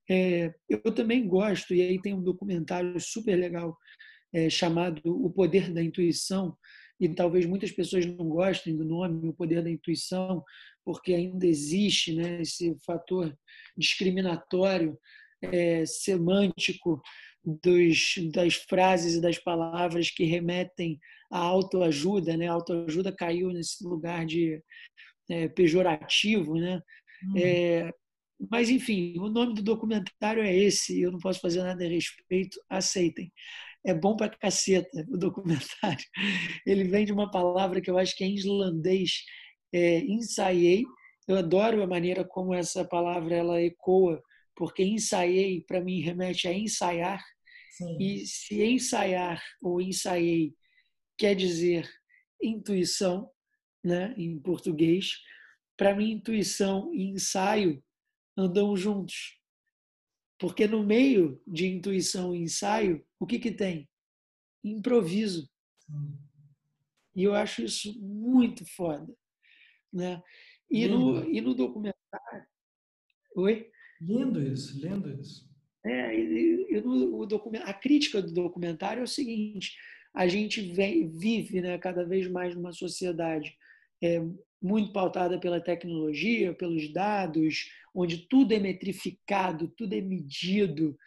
é, 0.09 0.53
eu 0.69 0.93
também 0.93 1.27
gosto, 1.27 1.73
e 1.73 1.81
aí 1.81 2.01
tem 2.01 2.13
um 2.13 2.23
documentário 2.23 2.99
super 2.99 3.35
legal 3.35 3.77
é, 4.33 4.49
chamado 4.49 5.01
O 5.05 5.29
Poder 5.29 5.73
da 5.73 5.81
Intuição, 5.81 6.57
e 6.99 7.09
talvez 7.09 7.45
muitas 7.45 7.71
pessoas 7.71 8.05
não 8.05 8.29
gostem 8.29 8.75
do 8.75 8.85
nome 8.85 9.27
O 9.27 9.33
Poder 9.33 9.63
da 9.63 9.69
Intuição, 9.69 10.43
porque 10.83 11.13
ainda 11.13 11.45
existe 11.45 12.13
né, 12.13 12.41
esse 12.41 12.75
fator 12.85 13.35
discriminatório, 13.77 14.97
é, 15.41 15.85
semântico 15.85 17.01
dos, 17.43 18.15
das 18.33 18.55
frases 18.55 19.15
e 19.15 19.21
das 19.21 19.37
palavras 19.37 20.09
que 20.09 20.23
remetem 20.23 20.99
à 21.31 21.39
autoajuda. 21.39 22.37
Né? 22.37 22.47
A 22.47 22.53
autoajuda 22.53 23.11
caiu 23.15 23.51
nesse 23.51 23.83
lugar 23.83 24.25
de 24.25 24.61
é, 25.29 25.47
pejorativo. 25.49 26.55
Né? 26.55 26.81
Hum. 27.23 27.37
É, 27.37 27.91
mas, 28.49 28.69
enfim, 28.69 29.17
o 29.19 29.29
nome 29.29 29.53
do 29.53 29.63
documentário 29.63 30.43
é 30.43 30.53
esse, 30.55 31.01
eu 31.01 31.11
não 31.11 31.19
posso 31.19 31.39
fazer 31.39 31.61
nada 31.63 31.83
a 31.83 31.87
respeito, 31.87 32.59
aceitem. 32.69 33.31
É 33.85 33.93
bom 33.93 34.15
pra 34.15 34.29
caceta 34.29 35.05
o 35.09 35.17
documentário. 35.17 36.05
Ele 36.65 36.85
vem 36.85 37.05
de 37.05 37.11
uma 37.11 37.29
palavra 37.29 37.81
que 37.81 37.89
eu 37.89 37.97
acho 37.97 38.15
que 38.15 38.23
é 38.23 38.27
em 38.27 38.35
islandês, 38.35 39.23
é, 39.73 39.99
ensaiei. 39.99 40.85
Eu 41.27 41.37
adoro 41.37 41.81
a 41.81 41.87
maneira 41.87 42.23
como 42.23 42.53
essa 42.53 42.85
palavra 42.85 43.35
ela 43.35 43.61
ecoa, 43.61 44.21
porque 44.55 44.83
ensaiei 44.83 45.61
para 45.61 45.81
mim 45.81 46.01
remete 46.01 46.47
a 46.47 46.53
ensaiar. 46.53 47.23
Sim. 47.71 47.97
E 47.99 48.27
se 48.27 48.63
ensaiar 48.63 49.41
ou 49.61 49.81
ensaiei 49.81 50.53
quer 51.17 51.35
dizer 51.35 51.89
intuição, 52.41 53.29
né, 53.83 54.13
em 54.17 54.39
português, 54.39 55.17
para 55.75 55.95
mim 55.95 56.11
intuição 56.11 56.93
e 56.93 57.09
ensaio 57.09 57.83
andam 58.37 58.75
juntos. 58.75 59.39
Porque 60.37 60.67
no 60.67 60.83
meio 60.83 61.41
de 61.47 61.67
intuição 61.67 62.35
e 62.35 62.43
ensaio, 62.43 63.05
o 63.19 63.25
que 63.25 63.39
que 63.39 63.51
tem? 63.51 63.89
Improviso. 64.63 65.49
E 67.15 67.23
eu 67.23 67.33
acho 67.33 67.63
isso 67.63 67.97
muito 67.99 68.65
foda. 68.65 69.15
Né? 69.93 70.21
E, 70.69 70.87
no, 70.87 71.29
e 71.29 71.39
no 71.39 71.53
documentário. 71.53 72.47
Oi? 73.35 73.69
Lindo 74.01 74.41
isso, 74.41 74.79
lindo 74.79 75.09
isso. 75.21 75.47
É, 75.85 76.17
e, 76.17 76.67
e 76.69 76.81
no, 76.81 77.19
o 77.19 77.25
document, 77.25 77.61
a 77.65 77.73
crítica 77.73 78.21
do 78.21 78.31
documentário 78.31 79.01
é 79.01 79.03
o 79.03 79.07
seguinte: 79.07 79.75
a 80.13 80.27
gente 80.27 80.61
vem, 80.73 81.07
vive 81.09 81.61
né, 81.61 81.77
cada 81.77 82.05
vez 82.05 82.27
mais 82.27 82.55
numa 82.55 82.71
sociedade 82.71 83.55
é, 84.01 84.21
muito 84.61 84.93
pautada 84.93 85.39
pela 85.39 85.61
tecnologia, 85.61 86.53
pelos 86.53 86.91
dados, 86.91 87.69
onde 87.93 88.27
tudo 88.27 88.53
é 88.53 88.59
metrificado, 88.59 89.67
tudo 89.77 89.93
é 89.93 90.01
medido. 90.01 90.97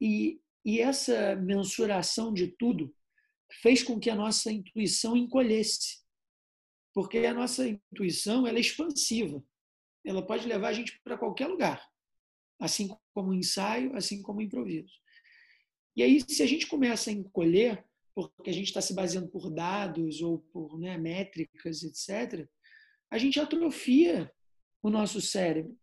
E, 0.00 0.40
e 0.64 0.80
essa 0.80 1.36
mensuração 1.36 2.32
de 2.32 2.48
tudo 2.48 2.94
fez 3.60 3.82
com 3.82 4.00
que 4.00 4.08
a 4.08 4.14
nossa 4.14 4.50
intuição 4.50 5.16
encolhesse. 5.16 6.01
Porque 6.94 7.18
a 7.18 7.34
nossa 7.34 7.66
intuição 7.66 8.46
ela 8.46 8.58
é 8.58 8.60
expansiva. 8.60 9.42
Ela 10.04 10.24
pode 10.24 10.46
levar 10.46 10.68
a 10.68 10.72
gente 10.72 11.00
para 11.02 11.16
qualquer 11.16 11.46
lugar, 11.46 11.86
assim 12.60 12.94
como 13.14 13.30
o 13.30 13.34
ensaio, 13.34 13.96
assim 13.96 14.20
como 14.20 14.40
o 14.40 14.42
improviso. 14.42 14.92
E 15.94 16.02
aí, 16.02 16.20
se 16.20 16.42
a 16.42 16.46
gente 16.46 16.66
começa 16.66 17.10
a 17.10 17.12
encolher, 17.12 17.84
porque 18.14 18.50
a 18.50 18.52
gente 18.52 18.66
está 18.66 18.80
se 18.80 18.94
baseando 18.94 19.28
por 19.28 19.50
dados 19.50 20.20
ou 20.20 20.38
por 20.52 20.78
né, 20.78 20.98
métricas, 20.98 21.82
etc., 21.82 22.48
a 23.10 23.18
gente 23.18 23.38
atrofia 23.38 24.32
o 24.82 24.90
nosso 24.90 25.20
cérebro. 25.20 25.76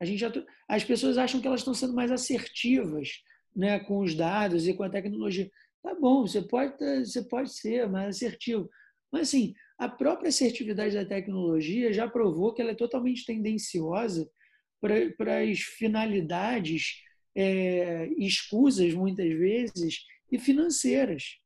A 0.00 0.04
gente 0.04 0.24
atro... 0.24 0.44
As 0.66 0.82
pessoas 0.82 1.18
acham 1.18 1.40
que 1.40 1.46
elas 1.46 1.60
estão 1.60 1.74
sendo 1.74 1.94
mais 1.94 2.10
assertivas 2.10 3.22
né, 3.54 3.78
com 3.80 4.00
os 4.00 4.14
dados 4.14 4.66
e 4.66 4.74
com 4.74 4.82
a 4.82 4.90
tecnologia. 4.90 5.50
Tá 5.82 5.94
bom, 5.94 6.26
você 6.26 6.42
pode, 6.42 6.76
você 7.04 7.22
pode 7.22 7.52
ser 7.54 7.88
mais 7.88 8.16
assertivo. 8.16 8.68
Mas, 9.12 9.28
assim, 9.28 9.54
a 9.80 9.88
própria 9.88 10.28
assertividade 10.28 10.94
da 10.94 11.06
tecnologia 11.06 11.90
já 11.90 12.06
provou 12.06 12.52
que 12.52 12.60
ela 12.60 12.72
é 12.72 12.74
totalmente 12.74 13.24
tendenciosa 13.24 14.30
para, 14.78 15.40
as 15.40 15.60
finalidades 15.60 17.02
é, 17.34 18.06
escusas, 18.18 18.92
muitas 18.92 19.32
vezes, 19.32 20.04
e 20.30 20.38
financeiras. 20.38 21.38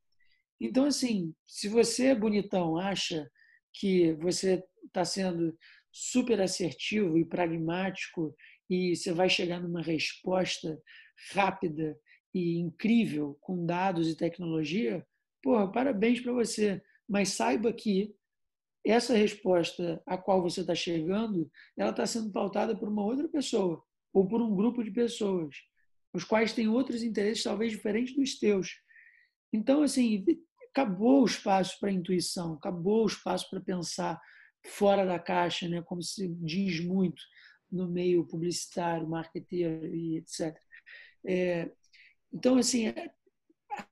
Então, 0.61 0.85
assim, 0.85 1.33
se 1.47 1.69
você, 1.69 2.13
bonitão, 2.13 2.77
acha 2.77 3.31
que 3.73 4.15
você 4.15 4.61
está 4.85 5.05
sendo 5.05 5.57
super 5.93 6.41
assertivo 6.41 7.17
e 7.17 7.25
pragmático 7.25 8.35
e 8.69 8.97
você 8.97 9.13
vai 9.13 9.29
chegar 9.29 9.61
numa 9.61 9.81
resposta 9.81 10.77
rápida 11.33 11.97
e 12.35 12.59
incrível 12.59 13.39
com 13.41 13.65
dados 13.65 14.09
e 14.09 14.17
tecnologia, 14.17 15.07
porra, 15.41 15.71
parabéns 15.71 16.21
para 16.21 16.33
você. 16.33 16.83
Mas 17.09 17.29
saiba 17.29 17.73
que 17.73 18.13
essa 18.85 19.15
resposta 19.15 20.03
a 20.07 20.19
qual 20.19 20.43
você 20.43 20.61
está 20.61 20.75
chegando, 20.75 21.51
ela 21.77 21.91
está 21.91 22.07
sendo 22.07 22.31
pautada 22.31 22.77
por 22.77 22.89
uma 22.89 23.05
outra 23.05 23.29
pessoa 23.29 23.83
ou 24.13 24.29
por 24.29 24.43
um 24.43 24.55
grupo 24.55 24.85
de 24.85 24.91
pessoas, 24.91 25.57
os 26.13 26.23
quais 26.23 26.53
têm 26.53 26.69
outros 26.69 27.03
interesses 27.03 27.43
talvez 27.43 27.73
diferentes 27.73 28.15
dos 28.15 28.39
teus. 28.39 28.77
Então, 29.53 29.83
assim, 29.83 30.25
acabou 30.71 31.23
o 31.23 31.27
espaço 31.27 31.79
para 31.81 31.91
intuição, 31.91 32.55
acabou 32.55 33.05
o 33.05 33.07
espaço 33.07 33.49
para 33.49 33.61
pensar 33.61 34.21
fora 34.67 35.05
da 35.05 35.19
caixa, 35.19 35.69
né? 35.69 35.83
como 35.83 36.03
se 36.03 36.29
diz 36.29 36.81
muito 36.81 37.23
no 37.71 37.89
meio 37.89 38.27
publicitário, 38.27 39.09
marketeiro 39.09 39.95
e 39.95 40.19
etc. 40.19 40.57
É, 41.27 41.71
então, 42.33 42.57
assim, 42.57 42.93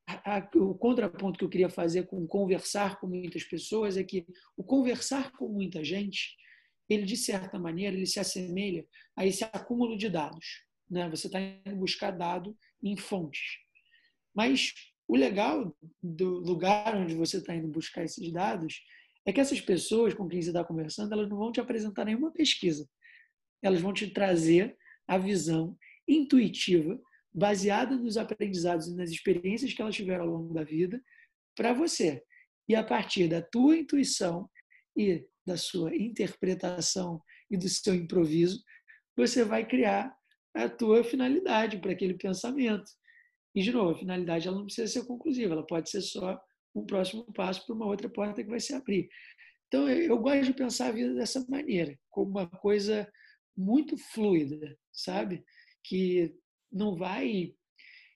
a, 0.07 0.37
a, 0.37 0.51
o 0.57 0.74
contraponto 0.74 1.39
que 1.39 1.45
eu 1.45 1.49
queria 1.49 1.70
fazer 1.70 2.07
com 2.07 2.26
conversar 2.26 3.01
com 3.01 3.07
muitas 3.07 3.45
pessoas 3.45 3.97
é 3.97 4.05
que 4.05 4.26
o 4.57 4.62
conversar 4.62 5.33
com 5.33 5.49
muita 5.49 5.85
gente, 5.85 6.37
ele 6.89 7.05
de 7.05 7.16
certa 7.16 7.59
maneira, 7.59 7.97
ele 7.97 8.07
se 8.07 8.20
assemelha 8.20 8.87
a 9.16 9.26
esse 9.26 9.45
acúmulo 9.45 9.97
de 9.97 10.09
dados. 10.09 10.64
Né? 10.91 11.09
Você 11.11 11.26
está 11.26 11.41
indo 11.41 11.76
buscar 11.76 12.11
dado 12.11 12.57
em 12.83 12.97
fontes. 12.97 13.59
Mas 14.35 14.72
o 15.09 15.16
legal 15.16 15.76
do 16.03 16.39
lugar 16.39 16.97
onde 16.97 17.14
você 17.14 17.39
está 17.39 17.55
indo 17.55 17.68
buscar 17.68 18.05
esses 18.05 18.33
dados 18.33 18.83
é 19.24 19.33
que 19.33 19.41
essas 19.41 19.61
pessoas 19.61 20.14
com 20.14 20.28
quem 20.28 20.41
você 20.41 20.49
está 20.49 20.64
conversando, 20.64 21.12
elas 21.12 21.28
não 21.28 21.37
vão 21.37 21.53
te 21.53 21.61
apresentar 21.61 22.05
nenhuma 22.05 22.33
pesquisa. 22.33 22.89
Elas 23.62 23.80
vão 23.80 23.93
te 23.93 24.09
trazer 24.11 24.76
a 25.07 25.18
visão 25.18 25.76
intuitiva, 26.09 27.01
baseada 27.35 27.97
nos 27.97 28.16
aprendizados 28.16 28.89
e 28.89 28.97
nas 28.97 29.11
experiências 29.11 29.72
que 29.72 29.80
elas 29.80 29.97
tiveram 29.97 30.24
ao 30.24 30.30
longo 30.30 30.53
da 30.53 30.62
vida, 30.62 31.03
para 31.57 31.72
você. 31.72 32.22
E 32.68 32.74
a 32.74 32.85
partir 32.85 33.28
da 33.28 33.43
tua 33.43 33.76
intuição 33.76 34.49
e 34.97 35.26
da 35.47 35.57
sua 35.57 35.95
interpretação 35.97 37.22
e 37.51 37.57
do 37.57 37.68
seu 37.68 37.95
improviso, 37.95 38.62
você 39.16 39.45
vai 39.45 39.66
criar 39.66 40.14
a 40.55 40.68
tua 40.68 41.03
finalidade 41.03 41.78
para 41.78 41.93
aquele 41.93 42.14
pensamento. 42.14 42.91
E, 43.55 43.62
de 43.62 43.72
novo, 43.72 43.91
a 43.91 43.99
finalidade 43.99 44.49
ela 44.49 44.57
não 44.57 44.64
precisa 44.64 45.01
ser 45.01 45.07
conclusiva, 45.07 45.53
ela 45.53 45.66
pode 45.66 45.91
ser 45.91 46.01
só 46.01 46.41
um 46.74 46.85
próximo 46.87 47.24
passo 47.33 47.66
para 47.66 47.74
uma 47.74 47.87
outra 47.87 48.09
porta 48.09 48.43
que 48.43 48.49
vai 48.49 48.61
se 48.61 48.74
abrir. 48.74 49.09
Então, 49.68 49.89
eu 49.89 50.18
gosto 50.18 50.47
de 50.47 50.55
pensar 50.55 50.89
a 50.89 50.93
vida 50.93 51.14
dessa 51.14 51.45
maneira, 51.49 51.99
como 52.11 52.30
uma 52.30 52.47
coisa 52.47 53.11
muito 53.57 53.97
fluida, 53.97 54.76
sabe? 54.93 55.45
Que 55.85 56.35
não 56.73 56.97
vai 56.97 57.55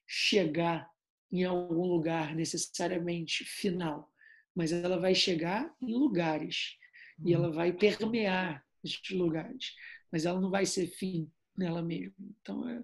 chegar 0.06 0.88
em 1.30 1.44
algum 1.44 1.84
lugar 1.86 2.34
necessariamente 2.34 3.44
final, 3.44 4.10
mas 4.54 4.72
ela 4.72 4.98
vai 4.98 5.14
chegar 5.14 5.74
em 5.82 5.92
lugares 5.92 6.76
e 7.24 7.34
ela 7.34 7.50
vai 7.50 7.72
permear 7.72 8.64
esses 8.82 9.10
lugares, 9.10 9.74
mas 10.10 10.24
ela 10.24 10.40
não 10.40 10.50
vai 10.50 10.64
ser 10.64 10.86
fim 10.86 11.30
nela 11.56 11.82
mesma. 11.82 12.14
Então, 12.40 12.68
é, 12.68 12.82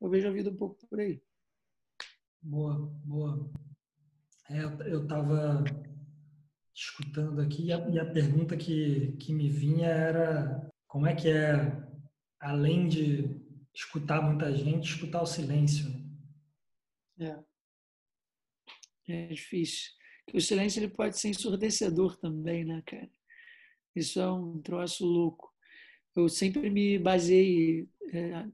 eu 0.00 0.08
vejo 0.08 0.28
a 0.28 0.32
vida 0.32 0.50
um 0.50 0.56
pouco 0.56 0.86
por 0.86 1.00
aí. 1.00 1.20
Boa, 2.42 2.76
boa. 3.04 3.50
É, 4.48 4.62
eu 4.90 5.02
estava 5.02 5.62
escutando 6.74 7.40
aqui 7.40 7.66
e 7.66 7.72
a, 7.72 7.88
e 7.88 7.98
a, 7.98 8.06
pergunta 8.06 8.56
que, 8.56 9.12
que 9.18 9.32
me 9.32 9.48
vinha 9.48 9.88
era 9.88 10.70
como 10.86 11.06
é 11.06 11.14
que 11.14 11.28
é, 11.28 11.54
além 12.40 12.88
de 12.88 13.39
escutar 13.74 14.22
muita 14.22 14.54
gente, 14.54 14.90
escutar 14.90 15.22
o 15.22 15.26
silêncio. 15.26 15.88
Né? 17.16 17.44
É. 19.08 19.12
É 19.12 19.26
difícil. 19.28 19.90
O 20.32 20.40
silêncio 20.40 20.80
ele 20.80 20.92
pode 20.92 21.18
ser 21.18 21.28
ensurdecedor 21.28 22.16
também, 22.16 22.64
né, 22.64 22.82
cara? 22.86 23.10
Isso 23.94 24.20
é 24.20 24.32
um 24.32 24.60
troço 24.62 25.04
louco. 25.04 25.52
Eu 26.14 26.28
sempre 26.28 26.70
me 26.70 26.98
baseei. 26.98 27.88
É, 28.12 28.46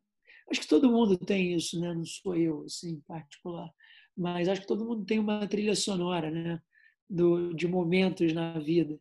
acho 0.51 0.61
que 0.62 0.69
todo 0.69 0.91
mundo 0.91 1.19
tem 1.19 1.55
isso, 1.55 1.79
né? 1.79 1.93
Não 1.93 2.05
sou 2.05 2.35
eu, 2.35 2.62
assim, 2.64 3.01
particular 3.01 3.71
mas 4.17 4.49
acho 4.49 4.62
que 4.62 4.67
todo 4.67 4.85
mundo 4.87 5.05
tem 5.05 5.19
uma 5.19 5.47
trilha 5.47 5.75
sonora, 5.75 6.31
né? 6.31 6.61
Do, 7.09 7.53
de 7.55 7.69
momentos 7.69 8.33
na 8.33 8.59
vida. 8.59 8.99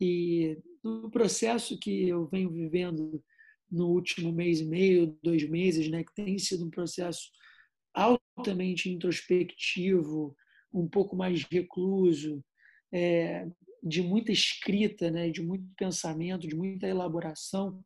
E 0.00 0.56
no 0.82 1.10
processo 1.10 1.78
que 1.78 2.08
eu 2.08 2.26
venho 2.28 2.50
vivendo 2.50 3.22
no 3.70 3.88
último 3.88 4.32
mês 4.32 4.60
e 4.60 4.64
meio, 4.64 5.18
dois 5.22 5.48
meses, 5.48 5.88
né, 5.88 6.04
que 6.04 6.14
tem 6.14 6.38
sido 6.38 6.66
um 6.66 6.70
processo 6.70 7.30
altamente 7.92 8.90
introspectivo, 8.90 10.36
um 10.72 10.88
pouco 10.88 11.16
mais 11.16 11.44
recluso, 11.44 12.44
é, 12.92 13.46
de 13.82 14.02
muita 14.02 14.32
escrita, 14.32 15.10
né, 15.10 15.30
de 15.30 15.42
muito 15.42 15.64
pensamento, 15.76 16.48
de 16.48 16.56
muita 16.56 16.86
elaboração, 16.86 17.84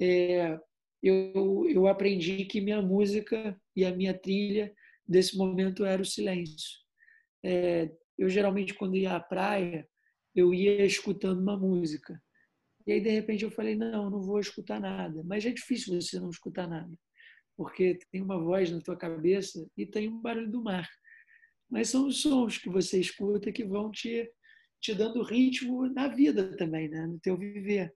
é, 0.00 0.58
eu, 1.02 1.64
eu 1.68 1.86
aprendi 1.86 2.44
que 2.44 2.60
minha 2.60 2.82
música 2.82 3.58
e 3.74 3.84
a 3.84 3.94
minha 3.94 4.14
trilha 4.14 4.72
desse 5.06 5.36
momento 5.36 5.84
era 5.84 6.02
o 6.02 6.04
silêncio. 6.04 6.78
É, 7.44 7.90
eu 8.16 8.28
geralmente 8.28 8.74
quando 8.74 8.96
ia 8.96 9.14
à 9.14 9.20
praia 9.20 9.88
eu 10.34 10.52
ia 10.52 10.84
escutando 10.84 11.40
uma 11.40 11.56
música 11.56 12.20
e 12.88 12.92
aí 12.92 13.00
de 13.00 13.10
repente 13.10 13.44
eu 13.44 13.50
falei 13.50 13.76
não, 13.76 14.08
não 14.08 14.22
vou 14.22 14.40
escutar 14.40 14.80
nada. 14.80 15.22
Mas 15.24 15.44
é 15.44 15.50
difícil 15.50 16.00
você 16.00 16.18
não 16.18 16.30
escutar 16.30 16.66
nada, 16.66 16.92
porque 17.56 17.98
tem 18.10 18.22
uma 18.22 18.42
voz 18.42 18.70
na 18.70 18.80
tua 18.80 18.96
cabeça 18.96 19.64
e 19.76 19.86
tem 19.86 20.08
um 20.08 20.20
barulho 20.20 20.50
do 20.50 20.62
mar. 20.62 20.88
Mas 21.70 21.90
são 21.90 22.06
os 22.06 22.22
sons 22.22 22.58
que 22.58 22.70
você 22.70 22.98
escuta 22.98 23.52
que 23.52 23.64
vão 23.64 23.90
te 23.90 24.30
te 24.80 24.94
dando 24.94 25.24
ritmo 25.24 25.88
na 25.92 26.06
vida 26.06 26.56
também, 26.56 26.88
né? 26.88 27.04
no 27.06 27.18
teu 27.18 27.36
viver. 27.36 27.92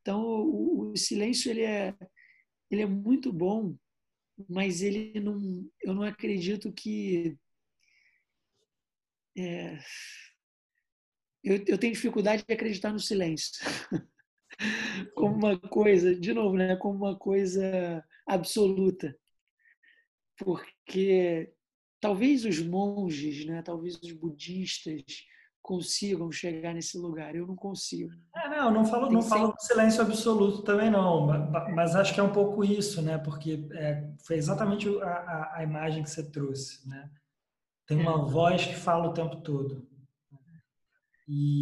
Então 0.00 0.22
o, 0.22 0.90
o 0.92 0.96
silêncio 0.96 1.50
ele 1.50 1.62
é 1.62 1.94
ele 2.70 2.82
é 2.82 2.86
muito 2.86 3.32
bom 3.32 3.76
mas 4.48 4.82
ele 4.82 5.18
não, 5.20 5.68
eu 5.82 5.94
não 5.94 6.02
acredito 6.02 6.72
que 6.72 7.36
é, 9.36 9.78
eu, 11.48 11.64
eu 11.66 11.78
tenho 11.78 11.92
dificuldade 11.92 12.44
de 12.46 12.52
acreditar 12.52 12.92
no 12.92 13.00
silêncio 13.00 13.52
como 15.14 15.34
uma 15.34 15.58
coisa, 15.58 16.14
de 16.14 16.32
novo, 16.32 16.56
né, 16.56 16.76
como 16.76 16.96
uma 16.96 17.16
coisa 17.16 18.04
absoluta, 18.26 19.16
porque 20.36 21.52
talvez 22.00 22.44
os 22.44 22.60
monges, 22.60 23.44
né, 23.44 23.62
talvez 23.62 23.98
os 24.02 24.12
budistas 24.12 25.02
consigam 25.60 26.32
chegar 26.32 26.72
nesse 26.72 26.96
lugar. 26.96 27.34
Eu 27.34 27.46
não 27.46 27.54
consigo. 27.54 28.10
É, 28.34 28.48
não, 28.48 28.70
não 28.70 28.84
falo, 28.86 29.10
não 29.10 29.20
falo 29.20 29.52
do 29.52 29.60
silêncio 29.60 30.00
absoluto 30.00 30.62
também 30.62 30.90
não, 30.90 31.26
mas 31.74 31.94
acho 31.94 32.14
que 32.14 32.20
é 32.20 32.22
um 32.22 32.32
pouco 32.32 32.64
isso, 32.64 33.02
né? 33.02 33.18
Porque 33.18 33.68
é, 33.72 34.08
foi 34.24 34.36
exatamente 34.36 34.88
a, 35.02 35.56
a, 35.56 35.62
imagem 35.62 36.02
que 36.02 36.08
você 36.08 36.30
trouxe, 36.30 36.88
né? 36.88 37.10
tem 37.88 37.98
uma 37.98 38.22
é. 38.22 38.30
voz 38.30 38.66
que 38.66 38.74
fala 38.74 39.08
o 39.08 39.14
tempo 39.14 39.36
todo. 39.36 39.88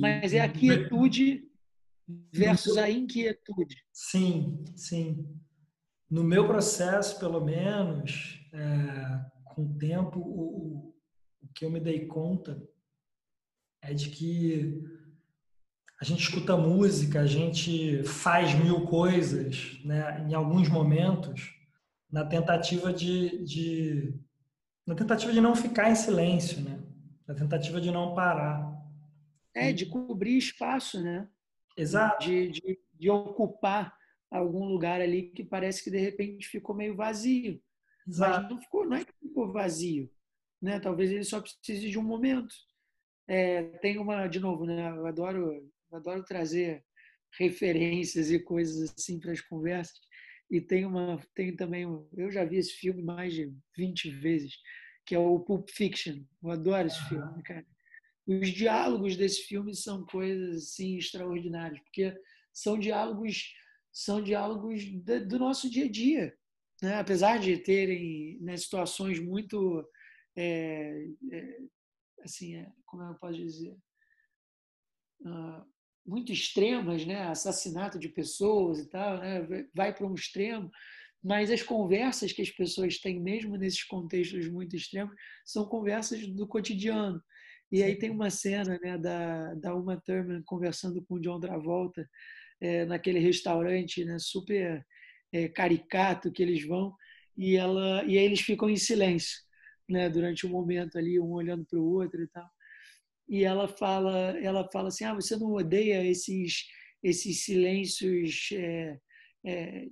Mas 0.00 0.32
é 0.32 0.40
a 0.40 0.48
quietude 0.48 1.50
versus 2.32 2.76
a 2.76 2.88
inquietude. 2.88 3.76
Sim, 3.92 4.64
sim. 4.76 5.28
No 6.08 6.22
meu 6.22 6.46
processo, 6.46 7.18
pelo 7.18 7.44
menos, 7.44 8.40
é, 8.52 9.20
com 9.44 9.64
o 9.64 9.78
tempo, 9.78 10.20
o, 10.20 10.94
o 11.42 11.48
que 11.52 11.64
eu 11.64 11.70
me 11.70 11.80
dei 11.80 12.06
conta 12.06 12.62
é 13.82 13.92
de 13.92 14.10
que 14.10 14.84
a 16.00 16.04
gente 16.04 16.22
escuta 16.22 16.56
música, 16.56 17.20
a 17.20 17.26
gente 17.26 18.02
faz 18.04 18.54
mil 18.54 18.82
coisas, 18.86 19.80
né, 19.84 20.26
em 20.28 20.34
alguns 20.34 20.68
momentos, 20.68 21.54
na 22.10 22.24
tentativa 22.24 22.92
de, 22.92 23.44
de 23.44 24.14
na 24.86 24.94
tentativa 24.94 25.32
de 25.32 25.40
não 25.40 25.56
ficar 25.56 25.90
em 25.90 25.96
silêncio, 25.96 26.60
né, 26.60 26.78
na 27.26 27.34
tentativa 27.34 27.80
de 27.80 27.90
não 27.90 28.14
parar. 28.14 28.65
É, 29.56 29.72
de 29.72 29.86
cobrir 29.86 30.36
espaço, 30.36 31.02
né? 31.02 31.28
Exato. 31.76 32.24
De, 32.24 32.48
de, 32.48 32.78
de 32.94 33.10
ocupar 33.10 33.96
algum 34.30 34.64
lugar 34.64 35.00
ali 35.00 35.30
que 35.30 35.44
parece 35.44 35.82
que 35.82 35.90
de 35.90 35.98
repente 35.98 36.48
ficou 36.48 36.74
meio 36.74 36.94
vazio. 36.94 37.62
Exato. 38.06 38.42
Mas 38.42 38.50
não 38.50 38.60
ficou, 38.60 38.86
não 38.86 38.96
é 38.96 39.04
que 39.04 39.12
ficou 39.20 39.52
vazio, 39.52 40.10
né? 40.60 40.78
Talvez 40.78 41.10
ele 41.10 41.24
só 41.24 41.40
precise 41.40 41.90
de 41.90 41.98
um 41.98 42.02
momento. 42.02 42.54
É, 43.26 43.62
tem 43.78 43.98
uma, 43.98 44.26
de 44.26 44.38
novo, 44.38 44.64
né? 44.64 44.90
Eu 44.90 45.06
adoro, 45.06 45.52
eu 45.90 45.96
adoro 45.96 46.22
trazer 46.24 46.84
referências 47.38 48.30
e 48.30 48.38
coisas 48.38 48.94
assim 48.96 49.18
para 49.18 49.32
as 49.32 49.40
conversas. 49.40 49.98
E 50.50 50.60
tem 50.60 50.86
uma, 50.86 51.20
tem 51.34 51.56
também, 51.56 51.84
eu 52.16 52.30
já 52.30 52.44
vi 52.44 52.56
esse 52.56 52.72
filme 52.72 53.02
mais 53.02 53.32
de 53.34 53.52
20 53.76 54.10
vezes, 54.10 54.54
que 55.04 55.14
é 55.14 55.18
o 55.18 55.40
Pulp 55.40 55.68
Fiction. 55.70 56.22
Eu 56.42 56.50
adoro 56.50 56.86
esse 56.86 57.08
filme, 57.08 57.42
cara 57.42 57.66
os 58.26 58.48
diálogos 58.48 59.16
desse 59.16 59.42
filme 59.42 59.74
são 59.74 60.04
coisas 60.04 60.64
assim 60.64 60.96
extraordinárias, 60.96 61.80
porque 61.80 62.14
são 62.52 62.78
diálogos 62.78 63.52
são 63.92 64.22
diálogos 64.22 64.84
do 65.26 65.38
nosso 65.38 65.70
dia 65.70 65.86
a 65.86 65.90
dia, 65.90 66.36
né? 66.82 66.98
apesar 66.98 67.38
de 67.38 67.56
terem 67.56 68.38
né, 68.42 68.54
situações 68.54 69.18
muito 69.18 69.88
é, 70.36 71.08
é, 71.32 71.58
assim, 72.22 72.56
é, 72.56 72.70
como 72.84 73.02
eu 73.02 73.14
posso 73.14 73.38
dizer, 73.38 73.74
uh, 75.22 75.64
muito 76.04 76.30
extremas, 76.30 77.06
né? 77.06 77.22
assassinato 77.22 77.98
de 77.98 78.10
pessoas 78.10 78.80
e 78.80 78.88
tal, 78.90 79.18
né? 79.18 79.46
vai 79.74 79.94
para 79.94 80.06
um 80.06 80.14
extremo, 80.14 80.70
mas 81.22 81.50
as 81.50 81.62
conversas 81.62 82.32
que 82.32 82.42
as 82.42 82.50
pessoas 82.50 82.98
têm, 82.98 83.18
mesmo 83.18 83.56
nesses 83.56 83.82
contextos 83.82 84.46
muito 84.48 84.76
extremos, 84.76 85.14
são 85.44 85.66
conversas 85.66 86.26
do 86.28 86.46
cotidiano. 86.46 87.22
E 87.70 87.82
aí 87.82 87.96
tem 87.96 88.10
uma 88.10 88.30
cena 88.30 88.78
né, 88.82 88.96
da, 88.96 89.54
da 89.54 89.74
Uma 89.74 90.00
Thurman 90.00 90.42
conversando 90.44 91.04
com 91.04 91.14
o 91.16 91.20
John 91.20 91.40
Travolta 91.40 92.08
é, 92.60 92.84
naquele 92.84 93.18
restaurante 93.18 94.04
né, 94.04 94.18
super 94.18 94.84
é, 95.32 95.48
caricato 95.48 96.30
que 96.32 96.42
eles 96.42 96.64
vão 96.66 96.94
e 97.36 97.56
ela 97.56 98.04
e 98.04 98.16
aí 98.16 98.24
eles 98.24 98.40
ficam 98.40 98.70
em 98.70 98.76
silêncio 98.76 99.38
né, 99.88 100.08
durante 100.08 100.46
um 100.46 100.50
momento 100.50 100.96
ali 100.96 101.20
um 101.20 101.32
olhando 101.32 101.64
para 101.66 101.78
o 101.78 101.84
outro 101.84 102.22
e 102.22 102.28
tal. 102.28 102.48
E 103.28 103.44
ela 103.44 103.68
fala 103.68 104.38
ela 104.38 104.68
fala 104.72 104.88
assim 104.88 105.04
ah 105.04 105.14
você 105.14 105.36
não 105.36 105.52
odeia 105.52 106.04
esses 106.04 106.64
esses 107.02 107.44
silêncios 107.44 108.48
é, 108.52 109.86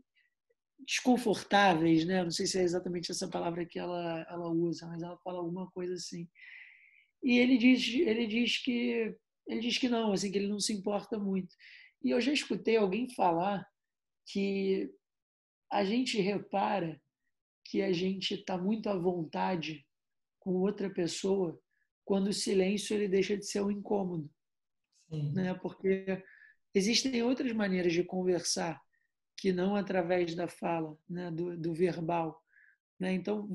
desconfortáveis 0.87 2.05
né? 2.07 2.23
Não 2.23 2.31
sei 2.31 2.47
se 2.47 2.59
é 2.59 2.63
exatamente 2.63 3.11
essa 3.11 3.29
palavra 3.29 3.67
que 3.67 3.79
ela 3.79 4.25
ela 4.31 4.49
usa 4.49 4.87
mas 4.87 5.03
ela 5.03 5.19
fala 5.19 5.39
alguma 5.39 5.71
coisa 5.71 5.95
assim 5.95 6.29
e 7.25 7.39
ele 7.39 7.57
diz, 7.57 7.89
ele 7.95 8.27
diz 8.27 8.59
que 8.59 9.17
ele 9.47 9.61
diz 9.61 9.79
que 9.79 9.89
não, 9.89 10.13
assim 10.13 10.31
que 10.31 10.39
ele 10.39 10.49
não 10.49 10.61
se 10.61 10.73
importa 10.73 11.19
muito. 11.19 11.55
E 12.03 12.11
eu 12.11 12.21
já 12.21 12.33
escutei 12.33 12.77
alguém 12.77 13.09
falar 13.15 13.67
que 14.27 14.91
a 15.71 15.85
gente 15.85 16.21
repara 16.21 17.01
que 17.65 17.83
a 17.83 17.93
gente 17.93 18.35
está 18.35 18.59
muito 18.59 18.89
à 18.89 18.97
vontade 18.97 19.87
com 20.39 20.53
outra 20.53 20.91
pessoa 20.91 21.59
quando 22.05 22.29
o 22.29 22.33
silêncio 22.33 22.95
ele 22.95 23.09
deixa 23.09 23.37
de 23.37 23.47
ser 23.47 23.63
um 23.63 23.71
incômodo, 23.71 24.31
Sim. 25.09 25.33
né? 25.33 25.55
Porque 25.55 26.23
existem 26.75 27.23
outras 27.23 27.53
maneiras 27.53 27.93
de 27.93 28.05
conversar 28.05 28.81
que 29.39 29.53
não 29.53 29.75
através 29.75 30.35
da 30.35 30.47
fala, 30.47 30.97
né? 31.09 31.31
do, 31.31 31.57
do 31.57 31.75
verbal, 31.75 32.39
né? 33.01 33.15
Então 33.15 33.51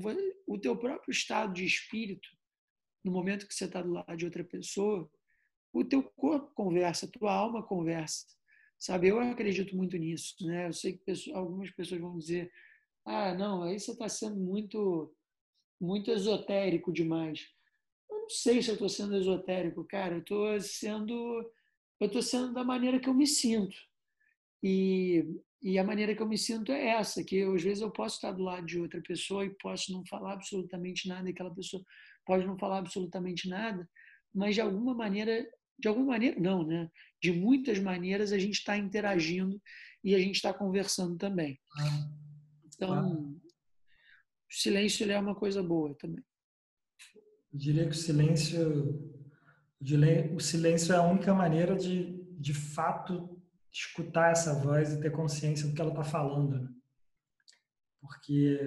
o 0.46 0.58
teu 0.58 0.76
próprio 0.76 1.12
estado 1.12 1.52
de 1.52 1.64
espírito 1.64 2.28
no 3.04 3.12
momento 3.12 3.46
que 3.46 3.54
você 3.54 3.64
está 3.64 3.82
do 3.82 3.92
lado 3.92 4.16
de 4.16 4.24
outra 4.24 4.44
pessoa, 4.44 5.10
o 5.72 5.84
teu 5.84 6.02
corpo 6.02 6.52
conversa, 6.54 7.06
a 7.06 7.10
tua 7.10 7.32
alma 7.32 7.62
conversa. 7.62 8.26
Sabe, 8.78 9.08
eu 9.08 9.20
acredito 9.20 9.76
muito 9.76 9.96
nisso, 9.96 10.34
né? 10.46 10.68
Eu 10.68 10.72
sei 10.72 10.94
que 10.94 11.04
pessoas, 11.04 11.36
algumas 11.36 11.70
pessoas 11.70 12.00
vão 12.00 12.18
dizer: 12.18 12.50
"Ah, 13.04 13.34
não, 13.34 13.62
aí 13.62 13.78
você 13.78 13.92
está 13.92 14.08
sendo 14.08 14.36
muito 14.36 15.14
muito 15.80 16.10
esotérico 16.10 16.92
demais". 16.92 17.46
Eu 18.10 18.22
não 18.22 18.30
sei 18.30 18.62
se 18.62 18.70
eu 18.70 18.74
estou 18.74 18.88
sendo 18.88 19.16
esotérico, 19.16 19.84
cara. 19.84 20.16
Eu 20.16 20.20
estou 20.20 20.60
sendo 20.60 21.14
eu 22.00 22.06
estou 22.06 22.22
sendo 22.22 22.54
da 22.54 22.64
maneira 22.64 22.98
que 22.98 23.08
eu 23.08 23.14
me 23.14 23.26
sinto. 23.26 23.76
E, 24.62 25.24
e 25.62 25.78
a 25.78 25.84
maneira 25.84 26.14
que 26.14 26.22
eu 26.22 26.28
me 26.28 26.38
sinto 26.38 26.72
é 26.72 26.88
essa, 26.88 27.22
que 27.22 27.36
eu, 27.36 27.54
às 27.54 27.62
vezes 27.62 27.82
eu 27.82 27.90
posso 27.90 28.16
estar 28.16 28.32
do 28.32 28.42
lado 28.42 28.66
de 28.66 28.80
outra 28.80 29.00
pessoa 29.02 29.44
e 29.44 29.50
posso 29.50 29.92
não 29.92 30.04
falar 30.06 30.34
absolutamente 30.34 31.08
nada 31.08 31.28
e 31.28 31.32
aquela 31.32 31.54
pessoa 31.54 31.84
pode 32.26 32.46
não 32.46 32.58
falar 32.58 32.78
absolutamente 32.78 33.48
nada, 33.48 33.88
mas 34.34 34.54
de 34.54 34.60
alguma 34.60 34.94
maneira, 34.94 35.46
de 35.78 35.88
alguma 35.88 36.06
maneira 36.06 36.38
não, 36.40 36.66
né? 36.66 36.88
De 37.22 37.32
muitas 37.32 37.78
maneiras 37.78 38.32
a 38.32 38.38
gente 38.38 38.54
está 38.54 38.76
interagindo 38.76 39.60
e 40.02 40.14
a 40.14 40.18
gente 40.18 40.36
está 40.36 40.52
conversando 40.52 41.16
também. 41.16 41.60
Então, 42.64 43.34
o 44.50 44.52
silêncio 44.52 45.04
ele 45.04 45.12
é 45.12 45.18
uma 45.18 45.34
coisa 45.34 45.62
boa 45.62 45.94
também. 45.96 46.24
Eu 47.52 47.58
diria 47.58 47.84
que 47.84 47.90
o 47.90 47.94
silêncio, 47.94 49.12
o 50.34 50.40
silêncio 50.40 50.92
é 50.92 50.96
a 50.96 51.02
única 51.02 51.34
maneira 51.34 51.76
de, 51.76 52.22
de 52.38 52.54
fato, 52.54 53.40
escutar 53.72 54.30
essa 54.30 54.54
voz 54.54 54.92
e 54.92 55.00
ter 55.00 55.12
consciência 55.12 55.68
do 55.68 55.74
que 55.74 55.80
ela 55.80 55.90
está 55.90 56.04
falando. 56.04 56.60
Né? 56.60 56.68
Porque 58.00 58.58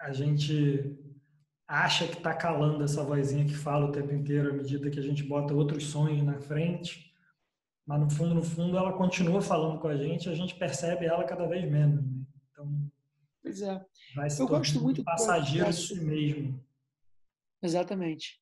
a 0.00 0.12
gente 0.12 0.97
acha 1.68 2.08
que 2.08 2.16
está 2.16 2.32
calando 2.34 2.82
essa 2.82 3.04
vozinha 3.04 3.44
que 3.44 3.54
fala 3.54 3.86
o 3.86 3.92
tempo 3.92 4.12
inteiro 4.12 4.50
à 4.50 4.52
medida 4.54 4.90
que 4.90 4.98
a 4.98 5.02
gente 5.02 5.22
bota 5.22 5.52
outros 5.54 5.84
sonhos 5.84 6.24
na 6.24 6.40
frente, 6.40 7.12
mas 7.86 8.00
no 8.00 8.10
fundo, 8.10 8.34
no 8.34 8.42
fundo, 8.42 8.76
ela 8.76 8.92
continua 8.94 9.42
falando 9.42 9.78
com 9.78 9.88
a 9.88 9.96
gente, 9.96 10.26
e 10.26 10.32
a 10.32 10.34
gente 10.34 10.54
percebe 10.54 11.04
ela 11.04 11.24
cada 11.24 11.46
vez 11.46 11.70
menos. 11.70 12.04
Né? 12.04 12.24
Então, 12.50 12.90
pois 13.42 13.60
é. 13.60 13.84
vai 14.14 14.30
se 14.30 14.40
Eu 14.40 14.48
gosto 14.48 14.80
muito 14.80 15.04
passageiro 15.04 15.70
de 15.70 15.76
si 15.76 16.00
mesmo. 16.00 16.64
Exatamente. 17.62 18.40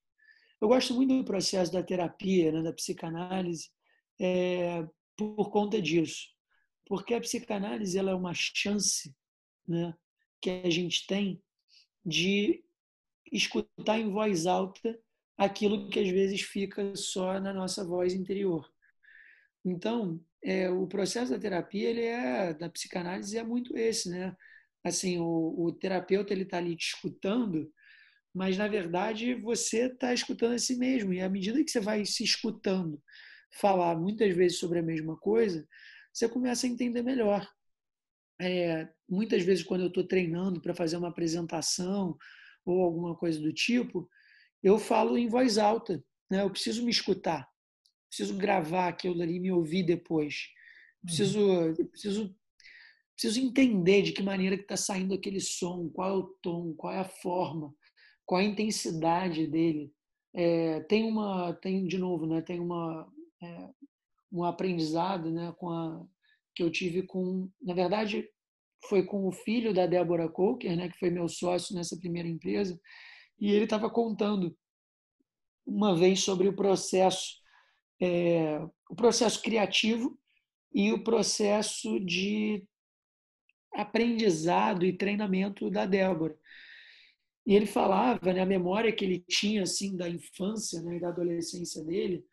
Eu 0.60 0.68
gosto 0.68 0.94
muito 0.94 1.16
do 1.16 1.24
processo 1.24 1.72
da 1.72 1.82
terapia, 1.82 2.52
né, 2.52 2.62
da 2.62 2.72
psicanálise, 2.72 3.70
é, 4.20 4.86
por 5.16 5.50
conta 5.50 5.82
disso, 5.82 6.28
porque 6.86 7.14
a 7.14 7.20
psicanálise 7.20 7.98
ela 7.98 8.12
é 8.12 8.14
uma 8.14 8.32
chance, 8.34 9.14
né, 9.66 9.94
que 10.40 10.50
a 10.50 10.70
gente 10.70 11.06
tem 11.06 11.42
de 12.04 12.65
escutar 13.32 13.98
em 13.98 14.10
voz 14.10 14.46
alta 14.46 14.98
aquilo 15.36 15.88
que 15.90 16.00
às 16.00 16.08
vezes 16.08 16.42
fica 16.42 16.94
só 16.96 17.38
na 17.40 17.52
nossa 17.52 17.84
voz 17.84 18.14
interior. 18.14 18.68
Então, 19.64 20.20
é, 20.42 20.70
o 20.70 20.86
processo 20.86 21.32
da 21.32 21.38
terapia, 21.38 21.90
ele 21.90 22.02
é 22.02 22.54
da 22.54 22.70
psicanálise 22.70 23.36
é 23.36 23.42
muito 23.42 23.76
esse, 23.76 24.08
né? 24.08 24.36
Assim, 24.84 25.18
o, 25.18 25.54
o 25.58 25.72
terapeuta 25.72 26.32
ele 26.32 26.44
está 26.44 26.58
ali 26.58 26.76
te 26.76 26.86
escutando, 26.94 27.72
mas 28.32 28.56
na 28.56 28.68
verdade 28.68 29.34
você 29.34 29.86
está 29.86 30.14
escutando 30.14 30.52
a 30.54 30.58
si 30.58 30.76
mesmo 30.76 31.12
e 31.12 31.20
à 31.20 31.28
medida 31.28 31.62
que 31.64 31.70
você 31.70 31.80
vai 31.80 32.04
se 32.04 32.22
escutando 32.22 33.02
falar 33.50 33.96
muitas 33.98 34.34
vezes 34.36 34.58
sobre 34.58 34.78
a 34.78 34.82
mesma 34.82 35.16
coisa, 35.16 35.66
você 36.12 36.28
começa 36.28 36.66
a 36.66 36.70
entender 36.70 37.02
melhor. 37.02 37.48
É, 38.40 38.88
muitas 39.08 39.42
vezes 39.42 39.64
quando 39.64 39.82
eu 39.82 39.88
estou 39.88 40.06
treinando 40.06 40.60
para 40.60 40.74
fazer 40.74 40.96
uma 40.96 41.08
apresentação 41.08 42.16
ou 42.66 42.82
alguma 42.82 43.14
coisa 43.14 43.40
do 43.40 43.52
tipo, 43.52 44.08
eu 44.62 44.78
falo 44.78 45.16
em 45.16 45.28
voz 45.28 45.56
alta. 45.56 46.04
Né? 46.30 46.42
Eu 46.42 46.50
preciso 46.50 46.84
me 46.84 46.90
escutar, 46.90 47.48
preciso 48.08 48.36
gravar 48.36 48.88
aquilo 48.88 49.22
ali 49.22 49.36
e 49.36 49.40
me 49.40 49.52
ouvir 49.52 49.84
depois. 49.84 50.48
Preciso, 51.04 51.40
uhum. 51.40 51.74
preciso, 51.86 52.36
preciso 53.14 53.40
entender 53.40 54.02
de 54.02 54.12
que 54.12 54.22
maneira 54.22 54.56
que 54.56 54.64
está 54.64 54.76
saindo 54.76 55.14
aquele 55.14 55.40
som, 55.40 55.88
qual 55.88 56.10
é 56.10 56.12
o 56.12 56.36
tom, 56.42 56.74
qual 56.74 56.92
é 56.92 56.98
a 56.98 57.08
forma, 57.08 57.72
qual 58.24 58.40
é 58.40 58.44
a 58.44 58.48
intensidade 58.48 59.46
dele. 59.46 59.92
É, 60.34 60.80
tem 60.80 61.04
uma, 61.04 61.54
tem 61.54 61.86
de 61.86 61.96
novo, 61.96 62.26
né? 62.26 62.42
Tem 62.42 62.60
uma 62.60 63.08
é, 63.42 63.70
um 64.32 64.42
aprendizado, 64.44 65.30
né? 65.30 65.54
Com 65.56 65.70
a 65.70 66.04
que 66.56 66.62
eu 66.62 66.70
tive 66.70 67.02
com, 67.02 67.50
na 67.60 67.74
verdade, 67.74 68.26
foi 68.88 69.04
com 69.04 69.26
o 69.26 69.32
filho 69.32 69.74
da 69.74 69.86
Débora 69.86 70.28
Coker, 70.28 70.76
né, 70.76 70.88
que 70.88 70.98
foi 70.98 71.10
meu 71.10 71.28
sócio 71.28 71.74
nessa 71.74 71.96
primeira 71.98 72.28
empresa, 72.28 72.78
e 73.38 73.50
ele 73.50 73.64
estava 73.64 73.90
contando 73.90 74.56
uma 75.66 75.96
vez 75.96 76.20
sobre 76.20 76.48
o 76.48 76.54
processo, 76.54 77.36
é, 78.00 78.58
o 78.88 78.94
processo 78.94 79.42
criativo 79.42 80.18
e 80.72 80.92
o 80.92 81.02
processo 81.02 81.98
de 82.00 82.64
aprendizado 83.72 84.86
e 84.86 84.96
treinamento 84.96 85.70
da 85.70 85.84
Débora. 85.84 86.36
E 87.46 87.54
ele 87.54 87.66
falava, 87.66 88.32
né, 88.32 88.40
a 88.40 88.46
memória 88.46 88.92
que 88.92 89.04
ele 89.04 89.24
tinha 89.28 89.62
assim 89.62 89.96
da 89.96 90.08
infância 90.08 90.80
né, 90.82 90.96
e 90.96 91.00
da 91.00 91.08
adolescência 91.08 91.84
dele 91.84 92.24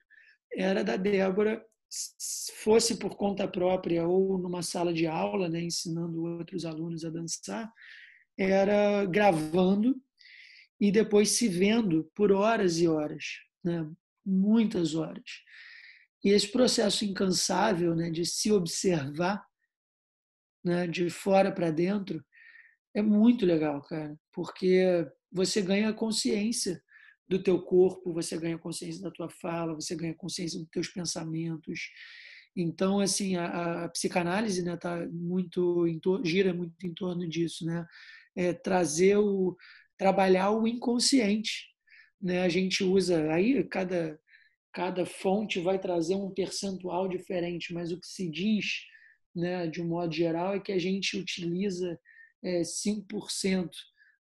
era 0.56 0.84
da 0.84 0.96
Débora, 0.96 1.64
fosse 2.64 2.98
por 2.98 3.16
conta 3.16 3.48
própria 3.48 4.08
ou 4.08 4.38
numa 4.38 4.62
sala 4.62 4.94
de 4.94 5.06
aula, 5.08 5.48
né, 5.50 5.62
ensinando 5.62 6.24
outros 6.24 6.66
alunos 6.66 7.06
a 7.06 7.10
dançar, 7.10 7.72
era 8.38 9.06
gravando 9.06 9.96
e 10.80 10.92
depois 10.92 11.30
se 11.30 11.48
vendo 11.48 12.10
por 12.16 12.32
horas 12.32 12.80
e 12.80 12.88
horas, 12.88 13.24
né, 13.64 13.90
muitas 14.26 14.96
horas. 14.96 15.24
E 16.24 16.30
esse 16.30 16.52
processo 16.52 17.06
incansável 17.06 17.96
né, 17.96 18.10
de 18.10 18.26
se 18.26 18.52
observar 18.52 19.46
né, 20.64 20.88
de 20.88 21.10
fora 21.10 21.52
para 21.52 21.72
dentro 21.72 22.24
é 22.96 23.02
muito 23.02 23.46
legal, 23.46 23.82
cara, 23.82 24.16
porque 24.32 25.08
você 25.32 25.62
ganha 25.62 25.94
consciência 25.94 26.83
do 27.28 27.42
teu 27.42 27.62
corpo, 27.62 28.14
você 28.14 28.38
ganha 28.38 28.58
consciência 28.58 29.02
da 29.02 29.12
tua 29.12 29.30
fala, 29.30 29.74
você 29.74 29.96
ganha 29.96 30.14
consciência 30.14 30.60
dos 30.60 30.70
teus 30.70 30.88
pensamentos. 30.88 31.90
Então, 32.56 33.00
assim, 33.00 33.36
a, 33.36 33.86
a 33.86 33.90
psicanálise, 33.90 34.62
né, 34.64 34.78
tá 34.78 35.08
muito 35.12 36.22
gira 36.24 36.54
muito 36.54 36.74
em 36.86 36.94
torno 36.94 37.28
disso, 37.28 37.66
né? 37.66 37.86
É 38.36 38.54
trazer 38.54 39.18
o 39.18 39.56
trabalhar 39.98 40.52
o 40.52 40.68
inconsciente, 40.68 41.68
né? 42.22 42.42
A 42.44 42.50
gente 42.50 42.84
usa 42.84 43.32
aí 43.32 43.64
cada 43.66 44.20
cada 44.74 45.06
fonte 45.06 45.60
vai 45.60 45.78
trazer 45.80 46.16
um 46.16 46.32
percentual 46.32 47.08
diferente, 47.08 47.74
mas 47.74 47.92
o 47.92 48.00
que 48.00 48.08
se 48.08 48.28
diz, 48.30 48.82
né, 49.36 49.68
de 49.68 49.80
um 49.82 49.88
modo 49.88 50.12
geral, 50.12 50.56
é 50.56 50.60
que 50.60 50.72
a 50.72 50.80
gente 50.80 51.16
utiliza 51.16 52.00
é, 52.44 52.64
5% 52.64 53.70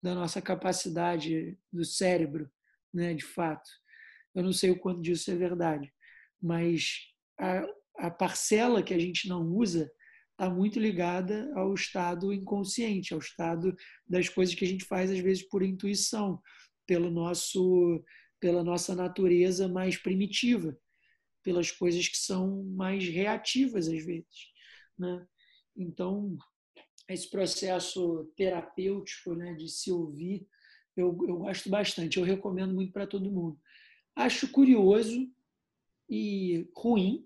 da 0.01 0.15
nossa 0.15 0.41
capacidade 0.41 1.55
do 1.71 1.85
cérebro, 1.85 2.49
né, 2.93 3.13
de 3.13 3.23
fato. 3.23 3.69
Eu 4.33 4.43
não 4.43 4.53
sei 4.53 4.71
o 4.71 4.79
quanto 4.79 5.01
disso 5.01 5.29
é 5.31 5.35
verdade, 5.35 5.91
mas 6.41 6.99
a, 7.39 7.65
a 7.97 8.11
parcela 8.11 8.83
que 8.83 8.93
a 8.93 8.99
gente 8.99 9.27
não 9.27 9.45
usa 9.47 9.91
está 10.31 10.49
muito 10.49 10.79
ligada 10.79 11.51
ao 11.55 11.73
estado 11.73 12.33
inconsciente, 12.33 13.13
ao 13.13 13.19
estado 13.19 13.75
das 14.07 14.27
coisas 14.29 14.55
que 14.55 14.65
a 14.65 14.67
gente 14.67 14.85
faz 14.85 15.11
às 15.11 15.19
vezes 15.19 15.47
por 15.47 15.61
intuição, 15.61 16.41
pelo 16.87 17.11
nosso 17.11 18.03
pela 18.39 18.63
nossa 18.63 18.95
natureza 18.95 19.67
mais 19.67 19.97
primitiva, 19.97 20.75
pelas 21.43 21.69
coisas 21.69 22.07
que 22.07 22.17
são 22.17 22.63
mais 22.63 23.07
reativas 23.07 23.87
às 23.87 24.03
vezes, 24.03 24.49
né? 24.97 25.27
Então, 25.77 26.35
esse 27.07 27.29
processo 27.29 28.31
terapêutico 28.35 29.35
né, 29.35 29.53
de 29.53 29.69
se 29.69 29.91
ouvir, 29.91 30.47
eu, 30.95 31.17
eu 31.27 31.37
gosto 31.37 31.69
bastante, 31.69 32.19
eu 32.19 32.25
recomendo 32.25 32.73
muito 32.73 32.91
para 32.91 33.07
todo 33.07 33.31
mundo. 33.31 33.59
Acho 34.15 34.51
curioso 34.51 35.29
e 36.09 36.69
ruim, 36.75 37.25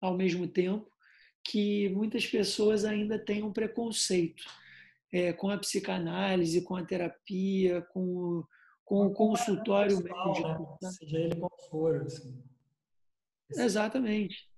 ao 0.00 0.16
mesmo 0.16 0.46
tempo, 0.46 0.90
que 1.42 1.88
muitas 1.90 2.26
pessoas 2.26 2.84
ainda 2.84 3.18
têm 3.18 3.42
um 3.42 3.52
preconceito 3.52 4.44
é, 5.12 5.32
com 5.32 5.48
a 5.48 5.58
psicanálise, 5.58 6.62
com 6.62 6.76
a 6.76 6.84
terapia, 6.84 7.80
com, 7.92 8.44
com 8.84 9.06
o 9.06 9.12
consultório 9.12 9.96
médico. 10.02 10.42
Né? 10.42 10.78
né? 10.82 10.90
Seja 10.90 11.18
ele 11.18 11.36
qual 11.36 11.52
for. 11.70 12.02
Assim. 12.02 12.42
Exatamente. 13.50 14.48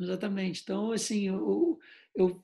Exatamente. 0.00 0.62
Então, 0.62 0.92
assim, 0.92 1.28
eu, 1.28 1.78
eu 2.14 2.42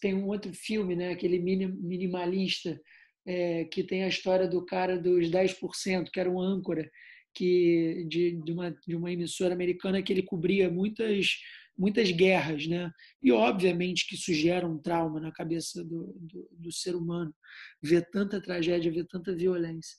tem 0.00 0.14
um 0.14 0.26
outro 0.26 0.52
filme, 0.52 0.96
né, 0.96 1.12
aquele 1.12 1.38
minimalista, 1.38 2.80
é, 3.26 3.64
que 3.64 3.82
tem 3.82 4.04
a 4.04 4.08
história 4.08 4.48
do 4.48 4.64
cara 4.64 4.98
dos 4.98 5.28
10%, 5.28 6.10
que 6.10 6.20
era 6.20 6.30
um 6.30 6.40
âncora 6.40 6.90
que 7.34 8.04
de, 8.08 8.42
de, 8.42 8.52
uma, 8.52 8.70
de 8.70 8.96
uma 8.96 9.12
emissora 9.12 9.54
americana 9.54 10.02
que 10.02 10.12
ele 10.12 10.22
cobria 10.22 10.70
muitas 10.70 11.36
muitas 11.78 12.10
guerras, 12.10 12.66
né? 12.66 12.92
E 13.22 13.32
obviamente 13.32 14.06
que 14.06 14.14
isso 14.14 14.34
gera 14.34 14.66
um 14.66 14.76
trauma 14.76 15.18
na 15.18 15.32
cabeça 15.32 15.82
do, 15.82 16.12
do, 16.20 16.48
do 16.52 16.70
ser 16.70 16.94
humano, 16.94 17.34
ver 17.80 18.06
tanta 18.10 18.38
tragédia, 18.38 18.92
ver 18.92 19.06
tanta 19.06 19.34
violência. 19.34 19.96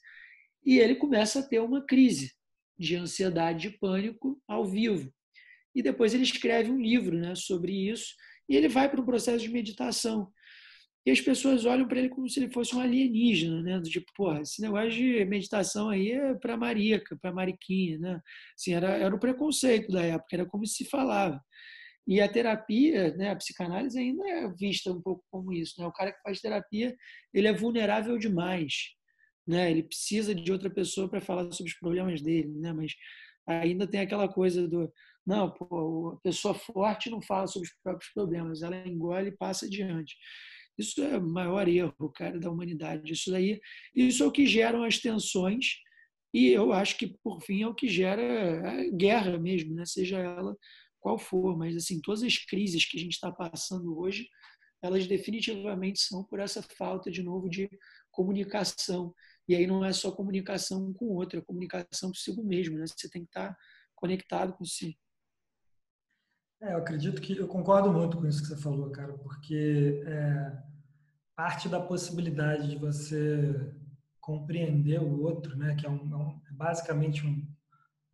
E 0.64 0.78
ele 0.78 0.94
começa 0.94 1.40
a 1.40 1.44
ter 1.44 1.60
uma 1.60 1.84
crise 1.84 2.34
de 2.78 2.96
ansiedade, 2.96 3.70
de 3.70 3.80
pânico 3.80 4.40
ao 4.48 4.64
vivo. 4.64 5.12
E 5.74 5.82
depois 5.82 6.14
ele 6.14 6.22
escreve 6.22 6.70
um 6.70 6.80
livro, 6.80 7.18
né, 7.18 7.34
sobre 7.34 7.72
isso 7.90 8.14
e 8.52 8.56
ele 8.58 8.68
vai 8.68 8.90
para 8.90 9.00
um 9.00 9.06
processo 9.06 9.40
de 9.40 9.50
meditação. 9.50 10.30
E 11.06 11.10
as 11.10 11.20
pessoas 11.20 11.66
olham 11.66 11.88
para 11.88 12.00
ele 12.00 12.10
como 12.10 12.30
se 12.30 12.40
ele 12.40 12.52
fosse 12.52 12.76
um 12.76 12.80
alienígena, 12.80 13.62
né? 13.64 13.82
Tipo, 13.82 14.12
porra, 14.16 14.42
esse 14.42 14.62
negócio 14.62 14.92
de 14.92 15.26
meditação 15.26 15.90
aí 15.90 16.12
é 16.12 16.36
para 16.36 16.56
marica, 16.56 17.18
para 17.20 17.34
mariquinha, 17.34 17.98
né? 17.98 18.22
Assim, 18.56 18.74
era, 18.74 18.90
era 18.90 19.16
o 19.16 19.20
preconceito 19.20 19.92
da 19.92 20.04
época, 20.04 20.36
era 20.36 20.46
como 20.46 20.66
se 20.66 20.86
falava. 20.86 21.42
E 22.08 22.20
a 22.22 22.28
terapia, 22.28 23.16
né, 23.16 23.32
a 23.32 23.36
psicanálise 23.36 23.98
ainda 23.98 24.28
é 24.28 24.48
vista 24.54 24.92
um 24.92 25.02
pouco 25.02 25.24
como 25.32 25.52
isso, 25.54 25.76
né? 25.80 25.88
O 25.88 25.92
cara 25.92 26.12
que 26.12 26.22
faz 26.22 26.40
terapia, 26.40 26.96
ele 27.34 27.48
é 27.48 27.54
vulnerável 27.54 28.18
demais, 28.18 28.74
né? 29.48 29.72
Ele 29.72 29.84
precisa 29.84 30.36
de 30.36 30.52
outra 30.52 30.70
pessoa 30.70 31.10
para 31.10 31.22
falar 31.22 31.52
sobre 31.52 31.72
os 31.72 31.80
problemas 31.80 32.22
dele, 32.22 32.50
né? 32.60 32.74
Mas 32.74 32.94
ainda 33.48 33.88
tem 33.88 34.02
aquela 34.02 34.28
coisa 34.28 34.68
do 34.68 34.92
não, 35.26 35.52
pô, 35.52 36.16
a 36.18 36.22
pessoa 36.22 36.54
forte 36.54 37.10
não 37.10 37.22
fala 37.22 37.48
sobre 37.48 37.68
os 37.68 37.76
próprios 37.84 38.12
problemas, 38.12 38.64
ela 38.64 38.76
engole 38.88 39.30
e 39.30 39.38
passa 39.38 39.66
adiante. 39.66 40.16
Isso 40.78 41.02
é 41.02 41.18
o 41.18 41.22
maior 41.22 41.68
erro, 41.68 42.12
cara, 42.14 42.40
da 42.40 42.50
humanidade. 42.50 43.12
Isso 43.14 43.32
daí, 43.32 43.60
isso 43.96 44.24
é 44.24 44.28
o 44.28 44.32
que 44.32 44.46
gera 44.46 44.86
as 44.86 44.98
tensões 45.00 45.76
e 46.34 46.48
eu 46.48 46.72
acho 46.72 46.98
que 46.98 47.08
por 47.24 47.42
fim 47.42 47.64
é 47.64 47.68
o 47.68 47.76
que 47.76 47.88
gera 47.88 48.72
a 48.72 48.90
guerra 48.92 49.38
mesmo, 49.38 49.76
né? 49.76 49.86
Seja 49.86 50.18
ela 50.20 50.56
qual 51.00 51.18
for, 51.18 51.58
mas 51.58 51.76
assim 51.76 52.00
todas 52.02 52.24
as 52.24 52.38
crises 52.38 52.86
que 52.86 52.98
a 52.98 53.00
gente 53.00 53.14
está 53.14 53.32
passando 53.32 53.98
hoje, 53.98 54.28
elas 54.82 55.08
definitivamente 55.08 56.00
são 56.00 56.24
por 56.24 56.40
essa 56.40 56.62
falta 56.62 57.12
de 57.12 57.22
novo 57.22 57.50
de 57.50 57.70
comunicação. 58.12 59.14
E 59.48 59.56
aí 59.56 59.68
não 59.68 59.84
é 59.84 59.92
só 59.92 60.12
comunicação 60.12 60.94
com 60.94 61.06
o 61.06 61.16
outro, 61.16 61.40
é 61.40 61.42
comunicação 61.42 62.10
consigo 62.10 62.44
mesmo, 62.44 62.78
né? 62.78 62.86
Você 62.88 63.10
tem 63.10 63.24
que 63.24 63.30
estar 63.30 63.56
conectado 63.96 64.54
com 64.54 64.64
si. 64.64 64.98
É, 66.62 66.74
eu 66.74 66.78
acredito 66.78 67.20
que 67.20 67.36
eu 67.36 67.48
concordo 67.48 67.92
muito 67.92 68.18
com 68.18 68.28
isso 68.28 68.42
que 68.44 68.48
você 68.48 68.56
falou, 68.56 68.92
cara, 68.92 69.14
porque 69.14 70.04
é, 70.06 70.58
parte 71.36 71.68
da 71.68 71.80
possibilidade 71.80 72.70
de 72.70 72.78
você 72.78 73.74
compreender 74.20 75.02
o 75.02 75.24
outro, 75.24 75.58
né, 75.58 75.76
que 75.76 75.88
é, 75.88 75.90
um, 75.90 76.40
é 76.46 76.52
é 76.52 76.54
basicamente 76.54 77.26
um, 77.26 77.48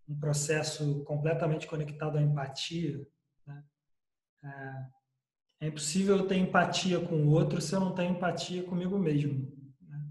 um, 0.08 0.18
processo 0.18 1.04
completamente 1.04 1.68
conectado 1.68 2.18
à 2.18 2.22
empatia. 2.22 3.06
Né? 3.46 3.64
É, 4.42 5.66
é, 5.66 5.68
impossível 5.68 6.26
ter 6.26 6.38
empatia 6.38 7.02
com 7.02 7.16
o 7.16 7.32
outro 7.32 7.60
se 7.60 7.76
eu 7.76 7.82
não 7.82 7.94
tenho 7.94 8.14
empatia 8.14 8.64
comigo 8.64 8.98
mesmo. 8.98 9.52
Né? 9.82 10.02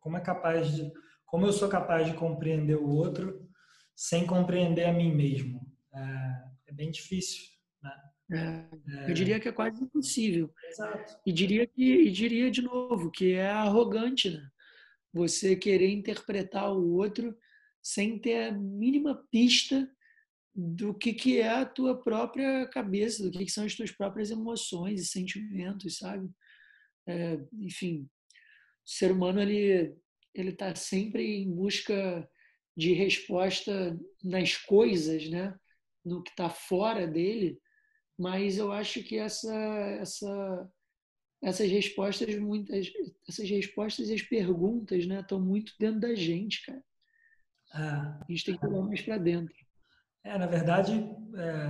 Como 0.00 0.16
é 0.16 0.20
capaz 0.20 0.72
de, 0.72 0.90
como 1.26 1.44
eu 1.44 1.52
sou 1.52 1.68
capaz 1.68 2.06
de 2.06 2.14
compreender 2.14 2.76
o 2.76 2.88
outro 2.88 3.46
sem 3.94 4.26
compreender 4.26 4.84
a 4.84 4.92
mim 4.94 5.14
mesmo? 5.14 5.60
É, 5.92 6.44
é 6.68 6.72
bem 6.72 6.90
difícil. 6.90 7.55
É, 8.32 9.08
eu 9.08 9.14
diria 9.14 9.38
que 9.38 9.48
é 9.48 9.52
quase 9.52 9.82
impossível. 9.82 10.52
Exato. 10.68 11.16
E 11.24 11.32
diria 11.32 11.66
que 11.66 11.82
e 11.82 12.10
diria 12.10 12.50
de 12.50 12.60
novo 12.62 13.10
que 13.10 13.32
é 13.32 13.48
arrogante, 13.48 14.30
né? 14.30 14.48
Você 15.12 15.54
querer 15.54 15.90
interpretar 15.90 16.72
o 16.72 16.94
outro 16.94 17.36
sem 17.80 18.18
ter 18.18 18.48
a 18.48 18.52
mínima 18.52 19.24
pista 19.30 19.88
do 20.54 20.92
que, 20.92 21.12
que 21.14 21.38
é 21.38 21.48
a 21.48 21.64
tua 21.64 22.02
própria 22.02 22.66
cabeça, 22.68 23.22
do 23.22 23.30
que, 23.30 23.44
que 23.44 23.52
são 23.52 23.64
as 23.64 23.74
tuas 23.74 23.92
próprias 23.92 24.30
emoções 24.30 25.00
e 25.00 25.06
sentimentos, 25.06 25.98
sabe? 25.98 26.28
É, 27.06 27.38
enfim, 27.60 28.02
o 28.02 28.90
ser 28.90 29.12
humano 29.12 29.40
ele 29.40 29.94
ele 30.34 30.50
está 30.50 30.74
sempre 30.74 31.42
em 31.42 31.50
busca 31.50 32.28
de 32.76 32.92
resposta 32.92 33.98
nas 34.22 34.56
coisas, 34.56 35.30
né? 35.30 35.54
No 36.04 36.22
que 36.22 36.30
está 36.30 36.50
fora 36.50 37.06
dele 37.06 37.58
mas 38.18 38.58
eu 38.58 38.72
acho 38.72 39.02
que 39.02 39.16
essa, 39.16 39.54
essa, 40.00 40.70
essas 41.42 41.70
respostas 41.70 42.36
muitas 42.38 42.90
essas 43.28 43.48
respostas 43.48 44.08
e 44.08 44.14
as 44.14 44.22
perguntas 44.22 45.06
né 45.06 45.20
estão 45.20 45.40
muito 45.40 45.72
dentro 45.78 46.00
da 46.00 46.14
gente 46.14 46.64
cara 46.64 46.82
é. 47.74 47.78
a 47.78 48.26
gente 48.28 48.44
tem 48.44 48.56
que 48.56 48.66
olhar 48.66 48.82
mais 48.82 49.02
para 49.02 49.18
dentro 49.18 49.54
é 50.24 50.38
na 50.38 50.46
verdade 50.46 50.92
é, 50.92 51.66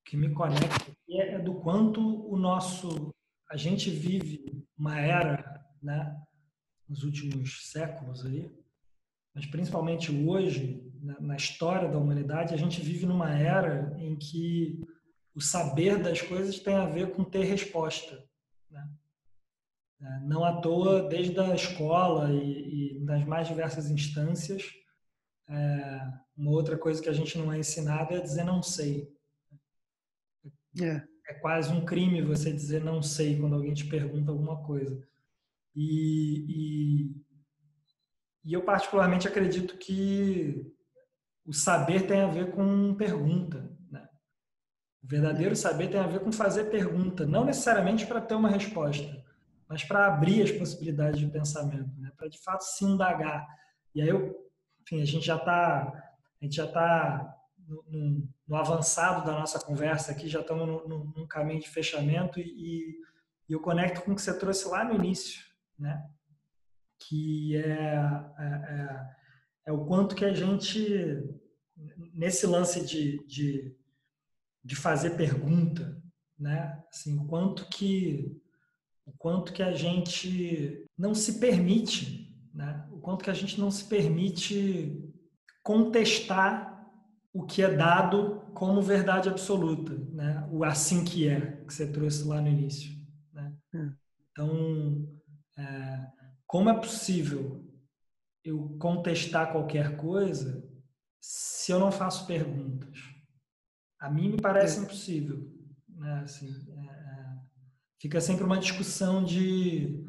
o 0.00 0.04
que 0.04 0.16
me 0.16 0.32
conecta 0.32 0.92
é, 1.08 1.34
é 1.34 1.38
do 1.38 1.54
quanto 1.54 2.00
o 2.30 2.36
nosso 2.36 3.14
a 3.50 3.56
gente 3.56 3.90
vive 3.90 4.66
uma 4.76 5.00
era 5.00 5.64
né 5.82 6.20
nos 6.88 7.04
últimos 7.04 7.70
séculos 7.70 8.24
aí 8.24 8.50
mas 9.36 9.44
principalmente 9.44 10.10
hoje, 10.10 10.82
na 11.20 11.36
história 11.36 11.90
da 11.90 11.98
humanidade, 11.98 12.54
a 12.54 12.56
gente 12.56 12.80
vive 12.80 13.04
numa 13.04 13.30
era 13.38 13.94
em 13.98 14.16
que 14.16 14.80
o 15.36 15.40
saber 15.40 16.02
das 16.02 16.22
coisas 16.22 16.58
tem 16.58 16.74
a 16.74 16.86
ver 16.86 17.12
com 17.12 17.22
ter 17.22 17.44
resposta. 17.44 18.26
Né? 18.70 18.88
É, 20.00 20.20
não 20.20 20.42
à 20.42 20.62
toa, 20.62 21.06
desde 21.08 21.38
a 21.38 21.54
escola 21.54 22.32
e, 22.32 22.96
e 22.96 23.00
nas 23.00 23.22
mais 23.26 23.46
diversas 23.46 23.90
instâncias, 23.90 24.64
é, 25.46 26.00
uma 26.34 26.52
outra 26.52 26.78
coisa 26.78 27.02
que 27.02 27.10
a 27.10 27.12
gente 27.12 27.36
não 27.36 27.52
é 27.52 27.58
ensinado 27.58 28.14
é 28.14 28.20
dizer 28.20 28.44
não 28.44 28.62
sei. 28.62 29.14
É. 30.80 31.02
é 31.28 31.34
quase 31.34 31.70
um 31.70 31.84
crime 31.84 32.22
você 32.22 32.50
dizer 32.50 32.82
não 32.82 33.02
sei 33.02 33.38
quando 33.38 33.56
alguém 33.56 33.74
te 33.74 33.86
pergunta 33.86 34.30
alguma 34.30 34.64
coisa. 34.64 35.06
E, 35.74 36.46
e, 36.48 37.24
e 38.42 38.52
eu 38.54 38.62
particularmente 38.64 39.28
acredito 39.28 39.76
que 39.76 40.74
o 41.44 41.52
saber 41.52 42.06
tem 42.06 42.20
a 42.22 42.26
ver 42.26 42.52
com 42.52 42.94
pergunta. 42.94 43.75
O 45.06 45.08
verdadeiro 45.08 45.54
saber 45.54 45.88
tem 45.88 46.00
a 46.00 46.06
ver 46.06 46.20
com 46.20 46.32
fazer 46.32 46.64
pergunta, 46.64 47.24
não 47.24 47.44
necessariamente 47.44 48.04
para 48.04 48.20
ter 48.20 48.34
uma 48.34 48.48
resposta, 48.48 49.24
mas 49.68 49.84
para 49.84 50.06
abrir 50.06 50.42
as 50.42 50.50
possibilidades 50.50 51.20
de 51.20 51.28
pensamento, 51.28 51.90
né? 51.98 52.10
para 52.16 52.28
de 52.28 52.42
fato 52.42 52.62
se 52.62 52.84
indagar. 52.84 53.46
E 53.94 54.02
aí, 54.02 54.08
eu, 54.08 54.34
enfim, 54.82 55.00
a 55.00 55.04
gente 55.04 55.24
já 55.24 55.36
está 55.36 56.02
já 56.48 56.64
está 56.64 57.34
no, 57.58 58.28
no, 58.46 58.56
avançado 58.56 59.24
da 59.24 59.32
nossa 59.32 59.58
conversa 59.58 60.12
aqui, 60.12 60.28
já 60.28 60.40
estamos 60.40 60.66
no, 60.66 60.86
no, 60.86 61.12
num 61.16 61.26
caminho 61.26 61.60
de 61.60 61.68
fechamento 61.68 62.38
e, 62.38 63.00
e, 63.48 63.52
eu 63.52 63.58
conecto 63.58 64.02
com 64.02 64.12
o 64.12 64.14
que 64.14 64.20
você 64.20 64.36
trouxe 64.38 64.68
lá 64.68 64.84
no 64.84 64.94
início, 64.94 65.40
né? 65.78 66.04
que 66.98 67.56
é, 67.56 67.96
é, 68.38 68.44
é 68.44 69.16
é 69.66 69.72
o 69.72 69.84
quanto 69.84 70.14
que 70.14 70.24
a 70.24 70.32
gente, 70.32 71.20
nesse 72.14 72.46
lance 72.46 72.86
de, 72.86 73.26
de, 73.26 73.75
de 74.66 74.74
fazer 74.74 75.10
pergunta, 75.10 75.96
né? 76.36 76.82
Assim, 76.90 77.16
o 77.16 77.24
quanto 77.24 77.66
que 77.68 78.36
o 79.06 79.12
quanto 79.12 79.52
que 79.52 79.62
a 79.62 79.72
gente 79.72 80.84
não 80.98 81.14
se 81.14 81.38
permite, 81.38 82.36
né? 82.52 82.84
O 82.90 82.98
quanto 82.98 83.22
que 83.22 83.30
a 83.30 83.34
gente 83.34 83.60
não 83.60 83.70
se 83.70 83.84
permite 83.84 85.00
contestar 85.62 86.84
o 87.32 87.44
que 87.44 87.62
é 87.62 87.72
dado 87.72 88.42
como 88.52 88.82
verdade 88.82 89.28
absoluta, 89.28 89.94
né? 90.12 90.48
O 90.50 90.64
assim 90.64 91.04
que 91.04 91.28
é 91.28 91.62
que 91.64 91.72
você 91.72 91.86
trouxe 91.90 92.24
lá 92.24 92.40
no 92.40 92.48
início, 92.48 92.90
né? 93.32 93.54
Hum. 93.72 93.94
Então, 94.32 95.08
é, 95.56 96.06
como 96.44 96.68
é 96.68 96.74
possível 96.74 97.64
eu 98.44 98.76
contestar 98.80 99.52
qualquer 99.52 99.96
coisa 99.96 100.68
se 101.20 101.70
eu 101.70 101.78
não 101.78 101.92
faço 101.92 102.26
perguntas. 102.26 103.15
A 103.98 104.10
mim 104.10 104.30
me 104.30 104.40
parece 104.40 104.78
é. 104.78 104.82
impossível. 104.82 105.50
Né? 105.88 106.20
Assim, 106.24 106.48
é, 106.48 106.92
é, 106.92 107.36
fica 108.00 108.20
sempre 108.20 108.44
uma 108.44 108.58
discussão 108.58 109.24
de 109.24 110.04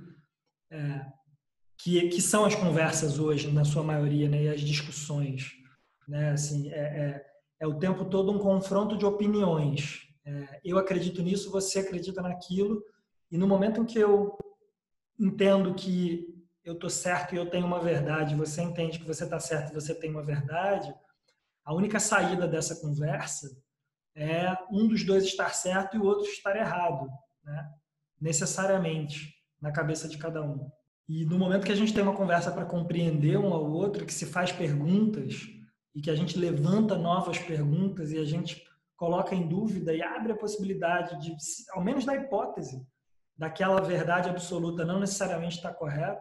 é, 0.71 1.05
que, 1.77 2.09
que 2.09 2.21
são 2.21 2.45
as 2.45 2.55
conversas 2.55 3.19
hoje, 3.19 3.51
na 3.51 3.63
sua 3.63 3.83
maioria, 3.83 4.29
né? 4.29 4.43
e 4.43 4.49
as 4.49 4.61
discussões. 4.61 5.51
Né? 6.07 6.31
Assim, 6.31 6.69
é, 6.69 6.79
é, 6.79 7.25
é 7.61 7.67
o 7.67 7.79
tempo 7.79 8.05
todo 8.05 8.31
um 8.31 8.39
confronto 8.39 8.97
de 8.97 9.05
opiniões. 9.05 10.05
Eu 10.61 10.77
acredito 10.77 11.23
nisso, 11.23 11.49
você 11.49 11.79
acredita 11.79 12.21
naquilo, 12.21 12.83
e 13.31 13.37
no 13.37 13.47
momento 13.47 13.79
em 13.79 13.85
que 13.85 13.97
eu 13.97 14.37
entendo 15.17 15.73
que 15.73 16.27
eu 16.65 16.73
estou 16.73 16.89
certo 16.89 17.33
e 17.33 17.37
eu 17.37 17.49
tenho 17.49 17.65
uma 17.65 17.79
verdade, 17.79 18.35
você 18.35 18.61
entende 18.61 18.99
que 18.99 19.07
você 19.07 19.23
está 19.23 19.39
certo 19.39 19.71
e 19.71 19.73
você 19.73 19.95
tem 19.95 20.11
uma 20.11 20.21
verdade, 20.21 20.93
a 21.63 21.73
única 21.73 21.97
saída 21.97 22.45
dessa 22.45 22.75
conversa 22.75 23.49
é 24.17 24.57
um 24.71 24.87
dos 24.87 25.05
dois 25.05 25.23
estar 25.23 25.53
certo 25.53 25.95
e 25.95 25.99
o 25.99 26.03
outro 26.03 26.25
estar 26.25 26.55
errado, 26.55 27.07
né? 27.43 27.69
necessariamente, 28.19 29.31
na 29.61 29.71
cabeça 29.71 30.09
de 30.09 30.17
cada 30.17 30.41
um. 30.41 30.69
E 31.07 31.23
no 31.23 31.37
momento 31.37 31.65
que 31.65 31.71
a 31.71 31.75
gente 31.75 31.93
tem 31.93 32.01
uma 32.01 32.15
conversa 32.15 32.51
para 32.51 32.65
compreender 32.65 33.37
um 33.37 33.53
ao 33.53 33.69
outro, 33.69 34.05
que 34.05 34.13
se 34.13 34.25
faz 34.25 34.51
perguntas 34.51 35.47
e 35.95 36.01
que 36.01 36.09
a 36.09 36.15
gente 36.15 36.37
levanta 36.37 36.97
novas 36.97 37.37
perguntas 37.37 38.11
e 38.11 38.17
a 38.17 38.25
gente 38.25 38.65
coloca 38.95 39.35
em 39.35 39.47
dúvida 39.47 39.93
e 39.93 40.01
abre 40.01 40.31
a 40.31 40.37
possibilidade 40.37 41.19
de, 41.21 41.35
ao 41.71 41.83
menos 41.83 42.03
na 42.03 42.15
hipótese, 42.15 42.85
daquela 43.37 43.79
verdade 43.81 44.29
absoluta 44.29 44.83
não 44.83 44.99
necessariamente 44.99 45.57
estar 45.57 45.73
correta, 45.75 46.19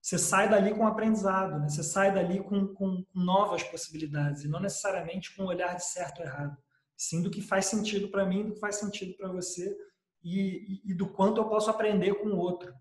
você 0.00 0.18
sai 0.18 0.48
dali 0.48 0.74
com 0.74 0.86
aprendizado, 0.86 1.58
né? 1.58 1.68
você 1.68 1.82
sai 1.82 2.14
dali 2.14 2.42
com, 2.42 2.68
com, 2.68 3.04
novas 3.14 3.62
possibilidades, 3.64 4.44
e 4.44 4.48
não 4.48 4.60
necessariamente 4.60 5.34
com 5.36 5.42
um 5.42 5.48
olhar 5.48 5.74
de 5.74 5.84
certo 5.84 6.20
ou 6.20 6.24
errado, 6.24 6.56
sim 6.96 7.22
do 7.22 7.30
que 7.30 7.42
faz 7.42 7.66
sentido 7.66 8.08
para 8.08 8.26
mim, 8.26 8.44
do 8.44 8.54
que 8.54 8.60
faz 8.60 8.76
sentido 8.76 9.14
para 9.16 9.30
você 9.30 9.76
e, 10.22 10.80
e, 10.84 10.94
do 10.94 11.08
quanto 11.08 11.40
eu 11.40 11.48
posso 11.48 11.70
aprender 11.70 12.14
com 12.14 12.28
o 12.28 12.38
outro. 12.38 12.74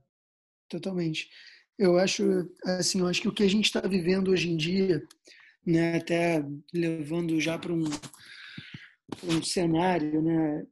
Totalmente. 0.70 1.30
Eu 1.78 1.97
acho, 1.97 2.24
assim, 2.63 3.01
eu 3.01 3.07
acho 3.07 3.22
que 3.22 3.28
o 3.28 3.34
que 3.34 3.43
a 3.43 3.49
gente 3.49 3.66
está 3.66 3.82
vivendo 3.82 4.32
hoje 4.32 4.49
em 4.49 4.55
dia, 4.57 5.05
né, 5.66 5.97
até 5.97 6.43
levando 6.74 7.39
já 7.39 7.59
para 7.59 7.74
um, 7.74 7.84
um 9.24 9.43
cenário 9.43 10.22
né, 10.22 10.66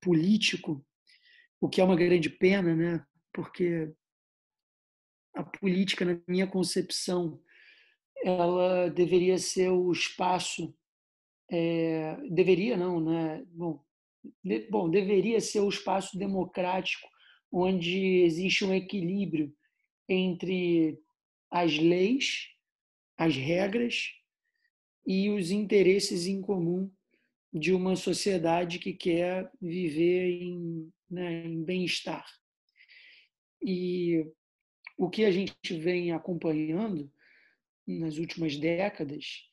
político, 0.00 0.84
o 1.60 1.68
que 1.68 1.80
é 1.80 1.84
uma 1.84 1.96
grande 1.96 2.30
pena, 2.30 2.74
né, 2.74 3.06
porque 3.32 3.92
a 5.34 5.44
política, 5.44 6.04
na 6.04 6.18
minha 6.26 6.46
concepção, 6.46 7.38
ela 8.24 8.88
deveria 8.88 9.38
ser 9.38 9.68
o 9.68 9.92
espaço, 9.92 10.74
é, 11.50 12.16
deveria 12.30 12.76
não, 12.76 13.00
né? 13.00 13.44
Bom, 13.48 13.80
de, 14.42 14.68
bom, 14.68 14.88
deveria 14.90 15.40
ser 15.40 15.60
o 15.60 15.68
espaço 15.68 16.18
democrático 16.18 17.08
onde 17.50 18.22
existe 18.22 18.64
um 18.64 18.74
equilíbrio 18.74 19.54
entre 20.08 20.98
as 21.50 21.78
leis, 21.78 22.48
as 23.16 23.36
regras 23.36 24.12
e 25.06 25.30
os 25.30 25.50
interesses 25.50 26.26
em 26.26 26.40
comum 26.40 26.90
de 27.52 27.72
uma 27.72 27.96
sociedade 27.96 28.78
que 28.78 28.92
quer 28.92 29.50
viver 29.60 30.42
em, 30.42 30.92
né, 31.08 31.46
em 31.46 31.62
bem-estar. 31.62 32.26
E 33.62 34.26
o 34.98 35.08
que 35.08 35.24
a 35.24 35.30
gente 35.30 35.54
vem 35.78 36.12
acompanhando 36.12 37.10
nas 37.86 38.18
últimas 38.18 38.56
décadas 38.56 39.48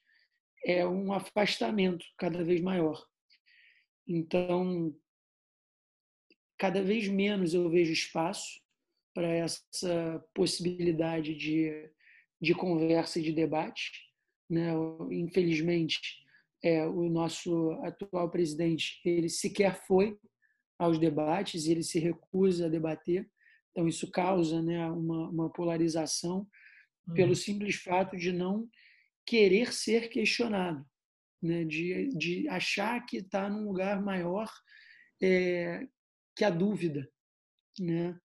é 0.65 0.87
um 0.87 1.11
afastamento 1.11 2.05
cada 2.17 2.43
vez 2.43 2.61
maior. 2.61 3.05
Então, 4.07 4.95
cada 6.57 6.81
vez 6.81 7.07
menos 7.07 7.53
eu 7.53 7.69
vejo 7.69 7.91
espaço 7.91 8.61
para 9.13 9.27
essa 9.27 10.23
possibilidade 10.33 11.35
de, 11.35 11.89
de 12.41 12.55
conversa 12.55 13.19
e 13.19 13.23
de 13.23 13.31
debate. 13.31 13.91
Né? 14.49 14.71
Infelizmente, 15.11 15.99
é, 16.63 16.85
o 16.87 17.09
nosso 17.09 17.71
atual 17.83 18.29
presidente 18.29 19.01
ele 19.03 19.29
sequer 19.29 19.85
foi 19.85 20.17
aos 20.79 20.97
debates, 20.97 21.67
ele 21.67 21.83
se 21.83 21.99
recusa 21.99 22.65
a 22.65 22.69
debater. 22.69 23.29
Então, 23.71 23.87
isso 23.87 24.09
causa 24.09 24.61
né, 24.61 24.85
uma, 24.89 25.29
uma 25.29 25.49
polarização 25.49 26.47
uhum. 27.07 27.13
pelo 27.13 27.35
simples 27.35 27.75
fato 27.75 28.15
de 28.15 28.31
não 28.31 28.67
querer 29.25 29.73
ser 29.73 30.09
questionado, 30.09 30.85
né, 31.41 31.63
de, 31.63 32.09
de 32.09 32.47
achar 32.49 33.05
que 33.05 33.17
está 33.17 33.49
num 33.49 33.65
lugar 33.65 34.01
maior 34.01 34.49
é, 35.21 35.87
que 36.35 36.43
a 36.43 36.49
dúvida. 36.49 37.09
Né? 37.79 38.17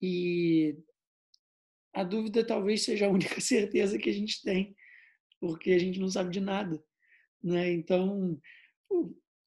E 0.00 0.76
a 1.94 2.04
dúvida 2.04 2.46
talvez 2.46 2.84
seja 2.84 3.06
a 3.06 3.10
única 3.10 3.40
certeza 3.40 3.98
que 3.98 4.10
a 4.10 4.12
gente 4.12 4.42
tem, 4.42 4.76
porque 5.40 5.72
a 5.72 5.78
gente 5.78 5.98
não 5.98 6.08
sabe 6.08 6.30
de 6.30 6.40
nada. 6.40 6.82
Né? 7.42 7.72
Então, 7.72 8.40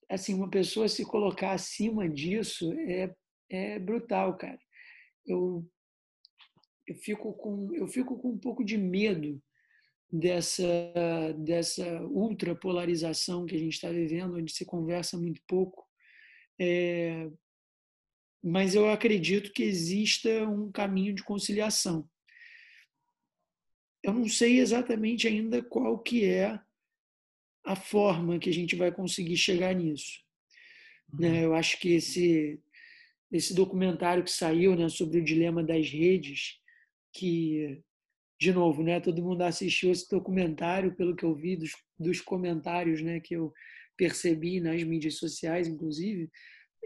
assim, 0.10 0.34
uma 0.34 0.49
pessoa 0.49 0.88
se 0.88 1.06
colocar 1.06 1.52
acima 1.52 2.10
disso 2.10 2.72
é, 2.74 3.16
é 3.49 3.80
brutal, 3.80 4.38
cara 4.38 4.60
eu, 5.30 5.66
eu, 6.88 6.95
fico 6.95 7.34
com, 7.34 7.74
eu 7.74 7.88
fico 7.88 8.18
com 8.20 8.30
um 8.30 8.38
pouco 8.38 8.64
de 8.64 8.78
medo 8.78 9.41
dessa, 10.11 10.65
dessa 11.38 12.02
ultrapolarização 12.03 13.45
que 13.45 13.56
a 13.56 13.60
gente 13.60 13.73
está 13.73 13.90
vivendo, 13.90 14.36
onde 14.36 14.52
se 14.52 14.65
conversa 14.65 15.18
muito 15.18 15.41
pouco. 15.48 15.88
É, 16.60 17.30
mas 18.44 18.73
eu 18.73 18.90
acredito 18.90 19.52
que 19.52 19.64
exista 19.64 20.30
um 20.48 20.72
caminho 20.72 21.14
de 21.14 21.23
conciliação. 21.23 22.10
Eu 24.02 24.14
não 24.14 24.27
sei 24.27 24.60
exatamente 24.60 25.27
ainda 25.27 25.61
qual 25.61 25.99
que 25.99 26.26
é 26.26 26.60
a 27.65 27.76
forma 27.76 28.40
que 28.40 28.49
a 28.49 28.53
gente 28.53 28.76
vai 28.76 28.91
conseguir 28.91 29.38
chegar 29.38 29.76
nisso. 29.76 30.23
Né? 31.14 31.30
Uhum. 31.30 31.36
Eu 31.36 31.56
acho 31.56 31.80
que 31.80 31.94
esse 31.94 32.60
esse 33.31 33.53
documentário 33.53 34.23
que 34.23 34.31
saiu 34.31 34.76
né, 34.76 34.90
sobre 34.90 35.19
o 35.19 35.23
dilema 35.23 35.64
das 35.64 35.88
redes, 35.88 36.60
que 37.14 37.80
de 38.40 38.53
novo, 38.53 38.82
né? 38.82 38.99
Todo 38.99 39.22
mundo 39.22 39.41
assistiu 39.41 39.91
esse 39.91 40.10
documentário, 40.10 40.95
pelo 40.95 41.16
que 41.16 41.26
eu 41.26 41.36
vi 41.36 41.57
dos, 41.57 41.72
dos 41.99 42.22
comentários, 42.22 43.02
né? 43.02 43.20
Que 43.20 43.36
eu 43.36 43.53
percebi 43.98 44.61
nas 44.61 44.82
mídias 44.84 45.16
sociais, 45.16 45.68
inclusive, 45.68 46.32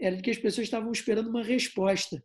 era 0.00 0.20
que 0.20 0.30
as 0.30 0.38
pessoas 0.38 0.66
estavam 0.66 0.90
esperando 0.90 1.30
uma 1.30 1.44
resposta. 1.44 2.22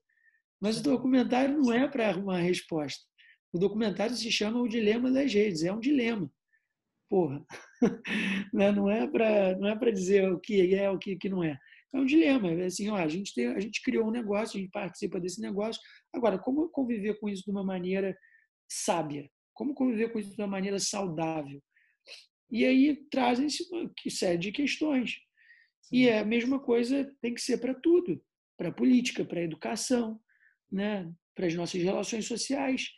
Mas 0.59 0.79
o 0.79 0.83
documentário 0.83 1.57
não 1.57 1.71
é 1.71 1.87
para 1.87 2.17
uma 2.17 2.39
resposta. 2.39 3.05
O 3.53 3.59
documentário 3.59 4.15
se 4.15 4.31
chama 4.31 4.59
O 4.59 4.67
Dilema 4.67 5.11
das 5.11 5.31
Redes. 5.31 5.63
É 5.63 5.71
um 5.71 5.79
dilema. 5.79 6.29
Porra. 7.07 7.45
Né? 8.53 8.71
Não 8.71 8.89
é 8.89 9.07
para 9.07 9.57
não 9.57 9.69
é 9.69 9.75
para 9.77 9.91
dizer 9.91 10.29
o 10.31 10.39
que 10.39 10.75
é 10.75 10.89
o 10.89 10.97
que, 10.97 11.15
que 11.15 11.29
não 11.29 11.43
é. 11.43 11.57
É 11.93 11.97
um 11.97 12.05
dilema. 12.05 12.51
É 12.51 12.65
assim, 12.65 12.89
ó, 12.89 12.95
a 12.95 13.07
gente 13.07 13.33
tem, 13.33 13.47
a 13.47 13.59
gente 13.59 13.81
criou 13.81 14.07
um 14.07 14.11
negócio, 14.11 14.57
a 14.57 14.59
gente 14.61 14.71
participa 14.71 15.19
desse 15.19 15.39
negócio. 15.39 15.81
Agora, 16.13 16.37
como 16.37 16.67
conviver 16.69 17.19
com 17.19 17.29
isso 17.29 17.43
de 17.43 17.51
uma 17.51 17.63
maneira 17.63 18.17
sábia? 18.69 19.29
Como 19.53 19.73
conviver 19.73 20.11
com 20.11 20.19
isso 20.19 20.35
de 20.35 20.41
uma 20.41 20.47
maneira 20.47 20.79
saudável? 20.79 21.61
E 22.51 22.65
aí 22.65 22.95
trazem-se 23.09 23.67
uma 23.71 23.91
série 24.09 24.37
de 24.37 24.51
questões. 24.51 25.19
Sim. 25.81 25.97
E 25.97 26.07
é 26.07 26.19
a 26.19 26.25
mesma 26.25 26.59
coisa 26.59 27.11
tem 27.21 27.33
que 27.33 27.41
ser 27.41 27.59
para 27.59 27.73
tudo, 27.73 28.23
para 28.57 28.69
a 28.69 28.73
política, 28.73 29.25
para 29.25 29.39
a 29.39 29.43
educação, 29.43 30.19
né? 30.71 31.11
para 31.35 31.47
as 31.47 31.55
nossas 31.55 31.81
relações 31.81 32.25
sociais. 32.25 32.89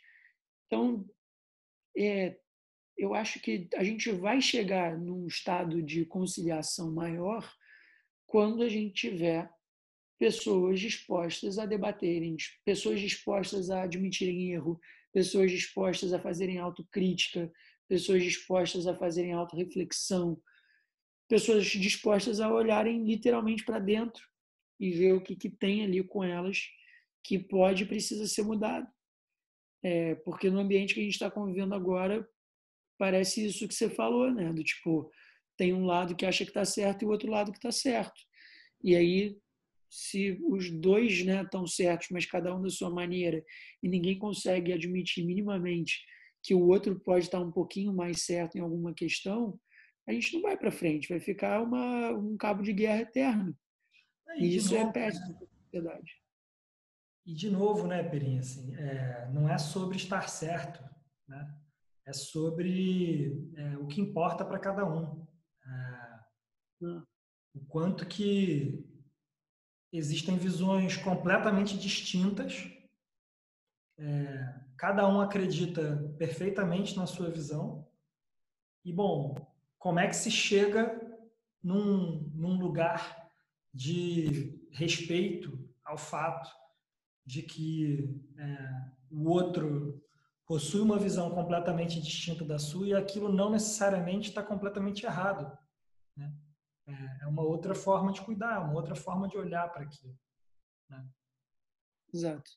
Então, 0.66 1.08
é, 1.96 2.36
eu 2.96 3.14
acho 3.14 3.40
que 3.40 3.68
a 3.74 3.84
gente 3.84 4.10
vai 4.10 4.40
chegar 4.40 4.98
num 4.98 5.26
estado 5.26 5.82
de 5.82 6.04
conciliação 6.06 6.92
maior 6.92 7.48
quando 8.26 8.62
a 8.62 8.68
gente 8.68 9.08
tiver 9.08 9.50
pessoas 10.18 10.80
dispostas 10.80 11.58
a 11.58 11.66
debaterem, 11.66 12.36
pessoas 12.64 13.00
dispostas 13.00 13.70
a 13.70 13.82
admitirem 13.82 14.52
erro, 14.52 14.80
pessoas 15.12 15.50
dispostas 15.50 16.12
a 16.12 16.20
fazerem 16.20 16.58
autocrítica, 16.58 17.50
pessoas 17.88 18.22
dispostas 18.22 18.86
a 18.86 18.94
fazerem 18.94 19.32
autorreflexão, 19.32 20.40
pessoas 21.28 21.66
dispostas 21.66 22.40
a 22.40 22.52
olharem 22.52 23.04
literalmente 23.04 23.64
para 23.64 23.78
dentro 23.78 24.22
e 24.80 24.90
ver 24.90 25.12
o 25.14 25.20
que, 25.20 25.36
que 25.36 25.50
tem 25.50 25.84
ali 25.84 26.02
com 26.02 26.24
elas 26.24 26.68
que 27.22 27.38
pode 27.38 27.84
e 27.84 27.86
precisa 27.86 28.26
ser 28.26 28.42
mudado. 28.42 28.86
É, 29.84 30.14
porque 30.16 30.50
no 30.50 30.60
ambiente 30.60 30.94
que 30.94 31.00
a 31.00 31.02
gente 31.02 31.12
está 31.12 31.30
convivendo 31.30 31.74
agora, 31.74 32.26
parece 32.98 33.46
isso 33.46 33.66
que 33.66 33.74
você 33.74 33.90
falou, 33.90 34.32
né? 34.32 34.52
Do 34.52 34.62
tipo, 34.62 35.10
tem 35.56 35.72
um 35.72 35.84
lado 35.84 36.16
que 36.16 36.26
acha 36.26 36.44
que 36.44 36.50
está 36.50 36.64
certo 36.64 37.02
e 37.02 37.06
o 37.06 37.10
outro 37.10 37.30
lado 37.30 37.52
que 37.52 37.58
está 37.58 37.72
certo. 37.72 38.20
E 38.82 38.96
aí, 38.96 39.36
se 39.94 40.40
os 40.48 40.70
dois 40.70 41.12
estão 41.12 41.62
né, 41.62 41.68
certos, 41.68 42.08
mas 42.10 42.24
cada 42.24 42.56
um 42.56 42.62
da 42.62 42.70
sua 42.70 42.88
maneira, 42.88 43.44
e 43.82 43.88
ninguém 43.90 44.18
consegue 44.18 44.72
admitir 44.72 45.22
minimamente 45.22 46.02
que 46.42 46.54
o 46.54 46.66
outro 46.66 46.98
pode 46.98 47.26
estar 47.26 47.40
um 47.40 47.52
pouquinho 47.52 47.92
mais 47.92 48.22
certo 48.22 48.56
em 48.56 48.62
alguma 48.62 48.94
questão, 48.94 49.60
a 50.08 50.12
gente 50.12 50.32
não 50.32 50.40
vai 50.40 50.56
para 50.56 50.72
frente, 50.72 51.10
vai 51.10 51.20
ficar 51.20 51.62
uma, 51.62 52.10
um 52.10 52.38
cabo 52.38 52.62
de 52.62 52.72
guerra 52.72 53.02
eterno. 53.02 53.54
E, 54.38 54.46
e 54.46 54.56
isso 54.56 54.74
é 54.74 54.78
novo, 54.78 54.88
é 54.88 54.92
péssimo 54.94 55.34
para 55.34 55.44
a 55.44 55.64
sociedade. 55.64 56.12
E 57.26 57.34
de 57.34 57.50
novo, 57.50 57.86
né, 57.86 58.02
Perinha, 58.02 58.40
assim, 58.40 58.74
é, 58.74 59.28
não 59.30 59.46
é 59.46 59.58
sobre 59.58 59.98
estar 59.98 60.26
certo, 60.26 60.82
né? 61.28 61.54
é 62.06 62.14
sobre 62.14 63.52
é, 63.56 63.76
o 63.76 63.86
que 63.86 64.00
importa 64.00 64.42
para 64.42 64.58
cada 64.58 64.86
um. 64.86 65.26
É, 65.66 66.20
hum. 66.80 67.02
O 67.54 67.60
quanto 67.66 68.06
que 68.06 68.90
existem 69.92 70.36
visões 70.36 70.96
completamente 70.96 71.76
distintas 71.78 72.72
é, 73.98 74.54
cada 74.76 75.06
um 75.08 75.20
acredita 75.20 76.12
perfeitamente 76.18 76.96
na 76.96 77.06
sua 77.06 77.30
visão. 77.30 77.86
E, 78.84 78.92
bom, 78.92 79.36
como 79.78 80.00
é 80.00 80.08
que 80.08 80.16
se 80.16 80.30
chega 80.30 81.00
num, 81.62 82.28
num 82.34 82.58
lugar 82.58 83.30
de 83.72 84.60
respeito 84.72 85.56
ao 85.84 85.96
fato 85.96 86.50
de 87.24 87.42
que 87.42 88.20
é, 88.36 88.90
o 89.10 89.28
outro 89.30 90.02
possui 90.46 90.80
uma 90.80 90.98
visão 90.98 91.30
completamente 91.30 92.00
distinta 92.00 92.44
da 92.44 92.58
sua 92.58 92.88
e 92.88 92.94
aquilo 92.94 93.32
não 93.32 93.50
necessariamente 93.50 94.30
está 94.30 94.42
completamente 94.42 95.06
errado. 95.06 95.56
É, 96.86 97.24
é 97.24 97.26
uma 97.26 97.42
outra 97.42 97.74
forma 97.74 98.12
de 98.12 98.20
cuidar, 98.20 98.60
uma 98.60 98.74
outra 98.74 98.94
forma 98.94 99.28
de 99.28 99.36
olhar 99.36 99.68
para 99.72 99.84
aquilo. 99.84 100.18
Né? 100.88 101.08
Exato. 102.12 102.50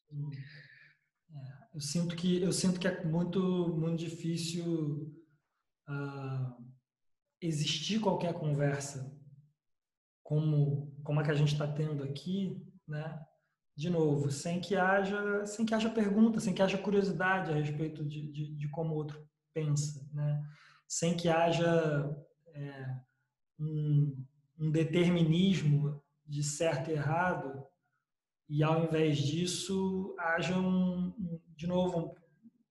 É, 1.31 1.67
eu 1.73 1.81
sinto 1.81 2.15
que 2.15 2.41
eu 2.41 2.51
sinto 2.51 2.79
que 2.79 2.87
é 2.87 3.03
muito 3.03 3.39
muito 3.77 3.99
difícil 3.99 5.13
uh, 5.89 6.65
existir 7.41 7.99
qualquer 7.99 8.33
conversa 8.33 9.15
como 10.23 10.91
como 11.03 11.19
a 11.19 11.23
que 11.23 11.31
a 11.31 11.35
gente 11.35 11.53
está 11.53 11.71
tendo 11.71 12.03
aqui, 12.03 12.65
né? 12.87 13.23
De 13.77 13.89
novo, 13.89 14.31
sem 14.31 14.59
que 14.59 14.75
haja 14.75 15.45
sem 15.45 15.65
que 15.65 15.73
haja 15.73 15.89
pergunta, 15.89 16.39
sem 16.39 16.53
que 16.53 16.61
haja 16.61 16.77
curiosidade 16.77 17.51
a 17.51 17.55
respeito 17.55 18.03
de, 18.03 18.31
de, 18.31 18.55
de 18.55 18.69
como 18.69 18.93
o 18.93 18.97
outro 18.97 19.27
pensa, 19.53 20.07
né? 20.13 20.43
Sem 20.87 21.15
que 21.15 21.29
haja 21.29 22.15
é, 22.47 22.99
um, 23.59 24.25
um 24.59 24.71
determinismo 24.71 26.01
de 26.25 26.43
certo 26.43 26.89
e 26.89 26.93
errado 26.93 27.65
e 28.49 28.63
ao 28.63 28.83
invés 28.83 29.17
disso 29.17 30.15
haja 30.19 30.57
um, 30.57 31.13
um 31.17 31.39
de 31.55 31.67
novo, 31.67 32.15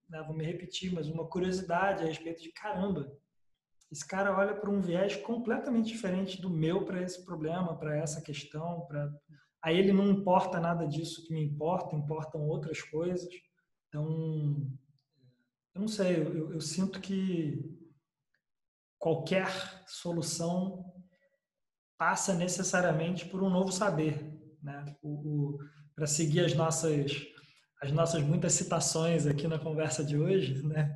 né, 0.09 0.23
vou 0.23 0.37
me 0.37 0.45
repetir, 0.45 0.93
mas 0.93 1.09
uma 1.09 1.27
curiosidade 1.27 2.03
a 2.03 2.07
respeito 2.07 2.43
de 2.43 2.53
caramba, 2.53 3.11
esse 3.91 4.07
cara 4.07 4.37
olha 4.37 4.55
para 4.55 4.71
um 4.71 4.81
viés 4.81 5.17
completamente 5.17 5.87
diferente 5.87 6.41
do 6.41 6.51
meu 6.51 6.85
para 6.85 7.03
esse 7.03 7.25
problema, 7.25 7.77
para 7.79 7.97
essa 7.97 8.21
questão, 8.21 8.85
para 8.87 9.09
a 9.63 9.73
ele 9.73 9.93
não 9.93 10.11
importa 10.11 10.61
nada 10.61 10.87
disso 10.87 11.25
que 11.25 11.33
me 11.33 11.43
importa, 11.43 11.97
importam 11.97 12.47
outras 12.47 12.83
coisas. 12.83 13.27
Então, 13.89 14.69
eu 15.75 15.81
não 15.81 15.89
sei, 15.89 16.17
eu, 16.17 16.53
eu 16.53 16.61
sinto 16.61 17.01
que 17.01 17.65
qualquer 18.99 19.49
solução 19.87 20.85
passa 21.99 22.35
necessariamente 22.35 23.27
por 23.27 23.43
um 23.43 23.51
novo 23.51 23.71
saber, 23.73 24.33
né? 24.63 24.97
O, 25.03 25.55
o 25.55 25.59
para 25.95 26.07
seguir 26.07 26.45
as 26.45 26.55
nossas 26.55 27.13
as 27.81 27.93
nossas 27.93 28.23
muitas 28.23 28.55
citações 28.55 29.27
aqui 29.27 29.47
na 29.47 29.59
conversa 29.59 30.03
de 30.03 30.19
hoje, 30.19 30.63
né? 30.67 30.95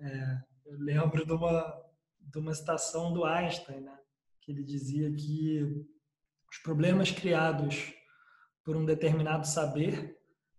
É, 0.00 0.38
eu 0.66 0.78
lembro 0.78 1.24
de 1.24 1.32
uma 1.32 1.86
de 2.20 2.38
uma 2.38 2.54
citação 2.54 3.12
do 3.12 3.24
Einstein, 3.24 3.80
né? 3.80 3.96
Que 4.40 4.52
ele 4.52 4.64
dizia 4.64 5.12
que 5.12 5.62
os 6.50 6.58
problemas 6.58 7.10
criados 7.10 7.92
por 8.64 8.76
um 8.76 8.84
determinado 8.84 9.46
saber 9.46 10.18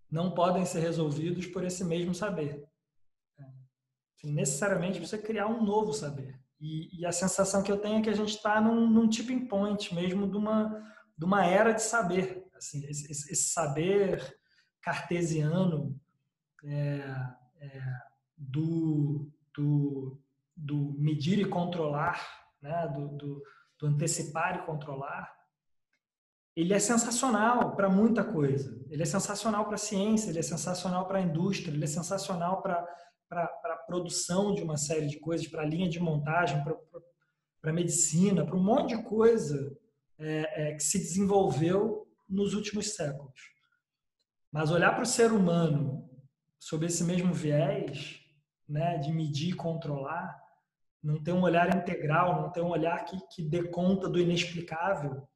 não 0.09 0.33
podem 0.33 0.65
ser 0.65 0.79
resolvidos 0.79 1.45
por 1.47 1.63
esse 1.63 1.83
mesmo 1.83 2.15
saber. 2.15 2.65
É, 3.37 3.43
assim, 4.15 4.33
necessariamente 4.33 4.99
você 4.99 5.17
criar 5.17 5.47
um 5.47 5.63
novo 5.63 5.91
saber. 5.91 6.39
E, 6.59 7.01
e, 7.01 7.05
a 7.05 7.11
sensação 7.11 7.61
que 7.61 7.71
eu 7.71 7.77
tenho 7.77 7.99
é 7.99 8.01
que 8.01 8.09
a 8.09 8.15
gente 8.15 8.35
está 8.35 8.59
num, 8.59 8.89
num 8.89 9.07
tipping 9.07 9.45
point 9.47 9.93
mesmo 9.93 10.27
de 10.27 10.35
uma, 10.35 10.83
de 11.15 11.23
uma 11.23 11.45
era 11.45 11.71
de 11.71 11.83
saber. 11.83 12.47
Assim, 12.55 12.83
esse, 12.87 13.11
esse 13.11 13.49
saber 13.51 14.39
cartesiano 14.81 15.99
é, 16.63 17.03
é, 17.59 17.81
do, 18.35 19.29
do, 19.55 20.19
do, 20.55 20.95
medir 20.97 21.39
e 21.39 21.45
controlar, 21.45 22.19
né, 22.61 22.87
do, 22.87 23.09
do, 23.09 23.43
do 23.77 23.87
antecipar 23.87 24.57
e 24.57 24.65
controlar, 24.65 25.37
ele 26.55 26.73
é 26.73 26.79
sensacional 26.79 27.75
para 27.75 27.87
muita 27.87 28.23
coisa. 28.23 28.83
Ele 28.89 29.03
é 29.03 29.05
sensacional 29.05 29.65
para 29.65 29.75
a 29.75 29.77
ciência, 29.77 30.31
ele 30.31 30.39
é 30.39 30.43
sensacional 30.43 31.05
para 31.05 31.19
a 31.19 31.21
indústria, 31.21 31.71
ele 31.71 31.83
é 31.83 31.87
sensacional 31.87 32.63
para 32.63 32.83
a 33.29 33.83
produção 33.85 34.53
de 34.53 34.61
uma 34.61 34.77
série 34.77 35.07
de 35.07 35.19
coisas, 35.19 35.47
para 35.47 35.63
a 35.63 35.65
linha 35.65 35.89
de 35.89 35.99
montagem, 35.99 36.63
para 36.63 37.71
a 37.71 37.73
medicina, 37.73 38.45
para 38.45 38.55
um 38.55 38.63
monte 38.63 38.95
de 38.95 39.03
coisa 39.03 39.77
é, 40.17 40.69
é, 40.69 40.73
que 40.73 40.83
se 40.83 40.97
desenvolveu 40.97 42.07
nos 42.27 42.53
últimos 42.53 42.95
séculos. 42.95 43.39
Mas 44.51 44.71
olhar 44.71 44.93
para 44.93 45.03
o 45.03 45.05
ser 45.05 45.31
humano 45.31 46.09
sob 46.59 46.85
esse 46.85 47.03
mesmo 47.03 47.33
viés, 47.33 48.19
né, 48.67 48.97
de 48.97 49.11
medir 49.11 49.49
e 49.49 49.55
controlar, 49.55 50.35
não 51.03 51.21
ter 51.21 51.31
um 51.31 51.43
olhar 51.43 51.73
integral, 51.75 52.41
não 52.41 52.51
ter 52.51 52.61
um 52.61 52.69
olhar 52.69 53.05
que, 53.05 53.17
que 53.31 53.43
dê 53.43 53.63
conta 53.69 54.09
do 54.09 54.19
inexplicável. 54.19 55.27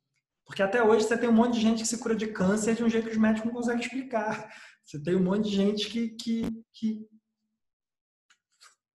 Porque 0.45 0.63
até 0.63 0.83
hoje 0.83 1.05
você 1.05 1.17
tem 1.17 1.29
um 1.29 1.33
monte 1.33 1.53
de 1.53 1.61
gente 1.61 1.81
que 1.81 1.87
se 1.87 1.99
cura 1.99 2.15
de 2.15 2.27
câncer 2.27 2.75
de 2.75 2.83
um 2.83 2.89
jeito 2.89 3.05
que 3.05 3.13
os 3.13 3.21
médicos 3.21 3.45
não 3.45 3.53
conseguem 3.53 3.81
explicar. 3.81 4.51
Você 4.83 5.01
tem 5.01 5.15
um 5.15 5.23
monte 5.23 5.49
de 5.49 5.55
gente 5.55 5.89
que, 5.89 6.09
que, 6.09 6.65
que, 6.73 7.07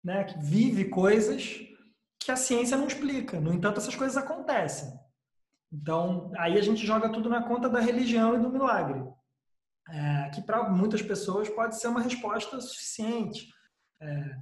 né, 0.06 0.24
que 0.24 0.38
vive 0.38 0.86
coisas 0.86 1.60
que 2.20 2.30
a 2.30 2.36
ciência 2.36 2.76
não 2.76 2.86
explica. 2.86 3.40
No 3.40 3.52
entanto, 3.52 3.78
essas 3.78 3.94
coisas 3.94 4.16
acontecem. 4.16 4.90
Então, 5.70 6.30
aí 6.38 6.56
a 6.56 6.62
gente 6.62 6.86
joga 6.86 7.12
tudo 7.12 7.28
na 7.28 7.42
conta 7.42 7.68
da 7.68 7.80
religião 7.80 8.34
e 8.34 8.40
do 8.40 8.50
milagre 8.50 9.04
é, 9.88 10.30
que 10.30 10.42
para 10.42 10.68
muitas 10.68 11.02
pessoas 11.02 11.48
pode 11.48 11.78
ser 11.78 11.88
uma 11.88 12.00
resposta 12.00 12.60
suficiente. 12.60 13.48
É, 14.00 14.36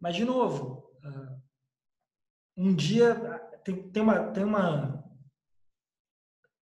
mas, 0.00 0.16
de 0.16 0.24
novo, 0.24 0.90
uh, 1.04 1.42
um 2.56 2.74
dia 2.74 3.14
tem, 3.64 3.90
tem 3.90 4.02
uma. 4.02 4.30
Tem 4.30 4.44
uma 4.44 5.04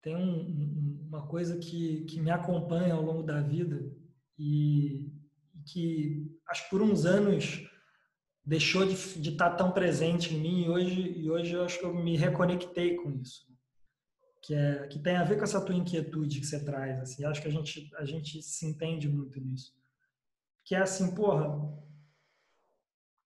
tem 0.02 0.16
um, 0.16 1.08
uma 1.10 1.28
coisa 1.28 1.58
que, 1.58 2.06
que 2.06 2.22
me 2.22 2.32
acompanha 2.32 2.94
ao 2.94 3.02
longo 3.02 3.22
da 3.22 3.42
vida 3.42 3.92
e, 4.38 5.12
e 5.54 5.62
que 5.66 6.40
acho 6.48 6.64
que 6.64 6.70
por 6.70 6.82
uns 6.82 7.06
anos 7.06 7.69
deixou 8.50 8.84
de, 8.84 8.96
estar 9.30 9.52
tão 9.52 9.72
presente 9.72 10.34
em 10.34 10.40
mim 10.40 10.64
e 10.64 10.70
hoje, 10.70 11.14
e 11.20 11.30
hoje 11.30 11.54
eu 11.54 11.64
acho 11.64 11.78
que 11.78 11.86
eu 11.86 11.94
me 11.94 12.18
reconectei 12.18 12.96
com 12.96 13.12
isso. 13.12 13.48
Que, 14.42 14.56
é, 14.56 14.88
que 14.88 14.98
tem 14.98 15.18
a 15.18 15.24
ver 15.24 15.38
com 15.38 15.44
essa 15.44 15.64
tua 15.64 15.76
inquietude 15.76 16.40
que 16.40 16.48
você 16.48 16.66
traz. 16.66 17.00
Assim, 17.00 17.24
acho 17.24 17.42
que 17.44 17.48
a 17.48 17.52
gente, 17.52 17.92
a 17.96 18.06
gente 18.06 18.42
se 18.42 18.66
entende 18.66 19.08
muito 19.08 19.40
nisso. 19.40 19.72
Que 20.66 20.74
é 20.74 20.80
assim, 20.80 21.14
porra, 21.14 21.48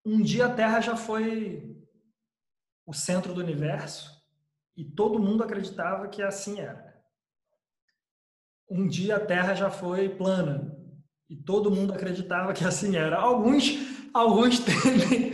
um 0.05 0.21
dia 0.21 0.47
a 0.47 0.53
Terra 0.53 0.81
já 0.81 0.97
foi 0.97 1.73
o 2.85 2.93
centro 2.93 3.33
do 3.33 3.39
universo 3.39 4.11
e 4.75 4.83
todo 4.83 5.21
mundo 5.21 5.41
acreditava 5.41 6.09
que 6.09 6.21
assim 6.21 6.59
era. 6.59 7.01
Um 8.69 8.89
dia 8.89 9.15
a 9.15 9.25
Terra 9.25 9.53
já 9.53 9.71
foi 9.71 10.09
plana 10.09 10.77
e 11.29 11.37
todo 11.37 11.71
mundo 11.71 11.93
acreditava 11.93 12.51
que 12.51 12.65
assim 12.65 12.97
era. 12.97 13.17
Alguns, 13.17 14.02
alguns 14.13 14.59
tendem, 14.59 15.31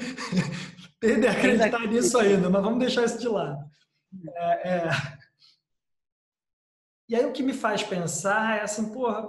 tendem 0.99 1.29
a 1.29 1.31
acreditar 1.31 1.87
nisso 1.87 2.17
ainda, 2.17 2.49
mas 2.49 2.63
vamos 2.63 2.79
deixar 2.79 3.05
isso 3.05 3.19
de 3.19 3.27
lado. 3.27 3.63
É, 4.35 4.69
é... 4.69 4.89
E 7.09 7.15
aí 7.15 7.25
o 7.25 7.33
que 7.33 7.43
me 7.43 7.53
faz 7.53 7.83
pensar 7.83 8.59
é 8.59 8.61
assim, 8.61 8.91
porra, 8.91 9.27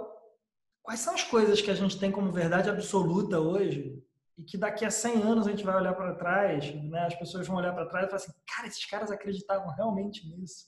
quais 0.83 1.01
são 1.01 1.15
as 1.15 1.23
coisas 1.23 1.61
que 1.61 1.71
a 1.71 1.75
gente 1.75 1.99
tem 1.99 2.11
como 2.11 2.31
verdade 2.31 2.69
absoluta 2.69 3.41
hoje 3.41 4.03
e 4.37 4.43
que 4.43 4.57
daqui 4.57 4.85
a 4.85 4.91
100 4.91 5.23
anos 5.23 5.47
a 5.47 5.51
gente 5.51 5.65
vai 5.65 5.77
olhar 5.77 5.95
para 5.95 6.15
trás, 6.15 6.75
né? 6.75 7.07
as 7.07 7.15
pessoas 7.15 7.47
vão 7.47 7.57
olhar 7.57 7.75
para 7.75 7.87
trás 7.87 8.07
e 8.07 8.11
falar 8.11 8.23
assim, 8.23 8.33
cara, 8.47 8.69
esses 8.69 8.85
caras 8.87 9.11
acreditavam 9.11 9.69
realmente 9.75 10.27
nisso. 10.29 10.67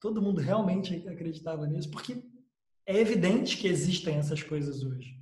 Todo 0.00 0.20
mundo 0.20 0.40
realmente 0.40 1.06
acreditava 1.08 1.66
nisso, 1.66 1.90
porque 1.90 2.22
é 2.86 2.98
evidente 2.98 3.56
que 3.56 3.68
existem 3.68 4.16
essas 4.16 4.42
coisas 4.42 4.82
hoje, 4.82 5.18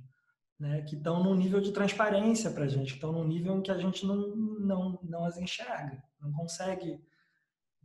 né? 0.63 0.81
que 0.83 0.95
estão 0.95 1.23
num 1.23 1.35
nível 1.35 1.59
de 1.59 1.71
transparência 1.71 2.49
para 2.49 2.65
a 2.65 2.67
gente, 2.67 2.91
que 2.91 2.95
estão 2.95 3.11
num 3.11 3.27
nível 3.27 3.57
em 3.57 3.61
que 3.61 3.71
a 3.71 3.77
gente 3.77 4.05
não, 4.05 4.35
não, 4.35 4.99
não 5.03 5.25
as 5.25 5.37
enxerga, 5.37 6.01
não 6.21 6.31
consegue. 6.31 6.99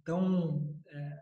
Então, 0.00 0.74
é, 0.86 1.12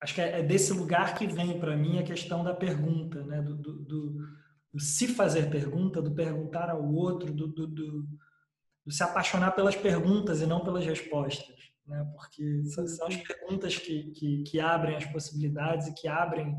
acho 0.00 0.14
que 0.14 0.20
é, 0.20 0.40
é 0.40 0.42
desse 0.42 0.72
lugar 0.72 1.14
que 1.14 1.26
vem 1.26 1.60
para 1.60 1.76
mim 1.76 1.98
a 1.98 2.02
questão 2.02 2.42
da 2.42 2.54
pergunta, 2.54 3.22
né? 3.24 3.42
do, 3.42 3.54
do, 3.54 3.78
do 3.84 4.44
do 4.74 4.80
se 4.80 5.06
fazer 5.06 5.48
pergunta, 5.50 6.02
do 6.02 6.12
perguntar 6.12 6.68
ao 6.68 6.84
outro, 6.92 7.32
do, 7.32 8.08
se 8.88 9.04
apaixonar 9.04 9.52
pelas 9.52 9.76
perguntas 9.76 10.40
e 10.40 10.46
não 10.46 10.64
pelas 10.64 10.84
respostas. 10.84 11.70
Né? 11.86 12.04
Porque 12.12 12.64
são, 12.64 12.84
são 12.88 13.06
as 13.06 13.16
perguntas 13.16 13.78
que, 13.78 14.10
que, 14.10 14.42
que, 14.42 14.58
abrem 14.58 14.96
as 14.96 15.04
possibilidades 15.06 15.86
e 15.86 15.94
que 15.94 16.08
abrem 16.08 16.58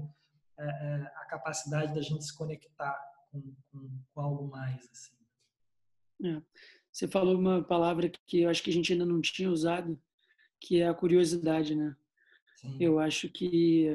é, 0.58 0.66
é, 0.66 1.12
a 1.18 1.26
capacidade 1.26 1.94
da 1.94 2.02
gente 2.02 2.24
se 2.24 2.34
conectar 2.34 2.98
com, 3.42 3.56
com, 3.72 4.00
com 4.14 4.22
algo 4.22 4.48
mais. 4.48 4.90
Assim. 4.92 5.16
É. 6.24 6.42
Você 6.92 7.08
falou 7.08 7.38
uma 7.38 7.64
palavra 7.64 8.10
que 8.28 8.42
eu 8.42 8.50
acho 8.50 8.64
que 8.64 8.70
a 8.70 8.74
gente 8.74 8.94
ainda 8.94 9.06
não 9.06 9.22
tinha 9.22 9.50
usado, 9.50 10.00
que 10.62 10.82
é 10.82 10.88
a 10.88 10.94
curiosidade, 10.94 11.76
né? 11.76 11.96
Sim. 12.56 12.78
Eu 12.80 13.00
acho 13.00 13.30
que 13.30 13.90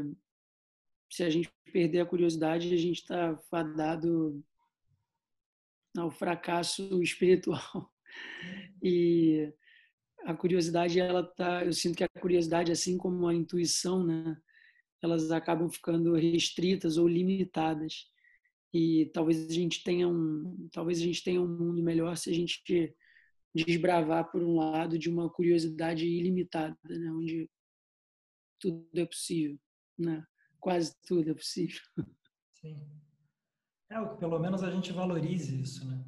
se 1.10 1.24
a 1.24 1.30
gente 1.30 1.50
perder 1.72 2.00
a 2.00 2.06
curiosidade, 2.06 2.72
a 2.72 2.76
gente 2.76 3.00
está 3.00 3.36
fadado 3.50 4.44
ao 5.96 6.10
fracasso 6.10 6.82
espiritual. 7.02 7.90
E 8.82 9.52
a 10.24 10.34
curiosidade, 10.34 11.00
ela 11.00 11.24
tá, 11.24 11.64
eu 11.64 11.72
sinto 11.72 11.96
que 11.96 12.04
a 12.04 12.08
curiosidade, 12.20 12.70
assim 12.70 12.96
como 12.96 13.26
a 13.26 13.34
intuição, 13.34 14.04
né, 14.04 14.36
elas 15.02 15.30
acabam 15.30 15.70
ficando 15.70 16.14
restritas 16.14 16.96
ou 16.96 17.08
limitadas. 17.08 18.10
E 18.72 19.10
talvez 19.12 19.48
a 19.48 19.52
gente 19.52 19.82
tenha 19.82 20.08
um, 20.08 20.68
talvez 20.72 20.98
a 20.98 21.02
gente 21.02 21.24
tenha 21.24 21.40
um 21.40 21.48
mundo 21.48 21.82
melhor 21.82 22.16
se 22.16 22.30
a 22.30 22.34
gente 22.34 22.94
desbravar 23.54 24.30
por 24.30 24.42
um 24.42 24.56
lado 24.56 24.98
de 24.98 25.10
uma 25.10 25.28
curiosidade 25.28 26.06
ilimitada, 26.06 26.78
né, 26.84 27.10
onde 27.12 27.50
tudo 28.60 28.86
é 28.94 29.04
possível, 29.04 29.58
né? 29.98 30.24
quase 30.60 30.94
tudo 31.06 31.30
é 31.30 31.34
possível. 31.34 31.80
Sim. 32.60 32.78
É, 33.88 33.98
o 33.98 34.10
que 34.10 34.18
pelo 34.18 34.38
menos 34.38 34.62
a 34.62 34.70
gente 34.70 34.92
valorize 34.92 35.60
isso, 35.60 35.88
né? 35.88 36.04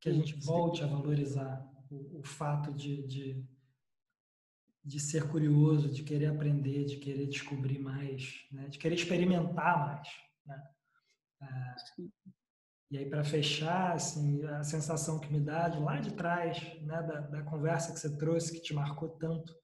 Que 0.00 0.08
a 0.08 0.12
gente 0.12 0.34
volte 0.40 0.82
a 0.82 0.86
valorizar 0.86 1.64
o, 1.90 2.18
o 2.18 2.22
fato 2.24 2.72
de, 2.72 3.06
de, 3.06 3.44
de, 4.82 4.98
ser 4.98 5.28
curioso, 5.30 5.92
de 5.92 6.02
querer 6.02 6.26
aprender, 6.26 6.86
de 6.86 6.96
querer 6.96 7.26
descobrir 7.26 7.78
mais, 7.78 8.46
né? 8.50 8.68
de 8.68 8.78
querer 8.78 8.94
experimentar 8.94 9.78
mais, 9.78 10.08
né? 10.46 10.70
E 12.90 12.98
aí, 12.98 13.08
para 13.08 13.22
fechar, 13.22 13.92
assim, 13.92 14.44
a 14.44 14.64
sensação 14.64 15.20
que 15.20 15.32
me 15.32 15.40
dá 15.40 15.68
de 15.68 15.78
lá 15.78 16.00
de 16.00 16.12
trás, 16.12 16.60
né, 16.82 17.00
da, 17.02 17.20
da 17.20 17.42
conversa 17.44 17.92
que 17.92 18.00
você 18.00 18.16
trouxe, 18.16 18.52
que 18.52 18.60
te 18.60 18.74
marcou 18.74 19.08
tanto, 19.10 19.54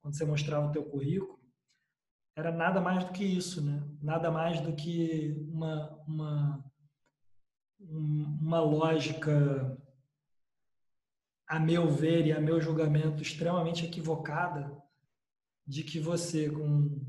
quando 0.00 0.16
você 0.16 0.24
mostrava 0.24 0.68
o 0.68 0.72
teu 0.72 0.84
currículo, 0.84 1.38
era 2.34 2.50
nada 2.50 2.80
mais 2.80 3.04
do 3.04 3.12
que 3.12 3.24
isso, 3.24 3.62
né? 3.62 3.86
Nada 4.00 4.30
mais 4.30 4.60
do 4.60 4.74
que 4.74 5.36
uma, 5.48 5.90
uma, 6.06 6.72
uma 7.78 8.60
lógica, 8.60 9.78
a 11.46 11.60
meu 11.60 11.90
ver 11.90 12.26
e 12.26 12.32
a 12.32 12.40
meu 12.40 12.58
julgamento, 12.58 13.22
extremamente 13.22 13.84
equivocada 13.84 14.74
de 15.66 15.84
que 15.84 16.00
você, 16.00 16.50
com 16.50 17.00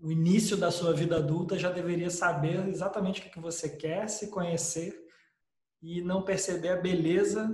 o 0.00 0.12
início 0.12 0.56
da 0.56 0.70
sua 0.70 0.92
vida 0.92 1.16
adulta, 1.16 1.58
já 1.58 1.70
deveria 1.70 2.10
saber 2.10 2.68
exatamente 2.68 3.20
o 3.20 3.30
que 3.30 3.40
você 3.40 3.76
quer, 3.76 4.08
se 4.08 4.30
conhecer 4.30 4.96
e 5.82 6.00
não 6.00 6.24
perceber 6.24 6.68
a 6.70 6.80
beleza 6.80 7.48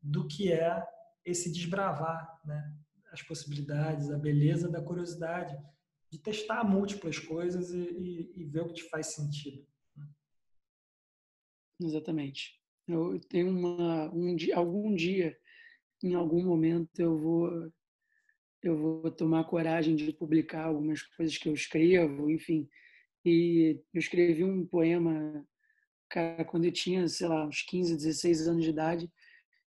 do 0.00 0.26
que 0.26 0.52
é 0.52 0.84
esse 1.24 1.52
desbravar, 1.52 2.40
né? 2.44 2.76
as 3.12 3.22
possibilidades, 3.22 4.10
a 4.10 4.18
beleza 4.18 4.68
da 4.68 4.82
curiosidade, 4.82 5.56
de 6.10 6.18
testar 6.18 6.64
múltiplas 6.64 7.18
coisas 7.18 7.70
e, 7.70 7.78
e, 7.78 8.42
e 8.42 8.44
ver 8.44 8.62
o 8.62 8.66
que 8.66 8.74
te 8.74 8.88
faz 8.88 9.08
sentido. 9.08 9.66
Né? 9.96 10.08
Exatamente. 11.80 12.60
Eu 12.88 13.20
tenho 13.28 13.50
uma, 13.50 14.10
um 14.12 14.34
dia, 14.34 14.56
algum 14.56 14.94
dia, 14.94 15.36
em 16.02 16.14
algum 16.14 16.44
momento, 16.44 16.98
eu 16.98 17.16
vou 17.16 17.72
eu 18.62 18.76
vou 18.76 19.10
tomar 19.10 19.44
coragem 19.44 19.96
de 19.96 20.12
publicar 20.12 20.64
algumas 20.64 21.02
coisas 21.02 21.36
que 21.36 21.48
eu 21.48 21.54
escrevo, 21.54 22.30
enfim. 22.30 22.68
E 23.24 23.80
eu 23.92 23.98
escrevi 23.98 24.44
um 24.44 24.66
poema, 24.66 25.44
cara, 26.08 26.44
quando 26.44 26.64
eu 26.64 26.72
tinha, 26.72 27.08
sei 27.08 27.28
lá, 27.28 27.46
uns 27.46 27.62
15, 27.62 27.96
16 27.96 28.48
anos 28.48 28.64
de 28.64 28.70
idade, 28.70 29.10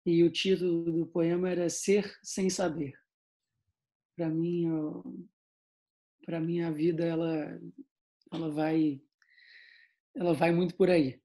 e 0.04 0.24
o 0.24 0.30
título 0.30 0.84
do 0.84 1.06
poema 1.06 1.50
era 1.50 1.68
Ser 1.68 2.10
Sem 2.22 2.48
Saber 2.50 3.00
para 4.20 4.28
mim, 4.28 4.66
para 6.26 6.38
mim 6.38 6.60
a 6.60 6.70
vida 6.70 7.02
ela 7.02 7.58
ela 8.30 8.50
vai 8.50 9.00
ela 10.14 10.34
vai 10.34 10.52
muito 10.52 10.76
por 10.76 10.90
aí. 10.90 11.18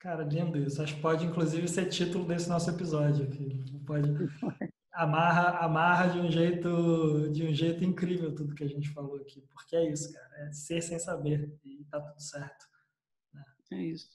Cara, 0.00 0.24
lindo 0.24 0.58
isso. 0.58 0.82
Acho 0.82 0.96
que 0.96 1.00
pode 1.00 1.24
inclusive 1.24 1.68
ser 1.68 1.88
título 1.88 2.26
desse 2.26 2.48
nosso 2.48 2.68
episódio 2.70 3.24
aqui. 3.24 3.62
Pode 3.86 4.08
amarra 4.92 5.58
amarra 5.58 6.08
de 6.08 6.18
um 6.18 6.30
jeito 6.30 7.30
de 7.30 7.44
um 7.44 7.54
jeito 7.54 7.82
incrível 7.82 8.34
tudo 8.34 8.54
que 8.54 8.64
a 8.64 8.68
gente 8.68 8.90
falou 8.90 9.16
aqui, 9.16 9.40
porque 9.50 9.74
é 9.74 9.90
isso, 9.90 10.12
cara, 10.12 10.46
é 10.46 10.52
ser 10.52 10.82
sem 10.82 10.98
saber 10.98 11.58
e 11.64 11.84
tá 11.84 12.00
tudo 12.00 12.20
certo. 12.20 12.66
Né? 13.32 13.42
É 13.72 13.82
isso. 13.82 14.08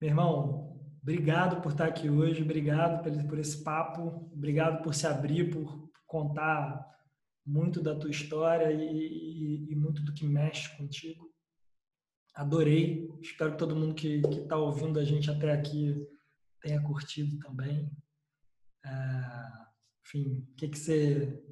Meu 0.00 0.10
irmão, 0.10 0.80
obrigado 1.02 1.60
por 1.60 1.72
estar 1.72 1.86
aqui 1.86 2.10
hoje, 2.10 2.42
obrigado 2.42 3.02
por 3.28 3.38
esse 3.38 3.62
papo, 3.62 4.30
obrigado 4.32 4.82
por 4.82 4.94
se 4.94 5.06
abrir, 5.06 5.50
por 5.50 5.90
contar 6.06 6.88
muito 7.46 7.82
da 7.82 7.94
tua 7.94 8.10
história 8.10 8.72
e, 8.72 8.82
e, 8.82 9.72
e 9.72 9.76
muito 9.76 10.02
do 10.02 10.12
que 10.12 10.26
mexe 10.26 10.76
contigo. 10.76 11.30
Adorei. 12.34 13.08
Espero 13.20 13.52
que 13.52 13.58
todo 13.58 13.76
mundo 13.76 13.94
que 13.94 14.20
está 14.24 14.56
ouvindo 14.56 14.98
a 14.98 15.04
gente 15.04 15.30
até 15.30 15.52
aqui 15.52 15.94
tenha 16.60 16.80
curtido 16.82 17.38
também. 17.38 17.90
É, 18.84 18.90
enfim, 20.06 20.46
o 20.52 20.56
que, 20.56 20.68
que, 20.68 20.78
você, 20.78 21.42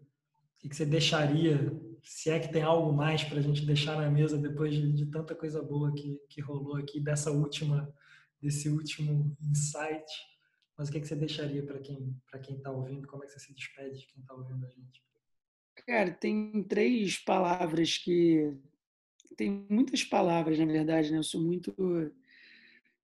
que, 0.59 0.69
que 0.69 0.77
você 0.77 0.87
deixaria, 0.87 1.59
se 2.03 2.31
é 2.31 2.39
que 2.39 2.53
tem 2.53 2.63
algo 2.63 2.93
mais 2.93 3.23
para 3.25 3.39
a 3.39 3.43
gente 3.43 3.65
deixar 3.65 3.97
na 3.97 4.11
mesa 4.11 4.39
depois 4.39 4.75
de, 4.75 4.93
de, 4.93 5.07
tanta 5.07 5.35
coisa 5.35 5.63
boa 5.63 5.93
que, 5.95 6.19
que 6.29 6.41
rolou 6.41 6.77
aqui, 6.77 7.01
dessa 7.01 7.31
última, 7.31 7.93
desse 8.41 8.69
último 8.69 9.37
insight? 9.43 10.07
Mas 10.77 10.89
o 10.89 10.93
que, 10.93 11.01
que 11.01 11.09
você 11.09 11.17
deixaria 11.17 11.65
para 11.65 11.81
quem 11.81 12.17
para 12.31 12.39
quem 12.39 12.57
está 12.57 12.71
ouvindo? 12.71 13.07
Como 13.09 13.25
é 13.25 13.27
que 13.27 13.33
você 13.33 13.41
se 13.41 13.53
despede 13.53 13.99
de 13.99 14.07
quem 14.07 14.21
está 14.21 14.35
ouvindo 14.35 14.65
a 14.65 14.69
gente? 14.69 15.03
Cara, 15.87 16.13
tem 16.13 16.63
três 16.65 17.19
palavras 17.19 17.99
que 17.99 18.57
tem 19.37 19.67
muitas 19.69 20.05
palavras, 20.05 20.59
na 20.59 20.67
verdade, 20.67 21.11
né? 21.11 21.19
Eu 21.19 21.23
sou 21.23 21.41
muito 21.41 21.75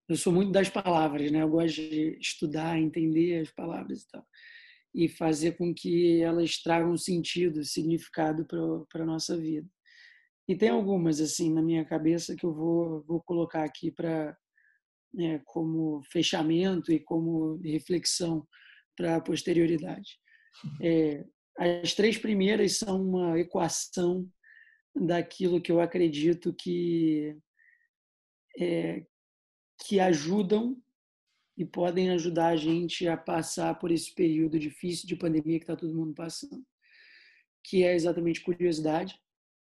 eu 0.07 0.15
sou 0.15 0.31
muito 0.31 0.51
das 0.51 0.69
palavras, 0.69 1.31
né? 1.31 1.41
Eu 1.41 1.49
gosto 1.49 1.75
de 1.75 2.17
estudar, 2.19 2.79
entender 2.79 3.41
as 3.41 3.51
palavras 3.51 4.03
e 4.03 4.07
tal. 4.07 4.25
E 4.93 5.09
fazer 5.09 5.57
com 5.57 5.73
que 5.73 6.21
elas 6.21 6.61
tragam 6.61 6.95
sentido, 6.97 7.63
significado 7.63 8.45
para 8.45 9.03
a 9.03 9.05
nossa 9.05 9.37
vida. 9.37 9.67
E 10.47 10.55
tem 10.55 10.69
algumas, 10.69 11.19
assim, 11.19 11.51
na 11.51 11.61
minha 11.61 11.83
cabeça 11.83 12.35
que 12.35 12.45
eu 12.45 12.53
vou, 12.53 13.03
vou 13.03 13.21
colocar 13.23 13.63
aqui 13.63 13.91
para 13.91 14.37
né, 15.13 15.41
como 15.45 16.03
fechamento 16.11 16.91
e 16.91 16.99
como 16.99 17.57
reflexão 17.57 18.47
para 18.95 19.15
a 19.15 19.21
posterioridade. 19.21 20.19
É, 20.81 21.25
as 21.57 21.93
três 21.93 22.17
primeiras 22.17 22.77
são 22.77 23.01
uma 23.01 23.39
equação 23.39 24.29
daquilo 24.95 25.61
que 25.61 25.71
eu 25.71 25.81
acredito 25.81 26.53
que 26.53 27.35
é, 28.59 29.05
que 29.83 29.99
ajudam 29.99 30.81
e 31.57 31.65
podem 31.65 32.09
ajudar 32.11 32.47
a 32.47 32.55
gente 32.55 33.07
a 33.07 33.15
passar 33.15 33.77
por 33.79 33.91
esse 33.91 34.13
período 34.13 34.59
difícil 34.59 35.07
de 35.07 35.15
pandemia 35.15 35.57
que 35.57 35.63
está 35.63 35.75
todo 35.75 35.95
mundo 35.95 36.13
passando, 36.13 36.65
que 37.63 37.83
é 37.83 37.95
exatamente 37.95 38.41
curiosidade, 38.41 39.17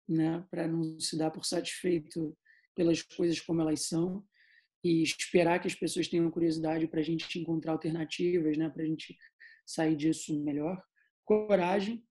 né, 0.07 0.45
para 0.49 0.67
não 0.67 0.99
se 0.99 1.17
dar 1.17 1.31
por 1.31 1.45
satisfeito 1.45 2.37
pelas 2.75 3.01
coisas 3.01 3.39
como 3.39 3.61
elas 3.61 3.87
são 3.87 4.23
e 4.83 5.01
esperar 5.01 5.59
que 5.59 5.67
as 5.67 5.75
pessoas 5.75 6.07
tenham 6.07 6.29
curiosidade 6.29 6.87
para 6.87 6.99
a 6.99 7.03
gente 7.03 7.39
encontrar 7.39 7.71
alternativas, 7.73 8.57
né, 8.57 8.69
para 8.69 8.83
a 8.83 8.85
gente 8.85 9.17
sair 9.65 9.95
disso 9.95 10.43
melhor. 10.43 10.81
Coragem 11.23 12.05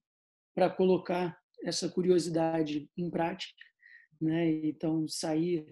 para 0.53 0.69
colocar 0.69 1.37
essa 1.63 1.89
curiosidade 1.89 2.89
em 2.97 3.09
prática, 3.09 3.63
né? 4.21 4.49
Então 4.65 5.07
sair 5.07 5.65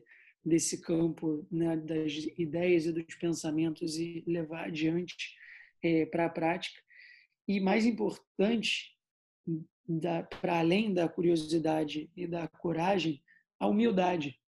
desse 0.46 0.82
campo 0.82 1.48
né, 1.52 1.78
das 1.78 2.14
ideias 2.38 2.86
e 2.86 2.92
dos 2.92 3.16
pensamentos 3.16 3.98
e 3.98 4.24
levar 4.28 4.66
adiante 4.66 5.36
é, 5.82 6.06
para 6.06 6.26
a 6.26 6.30
prática. 6.30 6.82
E 7.48 7.60
mais 7.60 7.86
importante, 7.86 8.98
para 10.42 10.60
além 10.60 10.94
da 10.94 11.08
curiosidade 11.08 12.10
e 12.16 12.28
da 12.28 12.48
coragem, 12.48 13.22
a 13.60 13.68
humildade, 13.68 14.40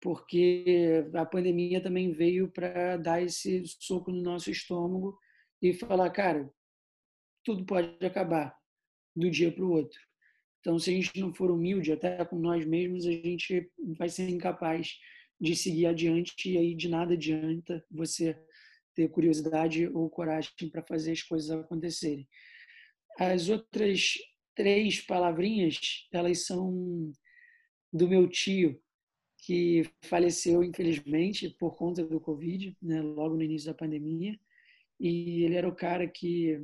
porque 0.00 1.04
a 1.14 1.24
pandemia 1.24 1.82
também 1.82 2.12
veio 2.12 2.50
para 2.50 2.96
dar 2.96 3.22
esse 3.22 3.62
soco 3.66 4.10
no 4.10 4.22
nosso 4.22 4.50
estômago 4.50 5.18
e 5.60 5.74
falar, 5.74 6.10
cara, 6.10 6.50
tudo 7.44 7.64
pode 7.64 8.04
acabar 8.04 8.54
do 9.14 9.30
dia 9.30 9.52
para 9.52 9.64
o 9.64 9.70
outro. 9.70 9.98
Então, 10.60 10.78
se 10.78 10.90
a 10.90 10.92
gente 10.92 11.18
não 11.18 11.32
for 11.32 11.50
humilde 11.50 11.92
até 11.92 12.22
com 12.24 12.38
nós 12.38 12.64
mesmos, 12.66 13.06
a 13.06 13.10
gente 13.10 13.70
vai 13.98 14.08
ser 14.08 14.28
incapaz 14.28 14.98
de 15.40 15.56
seguir 15.56 15.86
adiante 15.86 16.50
e 16.50 16.58
aí 16.58 16.74
de 16.74 16.88
nada 16.88 17.14
adianta 17.14 17.84
você 17.90 18.36
ter 18.94 19.08
curiosidade 19.08 19.86
ou 19.88 20.10
coragem 20.10 20.68
para 20.70 20.82
fazer 20.82 21.12
as 21.12 21.22
coisas 21.22 21.50
acontecerem. 21.50 22.28
As 23.18 23.48
outras 23.48 24.14
três 24.54 25.00
palavrinhas, 25.00 26.06
elas 26.12 26.44
são 26.44 27.12
do 27.92 28.08
meu 28.08 28.28
tio, 28.28 28.80
que 29.38 29.84
faleceu, 30.02 30.62
infelizmente, 30.62 31.48
por 31.58 31.76
conta 31.76 32.04
do 32.04 32.20
Covid, 32.20 32.76
né, 32.82 33.00
logo 33.00 33.36
no 33.36 33.42
início 33.42 33.68
da 33.68 33.74
pandemia. 33.74 34.38
E 34.98 35.44
ele 35.44 35.54
era 35.54 35.68
o 35.68 35.74
cara 35.74 36.06
que. 36.06 36.60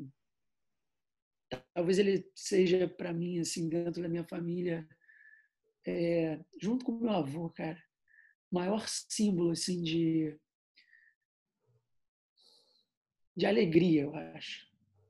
Talvez 1.72 1.98
ele 1.98 2.28
seja, 2.34 2.86
para 2.88 3.12
mim, 3.12 3.38
assim, 3.38 3.68
dentro 3.68 4.02
da 4.02 4.08
minha 4.08 4.24
família, 4.24 4.86
é, 5.86 6.38
junto 6.60 6.84
com 6.84 6.98
meu 6.98 7.10
avô, 7.10 7.48
cara, 7.48 7.82
maior 8.50 8.86
símbolo, 8.88 9.50
assim, 9.50 9.82
de. 9.82 10.36
de 13.36 13.46
alegria, 13.46 14.02
eu 14.02 14.14
acho. 14.14 14.66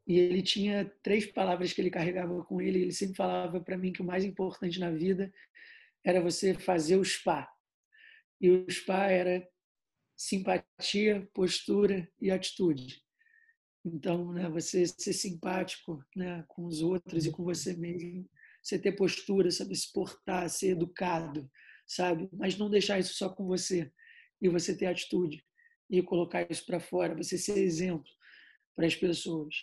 E 0.06 0.18
ele 0.18 0.42
tinha 0.42 0.84
três 1.02 1.26
palavras 1.26 1.72
que 1.72 1.80
ele 1.80 1.90
carregava 1.90 2.44
com 2.44 2.60
ele. 2.60 2.82
Ele 2.82 2.92
sempre 2.92 3.16
falava 3.16 3.60
para 3.60 3.76
mim 3.76 3.92
que 3.92 4.02
o 4.02 4.04
mais 4.04 4.24
importante 4.24 4.78
na 4.78 4.90
vida 4.90 5.32
era 6.04 6.20
você 6.20 6.54
fazer 6.54 6.96
o 6.96 7.04
spa. 7.04 7.52
E 8.40 8.48
o 8.48 8.70
spa 8.70 9.06
era 9.06 9.46
simpatia, 10.16 11.28
postura 11.34 12.08
e 12.20 12.30
atitude. 12.30 13.02
Então, 13.84 14.32
né, 14.32 14.48
você 14.48 14.86
ser 14.86 15.12
simpático 15.12 16.04
né, 16.14 16.44
com 16.48 16.64
os 16.64 16.82
outros 16.82 17.26
e 17.26 17.30
com 17.30 17.44
você 17.44 17.76
mesmo, 17.76 18.28
você 18.62 18.78
ter 18.78 18.92
postura, 18.92 19.50
saber 19.50 19.76
se 19.76 19.92
portar, 19.92 20.48
ser 20.50 20.70
educado, 20.70 21.48
sabe? 21.86 22.28
Mas 22.32 22.58
não 22.58 22.68
deixar 22.68 22.98
isso 22.98 23.14
só 23.14 23.28
com 23.28 23.46
você 23.46 23.90
e 24.40 24.48
você 24.48 24.76
ter 24.76 24.86
atitude 24.86 25.44
e 25.88 26.02
colocar 26.02 26.50
isso 26.50 26.64
para 26.66 26.80
fora, 26.80 27.14
você 27.14 27.38
ser 27.38 27.58
exemplo 27.58 28.10
para 28.74 28.86
as 28.86 28.94
pessoas. 28.94 29.54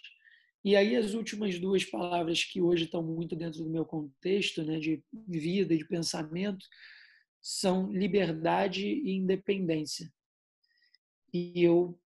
E 0.64 0.76
aí 0.76 0.96
as 0.96 1.14
últimas 1.14 1.60
duas 1.60 1.84
palavras 1.84 2.44
que 2.44 2.62
hoje 2.62 2.86
estão 2.86 3.04
muito 3.04 3.36
dentro 3.36 3.64
do 3.64 3.70
meu 3.70 3.86
contexto, 3.86 4.64
né, 4.64 4.80
de 4.80 5.04
vida, 5.28 5.76
de 5.78 5.86
pensamento, 5.86 6.66
são 7.42 7.92
liberdade 7.92 8.88
e 8.88 9.12
independência. 9.12 10.12
E 11.34 11.62
eu 11.62 12.00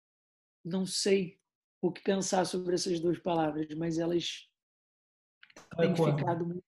não 0.65 0.85
sei 0.85 1.39
o 1.79 1.91
que 1.91 2.01
pensar 2.01 2.45
sobre 2.45 2.73
essas 2.73 2.99
duas 2.99 3.19
palavras, 3.19 3.67
mas 3.75 3.99
elas 3.99 4.49
têm 5.77 5.95
ficado 5.95 6.63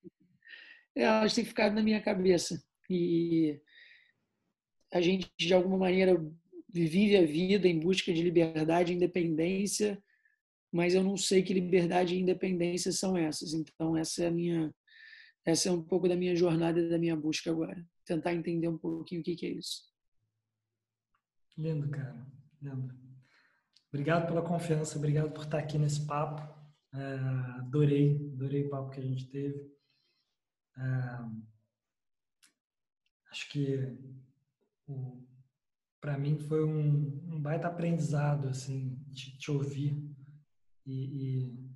elas 0.95 1.33
têm 1.33 1.45
ficado 1.45 1.73
na 1.73 1.81
minha 1.81 2.01
cabeça 2.01 2.63
e 2.89 3.61
a 4.91 4.99
gente 5.01 5.31
de 5.37 5.53
alguma 5.53 5.77
maneira 5.77 6.19
vive 6.67 7.17
a 7.17 7.25
vida 7.25 7.67
em 7.67 7.79
busca 7.79 8.13
de 8.13 8.21
liberdade 8.21 8.91
e 8.91 8.95
independência, 8.95 10.01
mas 10.71 10.93
eu 10.93 11.03
não 11.03 11.17
sei 11.17 11.43
que 11.43 11.53
liberdade 11.53 12.15
e 12.15 12.19
independência 12.19 12.91
são 12.91 13.17
essas. 13.17 13.53
Então 13.53 13.95
essa 13.95 14.23
é 14.23 14.27
a 14.27 14.31
minha 14.31 14.73
essa 15.45 15.69
é 15.69 15.71
um 15.71 15.81
pouco 15.81 16.07
da 16.07 16.15
minha 16.15 16.35
jornada 16.35 16.87
da 16.89 16.97
minha 16.97 17.15
busca 17.15 17.49
agora 17.49 17.83
tentar 18.09 18.33
entender 18.33 18.67
um 18.67 18.77
pouquinho 18.77 19.21
o 19.21 19.23
que, 19.23 19.35
que 19.35 19.45
é 19.45 19.51
isso. 19.51 19.83
Lindo, 21.55 21.87
cara. 21.89 22.25
Lindo. 22.61 22.97
Obrigado 23.89 24.27
pela 24.27 24.41
confiança, 24.41 24.97
obrigado 24.97 25.31
por 25.31 25.43
estar 25.43 25.59
aqui 25.59 25.77
nesse 25.77 26.05
papo. 26.05 26.41
É, 26.93 27.13
adorei, 27.59 28.15
adorei 28.33 28.65
o 28.65 28.69
papo 28.69 28.89
que 28.89 28.99
a 28.99 29.03
gente 29.03 29.29
teve. 29.29 29.71
É, 30.77 30.81
acho 33.29 33.49
que 33.49 33.97
para 36.01 36.17
mim 36.17 36.37
foi 36.39 36.63
um, 36.63 37.35
um, 37.35 37.41
baita 37.41 37.67
aprendizado 37.67 38.47
assim 38.47 38.97
de 39.07 39.37
te 39.37 39.51
ouvir 39.51 40.01
e, 40.85 41.45
e, 41.45 41.69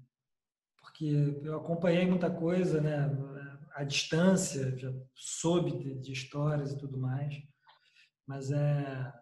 porque 0.77 1.05
eu 1.43 1.57
acompanhei 1.57 2.05
muita 2.05 2.31
coisa, 2.31 2.81
né? 2.81 3.09
à 3.73 3.83
distância, 3.83 4.77
já 4.77 4.93
soube 5.15 5.77
de, 5.77 5.99
de, 5.99 6.11
histórias 6.11 6.71
e 6.71 6.77
tudo 6.77 6.97
mais, 6.97 7.35
mas 8.25 8.51
é, 8.51 9.13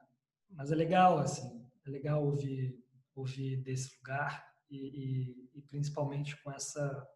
mas 0.49 0.72
é 0.72 0.76
legal 0.76 1.20
assim, 1.20 1.66
é 1.86 1.90
legal 1.90 2.24
ouvir 2.24 2.78
ouvir 3.16 3.58
desse 3.58 3.95
lugar 3.98 4.45
e, 4.70 4.78
e, 4.78 5.49
e 5.56 5.62
principalmente 5.64 6.41
com 6.41 6.52
essa 6.52 7.08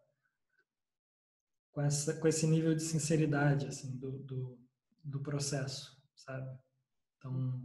com 1.72 1.80
essa 1.80 2.18
com 2.18 2.28
esse 2.28 2.46
nível 2.46 2.74
de 2.74 2.82
sinceridade 2.82 3.66
assim 3.66 3.96
do, 3.98 4.18
do, 4.18 4.65
do 5.06 5.20
processo, 5.20 5.96
sabe? 6.14 6.58
Então, 7.16 7.62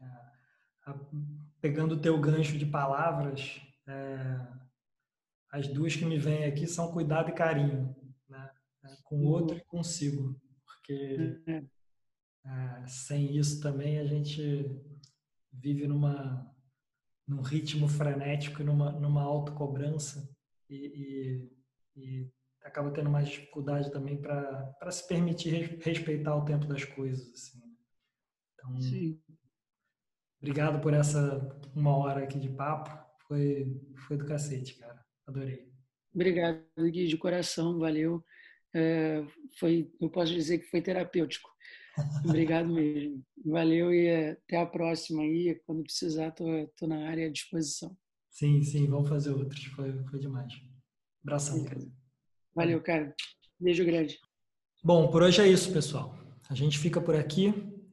é, 0.00 0.04
a, 0.86 0.98
pegando 1.60 1.96
o 1.96 2.00
teu 2.00 2.18
gancho 2.20 2.56
de 2.56 2.64
palavras, 2.64 3.60
é, 3.86 4.40
as 5.50 5.68
duas 5.68 5.94
que 5.94 6.04
me 6.04 6.18
vêm 6.18 6.44
aqui 6.44 6.66
são 6.66 6.92
cuidado 6.92 7.30
e 7.30 7.34
carinho 7.34 7.94
com 9.04 9.18
o 9.18 9.28
outro 9.28 9.56
e 9.56 9.64
consigo, 9.64 10.40
porque 10.66 11.40
é, 12.44 12.86
sem 12.86 13.36
isso 13.36 13.60
também 13.60 13.98
a 13.98 14.04
gente 14.04 14.42
vive 15.52 15.86
numa 15.86 16.50
num 17.26 17.40
ritmo 17.40 17.88
frenético 17.88 18.60
e 18.60 18.64
numa, 18.64 18.92
numa 18.92 19.22
autocobrança 19.22 20.28
e, 20.68 21.48
e, 21.96 22.00
e 22.00 22.30
acaba 22.64 22.90
tendo 22.90 23.10
mais 23.10 23.28
dificuldade 23.28 23.92
também 23.92 24.20
para 24.20 24.90
se 24.90 25.06
permitir 25.06 25.78
respeitar 25.82 26.34
o 26.34 26.44
tempo 26.44 26.66
das 26.66 26.84
coisas. 26.84 27.30
Assim. 27.32 27.60
Então, 28.54 28.80
Sim. 28.80 29.20
obrigado 30.40 30.80
por 30.80 30.94
essa 30.94 31.38
uma 31.74 31.96
hora 31.96 32.24
aqui 32.24 32.40
de 32.40 32.48
papo. 32.48 32.90
Foi, 33.28 33.80
foi 34.06 34.16
do 34.16 34.26
cacete, 34.26 34.78
cara. 34.78 35.04
Adorei. 35.26 35.72
Obrigado, 36.14 36.62
Gui, 36.78 37.06
de 37.06 37.16
coração. 37.16 37.78
Valeu 37.78 38.24
é, 38.74 39.24
foi, 39.58 39.88
eu 40.00 40.10
posso 40.10 40.32
dizer 40.32 40.58
que 40.58 40.66
foi 40.66 40.82
terapêutico. 40.82 41.48
Obrigado 42.24 42.68
mesmo. 42.72 43.24
Valeu 43.46 43.94
e 43.94 44.32
até 44.32 44.56
a 44.56 44.66
próxima 44.66 45.22
aí. 45.22 45.54
Quando 45.64 45.84
precisar, 45.84 46.32
tô, 46.32 46.44
tô 46.76 46.88
na 46.88 47.08
área 47.08 47.28
à 47.28 47.30
disposição. 47.30 47.96
Sim, 48.30 48.60
sim, 48.64 48.88
vamos 48.88 49.08
fazer 49.08 49.30
outros. 49.30 49.64
Foi, 49.66 49.92
foi 50.10 50.18
demais. 50.18 50.52
Abração, 51.22 51.64
cara. 51.64 51.80
Valeu, 52.54 52.80
cara. 52.80 53.12
Beijo 53.58 53.84
grande. 53.84 54.16
Bom, 54.82 55.08
por 55.08 55.22
hoje 55.22 55.42
é 55.42 55.48
isso, 55.48 55.72
pessoal. 55.72 56.16
A 56.48 56.54
gente 56.54 56.78
fica 56.78 57.00
por 57.00 57.16
aqui. 57.16 57.52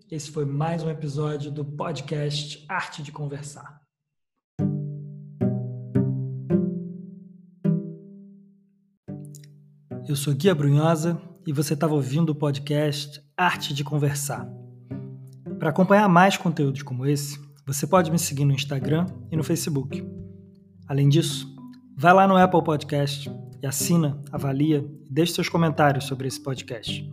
Esse 0.10 0.30
foi 0.30 0.46
mais 0.46 0.84
um 0.84 0.90
episódio 0.90 1.50
do 1.50 1.66
podcast 1.66 2.64
Arte 2.70 3.02
de 3.02 3.12
Conversar. 3.12 3.82
Eu 10.08 10.16
sou 10.16 10.36
Guia 10.36 10.54
Brunhosa 10.54 11.20
e 11.48 11.54
você 11.54 11.74
estava 11.74 11.96
ouvindo 11.96 12.32
o 12.32 12.36
podcast 12.36 13.20
Arte 13.36 13.74
de 13.74 13.84
Conversar. 13.84 14.48
Para 15.58 15.70
acompanhar 15.70 16.08
mais 16.08 16.38
conteúdos 16.38 16.84
como 16.84 17.06
esse, 17.08 17.40
você 17.66 17.88
pode 17.88 18.12
me 18.12 18.20
seguir 18.20 18.46
no 18.46 18.54
Instagram 18.54 19.08
e 19.32 19.38
no 19.38 19.44
Facebook. 19.44 20.06
Além 20.88 21.10
disso, 21.10 21.48
vai 21.98 22.14
lá 22.14 22.28
no 22.28 22.36
Apple 22.36 22.64
Podcast 22.64 23.32
e 23.62 23.68
assina, 23.68 24.22
avalia 24.32 24.86
e 25.06 25.14
deixe 25.14 25.34
seus 25.34 25.50
comentários 25.50 26.06
sobre 26.06 26.28
esse 26.28 26.42
podcast. 26.42 27.08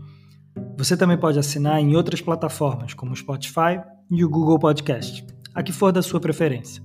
Você 0.77 0.97
também 0.97 1.19
pode 1.19 1.39
assinar 1.39 1.81
em 1.81 1.95
outras 1.97 2.21
plataformas, 2.21 2.95
como 2.95 3.13
o 3.13 3.17
Spotify 3.17 3.81
e 4.11 4.25
o 4.25 4.29
Google 4.29 4.59
Podcast, 4.59 5.27
a 5.55 5.63
que 5.63 5.73
for 5.73 5.93
da 5.93 6.03
sua 6.03 6.21
preferência. 6.21 6.83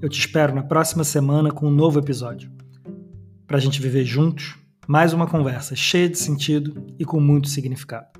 Eu 0.00 0.08
te 0.08 0.18
espero 0.20 0.54
na 0.54 0.62
próxima 0.62 1.04
semana 1.04 1.50
com 1.50 1.66
um 1.66 1.70
novo 1.70 1.98
episódio. 1.98 2.50
Para 3.46 3.56
a 3.56 3.60
gente 3.60 3.80
viver 3.80 4.04
juntos, 4.04 4.56
mais 4.86 5.12
uma 5.12 5.26
conversa 5.26 5.74
cheia 5.74 6.08
de 6.08 6.18
sentido 6.18 6.86
e 6.98 7.04
com 7.04 7.20
muito 7.20 7.48
significado. 7.48 8.17